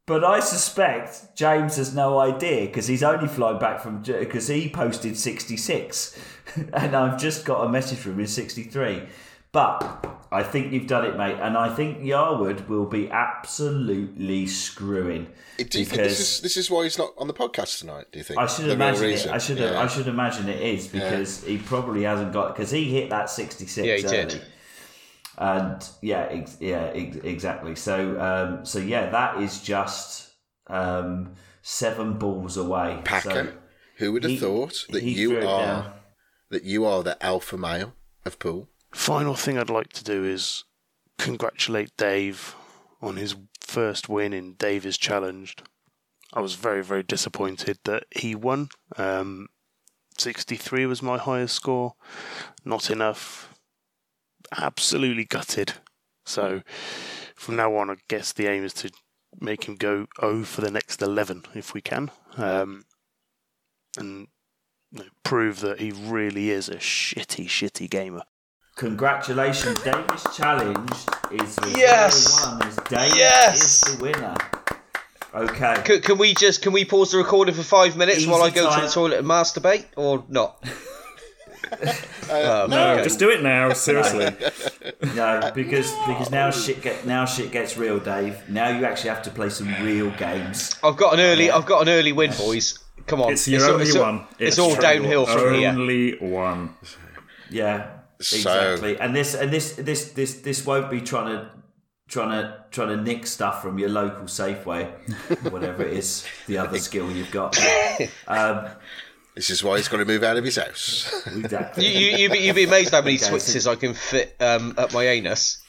But 0.06 0.24
I 0.24 0.40
suspect 0.40 1.36
James 1.36 1.76
has 1.78 1.94
no 1.94 2.20
idea 2.20 2.66
because 2.66 2.88
he's 2.88 3.04
only 3.04 3.28
flown 3.28 3.60
back 3.60 3.80
from 3.80 4.02
because 4.02 4.48
he 4.48 4.70
posted 4.70 5.18
66, 5.18 6.20
and 6.74 6.96
I've 6.96 7.20
just 7.20 7.46
got 7.46 7.66
a 7.66 7.70
message 7.70 8.00
from 8.00 8.14
him 8.14 8.22
in 8.22 8.28
63. 8.28 9.04
But 9.52 10.19
I 10.32 10.44
think 10.44 10.72
you've 10.72 10.86
done 10.88 11.06
it, 11.06 11.18
mate, 11.18 11.38
and 11.42 11.58
I 11.58 11.74
think 11.74 12.00
Yarwood 12.04 12.68
will 12.68 12.86
be 12.86 13.10
absolutely 13.10 14.46
screwing 14.46 15.28
Do 15.58 15.80
you 15.80 15.86
think 15.86 16.04
this 16.04 16.20
is 16.20 16.42
this 16.42 16.56
is 16.56 16.70
why 16.70 16.84
he's 16.84 16.98
not 16.98 17.14
on 17.18 17.28
the 17.28 17.34
podcast 17.34 17.80
tonight? 17.80 18.06
Do 18.12 18.20
you 18.20 18.24
think? 18.24 18.40
I 18.40 18.46
should 18.46 18.66
The 18.66 18.72
imagine 18.74 19.10
it. 19.10 19.28
I 19.28 19.38
should. 19.40 19.58
Yeah. 19.58 19.82
I 19.82 19.88
should 19.88 20.08
imagine 20.08 20.48
it 20.48 20.62
is 20.62 20.88
because 20.88 21.44
he 21.44 21.58
probably 21.58 22.04
hasn't 22.04 22.32
got 22.32 22.56
because 22.56 22.70
he 22.72 22.86
hit 22.86 23.10
that 23.10 23.30
sixty 23.30 23.66
six. 23.66 23.88
Yeah, 23.88 23.96
he 23.98 24.06
early. 24.06 24.30
did. 24.30 24.42
And 25.38 25.90
yeah, 26.02 26.28
ex- 26.30 26.58
yeah, 26.60 26.92
ex- 26.94 27.18
exactly. 27.18 27.76
So, 27.76 28.20
um, 28.20 28.66
so 28.66 28.80
yeah, 28.80 29.10
that 29.10 29.42
is 29.42 29.62
just 29.62 30.32
um, 30.68 31.34
seven 31.62 32.14
balls 32.20 32.58
away. 32.58 33.00
Packer, 33.06 33.30
So 33.32 33.48
who 33.98 34.12
would 34.14 34.24
have 34.24 34.32
he- 34.32 34.38
thought 34.38 34.86
that 34.92 35.04
you 35.04 35.40
are 35.48 35.94
that 36.50 36.64
you 36.64 36.86
are 36.86 37.04
the 37.04 37.22
alpha 37.26 37.58
male 37.58 37.94
of 38.26 38.38
pool? 38.40 38.70
Final 38.92 39.36
thing 39.36 39.58
I'd 39.58 39.70
like 39.70 39.94
to 39.94 40.04
do 40.04 40.24
is 40.24 40.64
congratulate 41.18 41.96
Dave 41.98 42.56
on 43.02 43.18
his 43.18 43.36
first 43.62 44.10
win 44.10 44.34
in 44.34 44.54
Dave 44.54 44.86
is 44.86 44.98
Challenged. 44.98 45.64
I 46.34 46.42
was 46.42 46.56
very, 46.56 46.84
very 46.84 47.04
disappointed 47.04 47.80
that 47.86 48.04
he 48.12 48.36
won. 48.36 48.70
Um, 48.98 49.48
63 50.18 50.86
was 50.86 51.02
my 51.02 51.18
highest 51.18 51.56
score. 51.56 51.94
Not 52.66 52.90
enough. 52.92 53.54
Absolutely 54.56 55.26
gutted. 55.26 55.74
So 56.26 56.62
from 57.36 57.56
now 57.56 57.76
on, 57.76 57.90
I 57.90 57.96
guess 58.08 58.34
the 58.34 58.48
aim 58.48 58.64
is 58.64 58.74
to 58.76 58.92
make 59.40 59.66
him 59.66 59.76
go 59.76 60.08
O 60.20 60.44
for 60.44 60.62
the 60.62 60.72
next 60.72 61.02
11 61.02 61.44
if 61.56 61.74
we 61.74 61.82
can. 61.82 62.12
Um, 62.38 62.86
and 63.98 64.28
prove 65.24 65.62
that 65.62 65.80
he 65.80 65.92
really 65.92 66.50
is 66.50 66.70
a 66.70 66.76
shitty, 66.76 67.46
shitty 67.46 67.90
gamer. 67.90 68.24
Congratulations, 68.80 69.78
Davis 69.84 70.24
Challenge 70.38 70.90
is 71.32 71.56
the 71.58 71.76
Yes! 71.78 72.46
one. 72.46 72.66
Is 72.66 72.76
Davis 72.88 73.16
Yes! 73.18 73.62
is 73.62 73.82
the 73.98 74.02
winner. 74.04 74.36
Okay. 75.36 75.82
Can, 75.84 76.02
can 76.02 76.18
we 76.18 76.34
just 76.34 76.62
can 76.62 76.72
we 76.72 76.86
pause 76.86 77.12
the 77.12 77.18
recording 77.18 77.54
for 77.54 77.62
five 77.64 77.98
minutes 77.98 78.20
Easy 78.20 78.30
while 78.32 78.42
I 78.42 78.50
go 78.52 78.74
to 78.74 78.82
the 78.82 78.88
toilet 78.88 79.20
and 79.20 79.28
masturbate, 79.28 79.84
or 79.98 80.24
not? 80.30 80.64
Oh, 82.32 82.68
No, 82.70 82.94
okay. 82.94 83.04
just 83.04 83.20
do 83.20 83.30
it 83.30 83.44
now. 83.44 83.74
Seriously. 83.74 84.30
No, 85.16 85.52
because 85.54 85.92
because 86.08 86.32
now 86.32 86.50
shit 86.52 86.82
get 86.82 87.06
now 87.06 87.26
shit 87.26 87.52
gets 87.52 87.76
real, 87.78 88.00
Dave. 88.00 88.38
Now 88.48 88.70
you 88.70 88.86
actually 88.86 89.10
have 89.10 89.24
to 89.24 89.30
play 89.30 89.50
some 89.50 89.74
real 89.84 90.10
games. 90.12 90.74
I've 90.84 90.96
got 90.98 91.14
an 91.16 91.20
early. 91.20 91.52
I've 91.52 91.66
got 91.66 91.82
an 91.82 91.90
early 91.90 92.12
win, 92.14 92.32
boys. 92.38 92.80
Come 93.08 93.22
on, 93.22 93.34
It's 93.34 93.46
your 93.48 93.64
all- 93.66 93.72
only 93.74 93.86
it's 93.86 93.96
all- 93.98 94.04
one. 94.04 94.26
It's, 94.40 94.58
all 94.60 94.76
downhill 94.76 95.26
from 95.26 95.54
here. 95.56 95.70
Only 95.70 96.18
one. 96.20 96.76
Yeah, 97.50 97.99
So- 98.22 98.36
exactly. 98.38 99.00
And 99.00 99.16
this 99.16 99.34
and 99.34 99.52
this 99.52 99.74
this 99.74 100.12
this 100.12 100.36
this 100.42 100.66
won't 100.66 100.90
be 100.92 101.02
trying 101.02 101.28
to 101.28 101.50
trying 102.10 102.30
to 102.32 102.64
trying 102.72 102.90
to 102.90 102.98
nick 102.98 103.26
stuff 103.28 103.62
from 103.62 103.78
your 103.80 103.90
local 103.90 104.26
Safeway, 104.26 104.92
whatever 105.52 105.84
it 105.84 105.94
is, 105.94 106.26
the 106.48 106.58
other 106.58 106.78
skill 106.88 107.10
you've 107.12 107.32
got. 107.32 107.58
Um, 108.28 108.68
This 109.36 109.50
is 109.52 109.64
why 109.64 109.78
he's 109.78 109.88
got 109.88 109.98
to 109.98 110.06
move 110.06 110.24
out 110.24 110.36
of 110.38 110.44
his 110.44 110.56
house. 110.58 111.24
exactly. 111.28 111.86
You, 111.86 111.92
you, 112.12 112.18
you'd, 112.18 112.32
be, 112.32 112.40
you'd 112.40 112.56
be 112.56 112.64
amazed 112.66 112.92
how 112.92 113.02
many 113.02 113.16
Okay, 113.24 113.40
so- 113.40 113.72
I 113.72 113.76
can 113.76 113.94
fit 113.94 114.36
um, 114.40 114.74
up 114.78 114.94
my 114.94 115.06
anus. 115.08 115.62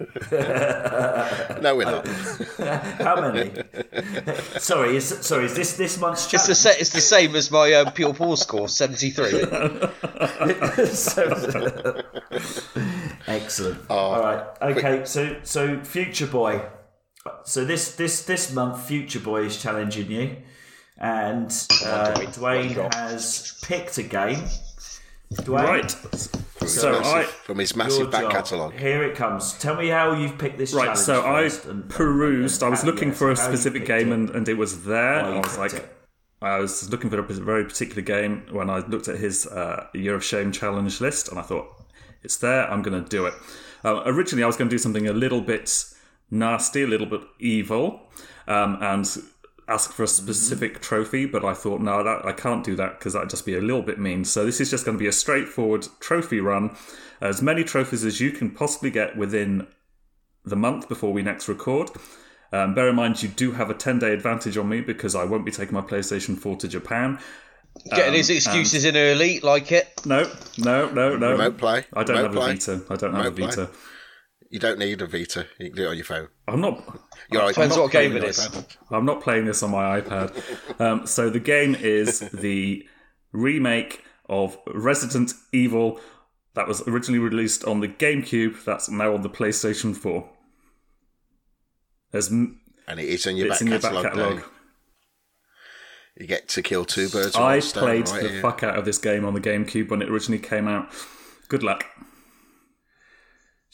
no, 1.62 1.76
we're 1.76 1.84
not. 1.84 2.06
How 2.98 3.20
many? 3.20 3.52
sorry, 4.58 4.96
is 4.96 5.06
sorry 5.08 5.46
is 5.46 5.54
this 5.54 5.76
this 5.76 5.98
month's 5.98 6.32
It's 6.32 6.46
the, 6.46 6.54
sa- 6.54 6.70
it's 6.70 6.90
the 6.90 7.00
same 7.00 7.34
as 7.36 7.50
my 7.50 7.72
um, 7.74 7.92
Pure 7.92 8.14
Pool 8.14 8.36
score, 8.36 8.68
seventy 8.68 9.10
three. 9.10 9.42
Excellent. 13.26 13.78
Oh, 13.90 13.96
All 13.96 14.20
right. 14.22 14.44
Okay. 14.62 15.04
So 15.04 15.36
so 15.42 15.80
Future 15.82 16.26
Boy. 16.26 16.62
So 17.44 17.64
this 17.64 17.94
this 17.96 18.24
this 18.24 18.52
month, 18.52 18.86
Future 18.86 19.20
Boy 19.20 19.44
is 19.44 19.60
challenging 19.60 20.10
you, 20.10 20.36
and 20.98 21.50
uh, 21.84 22.14
Duane. 22.32 22.72
Duane 22.72 22.90
has 22.92 23.58
picked 23.62 23.98
a 23.98 24.02
game. 24.02 24.44
Duane, 25.44 25.64
Right. 25.64 25.96
So 26.66 27.00
I 27.02 27.24
from 27.24 27.58
his 27.58 27.76
massive 27.76 28.10
back 28.10 28.30
catalogue. 28.30 28.74
Here 28.74 29.02
it 29.04 29.16
comes. 29.16 29.54
Tell 29.54 29.76
me 29.76 29.88
how 29.88 30.14
you've 30.14 30.38
picked 30.38 30.58
this 30.58 30.72
right. 30.72 30.84
challenge. 30.84 31.00
So 31.00 31.24
I 31.26 31.42
first 31.42 31.66
and- 31.66 31.88
perused. 31.88 32.62
I 32.62 32.68
was 32.68 32.84
looking 32.84 33.08
yeah, 33.08 33.14
for 33.14 33.30
a 33.30 33.36
so 33.36 33.42
how 33.42 33.50
you 33.50 33.56
specific 33.56 33.86
game, 33.86 34.10
it. 34.10 34.14
and, 34.14 34.30
and 34.30 34.48
it 34.48 34.54
was 34.54 34.84
there. 34.84 35.22
Why 35.22 35.28
you 35.30 35.34
I 35.36 35.40
was 35.40 35.58
like, 35.58 35.72
it. 35.74 35.96
I 36.42 36.58
was 36.58 36.90
looking 36.90 37.08
for 37.08 37.18
a 37.18 37.22
very 37.22 37.64
particular 37.64 38.02
game 38.02 38.46
when 38.50 38.68
I 38.68 38.78
looked 38.86 39.08
at 39.08 39.18
his 39.18 39.46
uh, 39.46 39.86
Year 39.94 40.14
of 40.14 40.22
Shame 40.24 40.52
challenge 40.52 41.00
list, 41.00 41.28
and 41.28 41.38
I 41.38 41.42
thought, 41.42 41.66
it's 42.22 42.36
there, 42.36 42.70
I'm 42.70 42.82
going 42.82 43.02
to 43.02 43.08
do 43.08 43.26
it. 43.26 43.34
Uh, 43.84 44.02
originally, 44.06 44.42
I 44.42 44.46
was 44.46 44.56
going 44.56 44.68
to 44.68 44.74
do 44.74 44.78
something 44.78 45.06
a 45.08 45.12
little 45.12 45.40
bit 45.40 45.84
nasty, 46.30 46.82
a 46.82 46.86
little 46.86 47.06
bit 47.06 47.22
evil, 47.38 48.00
um, 48.46 48.78
and 48.82 49.06
ask 49.68 49.92
for 49.92 50.02
a 50.02 50.08
specific 50.08 50.80
trophy, 50.80 51.26
but 51.26 51.44
I 51.44 51.54
thought, 51.54 51.80
no, 51.80 52.02
that 52.04 52.24
I 52.24 52.32
can't 52.32 52.64
do 52.64 52.76
that 52.76 52.98
because 52.98 53.14
that'd 53.14 53.30
just 53.30 53.46
be 53.46 53.56
a 53.56 53.60
little 53.60 53.82
bit 53.82 53.98
mean. 53.98 54.24
So 54.24 54.44
this 54.44 54.60
is 54.60 54.70
just 54.70 54.84
going 54.84 54.96
to 54.96 55.02
be 55.02 55.08
a 55.08 55.12
straightforward 55.12 55.88
trophy 56.00 56.40
run. 56.40 56.76
As 57.20 57.40
many 57.40 57.64
trophies 57.64 58.04
as 58.04 58.20
you 58.20 58.30
can 58.30 58.50
possibly 58.50 58.90
get 58.90 59.16
within 59.16 59.66
the 60.44 60.56
month 60.56 60.88
before 60.88 61.12
we 61.12 61.22
next 61.22 61.48
record. 61.48 61.90
Um, 62.52 62.74
bear 62.74 62.88
in 62.88 62.96
mind, 62.96 63.22
you 63.22 63.28
do 63.30 63.52
have 63.52 63.70
a 63.70 63.74
10 63.74 63.98
day 63.98 64.12
advantage 64.12 64.56
on 64.56 64.68
me 64.68 64.80
because 64.80 65.14
I 65.14 65.24
won't 65.24 65.44
be 65.44 65.50
taking 65.50 65.74
my 65.74 65.80
PlayStation 65.80 66.38
4 66.38 66.56
to 66.56 66.68
Japan. 66.68 67.18
Getting 67.90 68.14
his 68.14 68.30
excuses 68.30 68.84
in 68.84 68.96
early, 68.96 69.40
like 69.40 69.72
it. 69.72 70.00
No, 70.06 70.30
no, 70.58 70.88
no, 70.90 71.16
no. 71.16 71.32
Remote 71.32 71.58
play. 71.58 71.84
I 71.92 72.04
don't 72.04 72.16
Remote 72.18 72.22
have 72.22 72.34
play. 72.34 72.50
a 72.50 72.76
Vita. 72.76 72.82
I 72.92 72.96
don't 72.96 73.14
have 73.14 73.26
a 73.26 73.30
Vita. 73.30 73.66
play. 73.66 73.78
Vita. 74.54 74.56
You 74.56 74.60
don't 74.60 74.78
need 74.78 75.02
a 75.02 75.06
Vita. 75.06 75.46
You 75.58 75.66
can 75.70 75.76
do 75.76 75.84
it 75.84 75.88
on 75.88 75.96
your 75.96 76.04
phone. 76.04 76.28
I'm 76.48 76.60
not. 76.60 77.00
Your 77.30 77.42
iPad. 77.42 77.48
Depends 77.54 77.76
not 77.76 77.82
what 77.82 77.92
game 77.92 78.10
playing 78.12 78.24
it 78.24 78.26
it 78.26 78.30
is. 78.30 78.66
I'm 78.90 79.04
not 79.04 79.20
playing 79.22 79.44
this 79.46 79.62
on 79.62 79.70
my 79.70 80.00
iPad. 80.00 80.80
Um, 80.80 81.06
so 81.06 81.28
the 81.30 81.40
game 81.40 81.74
is 81.74 82.20
the 82.32 82.86
remake 83.32 84.02
of 84.28 84.56
Resident 84.66 85.32
Evil 85.52 86.00
That 86.54 86.68
was 86.68 86.86
originally 86.86 87.18
released 87.18 87.64
on 87.64 87.80
the 87.80 87.88
GameCube. 87.88 88.64
That's 88.64 88.88
now 88.88 89.12
on 89.14 89.22
the 89.22 89.30
PlayStation 89.30 89.94
4. 89.96 90.28
There's, 92.12 92.28
And 92.30 92.56
it 92.88 93.00
is 93.00 93.26
in 93.26 93.36
your 93.36 93.48
it's 93.48 93.56
back 93.56 93.60
in 93.62 93.66
your 93.68 93.80
back 93.80 93.90
catalogue. 93.92 94.12
catalogue. 94.12 94.44
You 96.16 96.26
get 96.28 96.48
to 96.50 96.62
kill 96.62 96.84
two 96.84 97.08
birds 97.08 97.34
with 97.34 97.36
I 97.36 97.54
one 97.54 97.60
stone. 97.62 97.82
played 97.82 98.08
right 98.08 98.22
the 98.22 98.28
here. 98.28 98.40
fuck 98.40 98.62
out 98.62 98.78
of 98.78 98.84
this 98.84 98.98
game 98.98 99.24
on 99.24 99.34
the 99.34 99.40
GameCube 99.40 99.90
when 99.90 100.00
it 100.00 100.08
originally 100.08 100.38
came 100.40 100.68
out. 100.68 100.92
Good 101.48 101.64
luck. 101.64 101.86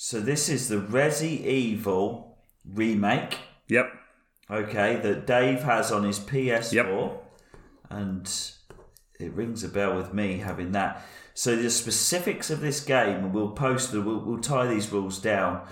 So 0.03 0.19
this 0.19 0.49
is 0.49 0.69
the 0.69 0.77
Resi 0.77 1.45
Evil 1.45 2.39
remake, 2.65 3.37
Yep. 3.69 3.93
okay, 4.51 4.97
that 4.97 5.27
Dave 5.27 5.61
has 5.65 5.93
on 5.93 6.05
his 6.05 6.19
PS4, 6.19 6.73
Yep. 6.73 7.25
and 7.91 8.51
it 9.19 9.31
rings 9.35 9.63
a 9.63 9.69
bell 9.69 9.95
with 9.95 10.15
me 10.15 10.39
having 10.39 10.73
that. 10.73 11.05
So 11.35 11.55
the 11.55 11.69
specifics 11.69 12.49
of 12.49 12.63
this 12.63 12.81
game, 12.83 13.35
we'll 13.35 13.51
post, 13.51 13.93
we'll, 13.93 14.21
we'll 14.21 14.39
tie 14.41 14.67
these 14.67 14.91
rules 14.91 15.19
down. 15.19 15.69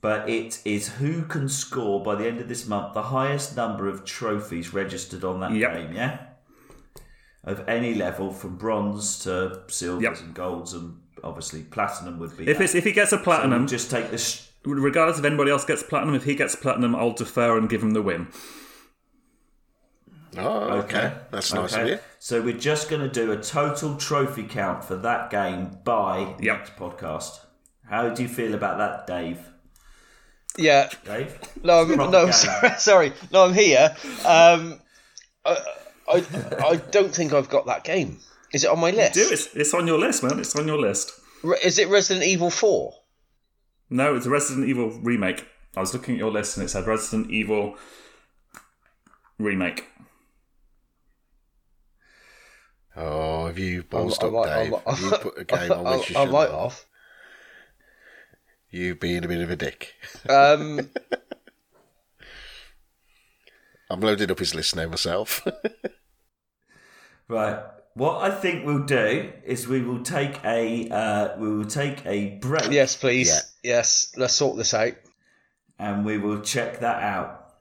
But 0.00 0.26
it 0.26 0.62
is 0.64 0.94
who 0.94 1.24
can 1.24 1.46
score 1.46 2.02
by 2.02 2.14
the 2.14 2.26
end 2.26 2.40
of 2.40 2.48
this 2.48 2.66
month 2.66 2.94
the 2.94 3.02
highest 3.02 3.56
number 3.56 3.88
of 3.88 4.06
trophies 4.06 4.72
registered 4.72 5.22
on 5.22 5.40
that 5.40 5.52
Yep. 5.52 5.74
game, 5.74 5.92
yeah? 5.92 6.20
Of 7.44 7.62
any 7.68 7.94
level, 7.94 8.32
from 8.32 8.56
bronze 8.56 9.18
to 9.24 9.64
silvers 9.68 10.02
Yep. 10.02 10.20
and 10.20 10.34
golds, 10.34 10.72
and 10.72 11.02
obviously 11.24 11.62
platinum 11.62 12.18
would 12.18 12.36
be. 12.36 12.48
If 12.48 12.60
it's 12.60 12.74
if 12.74 12.84
he 12.84 12.92
gets 12.92 13.12
a 13.12 13.18
platinum, 13.18 13.60
we'll 13.60 13.68
just 13.68 13.90
take 13.90 14.10
this. 14.10 14.50
regardless 14.64 15.18
if 15.18 15.24
anybody 15.24 15.50
else 15.50 15.64
gets 15.64 15.82
platinum, 15.82 16.14
if 16.14 16.24
he 16.24 16.34
gets 16.34 16.54
platinum, 16.56 16.94
I'll 16.94 17.12
defer 17.12 17.56
and 17.58 17.68
give 17.68 17.82
him 17.82 17.92
the 17.92 18.02
win. 18.02 18.28
Oh, 20.38 20.78
okay. 20.80 21.14
That's 21.30 21.52
nice 21.54 21.74
of 21.74 21.88
you. 21.88 21.98
So 22.18 22.42
we're 22.42 22.58
just 22.58 22.90
going 22.90 23.00
to 23.02 23.08
do 23.08 23.32
a 23.32 23.36
total 23.38 23.96
trophy 23.96 24.42
count 24.42 24.84
for 24.84 24.96
that 24.96 25.30
game 25.30 25.78
by 25.84 26.34
Yep. 26.40 26.58
next 26.58 26.76
podcast. 26.76 27.40
How 27.88 28.10
do 28.10 28.22
you 28.22 28.28
feel 28.28 28.54
about 28.54 28.76
that, 28.78 29.06
Dave? 29.06 29.40
Yeah. 30.58 30.90
Dave? 31.04 31.38
No, 31.62 31.82
I'm, 31.82 31.94
Proper 31.94 32.10
no, 32.10 32.24
game. 32.24 32.32
sorry, 32.32 32.70
sorry. 32.78 33.12
No, 33.32 33.44
I'm 33.44 33.54
here. 33.54 33.96
Um, 34.26 34.80
I, 35.44 35.56
I, 36.08 36.24
I 36.64 36.76
don't 36.90 37.14
think 37.14 37.32
I've 37.32 37.48
got 37.48 37.66
that 37.66 37.84
game. 37.84 38.18
Is 38.56 38.64
it 38.64 38.70
on 38.70 38.80
my 38.80 38.90
list? 38.90 39.12
Do 39.12 39.28
it's 39.30 39.54
it's 39.54 39.74
on 39.74 39.86
your 39.86 39.98
list, 39.98 40.22
man. 40.22 40.40
It's 40.40 40.56
on 40.56 40.66
your 40.66 40.78
list. 40.78 41.12
Re- 41.42 41.58
Is 41.62 41.78
it 41.78 41.88
Resident 41.88 42.24
Evil 42.24 42.48
4? 42.50 42.94
No, 43.90 44.16
it's 44.16 44.24
a 44.24 44.30
Resident 44.30 44.66
Evil 44.66 44.88
remake. 45.02 45.46
I 45.76 45.80
was 45.80 45.92
looking 45.92 46.14
at 46.14 46.18
your 46.20 46.30
list 46.30 46.56
and 46.56 46.64
it 46.64 46.70
said 46.70 46.86
Resident 46.86 47.30
Evil 47.30 47.76
remake. 49.38 49.84
Oh, 52.96 53.46
have 53.48 53.58
you 53.58 53.82
ballsed 53.82 54.24
I 54.24 54.28
up, 54.28 54.32
might- 54.32 54.48
I 54.48 54.62
Dave? 54.62 54.70
might- 54.72 55.00
you 55.00 55.10
put 55.18 55.38
a 55.38 55.44
game 55.68 55.72
on 55.72 55.84
which 55.98 56.08
you 56.10 56.16
I 56.16 56.20
shouldn't 56.20 56.32
might 56.32 56.50
have. 56.50 56.60
have. 56.72 56.84
You 58.70 58.94
being 58.94 59.22
a 59.24 59.28
bit 59.28 59.42
of 59.42 59.50
a 59.50 59.56
dick. 59.56 59.94
Um, 60.30 60.80
I'm 63.90 64.00
loading 64.00 64.30
up 64.30 64.38
his 64.38 64.54
list 64.54 64.74
now 64.76 64.88
myself. 64.88 65.46
Right. 67.28 67.60
What 67.96 68.22
I 68.30 68.30
think 68.34 68.66
we'll 68.66 68.84
do 68.84 69.32
is 69.42 69.66
we 69.66 69.80
will 69.80 70.02
take 70.02 70.38
a 70.44 70.88
uh, 70.90 71.38
we 71.38 71.48
will 71.56 71.64
take 71.64 72.04
a 72.04 72.36
break 72.36 72.70
yes, 72.70 72.94
please. 72.94 73.28
Yeah. 73.28 73.76
Yes, 73.76 74.12
let's 74.16 74.34
sort 74.34 74.56
this 74.58 74.74
out. 74.74 74.92
and 75.78 76.04
we 76.04 76.18
will 76.18 76.40
check 76.42 76.80
that 76.80 77.02
out. 77.02 77.54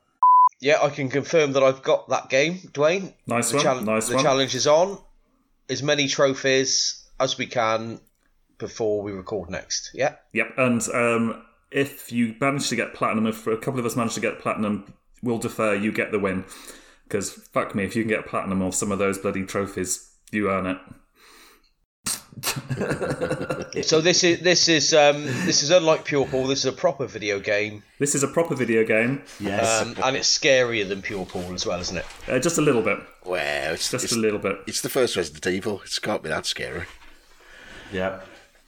Yeah, 0.62 0.80
I 0.82 0.90
can 0.90 1.10
confirm 1.10 1.54
that 1.54 1.64
I've 1.64 1.84
got 1.84 2.10
that 2.10 2.30
game, 2.30 2.60
Duane. 2.74 3.14
Nice 3.28 3.50
The, 3.52 3.58
one. 3.58 3.64
chal- 3.64 3.82
nice 3.82 4.08
the 4.10 4.16
one. 4.16 4.24
challenge 4.24 4.56
is 4.56 4.68
on. 4.68 4.98
As 5.70 5.82
many 5.82 6.08
trophies 6.08 7.04
as 7.20 7.38
we 7.38 7.46
can 7.48 8.00
before 8.58 9.02
we 9.04 9.12
record 9.14 9.50
next. 9.50 9.92
Yeah. 9.94 10.16
Yep. 10.34 10.48
And 10.58 10.82
um, 10.94 11.44
if 11.72 12.12
you 12.12 12.36
manage 12.42 12.70
to 12.70 12.76
get 12.76 12.94
platinum, 12.94 13.26
if 13.28 13.48
a 13.48 13.58
couple 13.58 13.80
of 13.80 13.86
us 13.86 13.96
manage 13.96 14.14
to 14.16 14.20
get 14.22 14.40
platinum, 14.40 14.94
we'll 15.24 15.38
defer. 15.40 15.74
You 15.76 15.92
get 15.92 16.12
the 16.12 16.20
win. 16.20 16.46
Because 17.08 17.32
fuck 17.32 17.74
me, 17.76 17.84
if 17.84 17.96
you 17.96 18.04
can 18.04 18.10
get 18.10 18.26
platinum 18.28 18.62
of 18.62 18.76
some 18.76 18.92
of 18.92 19.00
those 19.00 19.18
bloody 19.18 19.46
trophies, 19.46 20.10
you 20.36 20.50
earn 20.52 20.66
it. 20.68 20.78
So 23.86 24.02
this 24.02 24.24
is 24.24 24.40
this 24.40 24.68
is 24.70 24.94
um, 24.94 25.24
this 25.46 25.62
is 25.64 25.70
unlike 25.70 26.06
Pure 26.06 26.28
Pool. 26.28 26.48
This 26.48 26.60
is 26.60 26.66
a 26.66 26.72
proper 26.72 27.06
video 27.06 27.40
game, 27.40 27.84
This 28.00 28.16
is 28.16 28.24
a 28.24 28.28
proper 28.28 28.56
video 28.56 28.84
game, 28.86 29.22
Yes. 29.40 29.82
um, 29.82 29.96
and 30.04 30.16
it's 30.16 30.36
scarier 30.38 30.88
than 30.88 31.02
Pure 31.02 31.26
Pool 31.28 31.54
as 31.54 31.66
well, 31.66 31.80
isn't 31.80 31.98
it? 31.98 32.06
uh, 32.28 32.40
just 32.40 32.58
a 32.58 32.62
little 32.62 32.82
bit, 32.82 33.00
well, 33.26 33.74
it's, 33.74 33.92
just 33.92 34.06
it's, 34.06 34.14
a 34.14 34.18
little 34.18 34.40
bit. 34.40 34.58
it's 34.66 34.82
the 34.82 34.90
first 34.90 35.16
Resident 35.18 35.46
Evil. 35.48 35.82
It 35.82 35.98
can't 36.02 36.24
be 36.24 36.30
that 36.30 36.46
scary. 36.46 36.86
yeah. 37.92 38.22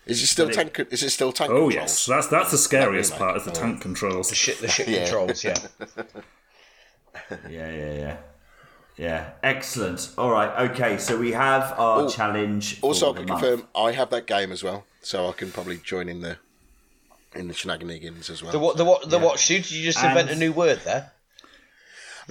Is 0.06 0.22
it 0.22 0.28
still 0.28 0.50
tank? 0.50 0.80
Is 0.92 1.04
it 1.04 1.10
still 1.10 1.32
tank? 1.34 1.52
Oh 1.52 1.68
controls? 1.68 1.74
yes, 1.74 2.06
that's 2.06 2.28
that's 2.28 2.52
the 2.52 2.58
scariest 2.58 3.12
remake. 3.14 3.20
part 3.20 3.38
is 3.38 3.46
the 3.46 3.52
tank 3.52 3.82
controls. 3.82 4.30
The 4.30 4.36
shit, 4.36 4.60
the 4.60 4.68
shit 4.68 4.88
Yeah. 4.88 5.04
controls. 5.04 5.44
Yeah. 5.44 5.58
Yeah, 7.50 7.72
yeah, 7.72 7.94
yeah. 7.94 8.18
Yeah, 8.98 9.30
excellent. 9.44 10.10
All 10.18 10.32
right, 10.32 10.72
okay. 10.72 10.98
So 10.98 11.18
we 11.18 11.32
have 11.34 11.74
our 11.78 12.02
Oh, 12.02 12.10
challenge. 12.10 12.80
For 12.80 12.88
Also, 12.88 13.12
I 13.14 13.18
can 13.18 13.28
month. 13.28 13.42
confirm 13.42 13.68
I 13.76 13.92
have 13.92 14.10
that 14.10 14.26
game 14.26 14.52
as 14.52 14.64
well, 14.64 14.86
so 15.02 15.30
I 15.30 15.34
can 15.34 15.52
probably 15.52 15.78
join 15.78 16.10
in 16.10 16.22
the 16.22 16.38
in 17.36 17.48
the 17.48 17.54
shenanigans 17.54 18.30
as 18.32 18.42
well. 18.42 18.52
The 18.52 18.60
what? 18.60 18.78
The 18.78 18.86
what? 18.86 19.10
The 19.10 19.20
what? 19.20 19.40
Shoot! 19.40 19.64
Did 19.64 19.72
you 19.72 19.84
just 19.84 20.04
invent 20.04 20.32
a 20.32 20.36
new 20.36 20.52
word 20.52 20.80
there? 20.84 21.12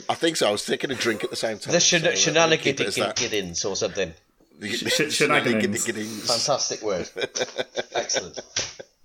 I 0.09 0.15
think 0.15 0.37
so. 0.37 0.49
I 0.49 0.51
was 0.51 0.67
taking 0.67 0.91
a 0.91 0.95
drink 0.97 1.23
at 1.25 1.31
the 1.31 1.37
same 1.37 1.59
time. 1.59 1.73
The 1.73 1.81
so, 1.81 1.97
uh, 1.99 2.15
shen- 2.17 2.35
we'll 2.35 2.59
keep 2.59 2.81
it 2.81 2.89
as 2.89 2.97
that. 2.97 3.17
shenanigans 3.19 3.65
or 3.65 3.77
something. 3.77 4.13
The- 4.59 4.73
Sh- 4.73 4.81
the 4.83 4.91
sh- 4.91 5.15
shenanigans. 5.15 5.85
shenanigans. 5.87 6.27
Fantastic 6.27 6.83
word. 6.83 7.09
Excellent. 7.95 8.41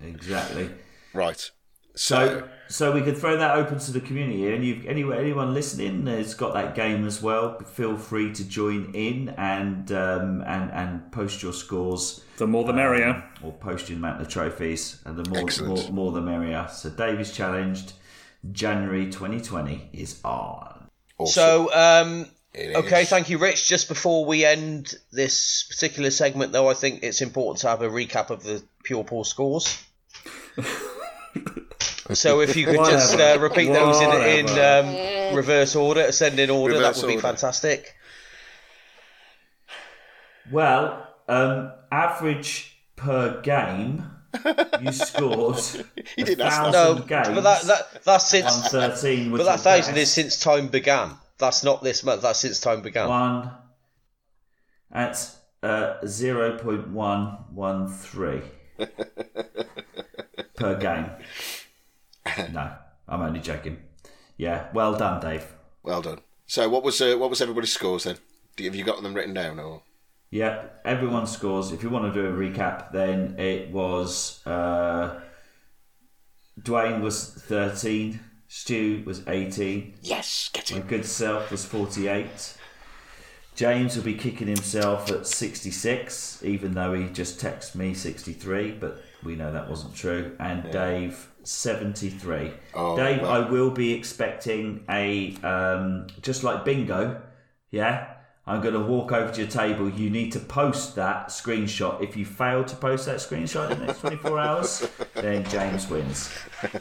Exactly. 0.00 0.70
Right. 1.14 1.50
So, 1.94 2.48
so 2.68 2.92
we 2.92 3.02
could 3.02 3.18
throw 3.18 3.36
that 3.36 3.56
open 3.56 3.78
to 3.78 3.92
the 3.92 4.00
community, 4.00 4.52
and 4.54 4.64
you, 4.64 4.82
anyone, 4.88 5.18
anyone 5.18 5.52
listening 5.52 6.06
has 6.06 6.32
got 6.34 6.54
that 6.54 6.74
game 6.74 7.06
as 7.06 7.20
well. 7.20 7.58
Feel 7.60 7.98
free 7.98 8.32
to 8.32 8.44
join 8.44 8.92
in 8.94 9.28
and 9.36 9.92
um, 9.92 10.42
and 10.46 10.70
and 10.70 11.12
post 11.12 11.42
your 11.42 11.52
scores, 11.52 12.24
The 12.38 12.46
more 12.46 12.64
the 12.64 12.72
merrier. 12.72 13.22
or 13.42 13.52
post 13.52 13.90
your 13.90 13.98
amount 13.98 14.22
of 14.22 14.28
trophies, 14.28 15.00
and 15.04 15.18
the 15.18 15.28
more 15.28 15.46
more, 15.68 15.90
more 15.90 16.12
the 16.12 16.22
merrier. 16.22 16.66
So, 16.72 16.88
Dave 16.88 17.20
is 17.20 17.32
challenged. 17.32 17.92
January 18.50 19.04
2020 19.06 19.90
is 19.92 20.18
on. 20.24 20.88
Awesome. 21.18 21.32
So, 21.32 21.74
um, 21.74 22.26
okay, 22.56 23.04
thank 23.04 23.28
you, 23.30 23.38
Rich. 23.38 23.68
Just 23.68 23.86
before 23.88 24.24
we 24.24 24.44
end 24.44 24.94
this 25.12 25.64
particular 25.68 26.10
segment, 26.10 26.52
though, 26.52 26.68
I 26.68 26.74
think 26.74 27.02
it's 27.02 27.20
important 27.20 27.60
to 27.60 27.68
have 27.68 27.82
a 27.82 27.88
recap 27.88 28.30
of 28.30 28.42
the 28.42 28.62
Pure 28.82 29.04
Pool 29.04 29.24
scores. 29.24 29.80
so, 32.12 32.40
if 32.40 32.56
you 32.56 32.66
could 32.66 32.76
just 32.86 33.18
uh, 33.18 33.38
repeat 33.40 33.68
those 33.72 34.00
in, 34.00 34.10
in 34.46 34.48
um, 34.58 35.36
reverse 35.36 35.74
order, 35.76 36.00
ascending 36.02 36.50
order, 36.50 36.74
Reverse 36.74 36.96
that 36.96 37.02
would 37.02 37.08
be 37.10 37.16
order. 37.16 37.26
fantastic. 37.28 37.94
Well, 40.50 41.06
um, 41.28 41.72
average 41.90 42.76
per 42.96 43.40
game, 43.42 44.04
you 44.80 44.92
scored. 44.92 45.58
He 46.16 46.24
didn't 46.24 46.40
ask 46.46 46.62
that. 46.62 46.72
No, 46.72 46.94
thousand 46.96 47.06
games. 47.08 47.28
but 47.28 47.40
that, 47.42 47.62
that 47.62 48.04
that's 48.04 48.28
since. 48.28 48.46
One 48.50 48.62
thirteen 48.70 49.30
was 49.30 49.40
But 49.40 49.44
that 49.44 49.60
thousand 49.60 49.94
best. 49.94 50.02
is 50.02 50.12
since 50.12 50.40
time 50.40 50.68
began. 50.68 51.12
That's 51.38 51.62
not 51.64 51.82
this 51.82 52.02
month. 52.04 52.22
That's 52.22 52.40
since 52.40 52.60
time 52.60 52.82
began. 52.82 53.08
one 53.08 53.50
at 54.90 55.30
uh, 55.62 55.94
zero 56.06 56.58
point 56.58 56.88
one 56.88 57.38
one 57.54 57.88
three 57.88 58.42
per 60.62 60.78
game. 60.78 61.10
No, 62.52 62.70
I'm 63.08 63.20
only 63.20 63.40
joking. 63.40 63.78
Yeah, 64.36 64.68
well 64.72 64.96
done, 64.96 65.20
Dave. 65.20 65.44
Well 65.82 66.02
done. 66.02 66.20
So, 66.46 66.68
what 66.68 66.84
was 66.84 67.00
uh, 67.00 67.16
what 67.18 67.30
was 67.30 67.40
everybody's 67.40 67.72
scores 67.72 68.04
then? 68.04 68.16
Have 68.62 68.76
you 68.76 68.84
got 68.84 69.02
them 69.02 69.12
written 69.12 69.34
down 69.34 69.58
or? 69.58 69.82
Yeah, 70.30 70.66
everyone 70.84 71.26
scores. 71.26 71.72
If 71.72 71.82
you 71.82 71.90
want 71.90 72.14
to 72.14 72.22
do 72.22 72.28
a 72.28 72.32
recap, 72.32 72.92
then 72.92 73.40
it 73.40 73.72
was 73.72 74.40
uh, 74.46 75.20
Duane 76.62 77.02
was 77.02 77.24
thirteen, 77.34 78.20
Stu 78.46 79.02
was 79.04 79.26
eighteen, 79.26 79.94
Yes, 80.00 80.48
get 80.52 80.70
my 80.70 80.78
good 80.78 81.04
self 81.04 81.50
was 81.50 81.64
forty-eight. 81.64 82.56
James 83.56 83.96
will 83.96 84.04
be 84.04 84.14
kicking 84.14 84.46
himself 84.46 85.10
at 85.10 85.26
66, 85.26 86.42
even 86.42 86.72
though 86.72 86.94
he 86.94 87.08
just 87.10 87.38
texted 87.38 87.74
me 87.74 87.92
63, 87.92 88.72
but 88.72 89.02
we 89.24 89.36
know 89.36 89.52
that 89.52 89.68
wasn't 89.68 89.94
true. 89.94 90.36
And 90.38 90.70
Dave, 90.70 91.28
73. 91.44 92.52
Oh, 92.74 92.96
Dave, 92.96 93.22
well. 93.22 93.30
I 93.30 93.50
will 93.50 93.70
be 93.70 93.92
expecting 93.92 94.84
a, 94.88 95.34
um, 95.42 96.06
just 96.20 96.44
like 96.44 96.64
bingo, 96.64 97.20
yeah? 97.70 98.14
I'm 98.44 98.60
going 98.60 98.74
to 98.74 98.80
walk 98.80 99.12
over 99.12 99.32
to 99.32 99.40
your 99.40 99.50
table. 99.50 99.88
You 99.88 100.10
need 100.10 100.32
to 100.32 100.40
post 100.40 100.96
that 100.96 101.28
screenshot. 101.28 102.02
If 102.02 102.16
you 102.16 102.24
fail 102.24 102.64
to 102.64 102.74
post 102.74 103.06
that 103.06 103.18
screenshot 103.18 103.70
in 103.70 103.78
the 103.78 103.86
next 103.86 104.00
24 104.00 104.38
hours, 104.38 104.88
then 105.14 105.44
James 105.44 105.88
wins. 105.88 106.36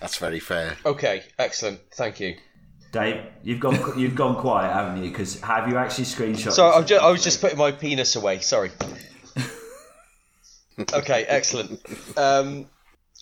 That's 0.00 0.18
very 0.18 0.40
fair. 0.40 0.76
Okay, 0.84 1.22
excellent. 1.38 1.80
Thank 1.92 2.20
you. 2.20 2.36
Dave, 2.92 3.24
you've 3.44 3.60
gone 3.60 3.98
you've 3.98 4.16
gone 4.16 4.36
quiet, 4.36 4.72
haven't 4.72 5.02
you? 5.02 5.10
Because 5.10 5.40
have 5.40 5.68
you 5.68 5.76
actually 5.76 6.04
screenshot? 6.04 6.52
So 6.52 6.82
just, 6.82 7.02
I 7.02 7.10
was 7.10 7.22
just 7.22 7.40
putting 7.40 7.56
my 7.56 7.70
penis 7.70 8.16
away. 8.16 8.40
Sorry. 8.40 8.70
Okay, 10.92 11.24
excellent. 11.28 11.80
Um, 12.16 12.66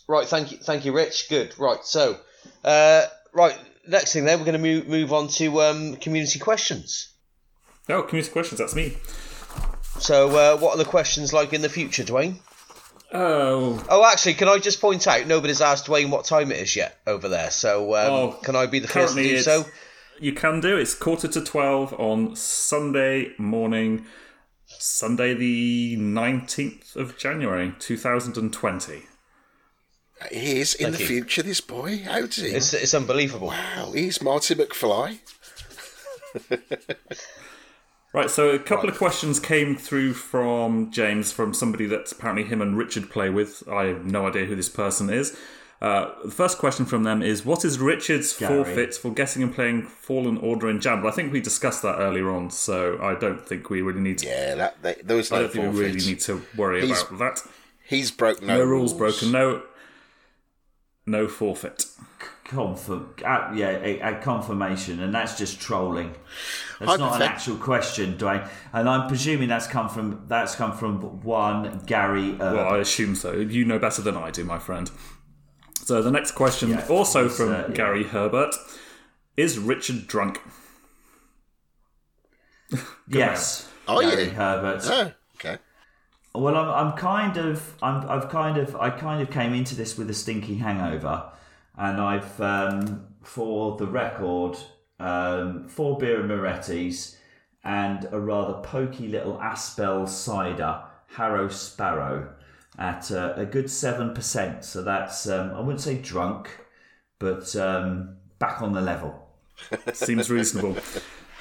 right, 0.08 0.26
thank 0.26 0.52
you, 0.52 0.58
thank 0.58 0.84
you, 0.84 0.92
Rich. 0.92 1.28
Good. 1.28 1.54
Right, 1.58 1.82
so, 1.84 2.18
uh, 2.64 3.06
right, 3.32 3.58
next 3.86 4.12
thing 4.12 4.24
then, 4.24 4.38
we're 4.38 4.44
going 4.46 4.60
to 4.60 4.62
move 4.62 4.88
move 4.88 5.12
on 5.12 5.28
to 5.28 5.60
um, 5.62 5.96
community 5.96 6.38
questions. 6.38 7.12
Oh, 7.88 8.02
community 8.02 8.32
questions. 8.32 8.58
That's 8.58 8.74
me. 8.74 8.96
So, 9.98 10.30
uh, 10.30 10.58
what 10.58 10.74
are 10.74 10.78
the 10.78 10.84
questions 10.84 11.32
like 11.32 11.52
in 11.52 11.60
the 11.62 11.68
future, 11.68 12.04
Duane? 12.04 12.38
Oh, 13.12 13.82
Oh, 13.88 14.04
actually, 14.04 14.34
can 14.34 14.48
I 14.48 14.58
just 14.58 14.80
point 14.80 15.06
out 15.06 15.26
nobody's 15.26 15.60
asked 15.60 15.86
Duane 15.86 16.10
what 16.10 16.24
time 16.26 16.52
it 16.52 16.58
is 16.58 16.76
yet 16.76 16.98
over 17.06 17.28
there? 17.28 17.50
So, 17.50 17.94
um, 17.94 18.12
Oh, 18.12 18.38
can 18.42 18.54
I 18.54 18.66
be 18.66 18.78
the 18.80 18.88
first 18.88 19.14
to 19.16 19.22
do 19.22 19.38
so? 19.40 19.64
You 20.20 20.32
can 20.32 20.60
do. 20.60 20.76
It's 20.76 20.94
quarter 20.94 21.28
to 21.28 21.40
12 21.40 21.94
on 21.98 22.36
Sunday 22.36 23.32
morning, 23.38 24.04
Sunday 24.78 25.34
the 25.34 25.96
19th 25.98 26.96
of 26.96 27.18
January 27.18 27.74
2020. 27.78 29.02
He 30.30 30.60
is 30.60 30.74
in 30.74 30.86
Thank 30.86 30.96
the 30.96 31.02
you. 31.02 31.06
future, 31.06 31.42
this 31.42 31.60
boy. 31.60 32.02
How 32.04 32.22
does 32.22 32.36
he? 32.36 32.48
It's 32.48 32.74
it's 32.74 32.94
unbelievable. 32.94 33.48
Wow, 33.48 33.92
he's 33.94 34.20
Marty 34.22 34.54
McFly. 34.54 35.18
Right, 38.14 38.30
so 38.30 38.48
a 38.48 38.58
couple 38.58 38.88
of 38.88 38.96
questions 38.96 39.38
came 39.38 39.76
through 39.76 40.14
from 40.14 40.90
James, 40.90 41.30
from 41.30 41.52
somebody 41.52 41.84
that 41.86 42.10
apparently 42.10 42.44
him 42.44 42.62
and 42.62 42.76
Richard 42.76 43.10
play 43.10 43.28
with. 43.28 43.62
I 43.68 43.84
have 43.84 44.06
no 44.06 44.26
idea 44.26 44.46
who 44.46 44.56
this 44.56 44.70
person 44.70 45.10
is. 45.10 45.36
Uh, 45.80 46.10
the 46.24 46.30
first 46.30 46.58
question 46.58 46.84
from 46.84 47.04
them 47.04 47.22
is 47.22 47.44
What 47.44 47.64
is 47.64 47.78
Richard's 47.78 48.36
Gary. 48.36 48.64
forfeit 48.64 48.94
for 48.94 49.12
guessing 49.12 49.44
and 49.44 49.54
playing 49.54 49.82
Fallen 49.82 50.36
Order 50.38 50.68
in 50.68 50.80
Jam? 50.80 51.02
But 51.02 51.08
I 51.08 51.10
think 51.12 51.32
we 51.32 51.40
discussed 51.40 51.82
that 51.82 51.98
earlier 52.00 52.30
on, 52.30 52.50
so 52.50 52.98
I 53.00 53.14
don't 53.14 53.40
think 53.46 53.70
we 53.70 53.80
really 53.80 54.00
need 54.00 54.18
to. 54.18 54.26
Yeah, 54.26 54.54
that, 54.56 54.82
that 54.82 55.06
there 55.06 55.16
was 55.16 55.30
I 55.30 55.40
don't 55.40 55.52
think 55.52 55.72
we 55.72 55.80
really 55.80 56.00
need 56.04 56.20
to 56.20 56.42
worry 56.56 56.84
He's- 56.84 57.02
about 57.08 57.18
that. 57.18 57.42
He's 57.84 58.10
broke 58.10 58.42
no, 58.42 58.58
No 58.58 58.64
rules 58.64 58.92
broken. 58.92 59.32
No, 59.32 59.62
no 61.06 61.26
forfeit. 61.28 61.86
Confirm, 62.44 63.14
uh, 63.24 63.52
yeah, 63.54 63.78
a, 63.82 64.00
a 64.00 64.14
confirmation, 64.20 65.00
and 65.00 65.14
that's 65.14 65.36
just 65.38 65.60
trolling. 65.60 66.14
That's 66.80 66.98
not 66.98 67.16
an 67.16 67.22
actual 67.22 67.56
question, 67.56 68.16
Duane. 68.16 68.42
And 68.72 68.88
I'm 68.88 69.06
presuming 69.06 69.48
that's 69.48 69.66
come 69.66 69.88
from 69.88 70.24
that's 70.28 70.54
come 70.54 70.72
from 70.76 71.22
one 71.22 71.82
Gary. 71.86 72.32
Uh, 72.32 72.54
Well, 72.54 72.68
I 72.74 72.78
assume 72.78 73.14
so. 73.16 73.32
You 73.32 73.64
know 73.64 73.78
better 73.78 74.00
than 74.02 74.16
I 74.16 74.30
do, 74.30 74.44
my 74.44 74.58
friend. 74.58 74.90
So 75.88 76.02
the 76.02 76.10
next 76.10 76.32
question, 76.32 76.68
Yeah, 76.68 76.86
also 76.90 77.30
from 77.30 77.48
uh, 77.48 77.64
yeah. 77.66 77.74
Gary 77.74 78.04
Herbert, 78.04 78.54
is 79.38 79.58
Richard 79.58 80.06
drunk? 80.06 80.38
yes. 83.08 83.66
Are 83.88 84.02
Gary 84.02 84.24
you? 84.24 84.30
Herbert? 84.32 84.82
Oh, 84.84 85.12
okay. 85.36 85.56
Well, 86.34 86.54
I'm, 86.58 86.68
I'm 86.88 86.92
kind 86.98 87.38
of, 87.38 87.72
I'm, 87.82 88.06
I've 88.06 88.28
kind 88.28 88.58
of, 88.58 88.76
I 88.76 88.90
kind 88.90 89.22
of 89.22 89.30
came 89.30 89.54
into 89.54 89.74
this 89.74 89.96
with 89.96 90.10
a 90.10 90.14
stinky 90.14 90.56
hangover, 90.56 91.32
and 91.78 91.98
I've, 92.02 92.38
um, 92.38 93.06
for 93.22 93.78
the 93.78 93.86
record, 93.86 94.58
um, 95.00 95.68
four 95.68 95.96
Birra 95.96 96.22
Moretti's, 96.22 97.16
and 97.64 98.06
a 98.12 98.20
rather 98.20 98.60
pokey 98.60 99.08
little 99.08 99.40
Aspall 99.40 100.06
cider, 100.06 100.82
Harry 101.16 101.50
Sparrow, 101.50 102.34
at 102.78 103.10
uh, 103.10 103.32
a 103.36 103.44
good 103.44 103.68
seven 103.70 104.14
percent. 104.14 104.64
So 104.64 104.82
that's, 104.82 105.28
um, 105.28 105.52
I 105.54 105.60
wouldn't 105.60 105.80
say 105.80 105.98
drunk, 105.98 106.48
but 107.18 107.54
um, 107.56 108.16
back 108.38 108.62
on 108.62 108.72
the 108.72 108.80
level. 108.80 109.28
Seems 109.92 110.30
reasonable. 110.30 110.76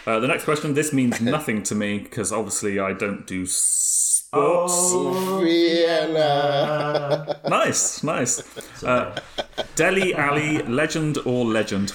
Uh, 0.05 0.19
the 0.19 0.27
next 0.27 0.45
question. 0.45 0.73
This 0.73 0.91
means 0.93 1.21
nothing 1.35 1.61
to 1.63 1.75
me 1.75 1.99
because 1.99 2.31
obviously 2.31 2.79
I 2.79 2.93
don't 2.93 3.27
do 3.27 3.45
sports. 3.45 4.23
Oh. 4.33 5.39
Vienna. 5.43 7.39
Nice, 7.47 8.03
nice. 8.03 8.41
Uh, 8.83 9.19
Dele 9.75 10.13
Alli, 10.15 10.63
legend 10.63 11.17
or 11.25 11.45
legend? 11.45 11.93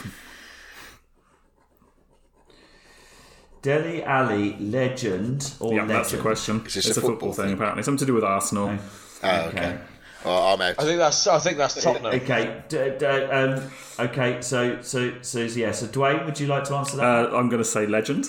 Dele 3.63 4.03
Alli 4.03 4.57
legend 4.59 5.55
or 5.61 5.73
Yeah, 5.73 5.83
legend? 5.83 5.91
that's 5.91 6.11
the 6.13 6.19
question. 6.19 6.63
this 6.65 6.77
It's 6.77 6.87
a 6.89 6.91
a 6.91 6.95
football, 6.95 7.11
football 7.11 7.33
thing, 7.33 7.45
thing? 7.47 7.55
apparently. 7.55 7.83
Something 7.83 7.99
to 7.99 8.07
do 8.07 8.15
with 8.15 8.25
Arsenal. 8.25 8.79
Oh, 9.23 9.41
okay. 9.49 9.79
Well, 10.25 10.55
I'm 10.55 10.61
out. 10.61 10.75
I 10.79 10.85
think 10.85 10.99
that's 10.99 11.27
I 11.27 11.39
think 11.41 11.59
that's 11.59 11.83
Tottenham. 11.83 12.15
Okay, 12.15 12.63
d- 12.69 12.93
d- 12.99 13.05
um, 13.07 13.71
okay. 13.99 14.41
So, 14.41 14.81
so, 14.83 15.21
so, 15.23 15.41
yeah. 15.41 15.73
So, 15.73 15.87
Duane, 15.87 16.25
would 16.27 16.39
you 16.39 16.47
like 16.47 16.65
to 16.65 16.75
answer 16.75 16.97
that? 16.99 17.05
Uh, 17.33 17.37
I'm 17.37 17.49
going 17.49 17.63
to 17.63 17.69
say 17.69 17.87
legend. 17.87 18.27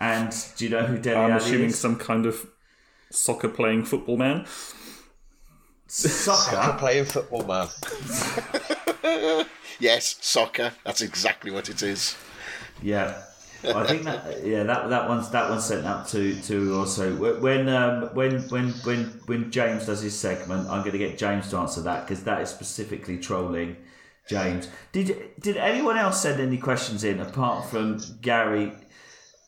and 0.00 0.34
do 0.56 0.64
you 0.64 0.70
know 0.70 0.86
who 0.86 0.98
Dele 0.98 1.16
I'm 1.16 1.30
Alli 1.32 1.36
assuming 1.42 1.68
is? 1.70 1.78
some 1.78 1.96
kind 1.96 2.24
of 2.24 2.46
soccer 3.10 3.48
playing 3.48 3.84
football 3.84 4.16
man. 4.16 4.46
Soccer. 5.88 6.76
Playing 6.78 7.04
football, 7.06 7.44
man. 7.44 7.68
Yes, 9.80 10.16
soccer. 10.20 10.72
That's 10.84 11.02
exactly 11.02 11.52
what 11.52 11.68
it 11.68 11.82
is. 11.82 12.16
Yeah, 12.82 13.22
I 13.64 13.86
think 13.86 14.04
that 14.04 14.44
yeah 14.44 14.62
that 14.62 14.88
that 14.88 15.08
one's 15.08 15.30
that 15.30 15.50
one's 15.50 15.64
sent 15.64 15.84
up 15.84 16.06
to 16.08 16.40
to 16.42 16.76
also 16.76 17.14
when 17.40 17.68
um, 17.68 18.10
when 18.14 18.40
when 18.48 18.70
when 18.84 19.04
when 19.26 19.50
James 19.50 19.86
does 19.86 20.00
his 20.00 20.18
segment, 20.18 20.68
I'm 20.68 20.80
going 20.80 20.92
to 20.92 20.98
get 20.98 21.18
James 21.18 21.50
to 21.50 21.56
answer 21.58 21.80
that 21.82 22.06
because 22.06 22.24
that 22.24 22.40
is 22.40 22.50
specifically 22.50 23.18
trolling 23.18 23.76
James. 24.28 24.68
Did 24.92 25.16
did 25.40 25.56
anyone 25.56 25.96
else 25.96 26.22
send 26.22 26.40
any 26.40 26.58
questions 26.58 27.02
in 27.02 27.18
apart 27.20 27.68
from 27.68 28.00
Gary, 28.20 28.72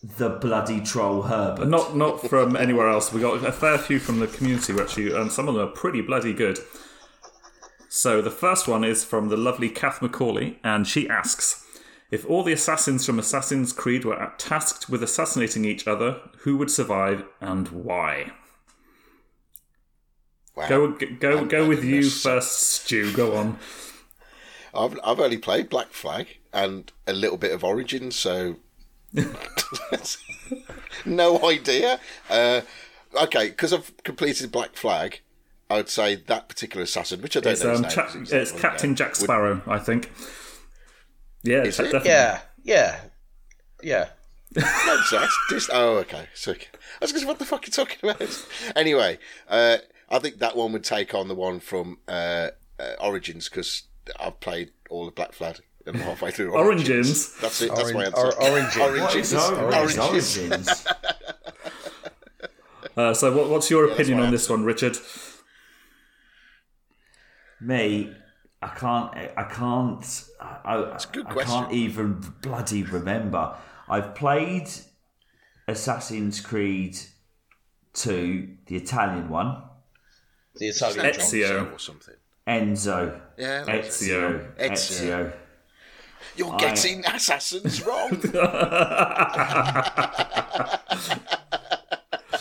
the 0.02 0.30
bloody 0.30 0.80
troll 0.80 1.22
Herbert? 1.22 1.68
Not 1.68 1.96
not 1.96 2.20
from 2.28 2.56
anywhere 2.56 2.88
else. 2.88 3.12
We 3.12 3.20
got 3.20 3.44
a 3.44 3.52
fair 3.52 3.78
few 3.78 4.00
from 4.00 4.18
the 4.18 4.26
community 4.26 4.74
actually, 4.80 5.14
and 5.14 5.30
some 5.30 5.46
of 5.46 5.54
them 5.54 5.68
are 5.68 5.72
pretty 5.72 6.00
bloody 6.00 6.32
good. 6.32 6.58
So 7.88 8.22
the 8.22 8.30
first 8.30 8.68
one 8.68 8.84
is 8.84 9.04
from 9.04 9.28
the 9.28 9.36
lovely 9.36 9.68
Kath 9.68 10.00
Macaulay, 10.02 10.58
and 10.64 10.86
she 10.86 11.08
asks. 11.08 11.64
If 12.10 12.26
all 12.28 12.42
the 12.42 12.52
assassins 12.52 13.06
from 13.06 13.18
Assassin's 13.18 13.72
Creed 13.72 14.04
were 14.04 14.32
tasked 14.36 14.88
with 14.88 15.02
assassinating 15.02 15.64
each 15.64 15.86
other, 15.86 16.20
who 16.38 16.56
would 16.56 16.70
survive 16.70 17.24
and 17.40 17.68
why? 17.68 18.32
Wow. 20.56 20.68
Go 20.68 20.88
go 20.92 21.44
go 21.44 21.68
with 21.68 21.84
you 21.84 21.96
goodness. 22.02 22.22
first, 22.22 22.60
Stu. 22.60 23.12
Go 23.14 23.36
on. 23.36 23.58
I've 24.74 24.98
I've 25.04 25.20
only 25.20 25.38
played 25.38 25.68
Black 25.68 25.92
Flag 25.92 26.38
and 26.52 26.90
a 27.06 27.12
little 27.12 27.36
bit 27.38 27.52
of 27.52 27.62
Origin, 27.62 28.10
so 28.10 28.56
no 31.04 31.48
idea. 31.48 32.00
Uh, 32.28 32.62
okay, 33.22 33.48
because 33.48 33.72
I've 33.72 33.92
completed 34.02 34.50
Black 34.52 34.74
Flag, 34.76 35.20
I 35.68 35.76
would 35.76 35.88
say 35.88 36.16
that 36.16 36.48
particular 36.48 36.82
assassin, 36.84 37.22
which 37.22 37.36
I 37.36 37.40
don't 37.40 37.52
It's, 37.52 37.62
know 37.64 37.70
his 37.70 37.78
um, 37.78 37.82
name, 37.82 38.26
Cha- 38.26 38.36
it's 38.36 38.52
Captain 38.52 38.94
Jack. 38.94 39.14
Sparrow, 39.16 39.62
I 39.66 39.78
think. 39.78 40.10
Yeah, 41.42 41.62
Is 41.62 41.78
it? 41.80 41.84
definitely. 41.84 42.10
Yeah, 42.10 42.40
yeah, 42.62 43.00
yeah. 43.82 44.08
Would, 44.54 44.64
no, 44.86 45.00
so 45.06 45.18
that's 45.20 45.38
just, 45.48 45.70
oh, 45.72 45.98
okay. 45.98 46.26
So, 46.34 46.52
I 46.52 46.56
was 47.00 47.12
going 47.12 47.26
what 47.26 47.38
the 47.38 47.44
fuck 47.44 47.62
are 47.62 47.66
you 47.66 47.72
talking 47.72 47.98
about? 48.10 48.46
Anyway, 48.76 49.18
uh, 49.48 49.78
I 50.08 50.18
think 50.18 50.38
that 50.38 50.56
one 50.56 50.72
would 50.72 50.84
take 50.84 51.14
on 51.14 51.28
the 51.28 51.34
one 51.34 51.60
from 51.60 51.98
uh, 52.08 52.48
uh, 52.78 52.92
Origins 53.00 53.48
because 53.48 53.84
I've 54.18 54.40
played 54.40 54.72
all 54.90 55.06
of 55.08 55.14
Black 55.14 55.32
Flag 55.32 55.60
and 55.86 55.96
I'm 55.96 56.02
halfway 56.02 56.30
through 56.32 56.52
Origins? 56.52 57.34
That's 57.40 57.62
it. 57.62 57.74
That's 57.74 57.92
my 57.94 58.06
Orange- 58.06 58.14
answer. 58.16 58.26
or- 58.26 58.50
Origin. 58.50 58.80
What 58.80 59.00
Origins. 59.00 59.32
is 59.32 59.50
Origins? 59.50 59.98
Origins. 59.98 60.38
Origins. 60.38 60.86
Uh, 62.96 63.14
so, 63.14 63.34
what, 63.36 63.48
what's 63.48 63.70
your 63.70 63.86
that's 63.86 64.00
opinion 64.00 64.18
my 64.18 64.26
on 64.26 64.32
this 64.32 64.50
one, 64.50 64.64
Richard? 64.64 64.96
Me, 67.60 68.12
I 68.62 68.68
can't. 68.68 69.14
I 69.36 69.44
can't. 69.44 70.24
I, 70.40 70.74
I, 70.74 70.98
good 71.12 71.26
I 71.26 71.32
question. 71.32 71.52
can't 71.52 71.72
even 71.72 72.20
bloody 72.42 72.82
remember. 72.82 73.54
I've 73.88 74.14
played 74.14 74.68
Assassin's 75.66 76.40
Creed 76.40 76.98
2, 77.94 78.48
the 78.66 78.76
Italian 78.76 79.28
one, 79.28 79.62
The 80.56 80.68
Italian 80.68 81.06
Ezio. 81.06 81.50
Ezio. 81.50 81.74
or 81.74 81.78
something. 81.78 82.14
Enzo. 82.46 83.20
Yeah, 83.38 83.64
that's 83.64 84.02
it. 84.02 84.10
Ezio. 84.10 84.54
Ezio. 84.56 84.70
Ezio. 84.70 85.32
You're 86.36 86.56
getting 86.58 87.04
assassins 87.06 87.82
wrong. 87.84 88.10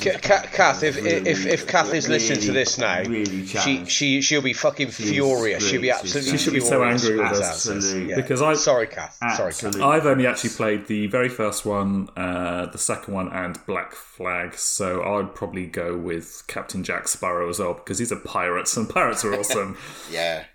Ca- 0.01 0.19
Ca- 0.21 0.47
Kath, 0.51 0.83
if, 0.83 0.97
if 0.97 1.45
if 1.45 1.67
Kath 1.67 1.93
is 1.93 2.07
listening 2.07 2.39
to 2.41 2.51
this 2.51 2.77
now, 2.77 2.99
really 3.03 3.45
she, 3.45 3.85
she, 3.85 4.21
she'll 4.21 4.41
be 4.41 4.53
fucking 4.53 4.89
furious. 4.91 5.67
She'll 5.67 5.81
be 5.81 5.91
absolutely. 5.91 6.31
she 6.31 6.37
should 6.37 6.53
be 6.53 6.59
so 6.59 6.79
furious 6.79 7.03
angry 7.05 7.23
with 7.23 7.39
us. 7.41 7.93
Yeah. 7.95 8.15
Because 8.15 8.41
I- 8.41 8.53
sorry, 8.53 8.87
Kath. 8.87 9.17
Sorry, 9.35 9.53
Kath. 9.53 9.81
I've 9.81 10.05
only 10.05 10.25
actually 10.27 10.51
played 10.51 10.87
the 10.87 11.07
very 11.07 11.29
first 11.29 11.65
one, 11.65 12.09
uh, 12.17 12.65
the 12.67 12.77
second 12.77 13.13
one, 13.13 13.29
and 13.31 13.57
Black 13.65 13.93
Flag, 13.93 14.55
so 14.55 15.01
I'd 15.03 15.35
probably 15.35 15.65
go 15.67 15.97
with 15.97 16.43
Captain 16.47 16.83
Jack 16.83 17.07
Sparrow 17.07 17.49
as 17.49 17.59
well 17.59 17.73
because 17.73 17.99
he's 17.99 18.11
a 18.11 18.17
pirate, 18.17 18.75
and 18.77 18.89
pirates 18.89 19.23
are 19.25 19.33
awesome. 19.33 19.77
yeah. 20.11 20.45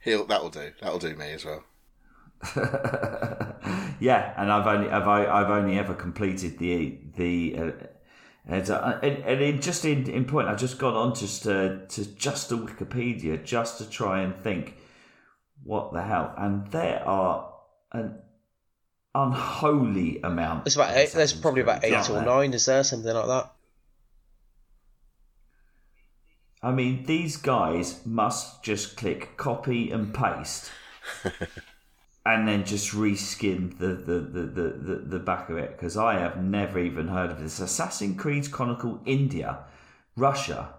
He'll, 0.00 0.24
that'll 0.26 0.50
do. 0.50 0.72
That'll 0.80 0.98
do 0.98 1.14
me 1.14 1.32
as 1.32 1.44
well. 1.44 1.64
Yeah, 4.00 4.34
and 4.36 4.50
I've 4.50 4.66
only 4.66 4.90
I've, 4.90 5.06
I've 5.06 5.50
only 5.50 5.78
ever 5.78 5.94
completed 5.94 6.58
the 6.58 6.98
the 7.16 7.56
uh, 7.56 7.70
And, 8.46 8.68
uh, 8.68 8.98
and, 9.02 9.18
and 9.18 9.40
in, 9.40 9.60
just 9.60 9.84
in, 9.84 10.10
in 10.10 10.24
point, 10.24 10.48
I've 10.48 10.58
just 10.58 10.78
gone 10.78 10.94
on 10.94 11.14
just 11.14 11.44
to, 11.44 11.86
to 11.88 12.04
just 12.16 12.48
to 12.48 12.56
Wikipedia 12.56 13.42
just 13.44 13.78
to 13.78 13.88
try 13.88 14.22
and 14.22 14.34
think 14.42 14.76
what 15.62 15.92
the 15.92 16.02
hell. 16.02 16.34
And 16.36 16.66
there 16.72 17.06
are 17.06 17.52
an 17.92 18.18
unholy 19.14 20.20
amount. 20.22 20.64
There's 20.64 20.76
about 20.76 20.96
eight, 20.96 21.12
there's 21.12 21.32
probably 21.32 21.62
about 21.62 21.84
eight 21.84 22.10
or 22.10 22.14
there. 22.14 22.24
nine. 22.24 22.52
Is 22.52 22.66
there 22.66 22.82
something 22.82 23.12
like 23.12 23.26
that? 23.26 23.52
I 26.64 26.70
mean, 26.70 27.04
these 27.06 27.36
guys 27.36 28.00
must 28.06 28.62
just 28.62 28.96
click 28.96 29.36
copy 29.36 29.90
and 29.90 30.14
paste, 30.14 30.70
and 32.24 32.46
then 32.46 32.64
just 32.64 32.92
reskinned 32.92 33.78
the 33.78 33.88
the, 33.88 34.20
the, 34.20 34.42
the, 34.42 34.68
the, 34.70 34.94
the 35.06 35.18
back 35.18 35.50
of 35.50 35.58
it 35.58 35.72
because 35.76 35.96
I 35.96 36.18
have 36.18 36.42
never 36.42 36.78
even 36.78 37.08
heard 37.08 37.30
of 37.30 37.40
this. 37.40 37.60
Assassin's 37.60 38.20
Creed 38.20 38.50
Chronicle 38.50 39.00
India, 39.06 39.60
Russia, 40.16 40.74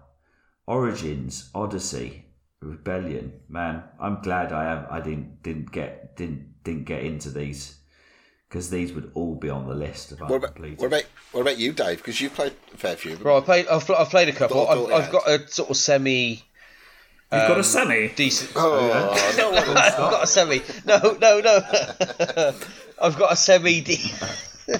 Origins, 0.67 1.49
Odyssey, 1.53 2.25
Rebellion. 2.61 3.33
Man, 3.49 3.83
I'm 3.99 4.21
glad 4.21 4.51
I 4.53 4.63
have 4.63 4.87
I 4.89 5.01
didn't 5.01 5.43
didn't 5.43 5.71
get 5.71 6.15
didn't 6.15 6.63
didn't 6.63 6.85
get 6.85 7.03
into 7.03 7.29
these 7.29 7.77
because 8.47 8.69
these 8.69 8.93
would 8.93 9.11
all 9.15 9.35
be 9.35 9.49
on 9.49 9.67
the 9.67 9.73
list 9.73 10.11
of 10.11 10.19
What 10.21 10.27
about, 10.29 10.43
uncompleted. 10.51 10.79
what 10.79 10.87
about 10.87 11.03
what 11.33 11.41
about 11.41 11.57
you, 11.57 11.73
Dave? 11.73 11.97
Because 11.97 12.21
you've 12.21 12.33
played 12.35 12.53
a 12.73 12.77
fair 12.77 12.95
few. 12.95 13.15
Right, 13.17 13.37
I've 13.37 13.45
played. 13.45 13.67
I've, 13.67 13.89
I've 13.91 14.09
played 14.09 14.29
a 14.29 14.33
couple. 14.33 14.65
Thought- 14.65 14.91
I've, 14.91 15.03
I've 15.05 15.11
got 15.11 15.27
a 15.27 15.47
sort 15.49 15.69
of 15.71 15.75
semi 15.77 16.43
You've 17.33 17.47
got 17.47 17.51
Um, 17.51 17.59
a 17.59 17.63
semi. 17.63 18.07
decent. 18.09 18.51
Oh, 18.55 19.33
no, 19.37 19.51
I've 19.75 19.97
got 19.97 20.23
a 20.23 20.27
semi. 20.27 20.61
No, 20.85 21.17
no, 21.19 21.39
no. 21.39 21.59
I've 23.01 23.17
got 23.17 23.31
a 23.33 23.35
semi. 23.35 23.81
De- 23.81 24.11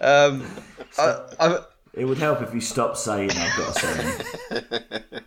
um, 0.00 0.44
I, 0.98 1.20
I, 1.38 1.58
It 1.94 2.04
would 2.04 2.18
help 2.18 2.42
if 2.42 2.52
you 2.54 2.60
stopped 2.60 2.98
saying 2.98 3.30
I've 3.30 3.56
got 3.56 3.76
a 3.76 3.80
seven. 3.80 5.22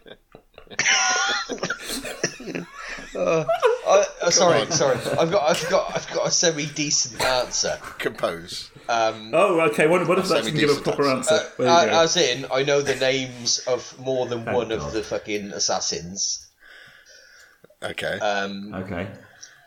I, 3.15 4.05
uh, 4.21 4.29
sorry, 4.29 4.61
on. 4.61 4.71
sorry. 4.71 4.97
I've 5.19 5.31
got, 5.31 5.49
I've 5.49 5.69
got, 5.69 5.95
I've 5.95 6.11
got 6.13 6.27
a 6.27 6.31
semi 6.31 6.65
decent 6.65 7.21
answer. 7.23 7.77
compose. 7.99 8.71
Oh, 8.89 9.61
okay. 9.71 9.87
What, 9.87 10.07
what 10.07 10.19
if 10.19 10.27
that 10.29 10.43
can 10.45 10.55
give 10.55 10.69
a 10.69 10.81
proper 10.81 11.07
answer. 11.07 11.33
answer? 11.35 11.51
There 11.57 11.67
Uh, 11.69 12.03
as 12.03 12.17
in, 12.17 12.45
I 12.51 12.63
know 12.63 12.81
the 12.81 12.95
names 12.95 13.59
of 13.59 13.97
more 13.99 14.25
than 14.27 14.45
one 14.45 14.69
God. 14.69 14.79
of 14.79 14.93
the 14.93 15.03
fucking 15.03 15.51
assassins. 15.51 16.47
Okay. 17.81 18.19
Um, 18.19 18.73
Okay. 18.73 19.07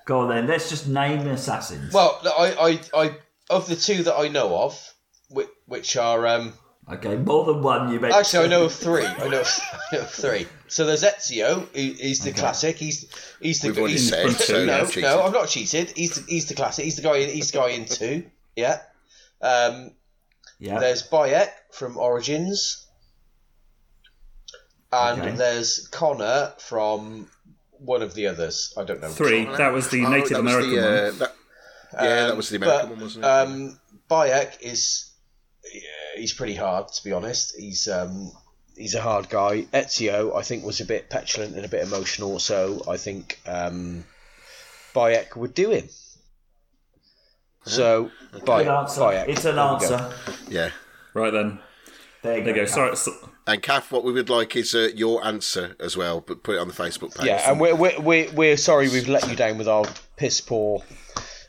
Go 0.06 0.20
on 0.20 0.28
then. 0.28 0.47
Let's 0.47 0.68
just 0.70 0.86
name 0.86 1.24
the 1.24 1.32
assassins. 1.32 1.93
well, 1.93 2.20
I, 2.24 2.78
I, 2.94 3.01
I, 3.02 3.16
of 3.51 3.66
the 3.68 3.74
two 3.74 4.05
that 4.05 4.16
I 4.16 4.28
know 4.28 4.56
of, 4.56 4.94
which, 5.30 5.48
which 5.66 5.97
are, 5.97 6.24
um, 6.28 6.52
okay, 6.88 7.16
more 7.16 7.44
than 7.44 7.60
one. 7.60 7.93
You 7.93 7.98
make. 7.98 8.12
actually, 8.14 8.44
I 8.44 8.48
know 8.48 8.66
of 8.66 8.72
three. 8.72 9.05
I 9.05 9.26
know, 9.28 9.43
I 9.43 9.97
know 9.97 10.01
of 10.02 10.10
three. 10.10 10.47
So 10.68 10.86
there's 10.86 11.02
Ezio. 11.02 11.60
who- 11.60 11.66
He's 11.74 12.20
the 12.20 12.30
classic. 12.32 12.76
He's, 12.76 13.06
he's 13.40 13.60
the. 13.60 13.68
We've 13.70 13.78
already 13.78 13.94
he's, 13.94 14.09
said, 14.09 14.30
so 14.30 14.64
no, 14.64 14.86
no, 14.97 15.22
I'm 15.22 15.32
not 15.32 15.48
cheated. 15.48 15.93
He's 15.97 16.14
the, 16.14 16.30
he's 16.30 16.47
the 16.47 16.55
classic. 16.55 16.84
He's 16.84 16.94
the 16.97 17.02
guy. 17.02 17.24
He's 17.24 17.51
the 17.51 17.59
guy 17.59 17.70
in 17.70 17.86
two. 17.86 18.24
Yeah. 18.55 18.78
Um, 19.47 19.93
Yeah. 20.59 20.78
There's 20.81 21.02
Bayek 21.09 21.51
from 21.70 21.98
Origins, 21.98 22.86
and 24.93 25.20
Okay. 25.20 25.31
there's 25.36 25.86
Connor 25.89 26.55
from 26.59 27.31
one 27.73 28.01
of 28.02 28.14
the 28.14 28.27
others. 28.28 28.73
I 28.77 28.85
don't 28.85 29.01
know. 29.02 29.10
Three. 29.10 29.44
That 29.44 29.73
was 29.74 29.89
the 29.90 30.05
Oh, 30.05 30.09
Native 30.09 30.28
that 30.31 30.43
was 30.43 30.55
American 30.55 30.70
the, 30.70 30.77
one. 30.81 30.86
uh, 30.86 31.10
that- 31.18 31.35
yeah, 31.93 32.01
that 32.24 32.31
Um, 32.31 32.36
was 32.39 32.48
the 32.48 32.56
American 32.56 32.89
but, 32.89 32.94
one, 32.97 33.01
wasn't 33.05 33.24
it? 33.24 33.28
Um, 33.28 33.81
Bayek 34.10 34.60
is 34.60 35.10
yeah, 35.74 35.81
he's 36.16 36.32
pretty 36.32 36.55
hard 36.55 36.89
to 36.93 37.05
be 37.05 37.12
honest. 37.12 37.55
He's 37.56 37.86
um, 37.89 38.32
he's 38.77 38.94
a 38.94 39.02
hard 39.02 39.28
guy. 39.28 39.62
Ezio, 39.74 40.35
I 40.36 40.43
think, 40.43 40.64
was 40.64 40.81
a 40.81 40.85
bit 40.86 41.10
petulant 41.10 41.55
and 41.56 41.64
a 41.64 41.68
bit 41.68 41.82
emotional, 41.82 42.39
so 42.39 42.82
I 42.89 42.97
think 42.97 43.40
um, 43.47 44.05
Bayek 44.94 45.36
would 45.36 45.52
do 45.55 45.70
him. 45.70 45.89
So 47.66 48.10
Good 48.32 48.43
Bayek, 48.43 48.78
answer. 48.80 49.01
Bayek. 49.01 49.28
It's 49.28 49.44
an 49.44 49.56
There 49.56 49.64
we 49.64 49.70
go. 49.70 49.74
answer. 49.74 50.14
yeah. 50.48 50.70
Right 51.14 51.32
then. 51.32 51.59
There 52.22 52.38
you 52.38 52.44
There 52.44 52.55
you 52.56 52.60
go. 52.62 52.66
go. 52.66 52.66
Sorry. 52.66 52.97
So, 52.97 53.12
And 53.47 53.62
Kath, 53.62 53.90
what 53.93 54.05
we 54.05 54.12
would 54.12 54.28
like 54.30 54.56
is 54.56 54.74
uh, 54.74 54.88
your 54.94 55.24
answer 55.24 55.76
as 55.80 55.97
well, 55.97 56.20
but 56.20 56.43
put 56.43 56.56
it 56.56 56.59
on 56.59 56.68
the 56.68 56.74
Facebook 56.74 57.14
page. 57.16 57.26
Yeah, 57.26 57.51
and 57.51 57.60
we're, 57.60 57.74
we're, 57.74 58.01
we're, 58.01 58.32
we're 58.32 58.56
sorry 58.56 58.88
we've 58.88 59.09
let 59.09 59.28
you 59.28 59.36
down 59.36 59.59
with 59.59 59.68
our 59.68 59.84
piss 60.16 60.40
poor 60.40 60.82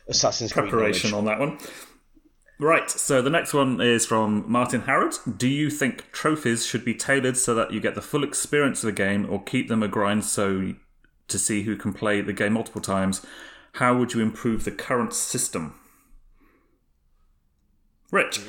Assassin's 0.08 0.52
Creed 0.52 0.68
preparation 0.70 1.10
knowledge. 1.10 1.28
on 1.32 1.38
that 1.38 1.40
one. 1.40 1.58
Right, 2.60 2.90
so 2.90 3.22
the 3.22 3.30
next 3.30 3.54
one 3.54 3.80
is 3.80 4.04
from 4.04 4.44
Martin 4.50 4.80
Harrod. 4.82 5.14
Do 5.36 5.46
you 5.46 5.70
think 5.70 6.10
trophies 6.10 6.66
should 6.66 6.84
be 6.84 6.92
tailored 6.94 7.36
so 7.36 7.54
that 7.54 7.72
you 7.72 7.78
get 7.80 7.94
the 7.94 8.02
full 8.02 8.24
experience 8.24 8.82
of 8.82 8.86
the 8.88 8.92
game, 8.92 9.28
or 9.30 9.40
keep 9.42 9.68
them 9.68 9.82
a 9.82 9.88
grind 9.88 10.24
so 10.24 10.74
to 11.28 11.38
see 11.38 11.62
who 11.62 11.76
can 11.76 11.92
play 11.92 12.20
the 12.20 12.32
game 12.32 12.54
multiple 12.54 12.80
times? 12.80 13.24
How 13.74 13.96
would 13.96 14.12
you 14.12 14.20
improve 14.20 14.64
the 14.64 14.72
current 14.72 15.12
system? 15.14 15.78
Rich, 18.10 18.40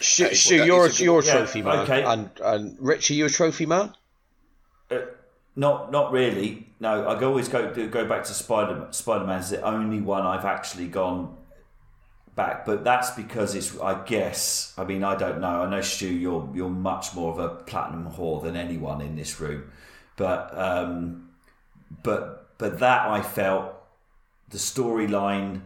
Stu, 0.00 0.24
Hey, 0.24 0.34
Stu, 0.34 0.58
well, 0.58 0.66
you're, 0.66 0.82
a 0.82 0.84
a, 0.84 0.88
good- 0.88 1.00
you're 1.00 1.20
a 1.20 1.24
Yeah, 1.24 1.32
trophy 1.32 1.62
man. 1.62 1.78
okay. 1.80 2.02
And, 2.02 2.30
and 2.42 2.76
Rich, 2.80 3.10
are 3.10 3.14
you 3.14 3.26
a 3.26 3.30
trophy 3.30 3.66
man? 3.66 3.94
Not, 5.58 5.90
not 5.90 6.12
really. 6.12 6.66
No, 6.80 7.06
I 7.06 7.22
always 7.24 7.48
go 7.48 7.72
go 7.88 8.06
back 8.06 8.24
to 8.24 8.34
Spider 8.34 8.88
Spider 8.90 9.24
Man 9.24 9.40
is 9.40 9.48
the 9.48 9.62
only 9.62 10.02
one 10.02 10.26
I've 10.26 10.44
actually 10.44 10.86
gone 10.88 11.34
back, 12.34 12.66
but 12.66 12.84
that's 12.84 13.10
because 13.12 13.54
it's. 13.54 13.80
I 13.80 14.04
guess. 14.04 14.74
I 14.76 14.84
mean, 14.84 15.02
I 15.02 15.16
don't 15.16 15.40
know. 15.40 15.62
I 15.62 15.70
know 15.70 15.80
Stu, 15.80 16.08
you're 16.08 16.46
you're 16.54 16.68
much 16.68 17.14
more 17.14 17.32
of 17.32 17.38
a 17.38 17.48
platinum 17.64 18.10
whore 18.12 18.42
than 18.42 18.54
anyone 18.54 19.00
in 19.00 19.16
this 19.16 19.40
room, 19.40 19.70
but 20.18 20.52
um, 20.58 21.30
but 22.02 22.50
but 22.58 22.78
that 22.80 23.08
I 23.08 23.22
felt 23.22 23.72
the 24.50 24.58
storyline 24.58 25.62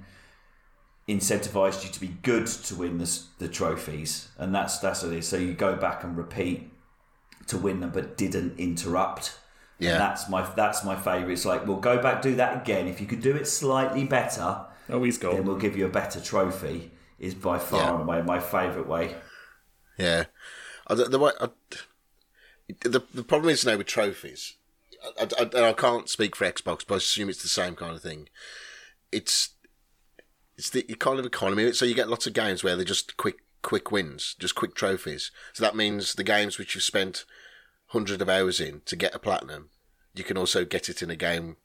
incentivized 1.11 1.85
you 1.85 1.91
to 1.91 2.01
be 2.01 2.09
good 2.23 2.47
to 2.47 2.74
win 2.74 2.99
the, 2.99 3.20
the 3.39 3.49
trophies, 3.49 4.28
and 4.39 4.55
that's 4.55 4.78
that's 4.78 5.03
what 5.03 5.12
it 5.12 5.19
is. 5.19 5.28
So 5.28 5.37
you 5.37 5.53
go 5.53 5.77
back 5.77 6.05
and 6.05 6.16
repeat 6.16 6.70
to 7.49 7.59
win 7.59 7.81
them, 7.81 7.91
but 7.91 8.16
didn't 8.16 8.59
interrupt. 8.59 9.39
Yeah. 9.78 9.93
And 9.93 10.01
that's 10.01 10.28
my 10.28 10.43
that's 10.55 10.85
my 10.85 10.95
favourite. 10.97 11.32
It's 11.32 11.45
like 11.45 11.66
we'll 11.66 11.78
go 11.78 12.01
back 12.01 12.23
do 12.23 12.37
that 12.37 12.62
again. 12.62 12.87
If 12.87 13.01
you 13.01 13.07
could 13.07 13.23
do 13.23 13.35
it 13.35 13.47
slightly 13.47 14.05
better, 14.05 14.66
oh, 14.89 15.03
he's 15.03 15.19
then 15.19 15.37
gone. 15.37 15.45
we'll 15.45 15.57
give 15.57 15.77
you 15.77 15.87
a 15.87 15.91
better 15.91 16.20
trophy. 16.20 16.93
Is 17.19 17.35
by 17.35 17.59
far 17.59 17.81
Yeah. 17.81 17.95
and 17.95 18.03
away 18.03 18.23
my 18.23 18.41
favourite 18.41 18.89
way. 18.89 19.15
Yeah. 19.99 20.24
I, 20.87 20.95
the, 20.95 21.05
the, 21.05 21.19
way, 21.19 21.32
I, 21.39 21.49
the, 22.82 23.03
the 23.12 23.23
problem 23.23 23.51
is 23.51 23.65
now 23.66 23.77
with 23.77 23.87
trophies, 23.87 24.55
I, 25.20 25.28
I, 25.39 25.43
and 25.43 25.65
I 25.66 25.73
can't 25.74 26.09
speak 26.09 26.35
for 26.35 26.51
Xbox, 26.51 26.82
but 26.87 26.95
I 26.95 26.97
assume 26.97 27.28
it's 27.28 27.43
the 27.43 27.49
same 27.49 27.77
kind 27.77 27.95
of 27.95 28.01
thing. 28.03 28.31
It's 29.12 29.51
it's 30.61 30.69
the 30.70 30.82
kind 30.82 31.19
of 31.19 31.24
economy. 31.24 31.73
So 31.73 31.87
you 31.87 31.95
get 31.95 32.11
lots 32.11 32.27
of 32.27 32.35
games 32.35 32.62
where 32.62 32.77
they're 32.77 32.85
just 32.85 33.16
quick 33.16 33.39
quick 33.62 33.91
wins, 33.91 34.37
just 34.39 34.55
quick 34.55 34.74
trophies. 34.74 35.31
So 35.55 35.65
that 35.65 35.74
means 35.74 36.15
the 36.15 36.24
games 36.24 36.59
which 36.59 36.74
you've 36.74 36.85
spent 36.85 37.24
hundreds 37.89 38.20
of 38.20 38.28
hours 38.28 38.61
in 38.61 38.82
to 38.85 38.95
get 38.95 39.15
a 39.15 39.19
platinum, 39.19 39.70
you 40.15 40.23
can 40.23 40.37
also 40.37 40.65
get 40.65 40.89
it 40.89 41.03
in 41.03 41.11
a 41.11 41.16
game 41.16 41.57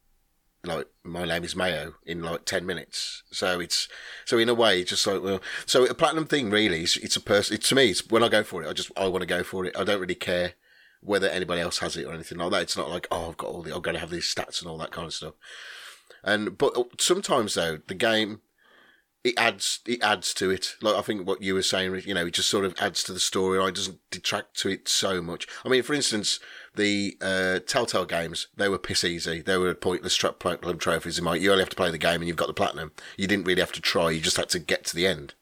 like 0.64 0.88
my 1.04 1.26
name 1.26 1.44
is 1.44 1.56
Mayo 1.56 1.96
in 2.06 2.24
like 2.24 2.46
10 2.46 2.66
minutes. 2.66 3.24
So 3.32 3.60
it's, 3.60 3.88
so 4.24 4.38
in 4.38 4.50
a 4.50 4.54
way, 4.54 4.80
it's 4.80 4.90
just 4.92 5.06
like, 5.06 5.22
well, 5.22 5.42
so 5.66 5.86
a 5.86 5.94
platinum 5.94 6.26
thing 6.26 6.50
really 6.50 6.84
is, 6.84 6.98
it's 6.98 7.18
a 7.18 7.22
person, 7.22 7.56
it's 7.56 7.70
to 7.70 7.76
me, 7.76 7.90
it's 7.90 8.10
when 8.10 8.24
I 8.24 8.30
go 8.30 8.44
for 8.44 8.64
it, 8.64 8.70
I 8.70 8.74
just, 8.74 8.92
I 8.98 9.08
want 9.08 9.22
to 9.22 9.28
go 9.28 9.44
for 9.44 9.66
it. 9.66 9.78
I 9.78 9.84
don't 9.84 10.00
really 10.00 10.16
care 10.16 10.54
whether 11.02 11.28
anybody 11.28 11.62
else 11.62 11.80
has 11.80 11.96
it 11.98 12.06
or 12.06 12.14
anything 12.14 12.40
like 12.40 12.52
that. 12.52 12.64
It's 12.64 12.78
not 12.78 12.90
like, 12.90 13.08
oh, 13.12 13.30
I've 13.30 13.38
got 13.38 13.52
all 13.52 13.62
the, 13.62 13.76
I'm 13.76 13.82
going 13.82 13.96
to 13.96 14.00
have 14.00 14.10
these 14.10 14.34
stats 14.34 14.62
and 14.62 14.70
all 14.70 14.78
that 14.80 14.92
kind 14.92 15.06
of 15.06 15.14
stuff. 15.14 15.34
And, 16.24 16.58
but 16.58 16.76
uh, 16.76 16.86
sometimes 16.98 17.54
though, 17.54 17.78
the 17.88 17.94
game, 17.94 18.42
it 19.26 19.34
adds, 19.38 19.80
it 19.88 20.02
adds 20.04 20.34
to 20.36 20.52
it. 20.52 20.76
Like 20.82 20.96
I 20.96 21.02
think 21.02 21.28
what 21.28 21.42
you 21.42 21.56
were 21.56 21.64
saying, 21.64 22.00
you 22.06 22.14
know, 22.14 22.28
it 22.28 22.34
just 22.36 22.50
sort 22.50 22.64
of 22.64 22.76
adds 22.80 23.04
to 23.06 23.12
the 23.14 23.20
story. 23.20 23.58
It 23.68 23.76
doesn't 23.76 24.00
detract 24.12 24.56
to 24.62 24.70
it 24.70 24.88
so 24.88 25.22
much. 25.22 25.48
I 25.66 25.70
mean, 25.70 25.82
for 25.84 25.94
instance, 25.94 26.40
the 26.76 27.18
uh, 27.22 27.60
Telltale 27.66 28.06
games, 28.06 28.48
they 28.56 28.70
were 28.70 28.78
piss 28.78 29.04
easy. 29.04 29.42
They 29.42 29.58
were 29.58 29.74
pointless 29.74 30.16
tra- 30.16 30.34
platinum 30.34 30.78
trophies. 30.78 31.18
In 31.18 31.24
my, 31.26 31.36
you 31.36 31.52
only 31.52 31.64
have 31.64 31.70
to 31.72 31.76
play 31.76 31.90
the 31.90 31.98
game 31.98 32.22
and 32.22 32.28
you've 32.28 32.38
got 32.38 32.48
the 32.48 32.54
platinum. 32.54 32.92
You 33.18 33.26
didn't 33.28 33.46
really 33.48 33.62
have 33.62 33.72
to 33.74 33.82
try. 33.82 34.12
You 34.12 34.22
just 34.22 34.38
had 34.38 34.50
to 34.50 34.60
get 34.60 34.86
to 34.86 34.96
the 34.96 35.08
end. 35.08 35.34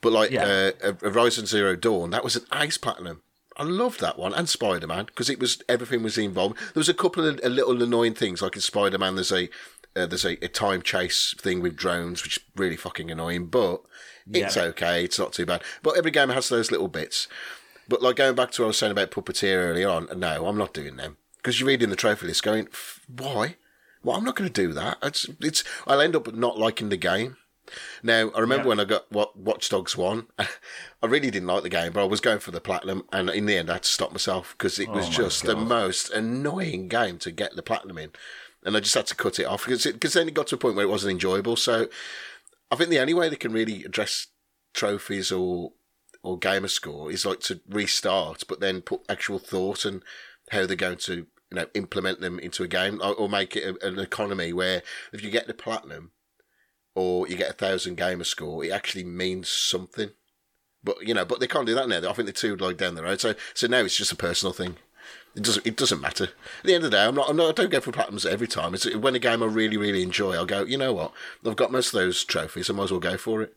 But 0.00 0.12
like 0.12 0.30
Yeah. 0.30 0.70
uh, 0.84 0.92
Horizon 1.00 1.46
Zero 1.46 1.74
Dawn, 1.76 2.10
that 2.10 2.22
was 2.24 2.36
an 2.36 2.44
ace 2.54 2.78
platinum. 2.78 3.22
I 3.56 3.62
loved 3.62 4.00
that 4.00 4.18
one 4.18 4.34
and 4.34 4.48
Spider 4.48 4.86
Man 4.88 5.04
because 5.06 5.30
it 5.30 5.38
was 5.38 5.62
everything 5.68 6.02
was 6.02 6.18
involved. 6.18 6.56
There 6.56 6.80
was 6.80 6.88
a 6.88 6.94
couple 6.94 7.24
of 7.26 7.38
a 7.42 7.48
little 7.48 7.80
annoying 7.82 8.14
things 8.14 8.42
like 8.42 8.56
in 8.56 8.60
Spider 8.60 8.98
Man. 8.98 9.14
There's 9.14 9.30
a 9.32 9.48
uh, 9.96 10.06
there's 10.06 10.24
a, 10.24 10.42
a 10.44 10.48
time 10.48 10.82
chase 10.82 11.34
thing 11.38 11.60
with 11.60 11.76
drones, 11.76 12.22
which 12.22 12.38
is 12.38 12.44
really 12.56 12.76
fucking 12.76 13.10
annoying. 13.10 13.46
But 13.46 13.82
it's 14.30 14.56
Yeah. 14.56 14.62
okay. 14.64 15.04
It's 15.04 15.18
not 15.18 15.32
too 15.32 15.46
bad. 15.46 15.62
But 15.82 15.96
every 15.96 16.10
game 16.10 16.30
has 16.30 16.48
those 16.48 16.70
little 16.70 16.88
bits. 16.88 17.28
But 17.88 18.02
like 18.02 18.16
going 18.16 18.34
back 18.34 18.50
to 18.52 18.62
what 18.62 18.66
I 18.66 18.68
was 18.68 18.78
saying 18.78 18.92
about 18.92 19.10
puppeteer 19.10 19.56
earlier 19.56 19.88
on, 19.88 20.08
no, 20.16 20.46
I'm 20.46 20.56
not 20.58 20.72
doing 20.74 20.96
them 20.96 21.18
because 21.36 21.60
you're 21.60 21.66
reading 21.68 21.90
the 21.90 21.96
trophy 21.96 22.26
list, 22.26 22.42
going, 22.42 22.68
why? 23.06 23.56
Well, 24.02 24.16
I'm 24.16 24.24
not 24.24 24.36
going 24.36 24.50
to 24.50 24.62
do 24.66 24.72
that. 24.72 24.98
It's 25.02 25.28
it's. 25.40 25.64
I'll 25.86 26.00
end 26.00 26.16
up 26.16 26.32
not 26.34 26.58
liking 26.58 26.88
the 26.88 26.96
game. 26.96 27.36
Now, 28.02 28.30
I 28.34 28.40
remember 28.40 28.68
when 28.68 28.78
I 28.78 28.84
got 28.84 29.10
what 29.10 29.38
Watch 29.38 29.70
Dogs 29.70 29.96
1, 29.96 30.26
I 30.38 31.06
really 31.06 31.30
didn't 31.30 31.48
like 31.48 31.62
the 31.62 31.70
game, 31.70 31.92
but 31.92 32.02
I 32.02 32.06
was 32.06 32.20
going 32.20 32.38
for 32.40 32.50
the 32.50 32.60
platinum, 32.60 33.04
and 33.10 33.30
in 33.30 33.46
the 33.46 33.56
end, 33.56 33.70
I 33.70 33.74
had 33.74 33.84
to 33.84 33.88
stop 33.88 34.10
myself 34.12 34.54
because 34.56 34.78
it 34.78 34.90
was 34.90 35.06
Oh 35.06 35.08
my 35.08 35.14
just 35.14 35.44
the 35.44 35.56
most 35.56 36.10
annoying 36.10 36.88
game 36.88 37.16
to 37.20 37.30
get 37.30 37.56
the 37.56 37.62
platinum 37.62 37.96
in. 37.96 38.10
And 38.64 38.76
I 38.76 38.80
just 38.80 38.94
had 38.94 39.06
to 39.08 39.14
cut 39.14 39.38
it 39.38 39.44
off 39.44 39.64
because 39.64 39.84
because 39.84 40.14
then 40.14 40.28
it 40.28 40.34
got 40.34 40.46
to 40.48 40.54
a 40.54 40.58
point 40.58 40.76
where 40.76 40.86
it 40.86 40.90
wasn't 40.90 41.12
enjoyable. 41.12 41.56
So 41.56 41.88
I 42.70 42.76
think 42.76 42.90
the 42.90 43.00
only 43.00 43.14
way 43.14 43.28
they 43.28 43.36
can 43.36 43.52
really 43.52 43.84
address 43.84 44.28
trophies 44.72 45.30
or 45.30 45.72
or 46.22 46.38
gamer 46.38 46.68
score 46.68 47.12
is 47.12 47.26
like 47.26 47.40
to 47.40 47.60
restart, 47.68 48.44
but 48.48 48.60
then 48.60 48.80
put 48.80 49.02
actual 49.08 49.38
thought 49.38 49.84
and 49.84 50.02
how 50.50 50.66
they're 50.66 50.76
going 50.76 50.96
to 50.96 51.14
you 51.14 51.26
know 51.52 51.66
implement 51.74 52.20
them 52.20 52.38
into 52.38 52.62
a 52.62 52.68
game 52.68 53.00
or, 53.02 53.14
or 53.14 53.28
make 53.28 53.54
it 53.54 53.76
a, 53.82 53.86
an 53.86 53.98
economy 53.98 54.52
where 54.52 54.82
if 55.12 55.22
you 55.22 55.30
get 55.30 55.46
the 55.46 55.54
platinum 55.54 56.12
or 56.94 57.28
you 57.28 57.36
get 57.36 57.50
a 57.50 57.54
thousand 57.54 57.96
gamer 57.96 58.24
score, 58.24 58.64
it 58.64 58.70
actually 58.70 59.04
means 59.04 59.48
something. 59.48 60.10
But 60.82 61.06
you 61.06 61.14
know, 61.14 61.24
but 61.24 61.40
they 61.40 61.46
can't 61.46 61.66
do 61.66 61.74
that 61.74 61.88
now. 61.88 61.98
I 61.98 62.12
think 62.12 62.26
they're 62.26 62.32
too 62.32 62.56
like 62.56 62.76
down 62.76 62.94
the 62.94 63.02
road. 63.02 63.20
So 63.20 63.34
so 63.52 63.66
now 63.66 63.80
it's 63.80 63.96
just 63.96 64.12
a 64.12 64.16
personal 64.16 64.52
thing. 64.52 64.76
It 65.36 65.42
doesn't. 65.42 65.66
It 65.66 65.76
doesn't 65.76 66.00
matter. 66.00 66.24
At 66.24 66.64
the 66.64 66.74
end 66.74 66.84
of 66.84 66.90
the 66.90 66.96
day, 66.96 67.04
I'm 67.04 67.14
not. 67.14 67.28
I'm 67.28 67.36
not 67.36 67.48
I 67.48 67.52
don't 67.52 67.70
go 67.70 67.80
for 67.80 67.90
platinums 67.90 68.24
every 68.24 68.46
time. 68.46 68.72
It's 68.74 68.92
when 68.94 69.16
a 69.16 69.18
game 69.18 69.42
I 69.42 69.46
really, 69.46 69.76
really 69.76 70.02
enjoy. 70.02 70.34
I'll 70.34 70.46
go. 70.46 70.64
You 70.64 70.78
know 70.78 70.92
what? 70.92 71.12
I've 71.44 71.56
got 71.56 71.72
most 71.72 71.88
of 71.92 72.00
those 72.00 72.22
trophies. 72.24 72.70
I 72.70 72.72
might 72.72 72.84
as 72.84 72.90
well 72.92 73.00
go 73.00 73.16
for 73.16 73.42
it. 73.42 73.52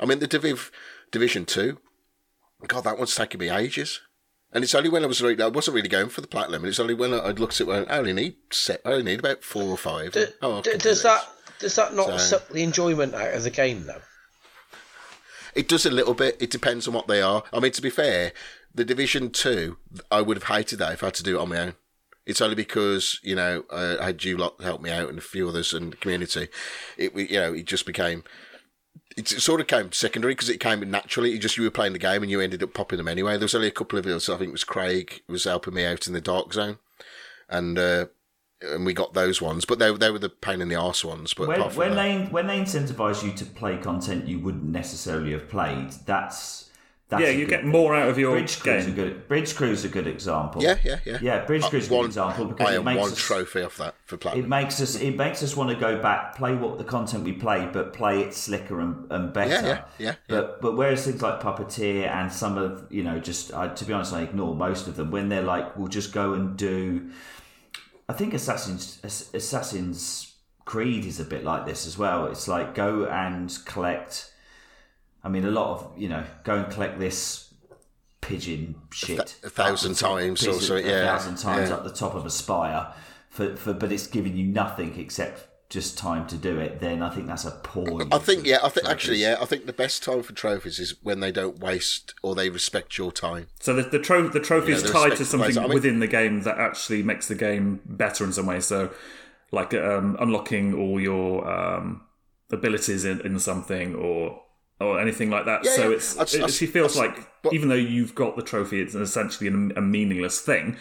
I 0.00 0.06
mean, 0.06 0.18
the 0.18 0.26
Diviv 0.26 0.70
Division 1.12 1.44
Two. 1.44 1.78
God, 2.66 2.84
that 2.84 2.98
one's 2.98 3.14
taken 3.14 3.38
me 3.40 3.50
ages. 3.50 4.00
And 4.52 4.62
it's 4.62 4.74
only 4.74 4.90
when 4.90 5.02
I 5.02 5.06
was 5.06 5.22
really, 5.22 5.42
I 5.42 5.46
wasn't 5.46 5.76
really 5.76 5.88
going 5.88 6.10
for 6.10 6.20
the 6.20 6.26
platinum. 6.26 6.62
And 6.62 6.68
it's 6.68 6.78
only 6.80 6.92
when 6.94 7.14
I, 7.14 7.20
I'd 7.28 7.38
looked 7.38 7.54
at 7.54 7.62
it, 7.62 7.66
went, 7.66 7.90
I 7.90 7.98
only 7.98 8.12
need 8.12 8.36
set, 8.50 8.82
I 8.84 8.90
only 8.90 9.04
need 9.04 9.18
about 9.20 9.42
four 9.42 9.62
or 9.62 9.78
five. 9.78 10.12
D- 10.12 10.26
oh, 10.42 10.58
I 10.58 10.60
d- 10.60 10.70
can 10.72 10.78
do 10.78 10.88
does 10.90 11.02
that 11.04 11.24
does 11.58 11.74
that 11.76 11.94
not 11.94 12.08
So- 12.08 12.18
suck 12.18 12.48
the 12.48 12.62
enjoyment 12.62 13.14
out 13.14 13.32
of 13.34 13.44
the 13.44 13.50
game 13.50 13.86
though? 13.86 14.02
It 15.54 15.68
does 15.68 15.84
a 15.86 15.90
little 15.90 16.14
bit. 16.14 16.36
It 16.40 16.50
depends 16.50 16.88
on 16.88 16.94
what 16.94 17.08
they 17.08 17.20
are. 17.20 17.42
I 17.52 17.60
mean, 17.60 17.72
to 17.72 17.82
be 17.82 17.90
fair, 17.90 18.32
the 18.74 18.84
Division 18.84 19.30
Two, 19.30 19.78
I 20.10 20.22
would 20.22 20.36
have 20.36 20.54
hated 20.54 20.78
that 20.78 20.92
if 20.92 21.02
I 21.02 21.06
had 21.06 21.14
to 21.14 21.22
do 21.22 21.38
it 21.38 21.40
on 21.40 21.48
my 21.50 21.58
own. 21.58 21.74
It's 22.24 22.40
only 22.40 22.54
because 22.54 23.18
you 23.22 23.34
know 23.34 23.64
I 23.72 24.04
had 24.04 24.24
you 24.24 24.36
lot 24.36 24.60
help 24.62 24.80
me 24.80 24.90
out 24.90 25.08
and 25.08 25.18
a 25.18 25.22
few 25.22 25.48
others 25.48 25.72
in 25.72 25.90
the 25.90 25.96
community. 25.96 26.48
It 26.96 27.14
you 27.14 27.40
know 27.40 27.52
it 27.52 27.66
just 27.66 27.86
became. 27.86 28.24
It 29.16 29.28
sort 29.28 29.60
of 29.60 29.66
came 29.66 29.92
secondary 29.92 30.34
because 30.34 30.48
it 30.48 30.60
came 30.60 30.88
naturally. 30.90 31.34
It 31.34 31.38
just 31.38 31.56
you 31.58 31.64
were 31.64 31.70
playing 31.70 31.92
the 31.92 31.98
game 31.98 32.22
and 32.22 32.30
you 32.30 32.40
ended 32.40 32.62
up 32.62 32.72
popping 32.72 32.96
them 32.96 33.08
anyway. 33.08 33.32
There 33.32 33.44
was 33.44 33.54
only 33.54 33.68
a 33.68 33.72
couple 33.72 33.98
of 33.98 34.06
us. 34.06 34.28
I 34.28 34.38
think 34.38 34.48
it 34.48 34.52
was 34.52 34.64
Craig 34.64 35.22
was 35.28 35.44
helping 35.44 35.74
me 35.74 35.84
out 35.84 36.06
in 36.06 36.14
the 36.14 36.20
dark 36.20 36.54
zone, 36.54 36.78
and 37.48 37.78
uh, 37.78 38.06
and 38.62 38.86
we 38.86 38.94
got 38.94 39.14
those 39.14 39.42
ones. 39.42 39.64
But 39.64 39.78
they 39.78 39.92
they 39.92 40.10
were 40.10 40.18
the 40.18 40.28
pain 40.28 40.60
in 40.60 40.68
the 40.68 40.76
arse 40.76 41.04
ones. 41.04 41.34
But 41.34 41.48
when, 41.48 41.60
when 41.60 41.90
that, 41.90 41.96
they 41.96 42.24
when 42.30 42.46
they 42.46 42.60
incentivize 42.60 43.22
you 43.22 43.32
to 43.32 43.44
play 43.44 43.76
content 43.76 44.28
you 44.28 44.38
wouldn't 44.38 44.64
necessarily 44.64 45.32
have 45.32 45.48
played, 45.48 45.90
that's 46.06 46.70
that's 47.12 47.22
yeah, 47.24 47.30
you 47.30 47.44
good 47.44 47.50
get 47.50 47.60
thing. 47.60 47.70
more 47.70 47.94
out 47.94 48.08
of 48.08 48.18
your 48.18 48.32
Bridge 48.32 48.58
Crew's 48.58 48.84
a 48.84 48.86
game. 48.86 48.94
good 48.96 49.28
Bridge 49.28 49.54
Crew's 49.54 49.84
a 49.84 49.88
good 49.88 50.06
example. 50.06 50.62
yeah, 50.62 50.78
yeah, 50.84 50.98
yeah, 51.04 51.18
Yeah, 51.22 51.44
Bridge 51.44 51.62
Uh, 51.62 51.68
Crew's 51.70 51.86
a 51.86 51.88
good 51.90 51.96
one- 51.98 52.06
example 52.06 52.44
because 52.46 52.68
I 52.68 52.76
it 52.78 52.84
makes 52.84 53.00
one 53.00 53.12
us, 53.12 53.18
trophy 53.18 53.62
off 53.62 53.76
that 53.76 53.94
for 54.06 54.16
platinum. 54.16 54.44
it 54.44 54.48
makes 54.48 54.80
us 54.80 54.96
it 54.96 55.16
makes 55.16 55.42
us 55.42 55.56
want 55.56 55.70
to 55.70 55.76
go 55.76 56.00
back, 56.02 56.34
play 56.36 56.54
what 56.54 56.78
the 56.78 56.84
content 56.84 57.24
we 57.24 57.32
played, 57.32 57.72
but 57.72 57.92
play 57.92 58.20
it 58.22 58.34
slicker 58.34 58.80
and, 58.80 59.10
and 59.12 59.32
better. 59.32 59.50
Yeah, 59.50 59.62
yeah, 59.66 59.82
yeah, 59.98 60.14
But 60.28 60.60
but 60.60 60.76
whereas 60.76 61.04
things 61.04 61.22
like 61.22 61.40
Puppeteer 61.40 62.06
and 62.08 62.32
some 62.32 62.58
of 62.58 62.86
you 62.90 63.02
know 63.04 63.18
just 63.20 63.52
I, 63.54 63.68
to 63.68 63.84
be 63.84 63.92
honest, 63.92 64.12
I 64.12 64.22
ignore 64.22 64.54
most 64.56 64.88
of 64.88 64.96
them 64.96 65.10
when 65.10 65.28
they're 65.28 65.42
like 65.42 65.76
we'll 65.76 65.88
just 65.88 66.12
go 66.12 66.32
and 66.32 66.56
do. 66.56 67.10
I 68.08 68.14
think 68.14 68.34
Assassin's 68.34 68.98
Assassin's 69.34 70.34
Creed 70.64 71.04
is 71.04 71.18
a 71.20 71.24
bit 71.24 71.44
like 71.44 71.66
this 71.66 71.86
as 71.86 71.98
well. 71.98 72.26
It's 72.26 72.46
like 72.48 72.74
go 72.74 73.04
and 73.06 73.56
collect. 73.66 74.31
I 75.24 75.28
mean, 75.28 75.44
a 75.44 75.50
lot 75.50 75.70
of 75.70 75.98
you 75.98 76.08
know 76.08 76.24
go 76.44 76.56
and 76.56 76.72
collect 76.72 76.98
this 76.98 77.52
pigeon 78.20 78.76
shit 78.92 79.36
a 79.44 79.50
thousand 79.50 79.92
up 79.92 79.98
the 79.98 80.04
times 80.04 80.46
or 80.46 80.60
so, 80.60 80.76
yeah, 80.76 80.90
a 80.90 81.06
thousand 81.06 81.36
times 81.36 81.68
yeah. 81.68 81.76
up 81.76 81.84
the 81.84 81.92
top 81.92 82.14
of 82.14 82.24
a 82.24 82.30
spire 82.30 82.92
for, 83.28 83.56
for 83.56 83.72
but 83.72 83.92
it's 83.92 84.06
giving 84.06 84.36
you 84.36 84.46
nothing 84.46 84.98
except 84.98 85.48
just 85.72 85.96
time 85.96 86.26
to 86.26 86.36
do 86.36 86.58
it. 86.58 86.80
Then 86.80 87.02
I 87.02 87.08
think 87.08 87.26
that's 87.26 87.46
a 87.46 87.50
poor. 87.50 88.06
I 88.12 88.18
think 88.18 88.46
yeah, 88.46 88.58
I 88.62 88.68
think 88.68 88.86
actually 88.86 89.16
yeah, 89.18 89.36
I 89.40 89.46
think 89.46 89.64
the 89.64 89.72
best 89.72 90.02
time 90.02 90.22
for 90.22 90.34
trophies 90.34 90.78
is 90.78 90.94
when 91.02 91.20
they 91.20 91.32
don't 91.32 91.58
waste 91.58 92.14
or 92.22 92.34
they 92.34 92.50
respect 92.50 92.98
your 92.98 93.10
time. 93.10 93.46
So 93.60 93.72
the 93.74 93.82
the, 93.82 93.98
tro- 93.98 94.28
the 94.28 94.40
trophy 94.40 94.70
Yeah, 94.70 94.76
is 94.76 94.82
the 94.82 94.92
tied 94.92 95.10
to 95.12 95.16
to 95.16 95.24
something 95.24 95.52
players. 95.52 95.56
I 95.56 95.62
mean- 95.62 95.72
within 95.72 96.00
the 96.00 96.06
game 96.06 96.42
that 96.42 96.58
actually 96.58 97.02
makes 97.02 97.28
the 97.28 97.34
game 97.34 97.80
better 97.86 98.22
in 98.22 98.32
some 98.34 98.46
way. 98.46 98.60
So, 98.60 98.90
like 99.50 99.72
um, 99.72 100.16
unlocking 100.20 100.74
all 100.74 101.00
your 101.00 101.50
um, 101.50 102.02
abilities 102.50 103.06
in, 103.06 103.22
in 103.22 103.38
something 103.38 103.94
or 103.94 104.42
or 104.82 105.00
anything 105.00 105.30
like 105.30 105.44
that. 105.46 105.64
Yeah, 105.64 105.76
so 105.76 105.88
yeah. 105.88 105.96
it's 105.96 106.14
That's- 106.14 106.34
it, 106.34 106.38
that's- 106.38 106.56
she 106.56 106.66
feels 106.66 106.94
that's- 106.94 107.16
like 107.18 107.28
but- 107.42 107.52
even 107.54 107.68
though 107.68 107.74
you've 107.74 108.14
got 108.14 108.36
the 108.36 108.42
trophy, 108.42 108.80
it's 108.80 108.94
essentially 108.94 109.48
a, 109.48 109.78
a 109.78 109.82
meaningless 109.82 110.40
thing. 110.40 110.76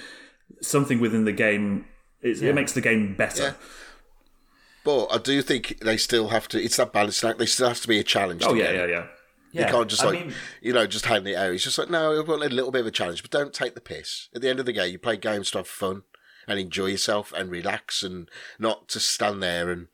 Something 0.62 1.00
within 1.00 1.26
the 1.26 1.32
game. 1.32 1.86
It, 2.22 2.42
it 2.44 2.54
makes 2.54 2.74
the 2.74 2.82
game 2.82 3.16
better. 3.16 3.44
Yeah. 3.44 3.54
But 4.84 5.08
I 5.08 5.18
do 5.20 5.42
think 5.42 5.80
they 5.82 5.98
still 5.98 6.30
have 6.30 6.48
to. 6.50 6.62
It's 6.62 6.78
that 6.78 6.92
balance 6.94 7.24
act. 7.24 7.38
There 7.38 7.48
still 7.48 7.68
has 7.70 7.82
to 7.82 7.88
be 7.88 8.00
a 8.00 8.04
challenge. 8.04 8.44
Oh 8.46 8.54
yeah, 8.54 8.72
yeah, 8.72 8.86
yeah. 8.86 9.06
Yeah, 9.54 9.66
You 9.68 9.74
can't 9.74 9.90
just 9.90 10.02
I 10.04 10.06
like 10.12 10.26
mean- 10.28 10.34
you 10.62 10.72
know 10.74 10.88
just 10.88 11.06
hand 11.06 11.28
it 11.28 11.36
out. 11.36 11.52
It's 11.54 11.64
just 11.64 11.78
like 11.78 11.90
no, 11.90 12.18
I 12.18 12.22
want 12.24 12.44
a 12.44 12.50
little 12.50 12.72
bit 12.72 12.82
of 12.82 12.88
a 12.88 12.92
challenge, 12.92 13.22
but 13.22 13.32
don't 13.32 13.54
take 13.54 13.76
the 13.76 13.82
piss. 13.82 14.30
At 14.34 14.42
the 14.42 14.50
end 14.50 14.60
of 14.60 14.66
the 14.66 14.74
day, 14.74 14.88
you 14.88 14.98
play 14.98 15.18
games 15.18 15.52
to 15.52 15.60
have 15.60 15.68
fun 15.68 16.04
and 16.48 16.58
enjoy 16.60 16.88
yourself 16.88 17.32
and 17.36 17.52
relax, 17.52 18.02
and 18.02 18.30
not 18.60 18.88
to 18.90 19.00
stand 19.00 19.44
there 19.44 19.70
and 19.70 19.88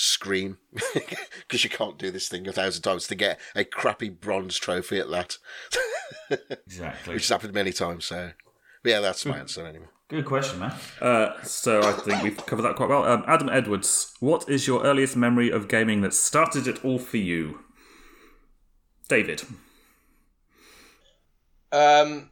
scream 0.00 0.56
because 1.40 1.62
you 1.62 1.68
can't 1.68 1.98
do 1.98 2.10
this 2.10 2.26
thing 2.28 2.48
a 2.48 2.52
thousand 2.52 2.82
times 2.82 3.06
to 3.06 3.14
get 3.14 3.38
a 3.54 3.64
crappy 3.64 4.08
bronze 4.08 4.56
trophy 4.56 4.98
at 4.98 5.10
that, 5.10 5.36
exactly. 6.66 7.14
which 7.14 7.24
has 7.24 7.28
happened 7.28 7.52
many 7.52 7.72
times. 7.72 8.06
So, 8.06 8.30
but 8.82 8.90
yeah, 8.90 9.00
that's 9.00 9.26
my 9.26 9.38
answer 9.38 9.66
anyway. 9.66 9.86
Good 10.08 10.24
question, 10.24 10.58
man. 10.58 10.74
Uh, 11.00 11.40
so 11.42 11.82
I 11.82 11.92
think 11.92 12.22
we've 12.22 12.46
covered 12.46 12.62
that 12.62 12.76
quite 12.76 12.88
well. 12.88 13.04
Um, 13.04 13.24
Adam 13.26 13.50
Edwards, 13.50 14.14
what 14.20 14.48
is 14.48 14.66
your 14.66 14.82
earliest 14.82 15.16
memory 15.16 15.50
of 15.50 15.68
gaming 15.68 16.00
that 16.00 16.14
started 16.14 16.66
it 16.66 16.84
all 16.84 16.98
for 16.98 17.18
you? 17.18 17.60
David. 19.08 19.42
Um, 21.70 22.30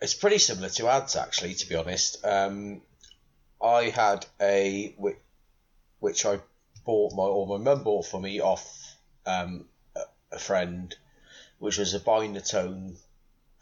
it's 0.00 0.14
pretty 0.14 0.38
similar 0.38 0.68
to 0.70 0.88
ads, 0.88 1.16
actually. 1.16 1.54
To 1.54 1.68
be 1.68 1.74
honest, 1.74 2.24
um, 2.24 2.80
I 3.60 3.90
had 3.90 4.24
a 4.40 4.94
which 5.98 6.24
I 6.24 6.40
bought 6.90 7.12
my 7.14 7.22
or 7.22 7.46
my 7.46 7.62
mum 7.62 7.84
bought 7.84 8.04
for 8.04 8.20
me 8.20 8.40
off 8.40 8.96
um, 9.24 9.66
a, 10.32 10.38
friend, 10.40 10.96
which 11.60 11.78
was 11.78 11.94
a 11.94 12.00
Binatone 12.00 12.96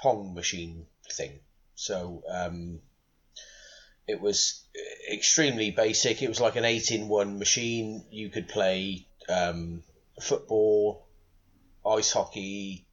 Pong 0.00 0.32
machine 0.32 0.86
thing. 1.12 1.40
So 1.74 2.22
um, 2.26 2.80
it 4.06 4.18
was 4.18 4.62
extremely 5.12 5.70
basic. 5.70 6.22
It 6.22 6.28
was 6.28 6.40
like 6.40 6.56
an 6.56 6.64
eight-in-one 6.64 7.38
machine. 7.38 8.02
You 8.10 8.30
could 8.30 8.48
play 8.48 9.06
um, 9.28 9.82
football, 10.22 11.06
ice 11.86 12.12
hockey, 12.12 12.86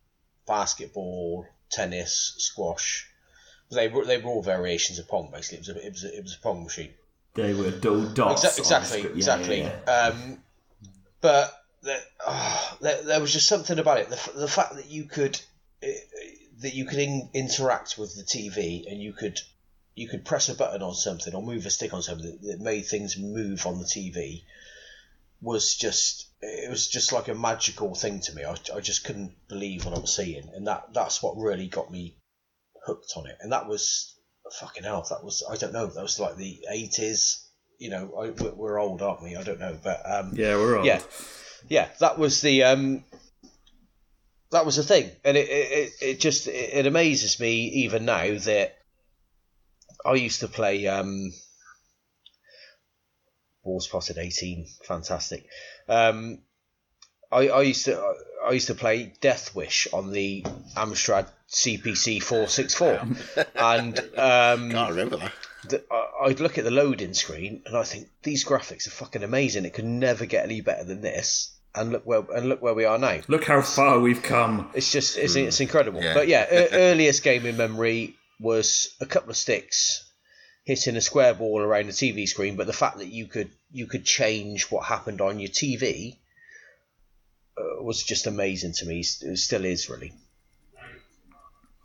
basketball, 0.45 1.47
tennis, 1.71 2.35
squash. 2.39 3.07
They 3.71 3.87
were 3.87 4.05
they 4.05 4.17
were 4.17 4.31
all 4.31 4.43
variations 4.43 4.99
of 4.99 5.07
pong. 5.07 5.31
Basically, 5.31 5.59
it 5.59 5.67
was 5.67 5.69
a, 5.69 5.85
it 5.87 5.91
was 5.93 6.03
a, 6.03 6.17
it 6.17 6.23
was 6.23 6.35
a 6.35 6.39
pong 6.39 6.63
machine. 6.63 6.93
They 7.35 7.53
were 7.53 7.71
dual 7.71 8.05
dots. 8.05 8.43
Exa- 8.45 8.59
exactly. 8.59 9.01
Yeah, 9.01 9.15
exactly. 9.15 9.59
yeah, 9.59 9.79
yeah. 9.85 10.07
Um, 10.07 10.39
but 11.21 11.53
there, 11.83 12.01
ah, 12.25 12.77
there, 12.81 13.03
there 13.03 13.21
was 13.21 13.31
just 13.31 13.47
something 13.47 13.77
about 13.77 13.99
it. 13.99 14.09
The, 14.09 14.31
the 14.35 14.47
fact 14.47 14.75
that 14.75 14.89
you 14.89 15.03
could 15.03 15.39
eh, 15.83 15.93
that 16.61 16.73
you 16.73 16.85
could 16.85 16.99
in, 16.99 17.29
interact 17.33 17.97
with 17.97 18.15
the 18.15 18.23
TV 18.23 18.89
and 18.89 19.01
you 19.01 19.13
could 19.13 19.39
you 19.95 20.07
could 20.07 20.25
press 20.25 20.49
a 20.49 20.55
button 20.55 20.81
on 20.81 20.93
something 20.93 21.33
or 21.33 21.41
move 21.41 21.65
a 21.65 21.69
stick 21.69 21.93
on 21.93 22.01
something 22.01 22.25
that, 22.25 22.41
that 22.41 22.59
made 22.61 22.85
things 22.85 23.17
move 23.17 23.65
on 23.65 23.79
the 23.79 23.85
TV 23.85 24.43
was 25.41 25.75
just 25.75 26.27
it 26.41 26.69
was 26.69 26.87
just 26.87 27.11
like 27.11 27.27
a 27.27 27.35
magical 27.35 27.95
thing 27.95 28.19
to 28.21 28.33
me. 28.33 28.43
I, 28.43 28.55
I 28.73 28.79
just 28.79 29.03
couldn't 29.03 29.35
believe 29.47 29.85
what 29.85 29.95
I 29.95 29.99
was 29.99 30.15
seeing, 30.15 30.49
and 30.55 30.67
that 30.67 30.93
that's 30.93 31.21
what 31.21 31.37
really 31.37 31.67
got 31.67 31.91
me 31.91 32.15
hooked 32.85 33.13
on 33.17 33.27
it. 33.27 33.37
And 33.41 33.51
that 33.51 33.67
was 33.67 34.14
fucking 34.59 34.83
hell. 34.83 35.05
That 35.09 35.23
was 35.23 35.43
I 35.49 35.55
don't 35.57 35.73
know. 35.73 35.87
That 35.87 36.01
was 36.03 36.19
like 36.19 36.35
the 36.37 36.59
eighties. 36.71 37.41
You 37.77 37.89
know, 37.89 38.13
I, 38.17 38.29
we're- 38.29 38.79
old, 38.81 39.01
aren't 39.01 39.21
we? 39.21 39.35
I 39.35 39.43
don't 39.43 39.59
know, 39.59 39.77
but 39.83 40.01
um, 40.09 40.31
Yeah, 40.33 40.55
we're 40.55 40.79
on. 40.79 40.85
yeah, 40.85 41.01
yeah. 41.67 41.89
That 41.99 42.17
was 42.17 42.39
the 42.41 42.63
um, 42.63 43.03
that 44.51 44.65
was 44.65 44.77
the 44.77 44.83
thing, 44.83 45.11
and 45.25 45.35
it 45.35 45.49
it, 45.49 45.91
it- 46.01 46.19
just 46.21 46.47
it, 46.47 46.73
it 46.73 46.85
amazes 46.87 47.37
me 47.39 47.65
even 47.83 48.05
now 48.05 48.37
that 48.37 48.77
I 50.05 50.13
used 50.13 50.39
to 50.39 50.47
play 50.47 50.87
um, 50.87 51.33
Ball 53.63 53.79
Spotted 53.81 54.17
eighteen, 54.17 54.67
fantastic. 54.83 55.45
Um, 55.89 56.39
I, 57.31 57.49
I 57.49 57.61
used 57.63 57.85
to 57.85 58.13
I 58.47 58.51
used 58.51 58.67
to 58.67 58.75
play 58.75 59.13
Death 59.19 59.55
Wish 59.55 59.87
on 59.91 60.11
the 60.11 60.43
Amstrad 60.77 61.27
CPC 61.51 62.21
four 62.21 62.47
six 62.47 62.73
four, 62.73 62.99
and 63.55 63.97
um, 64.17 64.69
Can't 64.71 64.89
remember 64.91 65.17
that. 65.17 65.31
the, 65.69 65.83
I- 65.91 66.25
I'd 66.25 66.39
look 66.39 66.57
at 66.57 66.63
the 66.63 66.71
loading 66.71 67.13
screen 67.13 67.61
and 67.65 67.77
I 67.77 67.83
think 67.83 68.07
these 68.23 68.43
graphics 68.45 68.87
are 68.87 68.91
fucking 68.91 69.23
amazing. 69.23 69.65
It 69.65 69.73
could 69.73 69.85
never 69.85 70.25
get 70.25 70.45
any 70.45 70.61
better 70.61 70.83
than 70.83 71.01
this. 71.01 71.51
and 71.75 71.91
look 71.91 72.03
where 72.05 72.23
and 72.35 72.47
look 72.49 72.61
where 72.61 72.73
we 72.73 72.85
are 72.85 72.97
now. 72.97 73.19
Look 73.27 73.43
how 73.45 73.61
far 73.61 73.99
we've 73.99 74.23
come. 74.23 74.69
It's 74.73 74.91
just 74.91 75.17
it's, 75.17 75.35
it's 75.35 75.59
incredible. 75.59 76.01
Yeah. 76.01 76.13
But 76.13 76.27
yeah, 76.27 76.45
earliest 76.71 77.21
game 77.23 77.45
in 77.45 77.57
memory 77.57 78.15
was 78.39 78.95
a 78.99 79.05
couple 79.05 79.29
of 79.29 79.37
sticks 79.37 80.01
hitting 80.63 80.95
a 80.95 81.01
square 81.01 81.33
ball 81.35 81.61
around 81.61 81.85
the 81.87 81.91
TV 81.93 82.27
screen. 82.27 82.55
But 82.55 82.65
the 82.67 82.73
fact 82.73 82.97
that 82.97 83.07
you 83.09 83.27
could 83.27 83.51
you 83.71 83.85
could 83.87 84.03
change 84.05 84.71
what 84.71 84.85
happened 84.85 85.21
on 85.21 85.39
your 85.39 85.49
TV 85.49 86.17
uh, 87.57 87.83
was 87.83 88.03
just 88.03 88.25
amazing 88.27 88.73
to 88.77 88.85
me. 88.85 88.99
It 89.01 89.37
still 89.37 89.63
is 89.65 89.89
really. 89.89 90.13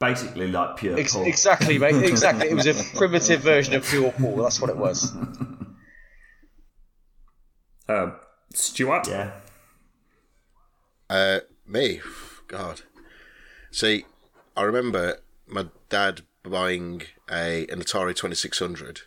Basically, 0.01 0.48
like 0.48 0.77
pure 0.78 0.98
Ex- 0.98 1.12
pool. 1.14 1.24
exactly, 1.27 1.78
mate. 1.78 1.94
Exactly. 2.05 2.48
It 2.48 2.55
was 2.55 2.66
a 2.66 2.74
primitive 2.97 3.43
version 3.43 3.74
of 3.74 3.85
pure 3.85 4.10
pool. 4.12 4.43
That's 4.43 4.60
what 4.60 4.70
it 4.70 4.77
was. 4.77 5.12
Um, 7.89 8.14
Stuart? 8.55 9.09
Yeah. 9.09 9.32
Uh, 11.09 11.40
me, 11.66 12.01
God. 12.47 12.82
See, 13.72 14.05
I 14.56 14.62
remember 14.62 15.18
my 15.48 15.66
dad 15.89 16.22
buying 16.44 17.02
a 17.28 17.66
an 17.66 17.81
Atari 17.81 18.14
Twenty 18.14 18.36
Six 18.36 18.60
Hundred, 18.60 19.01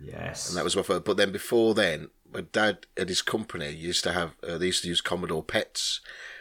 Yes. 0.00 0.48
and 0.48 0.56
that 0.56 0.64
was 0.64 0.74
my 0.76 0.82
first. 0.82 1.04
But 1.04 1.18
then 1.18 1.30
before 1.30 1.74
then, 1.74 2.08
my 2.32 2.40
dad 2.40 2.86
at 2.96 3.10
his 3.10 3.20
company 3.20 3.68
used 3.70 4.02
to 4.04 4.12
have 4.12 4.34
uh, 4.46 4.56
they 4.56 4.66
used 4.66 4.82
to 4.84 4.88
use 4.88 5.02
Commodore 5.02 5.42
Pets, 5.44 6.00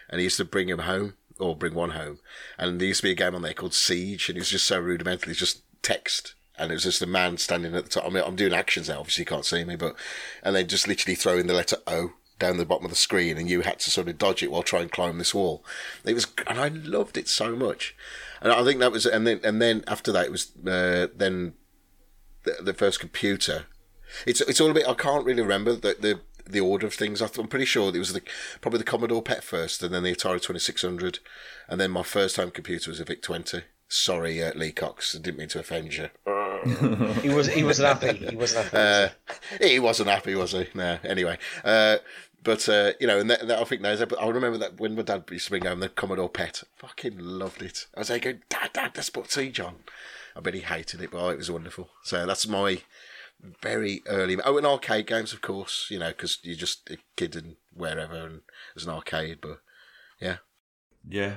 and 0.09 0.19
he 0.19 0.23
used 0.23 0.37
to 0.37 0.45
bring 0.45 0.69
him 0.69 0.79
home 0.79 1.15
or 1.39 1.55
bring 1.55 1.73
one 1.73 1.91
home, 1.91 2.19
and 2.57 2.79
there 2.79 2.87
used 2.87 3.01
to 3.01 3.07
be 3.07 3.11
a 3.11 3.15
game 3.15 3.35
on 3.35 3.41
there 3.41 3.53
called 3.53 3.73
Siege, 3.73 4.29
and 4.29 4.37
it 4.37 4.41
was 4.41 4.49
just 4.49 4.67
so 4.67 4.79
rudimentary, 4.79 5.31
It's 5.31 5.39
just 5.39 5.63
text. 5.81 6.35
And 6.57 6.71
it 6.71 6.75
was 6.75 6.83
just 6.83 7.01
a 7.01 7.07
man 7.07 7.37
standing 7.37 7.75
at 7.75 7.83
the 7.83 7.89
top. 7.89 8.05
I 8.05 8.09
mean, 8.09 8.23
I'm 8.25 8.37
doing 8.37 8.53
actions 8.53 8.87
now. 8.87 8.99
Obviously, 8.99 9.23
you 9.23 9.25
can't 9.25 9.43
see 9.43 9.65
me, 9.65 9.75
but 9.75 9.93
and 10.41 10.55
they 10.55 10.63
just 10.63 10.87
literally 10.87 11.15
throw 11.15 11.37
in 11.37 11.47
the 11.47 11.53
letter 11.53 11.75
O 11.85 12.13
down 12.39 12.57
the 12.57 12.65
bottom 12.65 12.85
of 12.85 12.91
the 12.91 12.97
screen, 12.97 13.37
and 13.37 13.49
you 13.49 13.61
had 13.61 13.79
to 13.79 13.91
sort 13.91 14.07
of 14.07 14.17
dodge 14.17 14.41
it 14.41 14.51
while 14.51 14.63
trying 14.63 14.85
to 14.85 14.95
climb 14.95 15.17
this 15.17 15.35
wall. 15.35 15.65
It 16.05 16.13
was, 16.13 16.27
and 16.47 16.59
I 16.59 16.69
loved 16.69 17.17
it 17.17 17.27
so 17.27 17.55
much. 17.55 17.95
And 18.41 18.51
I 18.51 18.63
think 18.63 18.79
that 18.79 18.91
was, 18.91 19.05
and 19.05 19.25
then 19.27 19.41
and 19.43 19.61
then 19.61 19.83
after 19.87 20.11
that, 20.13 20.25
it 20.25 20.31
was 20.31 20.51
uh, 20.65 21.07
then 21.15 21.53
the, 22.43 22.57
the 22.61 22.73
first 22.73 22.99
computer. 22.99 23.65
It's 24.25 24.41
it's 24.41 24.61
all 24.61 24.71
a 24.71 24.73
bit. 24.73 24.87
I 24.87 24.93
can't 24.93 25.25
really 25.25 25.41
remember 25.41 25.73
the 25.73 25.97
the, 25.99 26.21
the 26.47 26.59
order 26.59 26.87
of 26.87 26.93
things. 26.93 27.21
I'm 27.21 27.47
pretty 27.47 27.65
sure 27.65 27.93
it 27.93 27.99
was 27.99 28.13
the 28.13 28.21
probably 28.61 28.79
the 28.79 28.85
Commodore 28.85 29.21
PET 29.21 29.43
first, 29.43 29.83
and 29.83 29.93
then 29.93 30.03
the 30.03 30.13
Atari 30.13 30.41
2600, 30.41 31.19
and 31.67 31.79
then 31.79 31.91
my 31.91 32.03
first 32.03 32.37
home 32.37 32.51
computer 32.51 32.89
was 32.89 32.99
a 32.99 33.05
VIC 33.05 33.21
20. 33.21 33.61
Sorry, 33.87 34.43
uh, 34.43 34.51
Lee 34.55 34.71
Cox, 34.71 35.15
I 35.15 35.19
didn't 35.21 35.37
mean 35.37 35.47
to 35.49 35.59
offend 35.59 35.95
you. 35.95 36.09
He 37.21 37.29
was 37.29 37.47
he 37.47 37.63
wasn't 37.63 38.01
happy. 38.01 38.25
He 38.25 38.35
wasn't 38.35 38.67
happy. 38.67 39.13
Uh, 39.61 39.65
he 39.65 39.77
wasn't 39.77 40.09
happy, 40.09 40.33
was 40.33 40.53
he? 40.53 40.67
No. 40.73 40.97
Anyway, 41.03 41.37
uh, 41.63 41.97
but 42.45 42.67
uh, 42.69 42.93
you 42.99 43.07
know, 43.07 43.19
and 43.19 43.29
that, 43.29 43.47
that, 43.47 43.59
I 43.59 43.63
think 43.65 43.81
there's. 43.81 44.01
I 44.01 44.27
remember 44.27 44.57
that 44.59 44.79
when 44.79 44.95
my 44.95 45.01
dad 45.01 45.25
used 45.29 45.45
to 45.45 45.51
bring 45.51 45.65
home 45.65 45.79
the 45.79 45.89
Commodore 45.89 46.29
PET, 46.29 46.63
fucking 46.75 47.17
loved 47.19 47.61
it. 47.61 47.87
I 47.95 47.99
was 47.99 48.09
like, 48.09 48.23
going, 48.23 48.41
Dad, 48.49 48.71
Dad, 48.73 48.91
let's 48.95 49.09
put 49.09 49.31
Siege 49.31 49.59
on. 49.59 49.75
I 50.35 50.41
bet 50.41 50.53
he 50.53 50.61
hated 50.61 51.01
it, 51.01 51.11
but 51.11 51.21
oh, 51.21 51.29
it 51.29 51.37
was 51.37 51.51
wonderful. 51.51 51.89
So 52.03 52.25
that's 52.25 52.47
my 52.47 52.81
very 53.61 54.01
early. 54.07 54.37
Oh, 54.43 54.57
and 54.57 54.65
arcade 54.65 55.07
games, 55.07 55.33
of 55.33 55.41
course. 55.41 55.87
You 55.89 55.99
know, 55.99 56.09
because 56.09 56.39
you're 56.43 56.55
just 56.55 56.89
a 56.89 56.97
kid 57.15 57.35
and 57.35 57.55
wherever, 57.73 58.15
and 58.15 58.41
there's 58.73 58.85
an 58.85 58.93
arcade. 58.93 59.39
But 59.41 59.59
yeah, 60.19 60.37
Yeah. 61.07 61.35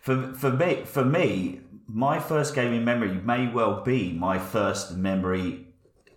For 0.00 0.32
for 0.32 0.50
me, 0.50 0.84
for 0.84 1.04
me, 1.04 1.60
my 1.86 2.18
first 2.18 2.54
gaming 2.54 2.84
memory 2.84 3.12
may 3.12 3.48
well 3.48 3.82
be 3.82 4.12
my 4.12 4.38
first 4.38 4.96
memory 4.96 5.66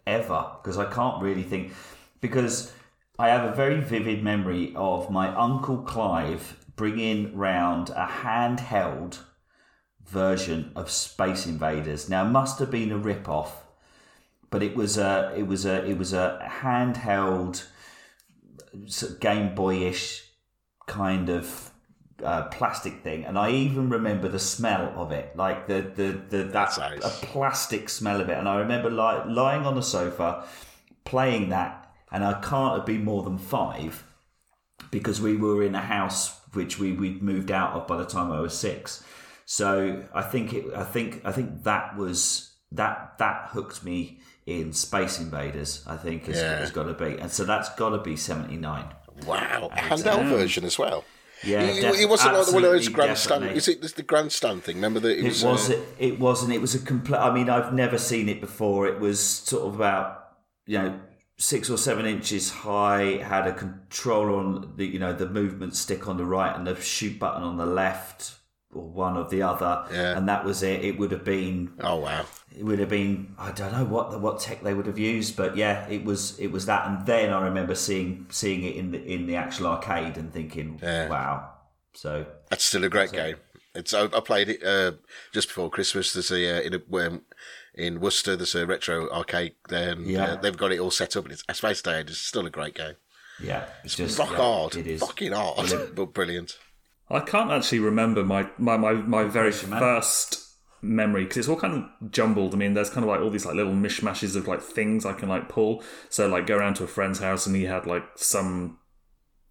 ever 0.07 0.51
because 0.61 0.77
I 0.77 0.85
can't 0.85 1.21
really 1.21 1.43
think 1.43 1.73
because 2.21 2.71
I 3.19 3.29
have 3.29 3.43
a 3.49 3.55
very 3.55 3.79
vivid 3.79 4.23
memory 4.23 4.73
of 4.75 5.09
my 5.11 5.33
uncle 5.35 5.77
Clive 5.83 6.65
bringing 6.75 7.35
round 7.35 7.89
a 7.91 8.07
handheld 8.23 9.19
version 10.05 10.71
of 10.75 10.89
Space 10.89 11.45
Invaders. 11.45 12.09
Now, 12.09 12.23
must 12.23 12.59
have 12.59 12.71
been 12.71 12.91
a 12.91 12.97
rip 12.97 13.29
off, 13.29 13.62
but 14.53 14.61
it 14.61 14.75
was 14.75 14.99
a 14.99 15.33
it 15.35 15.47
was 15.47 15.65
a 15.65 15.83
it 15.83 15.97
was 15.97 16.13
a 16.13 16.47
handheld 16.61 17.65
sort 18.85 19.13
of 19.13 19.19
Game 19.19 19.55
Boyish 19.55 20.29
kind 20.85 21.29
of 21.29 21.71
uh, 22.23 22.43
plastic 22.49 23.01
thing, 23.01 23.25
and 23.25 23.35
I 23.39 23.49
even 23.49 23.89
remember 23.89 24.29
the 24.29 24.37
smell 24.37 24.93
of 24.95 25.11
it, 25.11 25.35
like 25.35 25.65
the 25.65 25.81
the, 25.95 26.21
the 26.29 26.43
that 26.51 26.77
nice. 26.77 27.03
a 27.03 27.25
plastic 27.25 27.89
smell 27.89 28.21
of 28.21 28.29
it. 28.29 28.37
And 28.37 28.47
I 28.47 28.59
remember 28.59 28.91
li- 28.91 29.33
lying 29.33 29.65
on 29.65 29.73
the 29.73 29.81
sofa 29.81 30.45
playing 31.03 31.49
that, 31.49 31.91
and 32.11 32.23
I 32.23 32.39
can't 32.39 32.77
have 32.77 32.85
been 32.85 33.03
more 33.03 33.23
than 33.23 33.39
five 33.39 34.05
because 34.91 35.19
we 35.19 35.35
were 35.35 35.63
in 35.63 35.73
a 35.73 35.81
house 35.81 36.39
which 36.53 36.77
we 36.77 36.91
we'd 36.91 37.23
moved 37.23 37.49
out 37.49 37.73
of 37.73 37.87
by 37.87 37.97
the 37.97 38.05
time 38.05 38.31
I 38.31 38.39
was 38.39 38.55
six. 38.55 39.03
So 39.45 40.05
I 40.13 40.21
think 40.21 40.53
it. 40.53 40.65
I 40.75 40.83
think 40.83 41.21
I 41.25 41.31
think 41.31 41.63
that 41.63 41.97
was 41.97 42.51
that 42.71 43.17
that 43.17 43.49
hooked 43.49 43.83
me 43.83 44.19
in 44.45 44.73
Space 44.73 45.19
Invaders. 45.19 45.83
I 45.87 45.97
think 45.97 46.27
it's, 46.29 46.37
Yeah. 46.39 46.59
it's 46.61 46.71
got 46.71 46.83
to 46.83 46.93
be, 46.93 47.17
and 47.19 47.31
so 47.31 47.43
that's 47.45 47.69
got 47.75 47.89
to 47.89 47.99
be 47.99 48.15
seventy 48.15 48.57
nine. 48.57 48.85
wow, 49.25 49.69
a 49.71 49.75
handheld 49.77 50.27
version 50.29 50.65
as 50.65 50.77
well. 50.79 51.03
Yeah, 51.45 51.61
it, 51.61 51.81
def- 51.81 51.99
it 51.99 52.07
wasn't 52.07 52.35
like 52.37 52.47
one 52.53 52.63
of 52.63 52.71
those 52.71 52.87
grandstand. 52.87 53.41
definitely. 53.41 53.57
Is 53.57 53.67
it 53.91 53.95
the 53.95 54.01
grandstand 54.03 54.63
thing? 54.63 54.77
Remember 54.77 55.01
that 55.01 55.11
it 55.11 55.19
It 55.19 55.23
was. 55.25 55.43
was. 55.43 55.69
uh, 55.69 55.73
It, 55.73 56.13
it 56.13 56.19
wasn't. 56.19 56.53
It 56.53 56.61
was 56.61 56.73
a 56.73 56.79
complete. 56.79 57.17
I 57.19 57.33
mean, 57.33 57.49
I've 57.49 57.73
never 57.73 57.97
seen 57.97 58.29
it 58.29 58.39
before. 58.39 58.87
It 58.87 58.99
was 58.99 59.19
sort 59.19 59.67
of 59.67 59.75
about 59.75 60.19
you 60.65 60.77
know 60.77 60.99
six 61.37 61.69
or 61.69 61.77
seven 61.77 62.05
inches 62.05 62.49
high. 62.49 63.17
Had 63.21 63.45
a 63.47 63.53
control 63.53 64.35
on 64.35 64.73
the 64.77 64.85
you 64.85 64.99
know 64.99 65.11
the 65.11 65.27
movement 65.27 65.75
stick 65.75 66.07
on 66.07 66.15
the 66.17 66.25
right 66.25 66.55
and 66.55 66.65
the 66.65 66.79
shoot 66.79 67.19
button 67.19 67.43
on 67.43 67.57
the 67.57 67.65
left, 67.65 68.35
or 68.75 68.83
one 68.89 69.17
or 69.17 69.27
the 69.29 69.41
other. 69.41 69.85
Yeah. 69.91 70.17
And 70.17 70.27
that 70.29 70.43
was 70.45 70.63
it. 70.63 70.83
It 70.83 70.97
would 70.97 71.11
have 71.11 71.23
been. 71.23 71.73
oh 71.81 71.97
wow. 71.97 72.25
It 72.57 72.63
would 72.63 72.79
have 72.79 72.89
been. 72.89 73.33
I 73.39 73.51
don't 73.51 73.71
know 73.71 73.85
what 73.85 74.19
what 74.21 74.39
tech 74.39 74.61
they 74.63 74.73
would 74.73 74.85
have 74.85 74.99
used, 74.99 75.35
but 75.35 75.57
yeah, 75.57 75.87
it 75.89 76.03
was. 76.05 76.37
It 76.39 76.47
was 76.47 76.65
that. 76.67 76.87
And 76.87 77.05
then 77.05 77.31
I 77.33 77.43
remember 77.45 77.75
seeing 77.75 78.27
seeing 78.29 78.63
it 78.63 78.75
in 78.75 78.91
the 78.91 79.03
in 79.03 79.25
the 79.27 79.35
actual 79.35 79.67
arcade 79.67 80.17
and 80.17 80.31
thinking, 80.31 80.79
Yeah. 80.81 81.09
wow. 81.09 81.49
So 81.95 82.25
That's 82.49 82.63
still 82.63 82.83
a 82.83 82.89
great 82.89 83.11
game. 83.11 83.35
It's 83.75 83.93
I, 83.93 84.03
I 84.03 84.19
played 84.19 84.49
it 84.49 84.63
uh, 84.63 84.93
just 85.33 85.47
before 85.47 85.69
Christmas. 85.71 86.13
There's 86.13 86.31
a 86.31 86.57
uh, 86.57 86.61
in 86.61 86.73
a, 86.75 87.07
um, 87.07 87.21
in 87.73 87.99
Worcester. 87.99 88.35
There's 88.35 88.53
a 88.55 88.65
retro 88.67 89.09
arcade 89.11 89.55
there, 89.69 89.91
and 89.93 90.05
Yeah. 90.05 90.25
uh, 90.33 90.35
they've 90.35 90.55
got 90.57 90.71
it 90.71 90.79
all 90.79 90.91
set 90.91 91.15
up. 91.17 91.25
And 91.25 91.33
it's 91.33 91.43
Space 91.57 91.81
Invaders. 91.81 92.11
It's 92.17 92.19
still 92.19 92.45
a 92.45 92.51
great 92.51 92.75
game. 92.75 92.95
yeah, 93.41 93.65
it's 93.83 93.95
just 93.95 94.19
Rock 94.19 94.29
yeah, 94.31 94.37
hard, 94.37 94.75
It 94.75 94.85
is. 94.85 95.01
fucking 95.01 95.31
hard, 95.31 95.71
but 95.95 96.13
brilliant. 96.13 96.59
I 97.13 97.21
can't 97.21 97.51
actually 97.51 97.79
remember 97.79 98.23
my 98.23 98.47
my, 98.57 98.77
my, 98.77 98.93
my 98.93 99.23
very 99.23 99.51
first 99.51 100.39
memory 100.81 101.23
because 101.23 101.37
it's 101.37 101.47
all 101.47 101.55
kind 101.55 101.73
of 102.01 102.11
jumbled. 102.11 102.53
I 102.53 102.57
mean, 102.57 102.73
there's 102.73 102.89
kind 102.89 103.03
of 103.03 103.09
like 103.09 103.21
all 103.21 103.29
these 103.29 103.45
like 103.45 103.55
little 103.55 103.73
mishmashes 103.73 104.35
of 104.35 104.47
like 104.47 104.61
things 104.61 105.05
I 105.05 105.13
can 105.13 105.29
like 105.29 105.49
pull. 105.49 105.83
So 106.09 106.27
like 106.27 106.45
go 106.45 106.57
around 106.57 106.75
to 106.75 106.83
a 106.83 106.87
friend's 106.87 107.19
house 107.19 107.47
and 107.47 107.55
he 107.55 107.63
had 107.65 107.85
like 107.85 108.03
some 108.15 108.79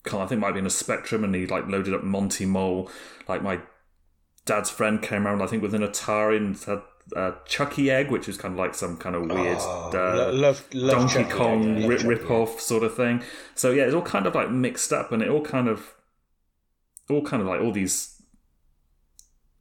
kind 0.05 0.21
of, 0.21 0.27
I 0.27 0.29
think 0.29 0.39
it 0.39 0.43
might 0.43 0.53
be 0.53 0.59
in 0.59 0.67
a 0.67 0.71
Spectrum 0.71 1.25
and 1.25 1.35
he 1.35 1.47
like 1.47 1.67
loaded 1.69 1.95
up 1.95 2.03
Monty 2.03 2.45
Mole. 2.45 2.91
Like 3.29 3.43
my 3.43 3.61
dad's 4.45 4.71
friend 4.71 5.01
came 5.01 5.27
around 5.27 5.41
I 5.41 5.47
think 5.47 5.63
with 5.63 5.75
an 5.75 5.83
Atari 5.83 6.37
and 6.37 6.59
had 6.59 6.83
uh, 7.17 7.33
Chuckie 7.47 7.91
Egg, 7.91 8.11
which 8.11 8.29
is 8.29 8.37
kind 8.37 8.53
of 8.55 8.59
like 8.59 8.75
some 8.75 8.97
kind 8.97 9.17
of 9.17 9.23
weird 9.23 9.59
Oh, 9.61 9.91
uh, 9.95 10.33
love, 10.33 10.65
love 10.73 10.99
Donkey 10.99 11.15
Chucky, 11.25 11.31
Kong 11.31 11.79
yeah, 11.79 11.87
rip, 11.87 11.99
Chucky, 12.01 12.09
rip 12.09 12.31
off 12.31 12.61
sort 12.61 12.83
of 12.83 12.95
thing. 12.95 13.23
So 13.55 13.71
yeah, 13.71 13.85
it's 13.85 13.95
all 13.95 14.03
kind 14.03 14.27
of 14.27 14.35
like 14.35 14.51
mixed 14.51 14.93
up, 14.93 15.13
and 15.13 15.23
it 15.23 15.29
all 15.29 15.43
kind 15.43 15.69
of, 15.69 15.95
all 17.11 17.23
kind 17.23 17.43
of 17.43 17.49
like 17.49 17.61
all 17.61 17.73
these 17.73 18.23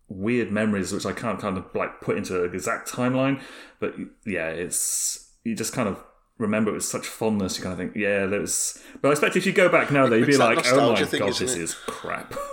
weird 0.07 0.51
memories, 0.51 0.91
which 0.91 1.05
I 1.05 1.13
can't 1.13 1.39
kind 1.39 1.57
of 1.57 1.65
like 1.73 2.01
put 2.01 2.17
into 2.17 2.43
an 2.43 2.53
exact 2.53 2.89
timeline. 2.91 3.41
But 3.79 3.95
yeah, 4.25 4.49
it's 4.49 5.31
you 5.43 5.55
just 5.55 5.73
kind 5.73 5.87
of 5.89 6.03
remember 6.37 6.71
it 6.71 6.75
with 6.75 6.83
such 6.85 7.07
fondness. 7.07 7.57
You 7.57 7.63
kind 7.63 7.73
of 7.73 7.79
think, 7.79 7.95
yeah, 7.95 8.25
there 8.25 8.41
was. 8.41 8.81
But 9.01 9.09
I 9.09 9.11
expect 9.11 9.35
if 9.35 9.45
you 9.45 9.53
go 9.53 9.69
back 9.69 9.91
now, 9.91 10.07
though, 10.07 10.15
you'd 10.15 10.27
be 10.27 10.37
like, 10.37 10.65
oh 10.71 10.93
my 10.93 11.03
thing, 11.03 11.19
god, 11.19 11.29
this 11.33 11.55
it? 11.55 11.61
is 11.61 11.73
crap. 11.73 12.33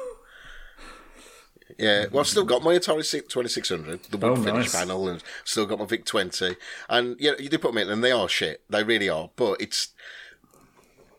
Yeah, 1.79 2.07
well, 2.11 2.21
I've 2.23 2.27
still 2.27 2.45
got 2.45 2.63
my 2.65 2.75
Atari 2.75 3.09
2600, 3.09 4.05
the 4.11 4.17
wood 4.17 4.31
Oh, 4.31 4.35
finish 4.37 4.65
nice. 4.65 4.75
panel, 4.75 5.09
and 5.09 5.23
still 5.45 5.65
got 5.65 5.79
my 5.79 5.85
VIC 5.85 6.05
20. 6.07 6.57
And 6.89 7.15
yeah, 7.21 7.33
you 7.39 7.49
do 7.49 7.57
put 7.59 7.69
them 7.73 7.79
in, 7.79 7.89
and 7.89 8.03
they 8.03 8.11
are 8.11 8.29
shit. 8.29 8.63
They 8.69 8.83
really 8.83 9.09
are. 9.09 9.31
But 9.37 9.61
it's 9.61 9.91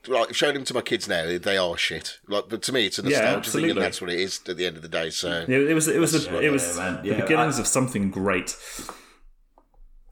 like 0.08 0.34
showing 0.34 0.54
them 0.56 0.64
to 0.66 0.74
my 0.74 0.82
kids 0.82 1.08
now, 1.08 1.38
they 1.38 1.58
are 1.58 1.78
shit. 1.78 2.20
Like, 2.28 2.46
but 2.50 2.62
to 2.64 2.72
me, 2.72 2.86
it's 2.86 3.00
a 3.00 3.02
Yeah, 3.04 3.10
nostalgia 3.10 3.32
thing, 3.32 3.38
absolutely. 3.40 3.70
and 3.72 3.82
that's 3.82 4.02
what 4.02 4.10
it 4.10 4.20
is 4.20 4.40
at 4.48 4.58
the 4.58 4.66
end 4.66 4.76
of 4.78 4.82
the 4.82 4.88
day. 4.88 5.10
So 5.10 5.46
Yeah, 5.48 5.58
it 5.58 5.74
was 5.74 5.88
it 5.88 6.00
was 6.00 6.14
a, 6.28 6.40
it 6.40 6.50
was 6.52 6.76
they 6.76 6.82
meant, 6.84 7.04
the 7.04 7.10
yeah. 7.10 7.22
beginnings 7.22 7.58
I- 7.58 7.62
of 7.62 7.68
something 7.68 8.10
great. 8.12 8.56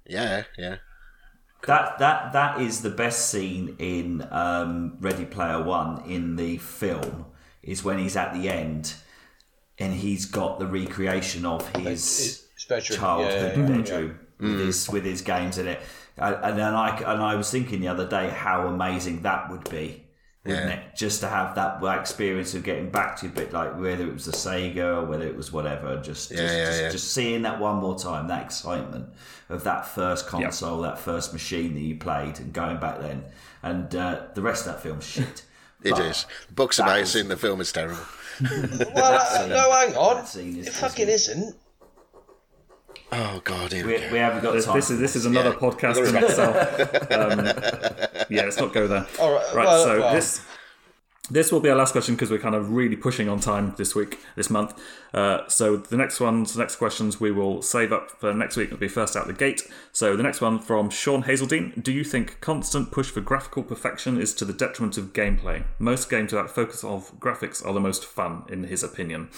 yeah, 0.06 0.44
yeah. 0.58 0.78
That 1.66 1.98
that 2.00 2.34
that 2.34 2.62
is 2.62 2.82
the 2.82 2.90
best 2.92 3.30
scene 3.30 3.76
in 3.80 4.26
um, 4.32 4.98
Ready 5.02 5.26
Player 5.26 5.62
One 5.64 6.04
in 6.10 6.36
the 6.36 6.58
film 6.58 7.26
is 7.64 7.84
when 7.84 7.98
he's 7.98 8.16
at 8.16 8.34
the 8.34 8.48
end 8.50 8.94
and 9.80 9.94
he's 9.94 10.26
got 10.26 10.60
the 10.60 10.68
recreation 10.68 11.46
of 11.46 11.68
his 11.76 12.46
His 12.56 12.66
bedroom, 12.70 13.00
childhood 13.00 13.32
yeah, 13.34 13.42
yeah, 13.64 13.70
yeah. 13.70 13.78
bedroom 13.82 14.20
with 14.40 14.60
his 14.60 14.90
with 14.90 15.04
his 15.04 15.22
games 15.22 15.58
in 15.58 15.68
it. 15.68 15.82
And, 16.18 16.35
and 16.44 16.57
then 16.57 16.73
I 16.73 16.98
and 16.98 17.22
I 17.22 17.35
was 17.35 17.49
thinking 17.52 17.80
the 17.81 17.88
other 17.89 18.07
day 18.07 18.30
how 18.30 18.68
amazing 18.68 19.22
that 19.23 19.49
would 19.52 19.69
be 19.69 20.03
wouldn't 20.45 20.65
Yeah. 20.69 20.76
it? 20.77 20.95
Just 20.95 21.19
to 21.22 21.27
have 21.27 21.56
that 21.56 21.84
experience 21.99 22.53
of 22.53 22.64
getting 22.64 22.89
back 22.89 23.18
to 23.18 23.26
a 23.27 23.30
bit 23.30 23.52
like 23.52 23.77
whether 23.80 24.03
it 24.07 24.14
was 24.14 24.26
the 24.26 24.31
Sega 24.31 24.98
or 25.02 25.06
whether 25.06 25.27
it 25.27 25.35
was 25.35 25.52
whatever, 25.52 25.98
just 26.02 26.31
Yeah, 26.31 26.38
just, 26.38 26.53
yeah, 26.56 26.65
just, 26.65 26.81
yeah. 26.81 26.89
just 26.89 27.14
seeing 27.14 27.41
that 27.41 27.60
one 27.60 27.76
more 27.77 27.98
time, 27.99 28.27
that 28.30 28.45
excitement 28.45 29.10
of 29.49 29.64
that 29.65 29.85
first 29.88 30.27
console, 30.27 30.81
that 30.81 30.99
first 30.99 31.34
machine 31.34 31.73
that 31.76 31.81
you 31.81 31.98
played, 31.98 32.39
and 32.39 32.53
going 32.53 32.77
back 32.80 32.99
then, 33.02 33.26
and 33.61 33.94
uh, 33.95 34.22
the 34.35 34.41
rest 34.41 34.65
of 34.65 34.73
that 34.73 34.81
film 34.84 35.02
shit. 35.02 35.44
It 35.84 35.91
But 35.91 36.06
is. 36.06 36.26
The 36.48 36.53
book's 36.56 36.77
that 36.77 36.88
amazing. 36.88 37.27
The 37.27 37.38
film 37.38 37.61
is 37.61 37.72
terrible. 37.72 37.99
Well, 38.41 39.48
no, 39.48 39.72
hang 39.72 39.95
on. 39.95 40.15
that 40.18 40.27
scene 40.27 40.57
is- 40.57 40.68
It 40.68 40.73
fucking 40.73 41.07
isn't. 41.07 41.56
Oh 43.12 43.42
God, 43.44 43.72
here 43.72 43.86
We, 43.86 43.94
we 43.94 44.00
go. 44.00 44.12
we 44.12 44.18
haven't 44.18 44.44
got 44.44 44.54
This, 44.54 44.66
time. 44.66 44.76
this 44.76 44.90
is 44.92 45.00
this 45.00 45.16
is 45.16 45.26
another 45.26 45.52
Yeah. 45.52 45.56
podcast 45.70 46.08
in 46.08 46.16
itself. 46.24 46.56
Um, 47.12 47.46
yeah, 48.30 48.44
let's 48.44 48.58
not 48.60 48.74
go 48.74 48.88
there. 48.88 49.06
All 49.20 49.32
right, 49.34 49.56
right. 49.56 49.66
well, 49.66 49.84
so 49.84 50.00
well. 50.02 50.14
this 50.14 50.42
this 51.30 51.52
will 51.52 51.60
be 51.60 51.70
our 51.70 51.76
last 51.76 51.92
question 51.92 52.16
because 52.16 52.30
we're 52.32 52.38
kind 52.40 52.56
of 52.56 52.72
really 52.72 52.96
pushing 52.96 53.28
on 53.28 53.40
time 53.42 53.74
this 53.78 53.94
week, 53.96 54.18
this 54.38 54.50
month. 54.50 54.74
Uh, 55.14 55.46
so 55.50 55.76
the 55.78 55.98
next 55.98 56.20
ones, 56.22 56.54
the 56.54 56.60
next 56.60 56.78
questions, 56.78 57.20
we 57.20 57.32
will 57.32 57.62
save 57.62 57.92
up 57.92 58.12
for 58.12 58.34
next 58.34 58.56
week. 58.56 58.68
It'll 58.68 58.78
be 58.78 58.88
first 58.88 59.16
out 59.18 59.28
the 59.28 59.34
gate. 59.34 59.62
So 59.92 60.16
the 60.16 60.24
next 60.24 60.40
one 60.42 60.60
from 60.60 60.90
Sean 60.90 61.24
Hazeldine: 61.24 61.82
Do 61.82 61.92
you 61.94 62.04
think 62.04 62.40
constant 62.42 62.92
push 62.92 63.10
for 63.10 63.22
graphical 63.22 63.64
perfection 63.64 64.20
is 64.20 64.34
to 64.36 64.46
the 64.46 64.54
detriment 64.54 64.98
of 64.98 65.14
gameplay? 65.14 65.64
Most 65.80 66.10
games 66.10 66.34
without 66.34 66.50
focus 66.54 66.84
of 66.84 67.18
graphics 67.20 67.66
are 67.66 67.74
the 67.74 67.80
most 67.80 68.04
fun, 68.06 68.44
in 68.50 68.66
his 68.66 68.84
opinion. 68.84 69.30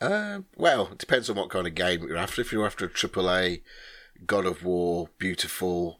Uh, 0.00 0.40
well, 0.56 0.88
it 0.92 0.98
depends 0.98 1.28
on 1.28 1.36
what 1.36 1.50
kind 1.50 1.66
of 1.66 1.74
game 1.74 2.02
you're 2.06 2.16
after. 2.16 2.40
If 2.40 2.52
you're 2.52 2.66
after 2.66 2.84
a 2.86 2.88
AAA 2.90 3.62
God 4.26 4.46
of 4.46 4.62
War, 4.64 5.08
beautiful, 5.18 5.98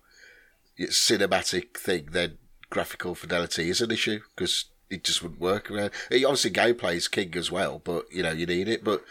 cinematic 0.79 1.77
thing, 1.77 2.09
then 2.13 2.39
graphical 2.71 3.15
fidelity 3.15 3.71
is 3.71 3.81
an 3.81 3.91
issue 3.91 4.21
because 4.35 4.67
it 4.91 5.05
just 5.05 5.23
wouldn't 5.23 5.41
work. 5.41 5.71
Obviously, 5.71 6.51
gameplay 6.51 6.95
is 6.95 7.09
king 7.09 7.35
as 7.37 7.51
well, 7.51 7.81
but 7.83 8.05
you 8.13 8.23
know 8.23 8.31
you 8.31 8.47
need 8.47 8.69
it. 8.69 8.85
But 8.85 9.03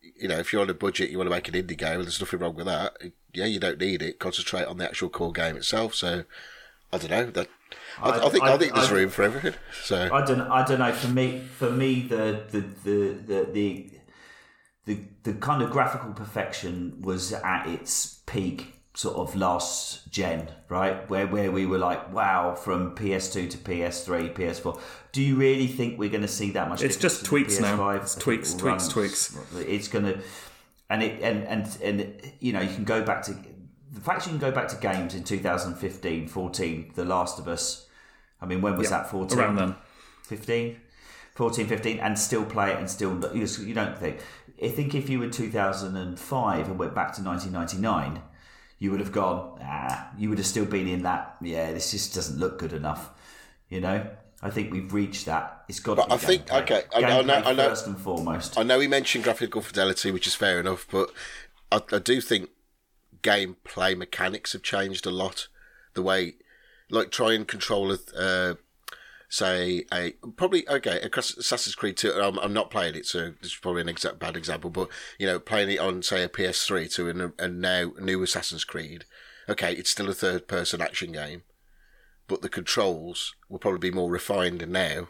you 0.00 0.28
know, 0.28 0.38
if 0.38 0.52
you're 0.52 0.62
on 0.62 0.70
a 0.70 0.74
budget, 0.74 1.10
you 1.10 1.18
want 1.18 1.28
to 1.28 1.34
make 1.36 1.48
an 1.48 1.54
indie 1.54 1.76
game, 1.76 2.00
there's 2.00 2.20
nothing 2.20 2.40
wrong 2.40 2.54
with 2.54 2.66
that. 2.66 2.96
Yeah, 3.34 3.44
you 3.46 3.60
don't 3.60 3.78
need 3.80 4.00
it. 4.02 4.18
Concentrate 4.18 4.64
on 4.64 4.78
the 4.78 4.84
actual 4.84 5.10
core 5.10 5.32
game 5.32 5.56
itself. 5.56 5.94
So, 5.94 6.24
I 6.92 6.98
don't 6.98 7.10
know. 7.10 7.30
That 7.30 7.48
I, 8.00 8.10
I, 8.10 8.26
I- 8.26 8.28
think 8.30 8.44
I, 8.44 8.54
I- 8.54 8.58
think 8.58 8.74
there's 8.74 8.90
room 8.90 9.10
for 9.10 9.24
everything. 9.24 9.54
So 9.84 10.08
I 10.10 10.24
don't. 10.24 10.40
I 10.40 10.64
don't 10.64 10.78
know. 10.78 10.92
For 10.92 11.08
me, 11.08 11.40
for 11.58 11.70
me, 11.70 12.00
the 12.02 12.44
the 12.50 12.60
the 12.84 13.14
the 13.26 13.44
the 13.52 13.90
the, 14.86 15.00
the 15.24 15.34
kind 15.34 15.62
of 15.62 15.70
graphical 15.70 16.12
perfection 16.12 17.02
was 17.02 17.32
at 17.32 17.66
its 17.66 18.20
peak, 18.26 18.74
sort 18.94 19.16
of 19.16 19.36
last 19.36 20.10
gen, 20.10 20.48
right? 20.68 21.08
Where 21.10 21.26
where 21.26 21.50
we 21.52 21.66
were 21.66 21.78
like, 21.78 22.12
wow, 22.12 22.54
from 22.54 22.94
PS2 22.94 23.50
to 23.50 23.58
PS3, 23.58 24.32
PS4. 24.32 24.80
Do 25.12 25.22
you 25.22 25.36
really 25.36 25.66
think 25.66 25.98
we're 25.98 26.08
going 26.08 26.22
to 26.22 26.28
see 26.28 26.50
that 26.52 26.68
much? 26.68 26.82
It's 26.82 26.96
just 26.96 27.24
tweaks 27.24 27.60
now. 27.60 27.76
PS5? 27.76 28.02
It's 28.02 28.14
tweaks, 28.14 28.54
tweaks, 28.54 28.88
tweaks. 28.88 29.38
It's 29.56 29.88
going 29.88 30.04
to, 30.06 30.20
and 30.88 31.02
it 31.02 31.20
and 31.20 31.44
and 31.44 31.78
and 31.82 32.32
you 32.40 32.52
know 32.52 32.60
you 32.60 32.72
can 32.74 32.84
go 32.84 33.02
back 33.02 33.22
to 33.24 33.36
the 33.92 34.00
fact 34.00 34.26
you 34.26 34.30
can 34.30 34.38
go 34.38 34.52
back 34.52 34.68
to 34.68 34.76
games 34.76 35.14
in 35.14 35.24
2015, 35.24 36.28
14, 36.28 36.92
The 36.94 37.04
Last 37.04 37.38
of 37.38 37.48
Us. 37.48 37.86
I 38.40 38.46
mean, 38.46 38.60
when 38.60 38.76
was 38.76 38.90
Yeah, 38.90 38.98
that? 38.98 39.10
14 39.10 39.38
around 39.38 39.56
then. 39.56 39.74
15, 40.24 40.76
14, 41.34 41.66
15, 41.66 41.98
and 42.00 42.18
still 42.18 42.44
play 42.44 42.72
it 42.72 42.78
and 42.78 42.90
still 42.90 43.18
you 43.34 43.46
you 43.64 43.74
don't 43.74 43.98
think. 43.98 44.18
I 44.62 44.68
think 44.68 44.94
if 44.94 45.08
you 45.10 45.18
were 45.18 45.28
2005 45.28 46.68
and 46.68 46.78
went 46.78 46.94
back 46.94 47.14
to 47.14 47.22
1999, 47.22 48.22
you 48.78 48.90
would 48.90 49.00
have 49.00 49.12
gone. 49.12 49.58
Ah, 49.62 50.10
you 50.18 50.28
would 50.28 50.38
have 50.38 50.46
still 50.46 50.64
been 50.64 50.88
in 50.88 51.02
that. 51.02 51.36
Yeah, 51.42 51.72
this 51.72 51.90
just 51.90 52.14
doesn't 52.14 52.38
look 52.38 52.58
good 52.58 52.72
enough. 52.72 53.10
You 53.68 53.80
know. 53.80 54.06
I 54.42 54.50
think 54.50 54.70
we've 54.70 54.92
reached 54.92 55.24
that. 55.26 55.64
It's 55.66 55.80
got. 55.80 55.96
But 55.96 56.04
to 56.04 56.08
be 56.10 56.14
I 56.14 56.18
think- 56.18 56.46
gameplay. 56.46 56.62
okay, 56.62 56.82
I- 56.94 56.98
I 56.98 57.22
know- 57.22 57.34
I 57.34 57.52
know- 57.54 57.68
first 57.70 57.86
and 57.86 57.98
foremost. 57.98 58.58
I 58.58 58.62
know 58.64 58.78
he 58.78 58.86
mentioned 58.86 59.24
graphical 59.24 59.62
fidelity, 59.62 60.10
which 60.10 60.26
is 60.26 60.34
fair 60.34 60.60
enough, 60.60 60.86
but 60.90 61.10
I, 61.72 61.80
I 61.90 61.98
do 61.98 62.20
think 62.20 62.50
gameplay 63.22 63.96
mechanics 63.96 64.52
have 64.52 64.62
changed 64.62 65.06
a 65.06 65.10
lot. 65.10 65.48
The 65.94 66.02
way, 66.02 66.34
like, 66.90 67.10
try 67.10 67.32
and 67.32 67.48
control 67.48 67.90
a, 67.90 67.98
uh, 68.16 68.54
say, 69.28 69.84
a 69.92 70.12
probably 70.36 70.68
okay, 70.68 71.00
across 71.00 71.36
Assassin's 71.36 71.74
Creed 71.74 71.96
2. 71.96 72.12
I'm, 72.12 72.38
I'm 72.38 72.52
not 72.52 72.70
playing 72.70 72.94
it, 72.94 73.06
so 73.06 73.32
this 73.42 73.52
is 73.52 73.58
probably 73.60 73.82
an 73.82 73.88
exact 73.88 74.18
bad 74.18 74.36
example, 74.36 74.70
but 74.70 74.88
you 75.18 75.26
know, 75.26 75.38
playing 75.38 75.70
it 75.70 75.80
on 75.80 76.02
say 76.02 76.22
a 76.22 76.28
PS3 76.28 76.92
to 76.94 77.08
an, 77.08 77.32
a 77.38 77.48
now 77.48 77.92
new 78.00 78.22
Assassin's 78.22 78.64
Creed. 78.64 79.04
Okay, 79.48 79.72
it's 79.74 79.90
still 79.90 80.10
a 80.10 80.14
third-person 80.14 80.80
action 80.80 81.12
game, 81.12 81.42
but 82.26 82.42
the 82.42 82.48
controls 82.48 83.34
will 83.48 83.58
probably 83.58 83.90
be 83.90 83.94
more 83.94 84.10
refined 84.10 84.66
now 84.68 85.08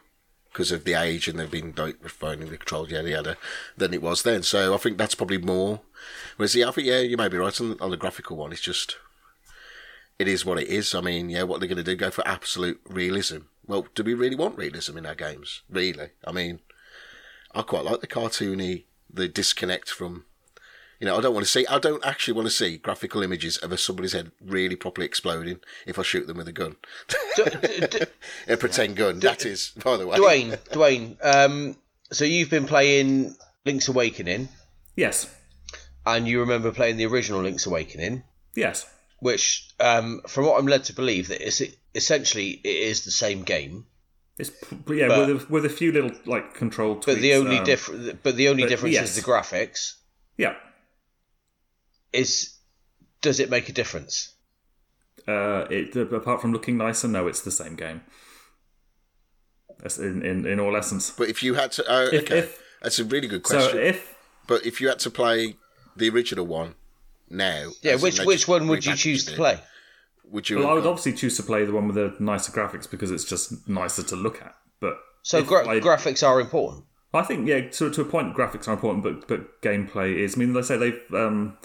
because 0.53 0.73
of 0.73 0.85
the 0.85 0.95
age 0.95 1.29
and 1.29 1.39
they've 1.39 1.51
been 1.51 1.75
like 1.77 1.97
refining 2.03 2.49
the 2.49 2.57
controls 2.57 2.91
yada 2.91 3.11
yada 3.11 3.37
than 3.77 3.93
it 3.93 4.01
was 4.01 4.23
then. 4.23 4.43
So 4.43 4.75
I 4.75 4.79
think 4.79 4.97
that's 4.97 5.15
probably 5.15 5.37
more. 5.37 5.81
Whereas 6.37 6.55
the 6.55 6.65
I 6.65 6.71
think 6.71 6.87
yeah, 6.87 7.01
you 7.01 7.19
may 7.19 7.29
be 7.29 7.37
right 7.37 7.61
on, 7.61 7.79
on 7.79 7.91
the 7.91 7.97
graphical 7.99 8.39
one. 8.39 8.53
It's 8.53 8.63
just 8.63 8.97
it 10.19 10.29
is 10.29 10.47
what 10.47 10.59
it 10.59 10.69
is. 10.69 10.95
I 10.95 11.01
mean, 11.03 11.29
yeah, 11.29 11.43
what 11.43 11.61
they're 11.61 11.69
going 11.69 11.77
to 11.77 11.83
do? 11.83 11.95
Go 11.95 12.11
for 12.11 12.27
absolute 12.27 12.81
realism? 12.89 13.39
Well, 13.67 13.87
do 13.95 14.03
we 14.03 14.15
really 14.15 14.37
want 14.37 14.59
realism 14.59 14.97
in 14.97 15.07
our 15.07 15.15
games? 15.15 15.63
Really? 15.69 16.11
I 16.25 16.33
mean, 16.33 16.61
I 17.55 17.63
quite 17.63 17.85
like 17.85 18.01
the 18.01 18.07
cartoony, 18.07 18.85
the 19.13 19.29
disconnect 19.29 19.91
from. 19.91 20.25
You 21.01 21.07
know, 21.07 21.19
I 21.19 21.21
don't 21.21 21.35
want 21.35 21.45
to 21.45 21.53
see. 21.53 21.67
I 21.67 21.79
don't 21.79 22.05
actually 22.07 22.33
want 22.33 22.47
to 22.47 22.55
see 22.55 22.79
graphical 22.79 23.23
images 23.23 23.59
of 23.59 23.71
a 23.71 23.77
somebody's 23.77 24.15
head 24.15 24.33
really 24.41 24.77
properly 24.77 25.05
exploding 25.05 25.61
if 25.87 25.99
I 25.99 26.03
shoot 26.03 26.27
them 26.27 26.39
with 26.39 26.49
a 26.49 26.53
gun, 26.53 26.77
a 28.49 28.57
pretend 28.57 28.97
gun. 28.97 29.19
That 29.21 29.45
is, 29.45 29.73
by 29.85 29.99
the 29.99 30.07
way. 30.07 30.17
Duane, 30.17 30.57
Duane. 30.73 31.19
Um, 31.23 31.77
so 32.11 32.25
you've 32.25 32.49
been 32.49 32.65
playing 32.65 33.37
Link's 33.67 33.89
Awakening, 33.89 34.49
Yes, 34.97 35.31
and 36.07 36.27
you 36.27 36.41
remember 36.41 36.73
playing 36.73 36.97
the 36.97 37.07
original 37.07 37.43
Link's 37.43 37.67
Awakening, 37.67 38.23
yes. 38.55 38.89
which, 39.19 39.69
um, 39.79 40.23
from 40.27 40.47
what 40.47 40.59
I'm 40.59 40.67
led 40.67 40.85
to 40.85 40.95
believe, 40.95 41.29
that 41.29 41.47
it's 41.47 41.61
essentially 41.97 42.51
it 42.63 42.77
is 42.91 43.05
the 43.05 43.11
same 43.11 43.43
game, 43.43 43.87
It's 44.39 44.51
p- 44.51 44.99
yeah, 45.01 45.09
But- 45.09 45.29
with 45.29 45.43
a, 45.43 45.53
with 45.53 45.65
a 45.65 45.69
few 45.81 45.91
little 45.93 46.13
like 46.27 46.55
control 46.55 46.95
tweaks. 46.97 47.07
but 47.07 47.21
the 47.23 47.35
only 47.35 47.59
um, 47.59 47.65
difference, 47.65 48.13
but 48.23 48.37
the 48.37 48.49
only 48.51 48.63
but 48.65 48.69
difference 48.69 48.95
yes. 48.95 49.09
is 49.11 49.17
the 49.17 49.23
graphics. 49.31 49.95
yeah, 50.37 50.55
Is 52.13 52.55
does 53.23 53.41
it 53.41 53.51
make 53.51 53.69
a 53.69 53.73
difference? 53.73 54.33
uh, 55.29 55.67
it 55.71 55.97
apart 55.97 56.41
from 56.41 56.53
looking 56.53 56.77
nicer, 56.77 57.09
no, 57.09 57.27
it's 57.27 57.41
the 57.43 57.51
same 57.51 57.75
game. 57.77 58.01
That's 59.81 59.99
in, 59.99 60.23
in, 60.25 60.47
in 60.47 60.61
all 60.61 60.77
essence. 60.77 61.11
But 61.11 61.29
if 61.29 61.43
you 61.43 61.55
had 61.55 61.73
to, 61.73 61.83
uh, 61.91 62.09
If- 62.13 62.23
okay, 62.25 62.39
if- 62.41 62.63
that's 62.83 62.99
a 62.99 63.05
really 63.05 63.29
good 63.29 63.43
question. 63.43 63.73
So 63.73 63.79
if 63.79 64.15
but 64.47 64.65
if 64.65 64.81
you 64.81 64.89
had 64.89 65.01
to 65.01 65.11
play 65.11 65.57
the 65.97 66.09
original 66.11 66.47
one 66.47 66.75
now, 67.29 67.71
Yeah, 67.83 67.97
which 67.97 68.21
which 68.21 68.47
one 68.47 68.69
would 68.69 68.85
you 68.87 68.95
choose 68.95 69.25
to 69.27 69.33
it, 69.33 69.37
play? 69.37 69.59
Would 70.31 70.51
you? 70.51 70.59
well, 70.59 70.69
I 70.69 70.73
would 70.75 70.83
gone- 70.83 70.91
obviously 70.93 71.13
choose 71.13 71.37
to 71.37 71.43
play 71.43 71.65
the 71.65 71.73
one 71.73 71.87
with 71.89 71.97
the 71.97 72.15
nicer 72.19 72.53
graphics 72.53 72.91
because 72.91 73.11
it's 73.11 73.25
just 73.25 73.69
nicer 73.69 74.03
to 74.03 74.17
look 74.17 74.43
at. 74.43 74.55
But 74.81 74.99
So 75.23 75.43
gra- 75.43 75.67
I- 75.69 75.81
graphics 75.81 76.27
are 76.27 76.41
important. 76.41 76.85
I 77.15 77.23
think 77.23 77.49
yeah, 77.49 77.61
to 77.71 77.91
to 77.91 78.01
a 78.03 78.05
point, 78.05 78.37
graphics 78.37 78.69
are 78.69 78.73
important, 78.75 79.03
but 79.05 79.27
but 79.29 79.63
gameplay 79.63 80.17
is. 80.19 80.37
I 80.37 80.39
mean, 80.41 80.53
they 80.53 80.63
say 80.63 80.77
they've 80.77 81.01
um, 81.15 81.57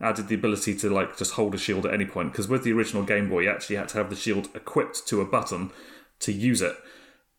added 0.00 0.28
the 0.28 0.34
ability 0.36 0.74
to 0.76 0.90
like 0.90 1.16
just 1.16 1.32
hold 1.32 1.54
a 1.54 1.58
shield 1.58 1.84
at 1.86 1.92
any 1.94 2.04
point 2.06 2.32
because 2.32 2.46
with 2.48 2.62
the 2.62 2.72
original 2.72 3.02
Game 3.02 3.28
Boy, 3.28 3.40
you 3.40 3.50
actually 3.50 3.76
had 3.76 3.88
to 3.88 3.98
have 3.98 4.10
the 4.10 4.16
shield 4.16 4.48
equipped 4.54 5.06
to 5.08 5.20
a 5.20 5.24
button 5.24 5.70
to 6.20 6.32
use 6.32 6.62
it, 6.62 6.76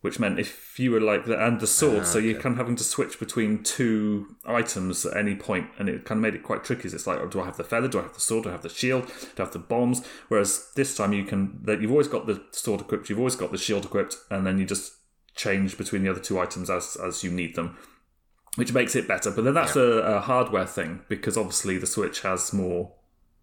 which 0.02 0.20
meant 0.20 0.40
if 0.40 0.80
you 0.80 0.92
were 0.92 1.00
like 1.00 1.26
the 1.26 1.40
and 1.44 1.60
the 1.60 1.68
sword, 1.68 2.06
so 2.06 2.20
ah, 2.20 2.22
you're 2.22 2.40
kind 2.40 2.54
of 2.54 2.58
having 2.58 2.76
to 2.76 2.84
switch 2.84 3.20
between 3.20 3.64
two 3.64 4.36
items 4.46 5.06
at 5.06 5.16
any 5.16 5.36
point, 5.36 5.68
and 5.78 5.88
it 5.88 6.06
kind 6.06 6.18
of 6.20 6.22
made 6.24 6.36
it 6.36 6.44
quite 6.44 6.64
tricky. 6.64 6.90
It's 6.90 7.08
like, 7.08 7.20
oh, 7.20 7.28
do 7.28 7.42
I 7.42 7.46
have 7.46 7.58
the 7.58 7.64
feather? 7.64 7.88
Do 7.88 8.00
I 8.00 8.04
have 8.04 8.14
the 8.14 8.20
sword? 8.20 8.44
Do 8.44 8.50
I 8.50 8.54
have 8.54 8.64
the 8.64 8.70
shield? 8.70 9.08
Do 9.08 9.14
I 9.40 9.42
have 9.44 9.54
the 9.54 9.60
bombs? 9.60 10.06
Whereas 10.28 10.72
this 10.76 10.96
time 10.96 11.14
you 11.14 11.24
can 11.24 11.60
that 11.64 11.82
you've 11.82 11.92
always 11.92 12.08
got 12.08 12.28
the 12.28 12.44
sword 12.52 12.82
equipped, 12.82 13.10
you've 13.10 13.20
always 13.20 13.36
got 13.36 13.52
the 13.52 13.58
shield 13.58 13.86
equipped, 13.86 14.18
and 14.30 14.46
then 14.46 14.58
you 14.58 14.66
just 14.66 14.94
change 15.36 15.78
between 15.78 16.04
the 16.04 16.10
other 16.10 16.20
two 16.20 16.40
items 16.40 16.70
as 16.70 16.98
as 16.98 17.24
you 17.24 17.32
need 17.32 17.56
them 17.56 17.78
which 18.56 18.74
makes 18.74 18.96
it 18.96 19.08
better. 19.08 19.32
But 19.32 19.46
then 19.46 19.54
that's 19.54 19.76
a, 19.76 19.82
a 19.82 20.20
hardware 20.20 20.66
thing 20.66 21.02
because 21.08 21.38
obviously 21.38 21.78
the 21.78 21.88
Switch 21.88 22.22
has 22.22 22.52
more 22.52 22.92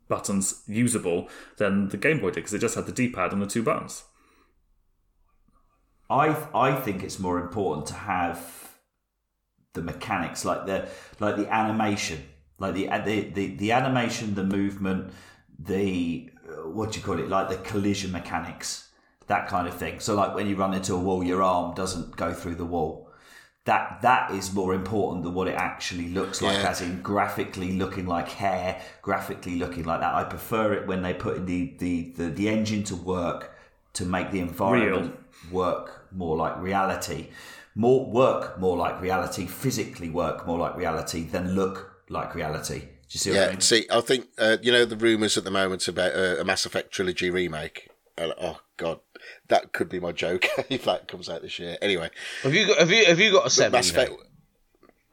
buttons 0.08 0.62
usable 0.66 1.28
than 1.58 1.88
the 1.88 1.96
Game 1.96 2.20
Boy 2.20 2.26
did 2.28 2.36
because 2.36 2.54
it 2.54 2.60
just 2.60 2.74
had 2.74 2.86
the 2.86 2.92
D-pad 2.92 3.32
and 3.32 3.42
the 3.42 3.46
two 3.46 3.62
buttons. 3.62 4.04
I 6.10 6.34
I 6.54 6.74
think 6.74 7.02
it's 7.02 7.18
more 7.18 7.38
important 7.40 7.86
to 7.88 7.94
have 7.94 8.38
the 9.74 9.82
mechanics, 9.82 10.44
like 10.44 10.66
the 10.66 10.88
like 11.20 11.36
the 11.36 11.52
animation, 11.52 12.22
like 12.58 12.74
the 12.74 12.86
the 13.04 13.30
the, 13.30 13.56
the 13.56 13.72
animation, 13.72 14.34
the 14.34 14.44
movement, 14.44 15.12
the 15.58 16.30
uh, 16.48 16.68
what 16.68 16.92
do 16.92 16.98
you 16.98 17.04
call 17.04 17.18
it, 17.18 17.28
like 17.28 17.48
the 17.48 17.56
collision 17.56 18.10
mechanics, 18.12 18.88
that 19.26 19.48
kind 19.48 19.68
of 19.68 19.74
thing. 19.74 20.00
So 20.00 20.14
like 20.14 20.34
when 20.34 20.48
you 20.48 20.56
run 20.56 20.72
into 20.74 20.94
a 20.94 20.98
wall, 20.98 21.22
your 21.22 21.42
arm 21.42 21.74
doesn't 21.74 22.16
go 22.16 22.32
through 22.32 22.54
the 22.56 22.64
wall. 22.64 23.10
That 23.66 24.00
that 24.00 24.30
is 24.30 24.54
more 24.54 24.72
important 24.72 25.24
than 25.24 25.34
what 25.34 25.46
it 25.46 25.54
actually 25.54 26.08
looks 26.08 26.40
like, 26.40 26.56
Yeah. 26.56 26.70
as 26.70 26.80
in 26.80 27.02
graphically 27.02 27.72
looking 27.72 28.06
like 28.06 28.30
hair, 28.30 28.80
graphically 29.02 29.56
looking 29.56 29.84
like 29.84 30.00
that. 30.00 30.14
I 30.14 30.24
prefer 30.24 30.72
it 30.72 30.86
when 30.86 31.02
they 31.02 31.12
put 31.12 31.36
in 31.36 31.44
the 31.44 31.74
the, 31.78 32.12
the, 32.16 32.24
the 32.30 32.48
engine 32.48 32.82
to 32.84 32.96
work 32.96 33.54
to 33.92 34.06
make 34.06 34.30
the 34.30 34.40
environment 34.40 35.18
work 35.50 35.97
more 36.12 36.36
like 36.36 36.56
reality, 36.60 37.28
more 37.74 38.04
work 38.10 38.58
more 38.58 38.76
like 38.76 39.00
reality, 39.00 39.46
physically 39.46 40.08
work 40.10 40.46
more 40.46 40.58
like 40.58 40.76
reality 40.76 41.24
than 41.24 41.54
look 41.54 42.02
like 42.08 42.34
reality. 42.34 42.80
Do 42.80 42.86
you 43.10 43.18
see 43.20 43.30
what 43.30 43.38
I 43.38 43.42
Yeah, 43.42 43.50
mean? 43.52 43.60
see, 43.60 43.86
I 43.90 44.00
think 44.00 44.26
uh, 44.38 44.56
you 44.62 44.72
know 44.72 44.84
the 44.84 44.96
rumours 44.96 45.36
at 45.38 45.44
the 45.44 45.50
moment 45.50 45.86
about 45.88 46.14
uh, 46.14 46.36
a 46.40 46.44
Mass 46.44 46.66
Effect 46.66 46.90
trilogy 46.92 47.30
remake. 47.30 47.88
Uh, 48.16 48.30
oh 48.40 48.60
God, 48.76 49.00
that 49.48 49.72
could 49.72 49.88
be 49.88 50.00
my 50.00 50.12
joke 50.12 50.46
if 50.68 50.84
that 50.84 51.08
comes 51.08 51.28
out 51.28 51.42
this 51.42 51.58
year. 51.58 51.78
Anyway, 51.80 52.10
Have 52.42 52.52
you 52.54 52.66
got 52.66 52.78
have 52.78 52.90
you 52.90 53.04
have 53.06 53.20
you 53.20 53.32
got 53.32 53.46
a 53.46 53.50
seven? 53.50 53.72
Mass? 53.72 53.90
Effect. 53.90 54.12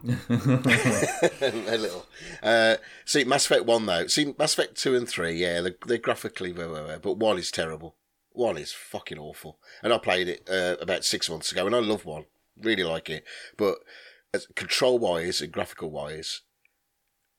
a 0.29 1.77
little. 1.77 2.05
Uh, 2.43 2.75
see, 3.05 3.23
Mass 3.23 3.45
Effect 3.45 3.65
One 3.65 3.85
though. 3.85 4.07
See, 4.07 4.33
Mass 4.37 4.53
Effect 4.53 4.75
Two 4.75 4.95
and 4.95 5.07
Three. 5.07 5.33
Yeah, 5.33 5.61
they're, 5.61 5.75
they're 5.85 5.97
graphically, 5.97 6.51
blah, 6.51 6.67
blah, 6.67 6.83
blah, 6.83 6.97
but 6.97 7.17
one 7.17 7.37
is 7.37 7.51
terrible. 7.51 7.95
One 8.35 8.57
is 8.57 8.71
fucking 8.71 9.19
awful. 9.19 9.57
And 9.81 9.93
I 9.93 9.97
played 9.97 10.27
it 10.27 10.49
uh, 10.49 10.75
about 10.81 11.05
six 11.05 11.29
months 11.29 11.51
ago, 11.51 11.65
and 11.65 11.75
I 11.75 11.79
love 11.79 12.05
one. 12.05 12.25
Really 12.61 12.83
like 12.83 13.09
it, 13.09 13.25
but 13.57 13.79
control 14.55 14.99
wise 14.99 15.41
and 15.41 15.51
graphical 15.51 15.89
wise, 15.89 16.41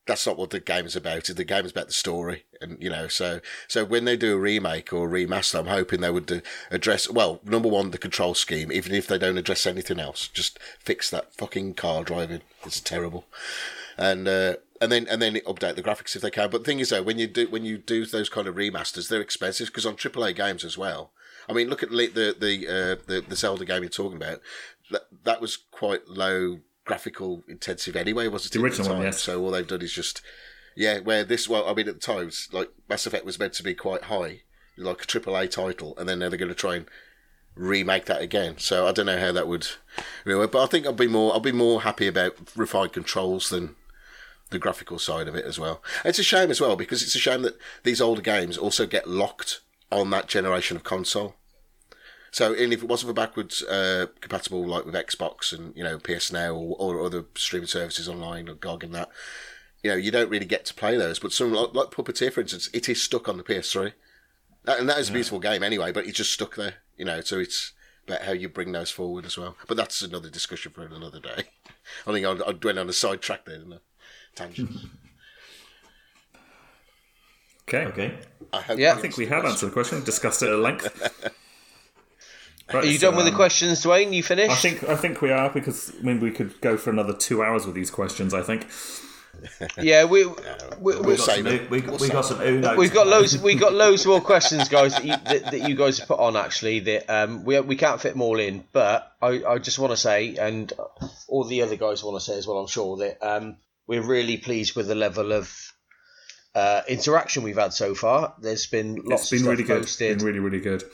that's 0.06 0.26
not 0.26 0.38
what 0.38 0.50
the 0.50 0.60
game 0.60 0.86
is 0.86 0.94
about. 0.94 1.24
The 1.24 1.44
game 1.44 1.64
is 1.64 1.72
about 1.72 1.88
the 1.88 1.92
story, 1.92 2.44
and 2.60 2.80
you 2.80 2.88
know, 2.88 3.08
so 3.08 3.40
so 3.66 3.84
when 3.84 4.04
they 4.04 4.16
do 4.16 4.34
a 4.34 4.38
remake 4.38 4.92
or 4.92 5.08
a 5.08 5.10
remaster, 5.10 5.58
I'm 5.58 5.66
hoping 5.66 6.00
they 6.00 6.10
would 6.10 6.42
address 6.70 7.10
well, 7.10 7.40
number 7.44 7.68
one, 7.68 7.90
the 7.90 7.98
control 7.98 8.34
scheme, 8.34 8.70
even 8.70 8.94
if 8.94 9.08
they 9.08 9.18
don't 9.18 9.38
address 9.38 9.66
anything 9.66 9.98
else, 9.98 10.28
just 10.28 10.58
fix 10.78 11.10
that 11.10 11.34
fucking 11.34 11.74
car 11.74 12.04
driving. 12.04 12.42
It's 12.64 12.80
terrible, 12.80 13.26
and 13.98 14.28
uh, 14.28 14.56
and 14.80 14.90
then 14.92 15.06
and 15.08 15.20
then 15.22 15.34
update 15.46 15.76
the 15.76 15.82
graphics 15.82 16.14
if 16.16 16.22
they 16.22 16.30
can. 16.30 16.50
But 16.50 16.58
the 16.58 16.64
thing 16.64 16.80
is, 16.80 16.90
though, 16.90 17.02
when 17.02 17.18
you 17.18 17.26
do 17.26 17.48
when 17.48 17.64
you 17.64 17.78
do 17.78 18.04
those 18.06 18.28
kind 18.28 18.46
of 18.46 18.54
remasters, 18.54 19.08
they're 19.08 19.20
expensive 19.20 19.68
because 19.68 19.86
on 19.86 19.96
AAA 19.96 20.34
games 20.36 20.64
as 20.64 20.76
well. 20.78 21.12
I 21.48 21.52
mean, 21.52 21.68
look 21.68 21.82
at 21.82 21.90
the 21.90 22.06
the 22.08 22.36
the 22.38 22.66
uh, 22.68 22.96
the, 23.06 23.24
the 23.26 23.36
Zelda 23.36 23.64
game 23.64 23.82
you're 23.82 23.90
talking 23.90 24.16
about. 24.16 24.40
That 24.90 25.02
that 25.24 25.40
was 25.40 25.56
quite 25.56 26.08
low 26.08 26.60
graphical 26.84 27.42
intensive 27.48 27.96
anyway, 27.96 28.28
wasn't 28.28 28.52
The 28.52 28.58
it? 28.58 28.62
at 28.62 28.64
original 28.64 28.88
one, 28.88 28.96
time? 28.98 29.04
yes. 29.06 29.20
So 29.20 29.42
all 29.42 29.50
they've 29.50 29.66
done 29.66 29.82
is 29.82 29.92
just 29.92 30.22
yeah, 30.76 30.98
where 31.00 31.24
this 31.24 31.48
well, 31.48 31.68
I 31.68 31.74
mean, 31.74 31.88
at 31.88 31.94
the 31.94 32.00
times, 32.00 32.48
like 32.52 32.70
Mass 32.88 33.06
Effect 33.06 33.24
was 33.24 33.38
meant 33.38 33.54
to 33.54 33.62
be 33.62 33.74
quite 33.74 34.04
high, 34.04 34.42
like 34.76 35.02
a 35.02 35.06
AAA 35.06 35.50
title, 35.50 35.94
and 35.98 36.08
then 36.08 36.18
now 36.18 36.28
they're 36.28 36.38
going 36.38 36.48
to 36.48 36.54
try 36.54 36.76
and 36.76 36.86
remake 37.54 38.04
that 38.04 38.20
again. 38.20 38.58
So 38.58 38.86
I 38.86 38.92
don't 38.92 39.06
know 39.06 39.18
how 39.18 39.32
that 39.32 39.48
would 39.48 39.66
really 40.24 40.40
work, 40.40 40.52
but 40.52 40.62
I 40.62 40.66
think 40.66 40.84
I'll 40.86 40.92
be 40.92 41.08
more 41.08 41.32
I'll 41.32 41.40
be 41.40 41.52
more 41.52 41.82
happy 41.82 42.06
about 42.06 42.36
refined 42.54 42.92
controls 42.92 43.48
than 43.50 43.74
the 44.50 44.58
graphical 44.58 44.98
side 44.98 45.28
of 45.28 45.34
it 45.34 45.44
as 45.44 45.58
well. 45.58 45.82
It's 46.04 46.18
a 46.18 46.24
shame 46.24 46.50
as 46.50 46.60
well 46.60 46.76
because 46.76 47.02
it's 47.02 47.14
a 47.14 47.20
shame 47.20 47.42
that 47.42 47.58
these 47.82 48.00
older 48.00 48.22
games 48.22 48.56
also 48.56 48.86
get 48.86 49.08
locked 49.08 49.60
on 49.90 50.10
that 50.10 50.28
generation 50.28 50.76
of 50.76 50.84
console. 50.84 51.34
So, 52.30 52.52
and 52.52 52.72
if 52.72 52.82
it 52.82 52.88
wasn't 52.88 53.08
for 53.08 53.14
backwards 53.14 53.62
uh, 53.62 54.06
compatible, 54.20 54.66
like 54.66 54.84
with 54.84 54.94
Xbox 54.94 55.52
and 55.52 55.74
you 55.74 55.82
know 55.82 55.98
PS 55.98 56.30
Now 56.30 56.54
or, 56.54 56.76
or 56.76 57.06
other 57.06 57.24
streaming 57.34 57.66
services 57.66 58.08
online 58.08 58.48
or 58.48 58.54
GOG 58.54 58.84
and 58.84 58.94
that, 58.94 59.08
you 59.82 59.90
know, 59.90 59.96
you 59.96 60.10
don't 60.10 60.28
really 60.28 60.46
get 60.46 60.64
to 60.66 60.74
play 60.74 60.96
those. 60.96 61.18
But 61.18 61.32
some 61.32 61.52
like, 61.52 61.74
like 61.74 61.90
Puppeteer, 61.90 62.32
for 62.32 62.40
instance, 62.42 62.68
it 62.72 62.88
is 62.88 63.02
stuck 63.02 63.28
on 63.28 63.38
the 63.38 63.42
PS3, 63.42 63.92
that, 64.64 64.78
and 64.78 64.88
that 64.88 64.98
is 64.98 65.08
a 65.08 65.12
beautiful 65.12 65.38
game 65.38 65.62
anyway. 65.62 65.92
But 65.92 66.06
it's 66.06 66.18
just 66.18 66.32
stuck 66.32 66.56
there, 66.56 66.74
you 66.96 67.04
know. 67.04 67.20
So 67.22 67.38
it's 67.38 67.72
about 68.06 68.22
how 68.22 68.32
you 68.32 68.48
bring 68.48 68.72
those 68.72 68.90
forward 68.90 69.24
as 69.24 69.38
well. 69.38 69.56
But 69.66 69.76
that's 69.76 70.02
another 70.02 70.28
discussion 70.28 70.72
for 70.72 70.84
another 70.84 71.20
day. 71.20 71.44
I 72.06 72.12
think 72.12 72.26
I, 72.26 72.32
I 72.32 72.54
went 72.62 72.78
on 72.78 72.88
a 72.88 72.92
side 72.92 73.22
track 73.22 73.46
there, 73.46 73.58
didn't 73.58 73.72
I? 73.72 73.78
Tangent. 74.36 74.70
Okay. 77.68 77.86
Okay. 77.86 78.18
I 78.52 78.60
hope 78.60 78.78
Yeah. 78.78 78.92
I 78.92 78.96
think 78.96 79.16
we 79.16 79.26
have 79.26 79.44
answered 79.44 79.66
the 79.66 79.72
question, 79.72 80.04
discussed 80.04 80.42
it 80.42 80.50
at 80.50 80.58
length. 80.58 80.86
Right, 82.72 82.74
Are 82.84 82.86
you 82.86 82.98
so, 82.98 83.08
done 83.08 83.16
with 83.16 83.26
the 83.26 83.32
questions, 83.32 83.82
Duane? 83.82 84.12
You 84.12 84.22
finished? 84.22 84.52
I 84.52 84.54
think 84.56 84.84
I 84.88 84.94
think 84.96 85.20
we 85.20 85.32
are 85.32 85.50
because 85.50 85.92
I 85.98 86.02
mean 86.02 86.20
we 86.20 86.30
could 86.30 86.60
go 86.60 86.76
for 86.76 86.90
another 86.90 87.12
two 87.12 87.42
hours 87.42 87.66
with 87.66 87.74
these 87.74 87.90
questions. 87.90 88.32
I 88.34 88.42
think. 88.42 88.66
Yeah, 89.76 90.04
we, 90.06 90.24
we, 90.24 90.34
we, 90.80 90.96
We'll 91.00 91.18
save 91.18 91.44
Some- 91.44 91.46
it. 91.48 91.70
we, 91.70 91.82
we 91.82 92.08
got 92.08 92.24
some 92.24 92.40
Uno. 92.40 92.74
We've 92.74 92.94
got 92.94 93.04
to- 93.04 93.10
loads. 93.10 93.36
We 93.38 93.54
got 93.54 93.74
loads 93.74 94.06
more 94.06 94.20
questions, 94.20 94.66
guys, 94.70 94.92
that 94.94 95.04
you, 95.04 95.14
that, 95.24 95.50
that 95.50 95.68
you 95.68 95.74
guys 95.76 95.98
have 95.98 96.08
put 96.08 96.18
on. 96.18 96.36
Actually, 96.36 96.80
that 96.80 97.10
um, 97.10 97.44
we 97.44 97.60
we 97.60 97.76
can't 97.76 98.00
fit 98.00 98.12
them 98.12 98.22
all 98.22 98.38
in. 98.40 98.64
But 98.72 99.12
I, 99.20 99.42
I 99.46 99.58
just 99.58 99.78
want 99.78 99.90
to 99.92 99.96
say, 99.96 100.36
and 100.36 100.72
all 101.28 101.44
the 101.44 101.60
other 101.62 101.76
guys 101.76 102.02
want 102.02 102.16
to 102.18 102.24
say 102.24 102.38
as 102.38 102.46
well. 102.46 102.58
I'm 102.58 102.66
sure 102.66 102.96
that 102.98 103.18
um, 103.22 103.56
we're 103.86 104.02
really 104.02 104.36
pleased 104.36 104.74
with 104.76 104.88
the 104.88 104.94
level 104.94 105.32
of 105.32 105.52
uh, 106.54 106.82
interaction 106.88 107.42
we've 107.42 107.56
had 107.58 107.72
so 107.72 107.94
far. 107.94 108.34
There's 108.40 108.66
been 108.66 108.96
lots 109.04 109.30
It's 109.30 109.30
been 109.30 109.40
of 109.42 109.46
really 109.58 109.64
stuff 109.64 109.76
good. 109.76 109.82
posted. 109.82 110.18
Been 110.18 110.26
really 110.26 110.38
really 110.40 110.60
good. 110.60 110.84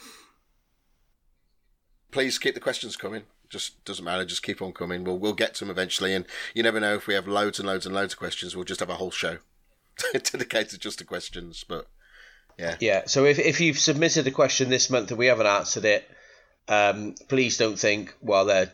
please 2.11 2.37
keep 2.37 2.53
the 2.53 2.59
questions 2.59 2.95
coming. 2.95 3.23
Just 3.49 3.83
doesn't 3.85 4.03
matter. 4.05 4.25
Just 4.25 4.43
keep 4.43 4.61
on 4.61 4.71
coming. 4.73 5.03
We'll 5.03 5.19
we'll 5.19 5.33
get 5.33 5.53
to 5.55 5.59
them 5.61 5.69
eventually. 5.71 6.13
And 6.13 6.25
you 6.53 6.63
never 6.63 6.79
know 6.79 6.95
if 6.95 7.07
we 7.07 7.13
have 7.13 7.27
loads 7.27 7.59
and 7.59 7.67
loads 7.67 7.85
and 7.85 7.93
loads 7.95 8.13
of 8.13 8.19
questions. 8.19 8.55
We'll 8.55 8.65
just 8.65 8.79
have 8.79 8.89
a 8.89 8.95
whole 8.95 9.11
show 9.11 9.37
dedicated 10.13 10.81
just 10.81 10.99
to 10.99 11.05
questions. 11.05 11.63
But 11.67 11.87
yeah, 12.57 12.75
Yeah. 12.79 13.03
So 13.05 13.25
if 13.25 13.39
if 13.39 13.61
you've 13.61 13.77
submitted 13.79 14.25
a 14.27 14.31
question 14.31 14.69
this 14.69 14.89
month 14.89 15.09
and 15.11 15.17
we 15.17 15.27
haven't 15.27 15.45
answered 15.45 15.85
it, 15.85 16.09
um, 16.67 17.15
please 17.29 17.57
don't 17.57 17.77
think 17.77 18.15
well 18.21 18.45
they're 18.45 18.71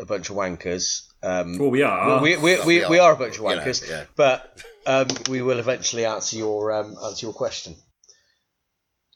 a 0.00 0.04
bunch 0.04 0.30
of 0.30 0.36
wankers. 0.36 1.02
Um, 1.22 1.58
Well, 1.58 1.70
we 1.70 1.82
are. 1.82 2.06
Well, 2.06 2.20
we, 2.22 2.36
we, 2.36 2.42
Well, 2.56 2.66
we, 2.66 2.78
we 2.80 2.86
we 2.88 2.98
are. 2.98 3.10
are 3.10 3.14
a 3.14 3.18
bunch 3.18 3.38
of 3.38 3.42
You 3.44 3.56
know, 3.56 3.62
wankers, 3.62 3.88
yeah. 3.88 4.04
but 4.16 4.62
um, 4.86 5.08
we 5.28 5.42
will 5.42 5.58
eventually 5.58 6.04
answer 6.06 6.36
your 6.36 6.72
um, 6.72 6.96
answer 7.04 7.26
your 7.26 7.34
question. 7.34 7.76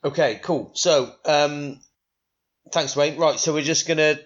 Okay, 0.05 0.39
cool. 0.43 0.71
So, 0.75 1.13
um, 1.25 1.81
thanks, 2.73 2.95
Wayne. 2.95 3.17
Right, 3.19 3.39
so 3.39 3.55
we're 3.55 3.63
just 3.63 3.89
gonna 3.89 4.19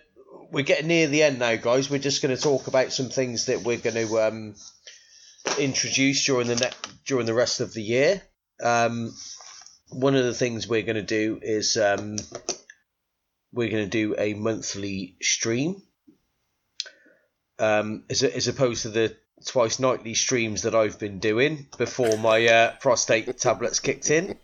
we're 0.51 0.65
getting 0.65 0.89
near 0.89 1.07
the 1.07 1.23
end 1.23 1.39
now, 1.39 1.55
guys. 1.57 1.89
We're 1.89 1.99
just 2.01 2.21
gonna 2.23 2.37
talk 2.37 2.67
about 2.67 2.93
some 2.93 3.11
things 3.11 3.47
that 3.47 3.63
we're 3.63 3.77
going 3.79 3.95
to 4.09 4.19
um, 4.21 4.55
introduce 5.59 6.25
during 6.27 6.49
the 6.49 6.57
ne- 6.57 6.91
during 7.07 7.27
the 7.27 7.35
rest 7.35 7.61
of 7.61 7.73
the 7.75 7.83
year. 7.83 8.23
Um, 8.63 9.15
one 9.91 10.17
of 10.17 10.25
the 10.25 10.35
things 10.35 10.67
we're 10.67 10.83
going 10.83 10.97
to 10.97 11.03
do 11.03 11.39
is 11.41 11.77
um, 11.77 12.17
we're 13.53 13.71
going 13.71 13.85
to 13.85 13.91
do 13.91 14.15
a 14.19 14.35
monthly 14.35 15.17
stream 15.23 15.81
um, 17.59 18.05
as, 18.11 18.23
as 18.23 18.49
opposed 18.49 18.83
to 18.83 18.89
the 18.91 19.17
twice 19.47 19.79
nightly 19.79 20.15
streams 20.15 20.63
that 20.63 20.75
I've 20.75 20.99
been 20.99 21.19
doing 21.21 21.69
before 21.79 22.17
my 22.19 22.45
uh, 22.47 22.73
prostate 22.81 23.39
tablets 23.39 23.79
kicked 23.81 24.11
in. 24.11 24.37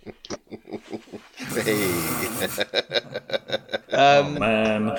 Um, 3.93 4.39
Man, 4.39 4.99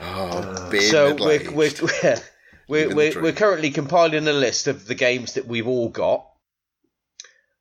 oh, 0.00 0.68
being 0.70 0.82
so 0.84 1.10
middle-aged. 1.10 1.50
we're 1.52 1.70
we're, 2.02 2.16
we're, 2.68 2.94
we're, 2.94 3.22
we're 3.22 3.32
currently 3.32 3.70
compiling 3.70 4.28
a 4.28 4.32
list 4.32 4.66
of 4.66 4.86
the 4.86 4.94
games 4.94 5.34
that 5.34 5.46
we've 5.46 5.66
all 5.66 5.88
got, 5.88 6.26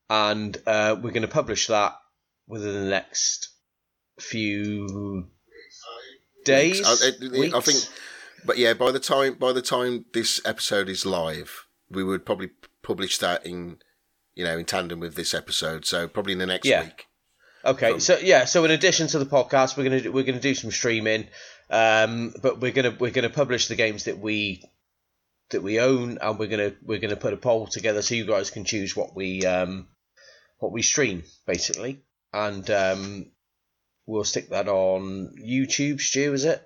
and 0.10 0.58
uh, 0.68 0.96
we're 1.02 1.12
going 1.12 1.22
to 1.22 1.28
publish 1.30 1.68
that 1.68 1.96
within 2.48 2.74
the 2.74 2.90
next 2.90 3.50
few 4.20 5.28
days. 6.44 6.82
I, 6.86 7.08
I- 7.08 7.12
I 7.26 7.40
weeks. 7.40 7.66
think, 7.66 8.00
but 8.46 8.58
yeah, 8.58 8.74
by 8.74 8.92
the 8.92 9.00
time 9.00 9.36
by 9.36 9.52
the 9.54 9.62
time 9.62 10.06
this 10.14 10.42
episode 10.46 10.90
is 10.90 11.06
live, 11.06 11.66
we 11.90 12.04
would 12.04 12.26
probably 12.26 12.50
publish 12.84 13.18
that 13.20 13.46
in, 13.46 13.78
you 14.36 14.44
know, 14.44 14.58
in 14.58 14.66
tandem 14.66 15.00
with 15.00 15.16
this 15.16 15.34
episode. 15.34 15.86
So 15.86 16.08
probably 16.08 16.34
in 16.34 16.40
the 16.40 16.46
next 16.46 16.68
Yeah. 16.68 16.84
week. 16.84 17.06
Okay, 17.66 17.92
from- 17.92 18.00
so 18.00 18.18
yeah, 18.20 18.46
so 18.46 18.64
in 18.66 18.72
addition 18.72 19.08
to 19.08 19.20
the 19.20 19.26
podcast, 19.26 19.76
we're 19.78 19.84
gonna 19.84 20.02
do, 20.02 20.12
we're 20.12 20.24
gonna 20.24 20.40
do 20.40 20.56
some 20.56 20.72
streaming, 20.72 21.28
um, 21.70 22.34
but 22.42 22.60
we're 22.62 22.72
gonna 22.72 22.96
we're 23.00 23.12
gonna 23.12 23.30
publish 23.30 23.68
the 23.68 23.76
games 23.76 24.06
that 24.06 24.18
we 24.20 24.64
that 25.50 25.62
we 25.62 25.80
own, 25.80 26.18
and 26.22 26.40
we're 26.40 26.48
gonna 26.48 26.74
we're 26.84 27.00
gonna 27.00 27.18
put 27.18 27.34
a 27.34 27.38
poll 27.38 27.68
together 27.68 28.02
so 28.02 28.16
you 28.16 28.26
guys 28.26 28.50
can 28.50 28.64
choose 28.64 28.96
what 28.96 29.16
we 29.16 29.46
um, 29.46 29.88
what 30.60 30.72
we 30.72 30.82
stream 30.82 31.24
basically, 31.46 32.02
and 32.32 32.70
um, 32.72 33.32
we'll 34.06 34.24
stick 34.24 34.50
that 34.52 34.70
on 34.70 35.36
YouTube. 35.38 36.00
Stu, 36.00 36.34
is 36.34 36.46
it? 36.46 36.66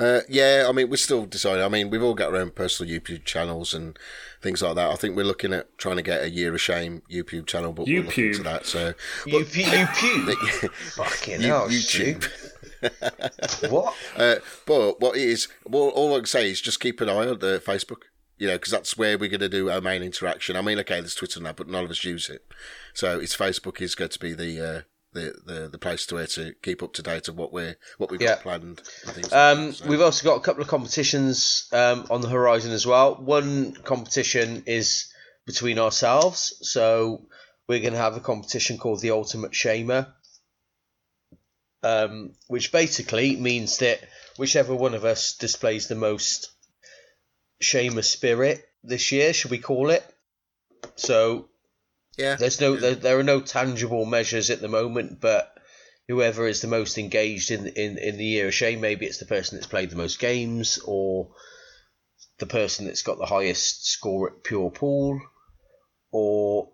Uh, 0.00 0.20
yeah, 0.30 0.64
I 0.66 0.72
mean, 0.72 0.88
we're 0.88 0.96
still 0.96 1.26
deciding. 1.26 1.62
I 1.62 1.68
mean, 1.68 1.90
we've 1.90 2.02
all 2.02 2.14
got 2.14 2.32
our 2.32 2.40
own 2.40 2.50
personal 2.52 2.90
YouTube 2.90 3.24
channels 3.26 3.74
and 3.74 3.98
things 4.40 4.62
like 4.62 4.74
that. 4.76 4.90
I 4.90 4.94
think 4.96 5.14
we're 5.14 5.26
looking 5.26 5.52
at 5.52 5.76
trying 5.76 5.96
to 5.96 6.02
get 6.02 6.22
a 6.22 6.30
Year 6.30 6.54
of 6.54 6.60
Shame 6.60 7.02
YouTube 7.10 7.46
channel, 7.46 7.72
but 7.74 7.86
we're 7.86 8.02
looking 8.02 8.30
YouTube. 8.30 8.36
to 8.36 8.42
that. 8.44 8.64
So, 8.66 8.94
You 9.26 9.44
pu- 9.44 9.60
you 9.60 9.86
pew. 9.94 10.68
Fucking 10.94 11.42
hell, 11.42 11.68
YouTube. 11.68 12.24
Stu. 12.24 12.30
What? 13.68 13.94
Uh, 14.16 14.36
but 14.64 15.00
what 15.02 15.14
it 15.16 15.22
is, 15.22 15.48
well, 15.66 15.88
all 15.90 16.14
I 16.14 16.20
can 16.20 16.26
say 16.26 16.50
is 16.50 16.62
just 16.62 16.80
keep 16.80 17.02
an 17.02 17.10
eye 17.10 17.28
on 17.28 17.38
the 17.38 17.62
Facebook, 17.62 18.04
you 18.38 18.46
know, 18.48 18.54
because 18.54 18.72
that's 18.72 18.96
where 18.96 19.18
we're 19.18 19.28
going 19.28 19.40
to 19.40 19.50
do 19.50 19.68
our 19.68 19.82
main 19.82 20.02
interaction. 20.02 20.56
I 20.56 20.62
mean, 20.62 20.78
okay, 20.78 20.98
there's 21.00 21.14
Twitter 21.14 21.40
now, 21.40 21.52
but 21.52 21.68
none 21.68 21.84
of 21.84 21.90
us 21.90 22.02
use 22.04 22.30
it. 22.30 22.42
So 22.94 23.20
it's 23.20 23.36
Facebook 23.36 23.82
is 23.82 23.94
going 23.94 24.12
to 24.12 24.18
be 24.18 24.32
the 24.32 24.66
uh, 24.66 24.80
the, 25.12 25.34
the 25.44 25.68
the 25.72 25.78
place 25.78 26.06
to 26.06 26.14
where 26.14 26.26
to 26.28 26.54
keep 26.62 26.82
up 26.82 26.92
to 26.94 27.02
date 27.02 27.28
of 27.28 27.36
what 27.36 27.52
we're 27.52 27.76
what 27.98 28.10
we've 28.10 28.20
Yeah. 28.22 28.34
got 28.36 28.42
planned. 28.42 28.62
And 28.62 29.14
things 29.14 29.32
like 29.32 29.58
Um. 29.58 29.72
So- 29.72 29.86
We've 29.86 30.00
also 30.00 30.24
got 30.24 30.36
a 30.36 30.40
couple 30.40 30.62
of 30.62 30.68
competitions 30.68 31.68
um, 31.72 32.06
on 32.10 32.20
the 32.20 32.28
horizon 32.28 32.72
as 32.72 32.86
well. 32.86 33.16
One 33.16 33.72
competition 33.72 34.62
is 34.66 35.12
between 35.46 35.78
ourselves, 35.78 36.56
so 36.62 37.26
we're 37.68 37.80
going 37.80 37.92
to 37.94 37.98
have 37.98 38.16
a 38.16 38.20
competition 38.20 38.78
called 38.78 39.00
the 39.00 39.10
Ultimate 39.10 39.52
Shamer, 39.52 40.12
um, 41.82 42.32
which 42.48 42.72
basically 42.72 43.36
means 43.36 43.78
that 43.78 44.00
whichever 44.36 44.74
one 44.74 44.94
of 44.94 45.04
us 45.04 45.34
displays 45.34 45.88
the 45.88 45.94
most 45.94 46.50
Shamer 47.62 48.04
spirit 48.04 48.64
this 48.82 49.12
year, 49.12 49.32
should 49.32 49.50
we 49.50 49.58
call 49.58 49.90
it? 49.90 50.04
So 50.96 51.49
Yeah. 52.18 52.36
there's 52.36 52.60
no 52.60 52.76
there, 52.76 52.94
there 52.94 53.18
are 53.18 53.22
no 53.24 53.40
tangible 53.40 54.04
measures 54.04 54.50
at 54.50 54.60
the 54.60 54.68
moment, 54.68 55.20
but 55.20 55.52
whoever 56.08 56.46
is 56.46 56.60
the 56.60 56.68
most 56.68 56.98
engaged 56.98 57.50
in 57.50 57.66
in 57.68 57.98
in 57.98 58.16
the 58.18 58.24
year 58.24 58.48
of 58.48 58.54
shame, 58.54 58.80
maybe 58.80 59.06
it's 59.06 59.18
the 59.18 59.26
person 59.26 59.56
that's 59.56 59.66
played 59.68 59.90
the 59.90 59.96
most 59.96 60.18
games 60.18 60.78
or 60.84 61.28
the 62.38 62.46
person 62.46 62.86
that's 62.86 63.02
got 63.02 63.18
the 63.18 63.26
highest 63.26 63.86
score 63.86 64.30
at 64.30 64.42
pure 64.44 64.70
pool 64.70 65.20
or 66.10 66.70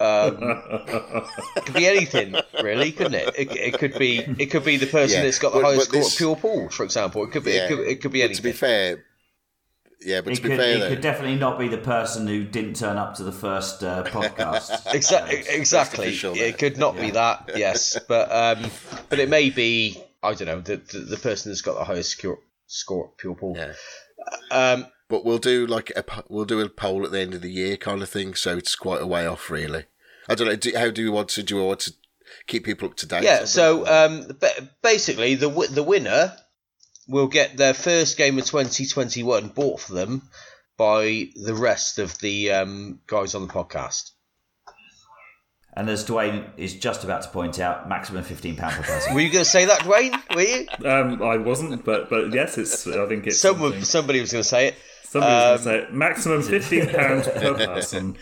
um, 0.00 0.36
it 0.40 1.64
could 1.66 1.74
be 1.74 1.86
anything 1.86 2.34
really 2.62 2.90
couldn't 2.90 3.14
it? 3.14 3.34
it 3.38 3.50
it 3.56 3.78
could 3.78 3.98
be 3.98 4.18
it 4.18 4.46
could 4.46 4.64
be 4.64 4.78
the 4.78 4.86
person 4.86 5.18
Yeah, 5.18 5.24
that's 5.24 5.38
got 5.38 5.52
the 5.52 5.60
but- 5.60 5.66
highest 5.66 5.78
but 5.78 5.84
score 5.90 6.00
this- 6.02 6.12
at 6.14 6.18
pure 6.18 6.36
pool 6.36 6.68
for 6.70 6.84
example 6.84 7.22
it 7.24 7.32
could 7.32 7.44
be 7.44 7.52
Yeah. 7.52 7.64
it, 7.64 7.68
could, 7.68 7.78
it 7.80 8.00
could 8.02 8.12
be 8.12 8.20
But 8.20 8.24
anything 8.26 8.36
to 8.36 8.42
be 8.48 8.52
fair, 8.52 9.04
yeah, 10.00 10.20
but 10.20 10.32
It 10.32 10.36
to 10.36 10.42
be 10.42 10.48
could, 10.50 10.58
fair, 10.58 10.76
it 10.76 10.80
though, 10.80 10.88
could 10.88 11.00
definitely 11.00 11.36
not 11.36 11.58
be 11.58 11.68
the 11.68 11.78
person 11.78 12.26
who 12.26 12.44
didn't 12.44 12.74
turn 12.74 12.96
up 12.96 13.14
to 13.16 13.22
the 13.24 13.32
first 13.32 13.82
uh, 13.82 14.02
podcast. 14.06 14.94
Exactly. 14.94 15.42
Exactly. 15.48 16.08
It 16.40 16.58
could 16.58 16.78
not 16.78 16.96
be 16.96 17.10
that. 17.10 17.50
Yes, 17.56 17.98
but 18.08 18.30
um, 18.32 18.70
but 19.08 19.18
it 19.18 19.28
may 19.28 19.50
be. 19.50 20.02
I 20.22 20.34
don't 20.34 20.46
know 20.48 20.60
the 20.60 20.76
the, 20.76 20.98
the 21.00 21.16
person 21.16 21.50
that's 21.50 21.62
got 21.62 21.78
the 21.78 21.84
highest 21.84 22.10
score 22.12 22.38
score 22.66 23.06
at 23.08 23.16
pure 23.18 23.34
pool. 23.34 23.56
yeah. 23.56 23.72
Um, 24.50 24.86
But 25.08 25.24
we'll 25.24 25.38
do 25.38 25.66
like 25.66 25.90
a 25.96 26.04
we'll 26.28 26.44
do 26.44 26.60
a 26.60 26.68
poll 26.68 27.04
at 27.04 27.10
the 27.10 27.20
end 27.20 27.34
of 27.34 27.42
the 27.42 27.50
year 27.50 27.76
kind 27.76 28.02
of 28.02 28.08
thing, 28.08 28.34
so 28.34 28.56
it's 28.56 28.76
quite 28.76 29.02
a 29.02 29.06
way 29.06 29.26
off, 29.26 29.50
really. 29.50 29.84
I 30.28 30.34
don't 30.34 30.46
know. 30.46 30.56
Do, 30.56 30.72
how 30.76 30.90
do 30.90 31.02
you 31.02 31.10
want 31.12 31.28
to 31.30 31.42
do? 31.42 31.56
You 31.56 31.64
want 31.64 31.80
to 31.80 31.92
keep 32.46 32.64
people 32.64 32.88
up 32.88 32.96
to 32.96 33.06
date? 33.06 33.24
yeah. 33.24 33.44
So 33.44 33.86
um, 33.86 34.38
basically, 34.82 35.34
the 35.34 35.48
the 35.70 35.82
winner 35.82 36.36
will 37.10 37.26
get 37.26 37.56
their 37.56 37.74
first 37.74 38.16
game 38.16 38.38
of 38.38 38.46
2021 38.46 39.48
bought 39.48 39.80
for 39.80 39.92
them 39.94 40.22
by 40.78 41.28
the 41.34 41.54
rest 41.54 41.98
of 41.98 42.16
the 42.20 42.52
um, 42.52 43.00
guys 43.06 43.34
on 43.34 43.46
the 43.46 43.52
podcast. 43.52 44.12
And 45.74 45.88
as 45.88 46.04
Duane 46.04 46.46
is 46.56 46.74
just 46.74 47.04
about 47.04 47.22
to 47.22 47.28
point 47.28 47.60
out, 47.60 47.88
maximum 47.88 48.24
fifteen 48.24 48.56
pound 48.56 48.74
per 48.74 48.82
person. 48.82 49.14
Were 49.14 49.20
you 49.20 49.30
going 49.30 49.44
to 49.44 49.50
say 49.50 49.66
that, 49.66 49.82
Duane? 49.84 50.12
Were 50.34 50.42
you? 50.42 50.66
Um, 50.84 51.22
I 51.22 51.36
wasn't, 51.36 51.84
but 51.84 52.10
but 52.10 52.32
yes, 52.32 52.58
it's. 52.58 52.86
I 52.88 53.06
think 53.06 53.26
it's. 53.28 53.38
Someone, 53.38 53.70
something- 53.70 53.84
somebody 53.84 54.20
was 54.20 54.32
going 54.32 54.42
to 54.42 54.48
say 54.48 54.68
it. 54.68 54.74
Somebody 55.04 55.32
was 55.32 55.42
um, 55.66 55.72
going 55.72 55.80
to 55.80 55.84
say 55.84 55.88
it. 55.88 55.94
maximum 55.94 56.42
fifteen 56.42 56.88
pounds 56.88 57.28
per 57.28 57.54
person. 57.66 58.16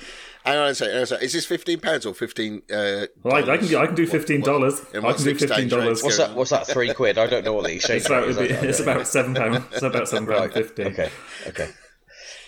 Hang 0.48 0.58
on 0.58 0.68
a 0.68 0.74
second. 0.74 0.90
hang 0.92 0.96
on 0.98 1.02
a 1.02 1.06
second. 1.06 1.24
Is 1.24 1.32
this 1.32 1.46
fifteen 1.46 1.80
pounds 1.80 2.04
or 2.06 2.14
fifteen? 2.14 2.62
Uh, 2.70 3.06
Well, 3.22 3.36
I, 3.36 3.52
I 3.52 3.56
can 3.58 3.66
do, 3.68 3.78
I 3.78 3.86
can 3.86 3.94
do 3.94 4.06
fifteen 4.06 4.40
dollars. 4.40 4.80
I 4.94 5.00
can 5.12 5.24
do 5.24 5.34
fifteen 5.34 5.68
dollars. 5.68 6.02
What's 6.02 6.18
that? 6.18 6.34
What's 6.34 6.50
that? 6.50 6.66
Three 6.66 6.92
quid? 6.94 7.18
I 7.18 7.26
don't 7.26 7.44
know 7.44 7.52
what 7.52 7.64
the 7.64 7.74
exchange 7.74 7.98
It's 8.02 8.06
about, 8.06 8.28
is. 8.28 8.36
be- 8.38 8.44
it's 8.44 8.80
about 8.80 9.06
seven 9.06 9.34
pound. 9.34 9.64
It's 9.72 9.82
about 9.82 10.08
seven 10.08 10.26
pound 10.26 10.40
Right, 10.40 10.52
fifty. 10.52 10.84
Okay. 10.84 11.10
Okay. 11.46 11.68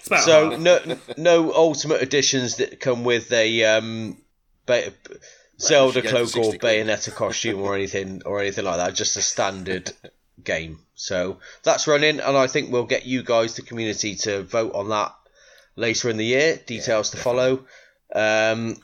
So 0.03 0.57
no 0.57 0.81
no 1.17 1.53
ultimate 1.53 2.03
editions 2.03 2.57
that 2.57 2.81
come 2.81 3.05
with 3.05 3.31
a 3.33 3.65
um, 3.65 4.17
ba- 4.67 4.93
Zelda 5.61 6.01
you 6.01 6.11
go 6.11 6.27
for 6.27 6.33
cloak 6.33 6.47
or 6.47 6.51
60. 6.53 6.59
Bayonetta 6.59 7.15
costume 7.15 7.61
or 7.61 7.75
anything 7.75 8.23
or 8.25 8.41
anything 8.41 8.65
like 8.65 8.79
that. 8.79 8.95
Just 8.95 9.17
a 9.17 9.23
standard 9.23 9.93
game. 10.43 10.81
So 10.95 11.39
that's 11.63 11.87
running, 11.87 12.19
and 12.19 12.37
I 12.37 12.47
think 12.47 12.73
we'll 12.73 12.87
get 12.87 13.07
you 13.07 13.23
guys, 13.23 13.55
the 13.57 13.63
community, 13.63 14.15
to 14.17 14.43
vote 14.43 14.75
on 14.75 14.89
that 14.89 15.13
later 15.77 16.11
in 16.11 16.17
the 16.17 16.25
year. 16.25 16.59
Details 16.67 17.11
to 17.11 17.17
follow. 17.19 17.67
Um, 18.15 18.77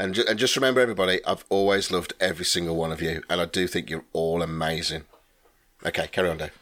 And, 0.00 0.14
ju- 0.14 0.24
and 0.28 0.38
just 0.38 0.54
remember, 0.54 0.80
everybody, 0.80 1.18
I've 1.26 1.44
always 1.48 1.90
loved 1.90 2.12
every 2.20 2.44
single 2.44 2.76
one 2.76 2.92
of 2.92 3.02
you, 3.02 3.22
and 3.28 3.40
I 3.40 3.46
do 3.46 3.66
think 3.66 3.90
you're 3.90 4.04
all 4.12 4.42
amazing. 4.42 5.02
Okay, 5.84 6.06
carry 6.06 6.28
on, 6.30 6.36
Dave. 6.38 6.52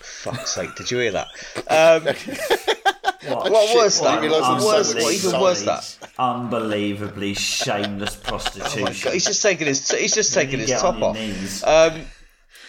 fuck's 0.00 0.54
sake, 0.54 0.74
did 0.76 0.90
you 0.90 0.98
hear 0.98 1.12
that? 1.12 1.28
Um, 1.68 2.14
What, 3.26 3.50
what 3.50 3.74
was 3.74 4.00
that? 4.02 4.20
didn't 4.20 4.30
What 4.30 4.62
was, 4.62 4.88
so 4.92 5.02
what 5.02 5.12
even 5.14 5.40
was 5.40 5.64
that? 5.64 5.98
Unbelievably 6.16 7.34
shameless 7.34 8.14
Oh 8.16 8.22
my 8.22 8.28
prostitution. 8.28 9.04
God, 9.04 9.12
he's 9.14 9.24
just 9.24 9.42
taking 9.42 9.66
his 9.66 9.90
he's 9.90 10.14
just 10.14 10.32
taking 10.32 10.60
his 10.60 10.70
top 10.70 11.02
off. 11.02 11.16
knees. 11.16 11.64
Um, 11.64 12.02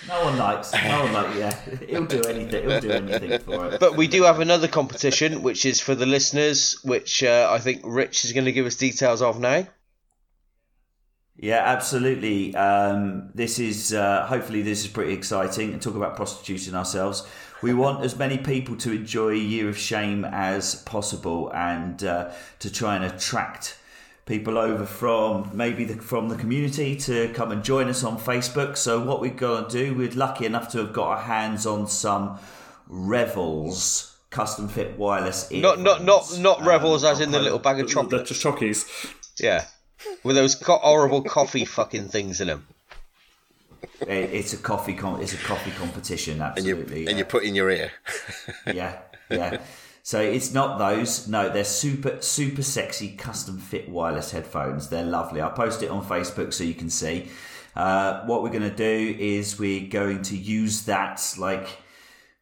No 0.08 0.24
one 0.24 0.38
likes. 0.38 0.74
No 0.74 1.04
one 1.04 1.14
likes. 1.14 1.36
Yeah, 1.38 1.60
he'll 1.88 2.06
do 2.06 2.22
anything. 2.24 2.70
He'll 2.70 2.80
do 2.80 2.92
anything 2.92 3.40
for 3.40 3.74
it. 3.74 3.80
But 3.80 3.98
we 3.98 4.08
do 4.08 4.24
have 4.24 4.40
another 4.40 4.68
competition, 4.68 5.44
which 5.44 5.66
is 5.66 5.82
for 5.82 5.96
the 5.96 6.06
listeners, 6.06 6.80
which 6.84 7.24
uh, 7.24 7.50
I 7.52 7.60
think 7.60 7.82
Rich 7.84 8.26
is 8.26 8.34
going 8.34 8.46
to 8.46 8.52
give 8.52 8.66
us 8.66 8.76
details 8.76 9.22
of 9.22 9.40
now. 9.40 9.68
Yeah, 11.36 11.62
absolutely. 11.64 12.56
Um, 12.56 13.30
this 13.36 13.60
is 13.60 13.94
uh, 13.94 14.26
hopefully 14.26 14.64
this 14.64 14.82
is 14.84 14.88
pretty 14.88 15.14
exciting 15.14 15.72
and 15.72 15.82
talk 15.82 15.96
about 15.96 16.16
prostituting 16.16 16.74
ourselves. 16.74 17.28
We 17.62 17.74
want 17.74 18.04
as 18.04 18.18
many 18.18 18.38
people 18.38 18.76
to 18.78 18.92
enjoy 18.92 19.32
a 19.32 19.36
Year 19.36 19.68
of 19.70 19.78
Shame 19.78 20.26
as 20.26 20.76
possible, 20.84 21.52
and 21.54 22.04
uh, 22.04 22.32
to 22.60 22.72
try 22.72 22.96
and 22.96 23.06
attract 23.06 23.78
people 24.28 24.58
over 24.58 24.86
from 24.86 25.50
maybe 25.54 25.86
the, 25.86 25.96
from 26.02 26.30
the 26.30 26.36
community 26.36 26.96
to 26.98 27.30
come 27.34 27.52
and 27.52 27.64
join 27.64 27.88
us 27.88 28.04
on 28.04 28.20
Facebook. 28.20 28.78
So 28.78 29.00
what 29.00 29.22
we're 29.22 29.34
going 29.34 29.66
to 29.66 29.70
do, 29.72 29.96
we're 29.96 30.12
lucky 30.12 30.46
enough 30.46 30.70
to 30.74 30.78
have 30.80 30.94
got 30.94 31.08
our 31.08 31.22
hands 31.24 31.66
on 31.66 31.88
some 31.88 32.38
Revols 32.92 34.14
custom 34.30 34.68
fit 34.68 34.98
wireless. 34.98 35.50
Not 35.52 35.80
not 35.80 36.04
not 36.04 36.22
earphones. 36.24 36.40
not 36.40 36.62
Um, 36.62 36.68
revels 36.68 37.04
as 37.04 37.20
in 37.20 37.32
the 37.32 37.40
little 37.40 37.60
bag 37.60 37.80
of 37.80 37.88
The 37.88 37.94
chocolate. 37.94 38.26
chockies. 38.28 38.86
Yeah, 39.40 39.66
with 40.24 40.36
those 40.36 40.56
co- 40.56 40.78
horrible 40.80 41.22
coffee 41.22 41.66
fucking 41.66 42.10
things 42.10 42.40
in 42.42 42.48
them. 42.48 42.68
It- 44.02 44.30
It's 44.34 44.54
a 44.54 44.58
coffee. 44.58 44.94
Com- 44.94 45.22
it's 45.22 45.34
a 45.34 45.38
coffee 45.38 45.72
competition. 45.72 46.42
And 46.42 46.66
you 46.66 46.76
Absolutely. 46.78 47.08
and 47.08 47.18
you 47.18 47.26
put 47.26 47.44
in 47.44 47.56
your 47.56 47.70
ear. 47.70 47.92
yeah, 48.74 49.00
yeah. 49.30 49.58
So 50.08 50.22
it's 50.22 50.54
not 50.54 50.80
those. 50.80 51.28
No, 51.28 51.50
they're 51.50 51.66
super, 51.66 52.22
super 52.22 52.64
sexy 52.64 53.10
custom 53.18 53.58
fit 53.58 53.90
wireless 53.90 54.32
headphones. 54.32 54.88
They're 54.88 55.04
lovely. 55.04 55.42
I'll 55.42 55.50
post 55.52 55.84
it 55.84 55.92
on 55.92 56.02
Facebook 56.02 56.54
so 56.54 56.64
you 56.64 56.76
can 56.76 56.90
see. 56.90 57.28
Uh, 57.76 58.24
what 58.24 58.42
we're 58.42 58.58
going 58.58 58.62
to 58.62 58.70
do 58.74 59.18
is 59.20 59.60
we're 59.60 59.90
going 59.90 60.22
to 60.22 60.38
use 60.38 60.84
that 60.84 61.36
like 61.38 61.68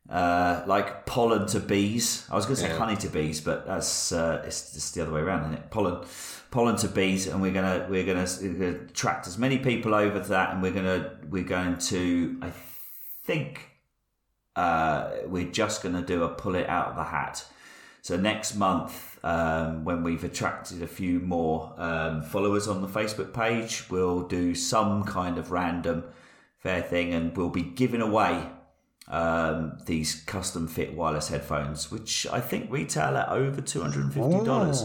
uh, 0.08 0.62
like 0.68 1.08
pollen 1.08 1.48
to 1.48 1.60
bees. 1.60 2.28
I 2.30 2.36
was 2.36 2.46
going 2.46 2.58
to 2.58 2.62
say 2.62 2.70
honey 2.70 2.98
to 2.98 3.10
bees, 3.10 3.42
but 3.42 3.66
that's 3.66 4.12
uh, 4.12 4.44
it's, 4.46 4.76
it's 4.76 4.92
the 4.92 5.02
other 5.02 5.14
way 5.14 5.22
around, 5.22 5.46
isn't 5.46 5.54
it? 5.56 5.72
Pollen, 5.72 6.06
pollen 6.52 6.76
to 6.76 6.88
bees, 6.88 7.26
and 7.26 7.42
we're 7.42 7.52
gonna 7.52 7.88
we're 7.90 8.06
gonna, 8.06 8.28
we're 8.44 8.54
gonna 8.54 8.78
attract 8.84 9.26
as 9.26 9.40
many 9.40 9.58
people 9.58 9.96
over 9.96 10.22
to 10.22 10.30
that, 10.30 10.54
and 10.54 10.62
we're 10.62 10.70
gonna 10.70 11.18
we're 11.32 11.44
going 11.44 11.80
to 11.80 12.38
I 12.44 12.52
think 13.24 13.72
uh, 14.56 15.14
we're 15.26 15.52
just 15.52 15.82
going 15.82 15.96
to 15.96 16.04
do 16.04 16.22
a 16.22 16.30
pull 16.30 16.54
it 16.54 16.70
out 16.70 16.90
of 16.90 16.96
the 16.96 17.06
hat. 17.06 17.44
So 18.06 18.16
next 18.16 18.54
month, 18.54 19.18
um, 19.24 19.84
when 19.84 20.04
we've 20.04 20.24
attracted 20.24 20.84
a 20.84 20.88
few 20.88 21.20
more 21.20 21.74
um, 21.78 22.22
followers 22.22 22.68
on 22.68 22.84
the 22.84 22.88
Facebook 22.88 23.34
page, 23.34 23.90
we'll 23.90 24.28
do 24.28 24.54
some 24.54 25.06
kind 25.06 25.40
of 25.40 25.50
random 25.50 26.04
fair 26.60 26.84
thing, 26.84 27.16
and 27.16 27.36
we'll 27.36 27.50
be 27.50 27.64
giving 27.64 28.02
away 28.02 28.48
um, 29.08 29.80
these 29.88 30.22
custom 30.22 30.68
fit 30.68 30.94
wireless 30.94 31.30
headphones, 31.30 31.90
which 31.90 32.28
I 32.28 32.42
think 32.42 32.72
retail 32.72 33.18
at 33.18 33.30
over 33.30 33.60
two 33.60 33.82
hundred 33.82 34.04
and 34.04 34.14
fifty 34.14 34.46
dollars. 34.46 34.84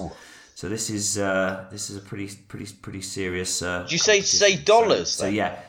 So 0.54 0.70
this 0.70 0.88
is 0.88 1.18
uh, 1.18 1.66
this 1.70 1.90
is 1.90 1.98
a 1.98 2.00
pretty 2.00 2.34
pretty 2.48 2.72
pretty 2.72 3.02
serious. 3.02 3.60
Uh, 3.60 3.82
Did 3.82 3.92
you 3.92 3.98
say 3.98 4.22
say 4.22 4.52
competition. 4.52 4.64
dollars? 4.64 5.10
So, 5.10 5.24
so 5.24 5.28
yeah, 5.28 5.60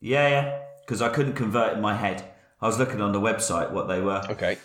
yeah, 0.00 0.28
yeah. 0.28 0.58
Because 0.86 1.02
I 1.02 1.08
couldn't 1.08 1.34
convert 1.34 1.72
in 1.72 1.80
my 1.80 1.94
head. 1.96 2.22
I 2.60 2.68
was 2.68 2.78
looking 2.78 3.00
on 3.00 3.10
the 3.10 3.20
website 3.20 3.72
what 3.72 3.88
they 3.88 4.00
were. 4.00 4.22
Okay. 4.30 4.58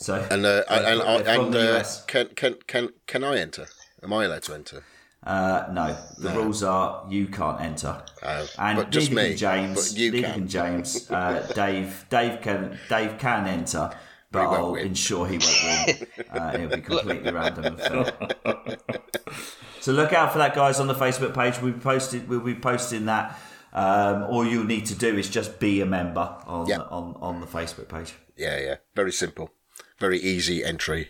So 0.00 0.14
And 0.30 0.46
uh, 0.46 0.62
they're 0.68 0.70
and 0.70 1.02
from 1.24 1.44
and 1.44 1.54
the 1.54 1.76
uh, 1.76 1.80
US. 1.80 2.04
can 2.06 2.28
can 2.36 2.54
can 2.66 2.90
can 3.06 3.24
I 3.24 3.38
enter? 3.38 3.66
Am 4.02 4.12
I 4.12 4.24
allowed 4.24 4.42
to 4.44 4.54
enter? 4.54 4.84
Uh, 5.24 5.66
no, 5.72 5.96
the 6.18 6.30
rules 6.30 6.62
are 6.62 7.04
you 7.10 7.26
can't 7.26 7.60
enter. 7.60 8.00
Oh, 8.22 8.46
and 8.58 8.78
but 8.78 8.90
just 8.90 9.10
me. 9.10 9.30
can 9.30 9.36
James. 9.36 9.92
But 9.92 9.98
you 9.98 10.12
neither 10.12 10.32
can. 10.32 10.48
James. 10.48 11.10
Uh, 11.18 11.40
Dave. 11.52 12.06
Dave 12.08 12.40
can. 12.40 12.78
Dave 12.88 13.18
can 13.18 13.46
enter, 13.48 13.90
but 14.30 14.46
I'll 14.46 14.72
win. 14.72 14.86
ensure 14.86 15.26
he 15.26 15.38
won't 15.38 15.98
win. 15.98 16.06
Uh, 16.32 16.50
it'll 16.54 16.68
be 16.76 16.80
completely 16.82 17.32
random. 17.32 17.76
so 19.80 19.92
look 19.92 20.12
out 20.12 20.32
for 20.32 20.38
that, 20.38 20.54
guys, 20.54 20.78
on 20.80 20.86
the 20.86 20.94
Facebook 20.94 21.34
page. 21.34 21.60
We 21.60 21.72
posted. 21.72 22.28
We'll 22.28 22.40
be 22.40 22.54
posting 22.54 23.06
that. 23.06 23.38
Um, 23.72 24.22
all 24.24 24.46
you 24.46 24.64
need 24.64 24.86
to 24.86 24.94
do 24.94 25.16
is 25.18 25.28
just 25.28 25.58
be 25.58 25.80
a 25.80 25.86
member 25.86 26.36
on 26.46 26.68
Yeah. 26.68 26.78
on 26.82 27.16
on 27.20 27.40
the 27.40 27.46
Facebook 27.46 27.88
page. 27.88 28.14
Yeah, 28.36 28.58
yeah. 28.60 28.76
Very 28.94 29.12
simple. 29.12 29.50
Very 29.98 30.18
easy 30.20 30.64
entry 30.64 31.08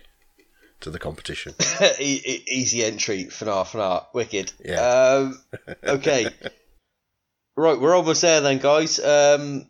to 0.80 0.90
the 0.90 0.98
competition. 0.98 1.54
Easy 2.00 2.84
entry, 2.84 3.24
FNAF, 3.24 3.72
FNAF, 3.72 4.06
wicked. 4.14 4.52
Yeah. 4.64 4.80
Um, 4.80 5.40
okay. 5.84 6.26
right, 7.56 7.80
we're 7.80 7.94
almost 7.96 8.22
there 8.22 8.40
then, 8.40 8.58
guys. 8.58 8.98
Um, 8.98 9.68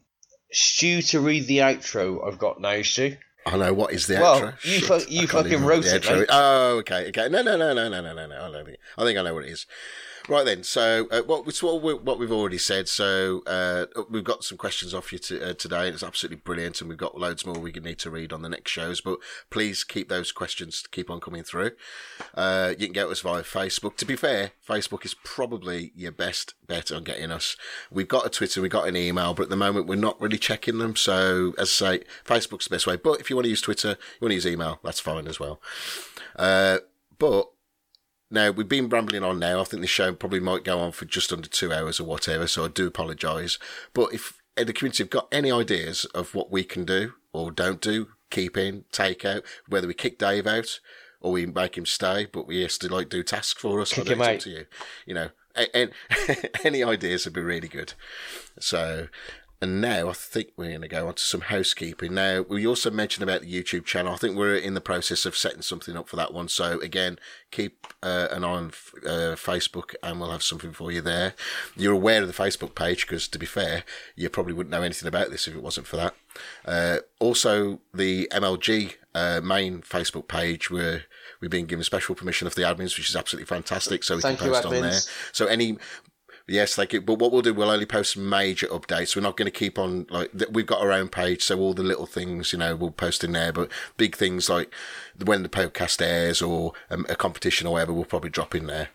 Stu 0.53 1.03
to 1.03 1.21
read 1.21 1.47
the 1.47 1.59
outro. 1.59 2.27
I've 2.27 2.39
got 2.39 2.61
now, 2.61 2.83
Stu. 2.83 3.17
I 3.47 3.57
know 3.57 3.73
what 3.73 3.93
is 3.93 4.07
the 4.07 4.21
Well, 4.21 4.41
outro. 4.41 4.65
you 4.65 4.81
fu- 4.81 5.11
you 5.11 5.27
fucking 5.27 5.65
wrote 5.65 5.87
it, 5.87 6.05
mate. 6.09 6.27
Oh, 6.29 6.79
okay, 6.79 7.09
okay. 7.09 7.29
No, 7.29 7.43
no, 7.43 7.57
no, 7.57 7.73
no, 7.73 7.89
no, 7.89 8.01
no, 8.03 8.15
no, 8.15 8.27
no. 8.27 8.65
I 8.99 9.05
think 9.05 9.19
I 9.19 9.23
know 9.23 9.35
what 9.35 9.45
it 9.45 9.51
is. 9.51 9.67
Right 10.29 10.45
then, 10.45 10.63
so 10.63 11.09
uh, 11.11 11.23
what, 11.23 11.47
what, 11.47 11.83
we, 11.83 11.95
what 11.95 12.19
we've 12.19 12.31
already 12.31 12.59
said. 12.59 12.87
So 12.87 13.43
uh, 13.47 13.87
we've 14.11 14.23
got 14.23 14.45
some 14.45 14.59
questions 14.59 14.93
off 14.93 15.11
you 15.11 15.19
to, 15.21 15.51
uh, 15.51 15.55
today, 15.55 15.87
and 15.87 15.95
it's 15.95 16.03
absolutely 16.03 16.43
brilliant. 16.45 16.83
And 16.83 16.91
we've 16.91 16.99
got 16.99 17.19
loads 17.19 17.47
more 17.47 17.59
we 17.59 17.73
need 17.73 17.99
to 18.01 18.11
read 18.11 18.31
on 18.35 18.43
the 18.43 18.51
next 18.51 18.71
shows. 18.71 19.01
But 19.01 19.21
please 19.49 19.85
keep 19.85 20.11
those 20.11 20.31
questions 20.31 20.83
to 20.83 20.91
keep 20.91 21.09
on 21.09 21.21
coming 21.21 21.45
through. 21.45 21.71
Uh, 22.35 22.75
you 22.79 22.89
can 22.89 22.93
get 22.93 23.09
us 23.09 23.21
via 23.21 23.43
Facebook. 23.43 23.97
To 23.97 24.05
be 24.05 24.17
fair, 24.17 24.51
Facebook 24.69 25.07
is 25.07 25.15
probably 25.15 25.93
your 25.97 26.13
best 26.13 26.53
bet 26.67 26.93
on 26.93 27.05
getting 27.05 27.31
us. 27.31 27.57
We've 27.91 28.07
got 28.07 28.27
a 28.27 28.29
Twitter, 28.29 28.61
we've 28.61 28.71
got 28.71 28.87
an 28.87 28.97
email, 28.99 29.33
but 29.33 29.45
at 29.45 29.49
the 29.49 29.57
moment 29.57 29.87
we're 29.87 29.97
not 29.97 30.21
really 30.21 30.37
checking 30.37 30.77
them. 30.77 30.95
So 30.95 31.55
as 31.57 31.71
I 31.81 31.97
say, 31.97 32.05
Facebook's 32.27 32.67
the 32.67 32.75
best 32.75 32.87
way. 32.87 32.97
But 32.97 33.19
if 33.19 33.31
you 33.31 33.37
want 33.37 33.45
to 33.45 33.51
use 33.51 33.63
Twitter, 33.63 33.97
you 33.97 34.19
want 34.21 34.33
to 34.33 34.35
use 34.35 34.47
email, 34.47 34.79
that's 34.85 35.01
fine 35.01 35.27
as 35.27 35.41
well. 35.41 35.59
Uh, 36.37 36.81
but 37.19 37.49
now, 38.31 38.51
we've 38.51 38.69
been 38.69 38.89
rambling 38.89 39.25
on 39.25 39.39
now. 39.39 39.61
I 39.61 39.65
think 39.65 39.81
the 39.81 39.87
show 39.87 40.13
probably 40.13 40.41
might 40.41 40.65
go 40.65 40.79
on 40.81 40.93
for 40.93 41.07
just 41.07 41.33
under 41.33 41.49
two 41.49 41.73
hours 41.73 41.99
or 41.99 42.05
whatever, 42.05 42.47
so 42.47 42.65
I 42.65 42.69
do 42.69 42.87
apologise. 42.87 43.59
But 43.95 44.13
if 44.13 44.39
the 44.57 44.73
community 44.73 45.03
have 45.03 45.11
got 45.11 45.29
any 45.33 45.51
ideas 45.51 46.05
of 46.07 46.35
what 46.35 46.51
we 46.51 46.65
can 46.65 46.85
do 46.85 47.15
or 47.33 47.51
don't 47.51 47.81
do, 47.81 48.09
keep 48.31 48.57
in, 48.57 48.85
take 48.93 49.25
out, 49.25 49.43
whether 49.69 49.87
we 49.87 49.95
kick 49.95 50.19
Dave 50.19 50.47
out 50.47 50.81
or 51.21 51.33
we 51.33 51.47
make 51.47 51.79
him 51.79 51.87
stay, 51.87 52.27
but 52.31 52.47
we 52.47 52.63
has 52.63 52.77
to 52.79 52.93
like 52.93 53.09
do 53.09 53.23
tasks 53.23 53.61
for 53.61 53.81
us, 53.81 53.93
Kick 53.93 54.07
I 54.09 54.13
him 54.13 54.19
don't 54.19 54.27
know, 54.27 54.35
out. 54.35 54.41
to 54.41 54.51
you. 54.51 54.67
You 55.07 55.15
know, 55.15 55.29
and 55.75 55.91
any 56.65 56.85
ideas 56.85 57.25
would 57.25 57.35
be 57.35 57.41
really 57.41 57.69
good. 57.69 57.95
So, 58.61 59.09
and 59.61 59.81
now 59.81 60.09
I 60.09 60.13
think 60.13 60.53
we're 60.57 60.69
going 60.69 60.83
to 60.83 60.89
go 60.89 61.09
on 61.09 61.15
to 61.15 61.23
some 61.23 61.41
housekeeping. 61.41 62.15
Now, 62.15 62.43
we 62.49 62.65
also 62.65 62.91
mentioned 62.91 63.29
about 63.29 63.43
the 63.43 63.53
YouTube 63.53 63.85
channel. 63.85 64.13
I 64.13 64.17
think 64.17 64.37
we're 64.37 64.55
in 64.55 64.75
the 64.75 64.81
process 64.81 65.27
of 65.27 65.37
setting 65.37 65.63
something 65.63 65.97
up 65.97 66.09
for 66.09 66.15
that 66.15 66.33
one. 66.33 66.47
So, 66.47 66.79
again, 66.81 67.19
keep 67.51 67.87
uh, 68.03 68.29
an 68.31 68.45
eye 68.45 68.49
on 68.49 68.67
uh, 69.05 69.35
Facebook 69.35 69.95
and 70.01 70.21
we'll 70.21 70.31
have 70.31 70.45
something 70.45 70.73
for 70.73 70.93
you 70.93 71.01
there. 71.01 71.35
You're 71.77 71.95
aware 71.95 72.23
of 72.23 72.29
the 72.29 72.43
Facebook 72.43 72.77
page 72.77 73.07
because, 73.07 73.27
to 73.29 73.39
be 73.39 73.47
fair, 73.47 73.83
you 74.15 74.29
probably 74.29 74.53
wouldn't 74.53 74.71
know 74.71 74.83
anything 74.83 75.09
about 75.09 75.31
this 75.31 75.49
if 75.49 75.57
it 75.57 75.63
wasn't 75.63 75.89
for 75.89 75.97
that. 75.97 76.15
Uh, 76.65 76.99
also, 77.19 77.81
the 77.93 78.29
MLG 78.31 78.95
uh, 79.15 79.41
main 79.43 79.81
Facebook 79.81 80.29
page 80.29 80.71
where 80.71 81.03
we've 81.41 81.51
been 81.51 81.67
given 81.67 81.83
special 81.83 82.15
permission 82.15 82.47
of 82.47 82.55
the 82.55 82.63
admins, 82.63 82.97
which 82.97 83.09
is 83.09 83.17
absolutely 83.17 83.47
fantastic. 83.47 84.05
So 84.05 84.17
we 84.17 84.23
Thank 84.23 84.39
can 84.39 84.49
you, 84.49 84.53
post 84.53 84.67
on 84.67 84.73
there. 84.81 85.01
So 85.33 85.47
any 85.47 85.79
Yes, 86.49 86.75
thank 86.75 86.95
you. 86.95 87.03
But 87.03 87.19
what 87.19 87.31
we'll 87.31 87.43
do, 87.43 87.53
we'll 87.53 87.71
only 87.71 87.85
post 87.85 88.17
major 88.17 88.67
updates. 88.69 89.15
We're 89.15 89.23
not 89.23 89.37
going 89.37 89.51
to 89.51 89.57
keep 89.57 89.79
on 89.79 90.07
like 90.09 90.33
we've 90.51 90.67
got 90.67 90.81
our 90.81 90.91
own 90.91 91.09
page, 91.09 91.43
so 91.43 91.59
all 91.59 91.75
the 91.75 91.83
little 91.83 92.07
things, 92.07 92.53
you 92.53 92.59
know, 92.59 92.75
we'll 92.75 92.91
post 92.91 93.23
in 93.23 93.33
there. 93.33 93.53
But 93.53 93.71
big 93.99 94.17
things 94.17 94.49
like 94.49 94.73
when 95.23 95.43
the 95.43 95.51
podcast 95.51 96.01
airs 96.01 96.41
or 96.41 96.73
um, 96.91 97.05
a 97.11 97.17
competition 97.17 97.67
or 97.67 97.75
whatever, 97.75 97.93
we'll 97.93 98.07
probably 98.07 98.31
drop 98.31 98.55
in 98.55 98.67
there. 98.67 98.89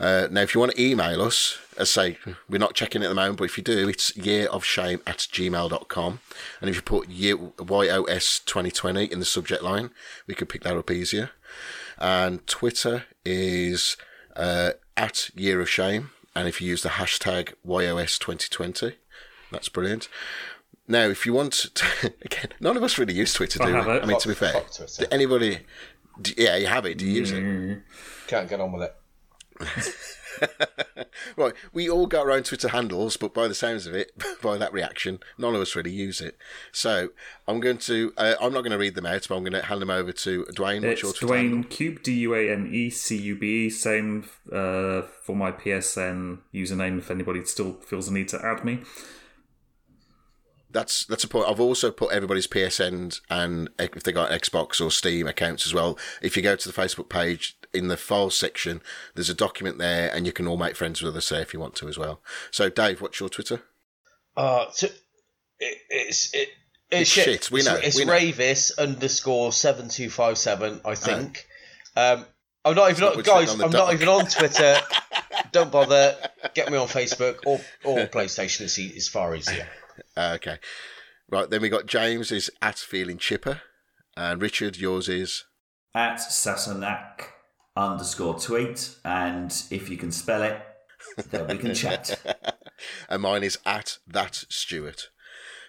Uh, 0.00 0.28
now, 0.30 0.40
if 0.40 0.54
you 0.54 0.60
want 0.60 0.72
to 0.72 0.82
email 0.82 1.20
us, 1.20 1.58
as 1.76 1.90
say, 1.90 2.18
we're 2.48 2.58
not 2.58 2.74
checking 2.74 3.02
at 3.02 3.08
the 3.08 3.14
moment, 3.14 3.38
but 3.38 3.44
if 3.44 3.58
you 3.58 3.64
do, 3.64 3.88
it's 3.88 4.12
yearofshame 4.12 5.00
at 5.06 5.18
gmail.com. 5.18 6.20
And 6.60 6.70
if 6.70 6.76
you 6.76 6.82
put 6.82 7.10
YOS 7.10 8.40
2020 8.40 9.04
in 9.04 9.18
the 9.18 9.24
subject 9.24 9.62
line, 9.62 9.90
we 10.26 10.34
could 10.34 10.48
pick 10.48 10.62
that 10.62 10.76
up 10.76 10.90
easier. 10.90 11.30
And 11.98 12.46
Twitter 12.46 13.04
is 13.24 13.96
uh, 14.34 14.72
at 14.96 15.30
Year 15.34 15.60
of 15.60 15.68
Shame. 15.68 16.10
And 16.36 16.46
if 16.46 16.60
you 16.60 16.68
use 16.68 16.82
the 16.82 16.90
hashtag 16.90 17.54
YOS2020, 17.66 18.92
that's 19.50 19.70
brilliant. 19.70 20.08
Now, 20.86 21.04
if 21.08 21.24
you 21.24 21.32
want 21.32 21.52
to, 21.74 21.86
again, 22.22 22.48
none 22.60 22.76
of 22.76 22.82
us 22.82 22.98
really 22.98 23.14
use 23.14 23.32
Twitter, 23.32 23.58
do 23.58 23.64
I 23.64 23.86
we? 23.86 23.92
it. 23.94 24.02
I 24.02 24.06
mean, 24.06 24.20
to 24.20 24.28
be 24.28 24.34
fair, 24.34 24.52
Fuck 24.52 24.70
Twitter. 24.74 25.06
anybody, 25.10 25.60
do, 26.20 26.34
yeah, 26.36 26.56
you 26.56 26.66
have 26.66 26.84
it. 26.84 26.98
Do 26.98 27.06
you 27.06 27.12
use 27.12 27.32
it? 27.32 27.82
Can't 28.26 28.48
get 28.50 28.60
on 28.60 28.70
with 28.72 28.82
it. 28.82 28.94
Right, 31.36 31.54
we 31.72 31.88
all 31.88 32.06
got 32.06 32.26
our 32.26 32.32
own 32.32 32.42
Twitter 32.42 32.68
handles, 32.68 33.16
but 33.16 33.34
by 33.34 33.48
the 33.48 33.54
sounds 33.54 33.86
of 33.86 33.94
it, 33.94 34.12
by 34.42 34.56
that 34.58 34.72
reaction, 34.72 35.20
none 35.38 35.54
of 35.54 35.60
us 35.60 35.74
really 35.74 35.90
use 35.90 36.20
it. 36.20 36.36
So 36.72 37.10
I'm 37.48 37.60
going 37.60 37.78
to, 37.78 38.12
uh, 38.16 38.34
I'm 38.40 38.52
not 38.52 38.60
going 38.60 38.72
to 38.72 38.78
read 38.78 38.94
them 38.94 39.06
out, 39.06 39.26
but 39.28 39.36
I'm 39.36 39.42
going 39.42 39.52
to 39.52 39.62
hand 39.62 39.82
them 39.82 39.90
over 39.90 40.12
to 40.12 40.46
Duane. 40.54 40.82
What's 40.82 40.92
It's 40.92 41.02
your 41.02 41.12
Twitter 41.12 41.36
handle? 41.36 41.58
Duane 41.58 41.64
Cube, 41.64 42.02
D 42.02 42.12
U 42.20 42.34
A 42.34 42.50
N 42.50 42.68
E 42.72 42.90
C 42.90 43.16
U 43.16 43.36
B 43.36 43.66
E. 43.66 43.70
Same 43.70 44.28
uh, 44.52 45.02
for 45.02 45.34
my 45.34 45.52
PSN 45.52 46.38
username 46.54 46.98
if 46.98 47.10
anybody 47.10 47.44
still 47.44 47.74
feels 47.74 48.06
the 48.06 48.12
need 48.12 48.28
to 48.28 48.44
add 48.44 48.64
me. 48.64 48.80
That's 50.70 51.06
that's 51.06 51.24
a 51.24 51.28
point. 51.28 51.48
I've 51.48 51.60
also 51.60 51.90
put 51.90 52.12
everybody's 52.12 52.46
PSN 52.46 53.20
and 53.30 53.70
if 53.78 54.02
they 54.02 54.12
got 54.12 54.30
Xbox 54.30 54.84
or 54.84 54.90
Steam 54.90 55.26
accounts 55.26 55.64
as 55.66 55.72
well. 55.72 55.98
If 56.20 56.36
you 56.36 56.42
go 56.42 56.54
to 56.54 56.68
the 56.68 56.74
Facebook 56.74 57.08
page 57.08 57.56
in 57.76 57.88
the 57.88 57.96
files 57.96 58.36
section, 58.36 58.80
there's 59.14 59.30
a 59.30 59.34
document 59.34 59.78
there, 59.78 60.10
and 60.12 60.26
you 60.26 60.32
can 60.32 60.46
all 60.46 60.56
make 60.56 60.76
friends 60.76 61.02
with 61.02 61.16
us 61.16 61.28
there 61.28 61.42
if 61.42 61.52
you 61.52 61.60
want 61.60 61.74
to 61.76 61.88
as 61.88 61.98
well. 61.98 62.20
So, 62.50 62.68
Dave, 62.68 63.00
what's 63.00 63.20
your 63.20 63.28
Twitter? 63.28 63.62
Uh, 64.36 64.66
so 64.72 64.88
it, 65.58 65.78
it's 65.88 66.34
it, 66.34 66.48
it's, 66.90 67.00
It's 67.02 67.10
shit. 67.10 67.24
shit, 67.24 67.50
we 67.50 67.62
know, 67.62 67.76
It's, 67.76 67.96
we 67.96 68.04
know. 68.04 68.12
Ravis 68.12 68.76
underscore 68.78 69.52
seven 69.52 69.88
two 69.88 70.10
five 70.10 70.38
seven. 70.38 70.80
I 70.84 70.94
think. 70.94 71.46
Um, 71.96 72.26
I'm 72.64 72.74
not 72.74 72.90
even 72.90 73.02
not 73.02 73.16
on, 73.16 73.22
guys. 73.22 73.60
I'm 73.60 73.70
not 73.70 73.92
even 73.92 74.08
on 74.08 74.26
Twitter. 74.26 74.76
Don't 75.52 75.70
bother. 75.70 76.16
Get 76.54 76.70
me 76.70 76.78
on 76.78 76.88
Facebook 76.88 77.38
or 77.46 77.60
or 77.84 78.06
PlayStation. 78.06 78.62
It's, 78.62 78.78
it's 78.78 79.08
far 79.08 79.34
easier. 79.34 79.68
Uh, 80.16 80.32
okay, 80.36 80.58
right. 81.30 81.48
Then 81.48 81.62
we 81.62 81.68
got 81.68 81.86
James 81.86 82.30
is 82.32 82.50
at 82.60 82.78
feeling 82.78 83.18
chipper, 83.18 83.62
and 84.16 84.42
Richard, 84.42 84.76
yours 84.76 85.08
is 85.08 85.44
At 85.94 86.18
Sassenach 86.18 87.28
underscore 87.76 88.38
tweet. 88.38 88.96
And 89.04 89.50
if 89.70 89.88
you 89.88 89.96
can 89.96 90.12
spell 90.12 90.42
it, 90.42 90.60
then 91.30 91.46
we 91.48 91.58
can 91.58 91.74
chat. 91.74 92.18
and 93.08 93.22
mine 93.22 93.42
is 93.42 93.58
at 93.66 93.98
ThatStuart. 94.10 95.06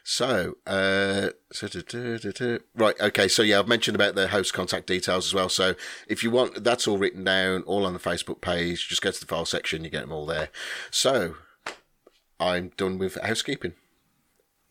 So, 0.10 0.54
uh, 0.66 1.32
so 1.52 1.68
du- 1.68 1.82
du- 1.82 2.32
du. 2.32 2.60
right, 2.76 2.96
okay. 3.02 3.28
So 3.28 3.42
yeah, 3.42 3.60
I've 3.60 3.68
mentioned 3.68 3.96
about 3.96 4.16
the 4.16 4.30
host 4.30 4.54
contact 4.54 4.88
details 4.88 5.28
as 5.28 5.34
well. 5.34 5.50
So 5.50 5.76
if 6.08 6.24
you 6.24 6.32
want, 6.32 6.64
that's 6.64 6.88
all 6.88 6.98
written 6.98 7.26
down, 7.26 7.64
all 7.64 7.86
on 7.86 7.92
the 7.92 8.00
Facebook 8.00 8.40
page. 8.40 8.88
Just 8.88 9.02
go 9.02 9.12
to 9.12 9.20
the 9.20 9.26
file 9.26 9.44
section, 9.44 9.84
you 9.84 9.90
get 9.90 10.02
them 10.02 10.14
all 10.14 10.26
there. 10.26 10.48
So 10.92 11.36
I'm 12.40 12.72
done 12.78 12.98
with 13.00 13.16
housekeeping. 13.22 13.74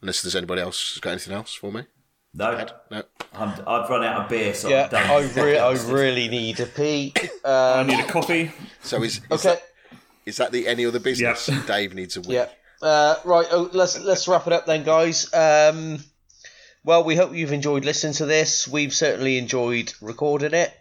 Unless 0.00 0.22
there's 0.22 0.36
anybody 0.36 0.62
else 0.62 0.94
who's 0.94 1.00
got 1.00 1.10
anything 1.10 1.34
else 1.34 1.52
for 1.52 1.70
me. 1.70 1.82
No, 2.38 2.50
Ed? 2.52 2.72
No. 2.90 3.02
I'm, 3.32 3.48
I've 3.66 3.88
run 3.88 4.04
out 4.04 4.22
of 4.22 4.28
beer, 4.28 4.52
so 4.54 4.68
Yeah, 4.68 4.84
I'm 4.84 4.90
done. 4.90 5.10
I 5.10 5.42
re- 5.42 5.58
I 5.58 5.70
really 5.86 6.28
need 6.28 6.60
a 6.60 6.66
pee. 6.66 7.12
I 7.44 7.80
Um, 7.80 7.86
need 7.86 8.00
a 8.00 8.06
coffee. 8.06 8.52
So 8.82 9.02
is 9.02 9.16
is, 9.30 9.44
okay. 9.46 9.54
that, 9.54 9.62
is 10.26 10.36
that 10.36 10.52
the 10.52 10.68
any 10.68 10.84
other 10.86 10.98
business? 11.00 11.48
Yeah. 11.48 11.62
Dave 11.66 11.94
needs 11.94 12.16
a 12.16 12.20
week. 12.20 12.30
Yeah. 12.30 12.48
Uh, 12.82 13.16
right. 13.24 13.46
Oh, 13.50 13.70
let's 13.72 13.98
let's 13.98 14.28
wrap 14.28 14.46
it 14.46 14.52
up 14.52 14.66
then, 14.66 14.84
guys. 14.84 15.32
Um, 15.32 15.98
well, 16.84 17.04
we 17.04 17.16
hope 17.16 17.34
you've 17.34 17.52
enjoyed 17.52 17.84
listening 17.86 18.12
to 18.14 18.26
this. 18.26 18.68
We've 18.68 18.92
certainly 18.94 19.38
enjoyed 19.38 19.92
recording 20.02 20.52
it, 20.52 20.72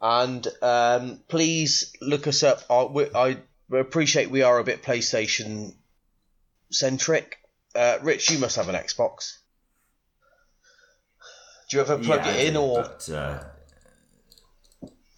and 0.00 0.46
um, 0.62 1.20
please 1.28 1.94
look 2.02 2.26
us 2.26 2.42
up. 2.42 2.62
I, 2.70 2.82
I 3.14 3.36
appreciate 3.78 4.30
we 4.30 4.42
are 4.42 4.58
a 4.58 4.64
bit 4.64 4.82
PlayStation 4.82 5.74
centric. 6.70 7.38
Uh, 7.74 7.98
Rich, 8.02 8.30
you 8.30 8.38
must 8.38 8.56
have 8.56 8.68
an 8.68 8.74
Xbox. 8.74 9.38
Do 11.68 11.76
you 11.76 11.80
ever 11.82 11.98
plug 11.98 12.24
Yeah, 12.24 12.32
it 12.32 12.46
in 12.48 12.54
do, 12.54 12.60
or? 12.60 12.82
But, 12.82 13.08
uh, 13.10 13.44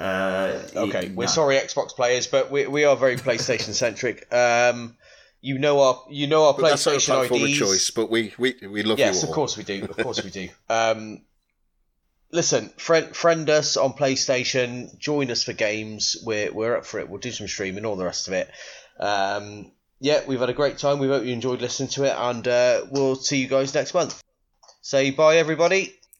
uh, 0.02 0.62
Okay, 0.76 1.08
y- 1.08 1.12
we're 1.14 1.24
no. 1.24 1.30
sorry, 1.30 1.56
Xbox 1.56 1.94
players, 1.94 2.26
but 2.26 2.50
we, 2.50 2.66
we 2.66 2.84
are 2.84 2.96
very 2.96 3.16
PlayStation 3.16 3.72
centric. 3.74 4.32
Um, 4.32 4.96
you 5.40 5.58
know 5.58 5.80
our 5.80 6.04
you 6.10 6.26
know 6.26 6.46
our 6.46 6.54
But 6.54 6.70
that's 6.70 6.86
our 6.86 6.94
PlayStation 6.94 7.06
platform 7.06 7.42
of 7.42 7.48
IDs. 7.48 7.58
choice. 7.58 7.90
But 7.90 8.10
we 8.10 8.32
we, 8.38 8.54
we 8.68 8.82
love 8.82 8.98
Yes, 8.98 9.16
you 9.16 9.22
all. 9.22 9.28
of 9.30 9.34
course 9.34 9.56
we 9.56 9.64
do. 9.64 9.84
Of 9.84 9.96
course 9.96 10.22
we 10.22 10.30
do. 10.30 10.48
Um, 10.68 11.22
listen, 12.32 12.68
friend 12.76 13.14
friend 13.14 13.48
us 13.50 13.76
on 13.76 13.92
PlayStation. 13.92 14.96
Join 14.98 15.30
us 15.30 15.44
for 15.44 15.52
games. 15.52 16.16
We're 16.24 16.52
we're 16.52 16.76
up 16.76 16.86
for 16.86 16.98
it. 17.00 17.08
We'll 17.08 17.20
do 17.20 17.30
some 17.32 17.46
streaming, 17.48 17.84
all 17.84 17.96
the 17.96 18.04
rest 18.04 18.26
of 18.28 18.34
it. 18.34 18.50
Um, 18.98 19.70
yeah, 20.00 20.22
we've 20.26 20.40
had 20.40 20.48
a 20.50 20.54
great 20.54 20.78
time. 20.78 20.98
We 20.98 21.06
hope 21.08 21.24
you 21.24 21.32
enjoyed 21.32 21.60
listening 21.60 21.88
to 21.90 22.04
it, 22.04 22.14
and 22.16 22.46
uh, 22.48 22.84
we'll 22.90 23.14
see 23.16 23.38
you 23.38 23.46
guys 23.48 23.74
next 23.74 23.94
month. 23.94 24.20
Say 24.80 25.10
bye, 25.12 25.36
everybody. 25.36 25.94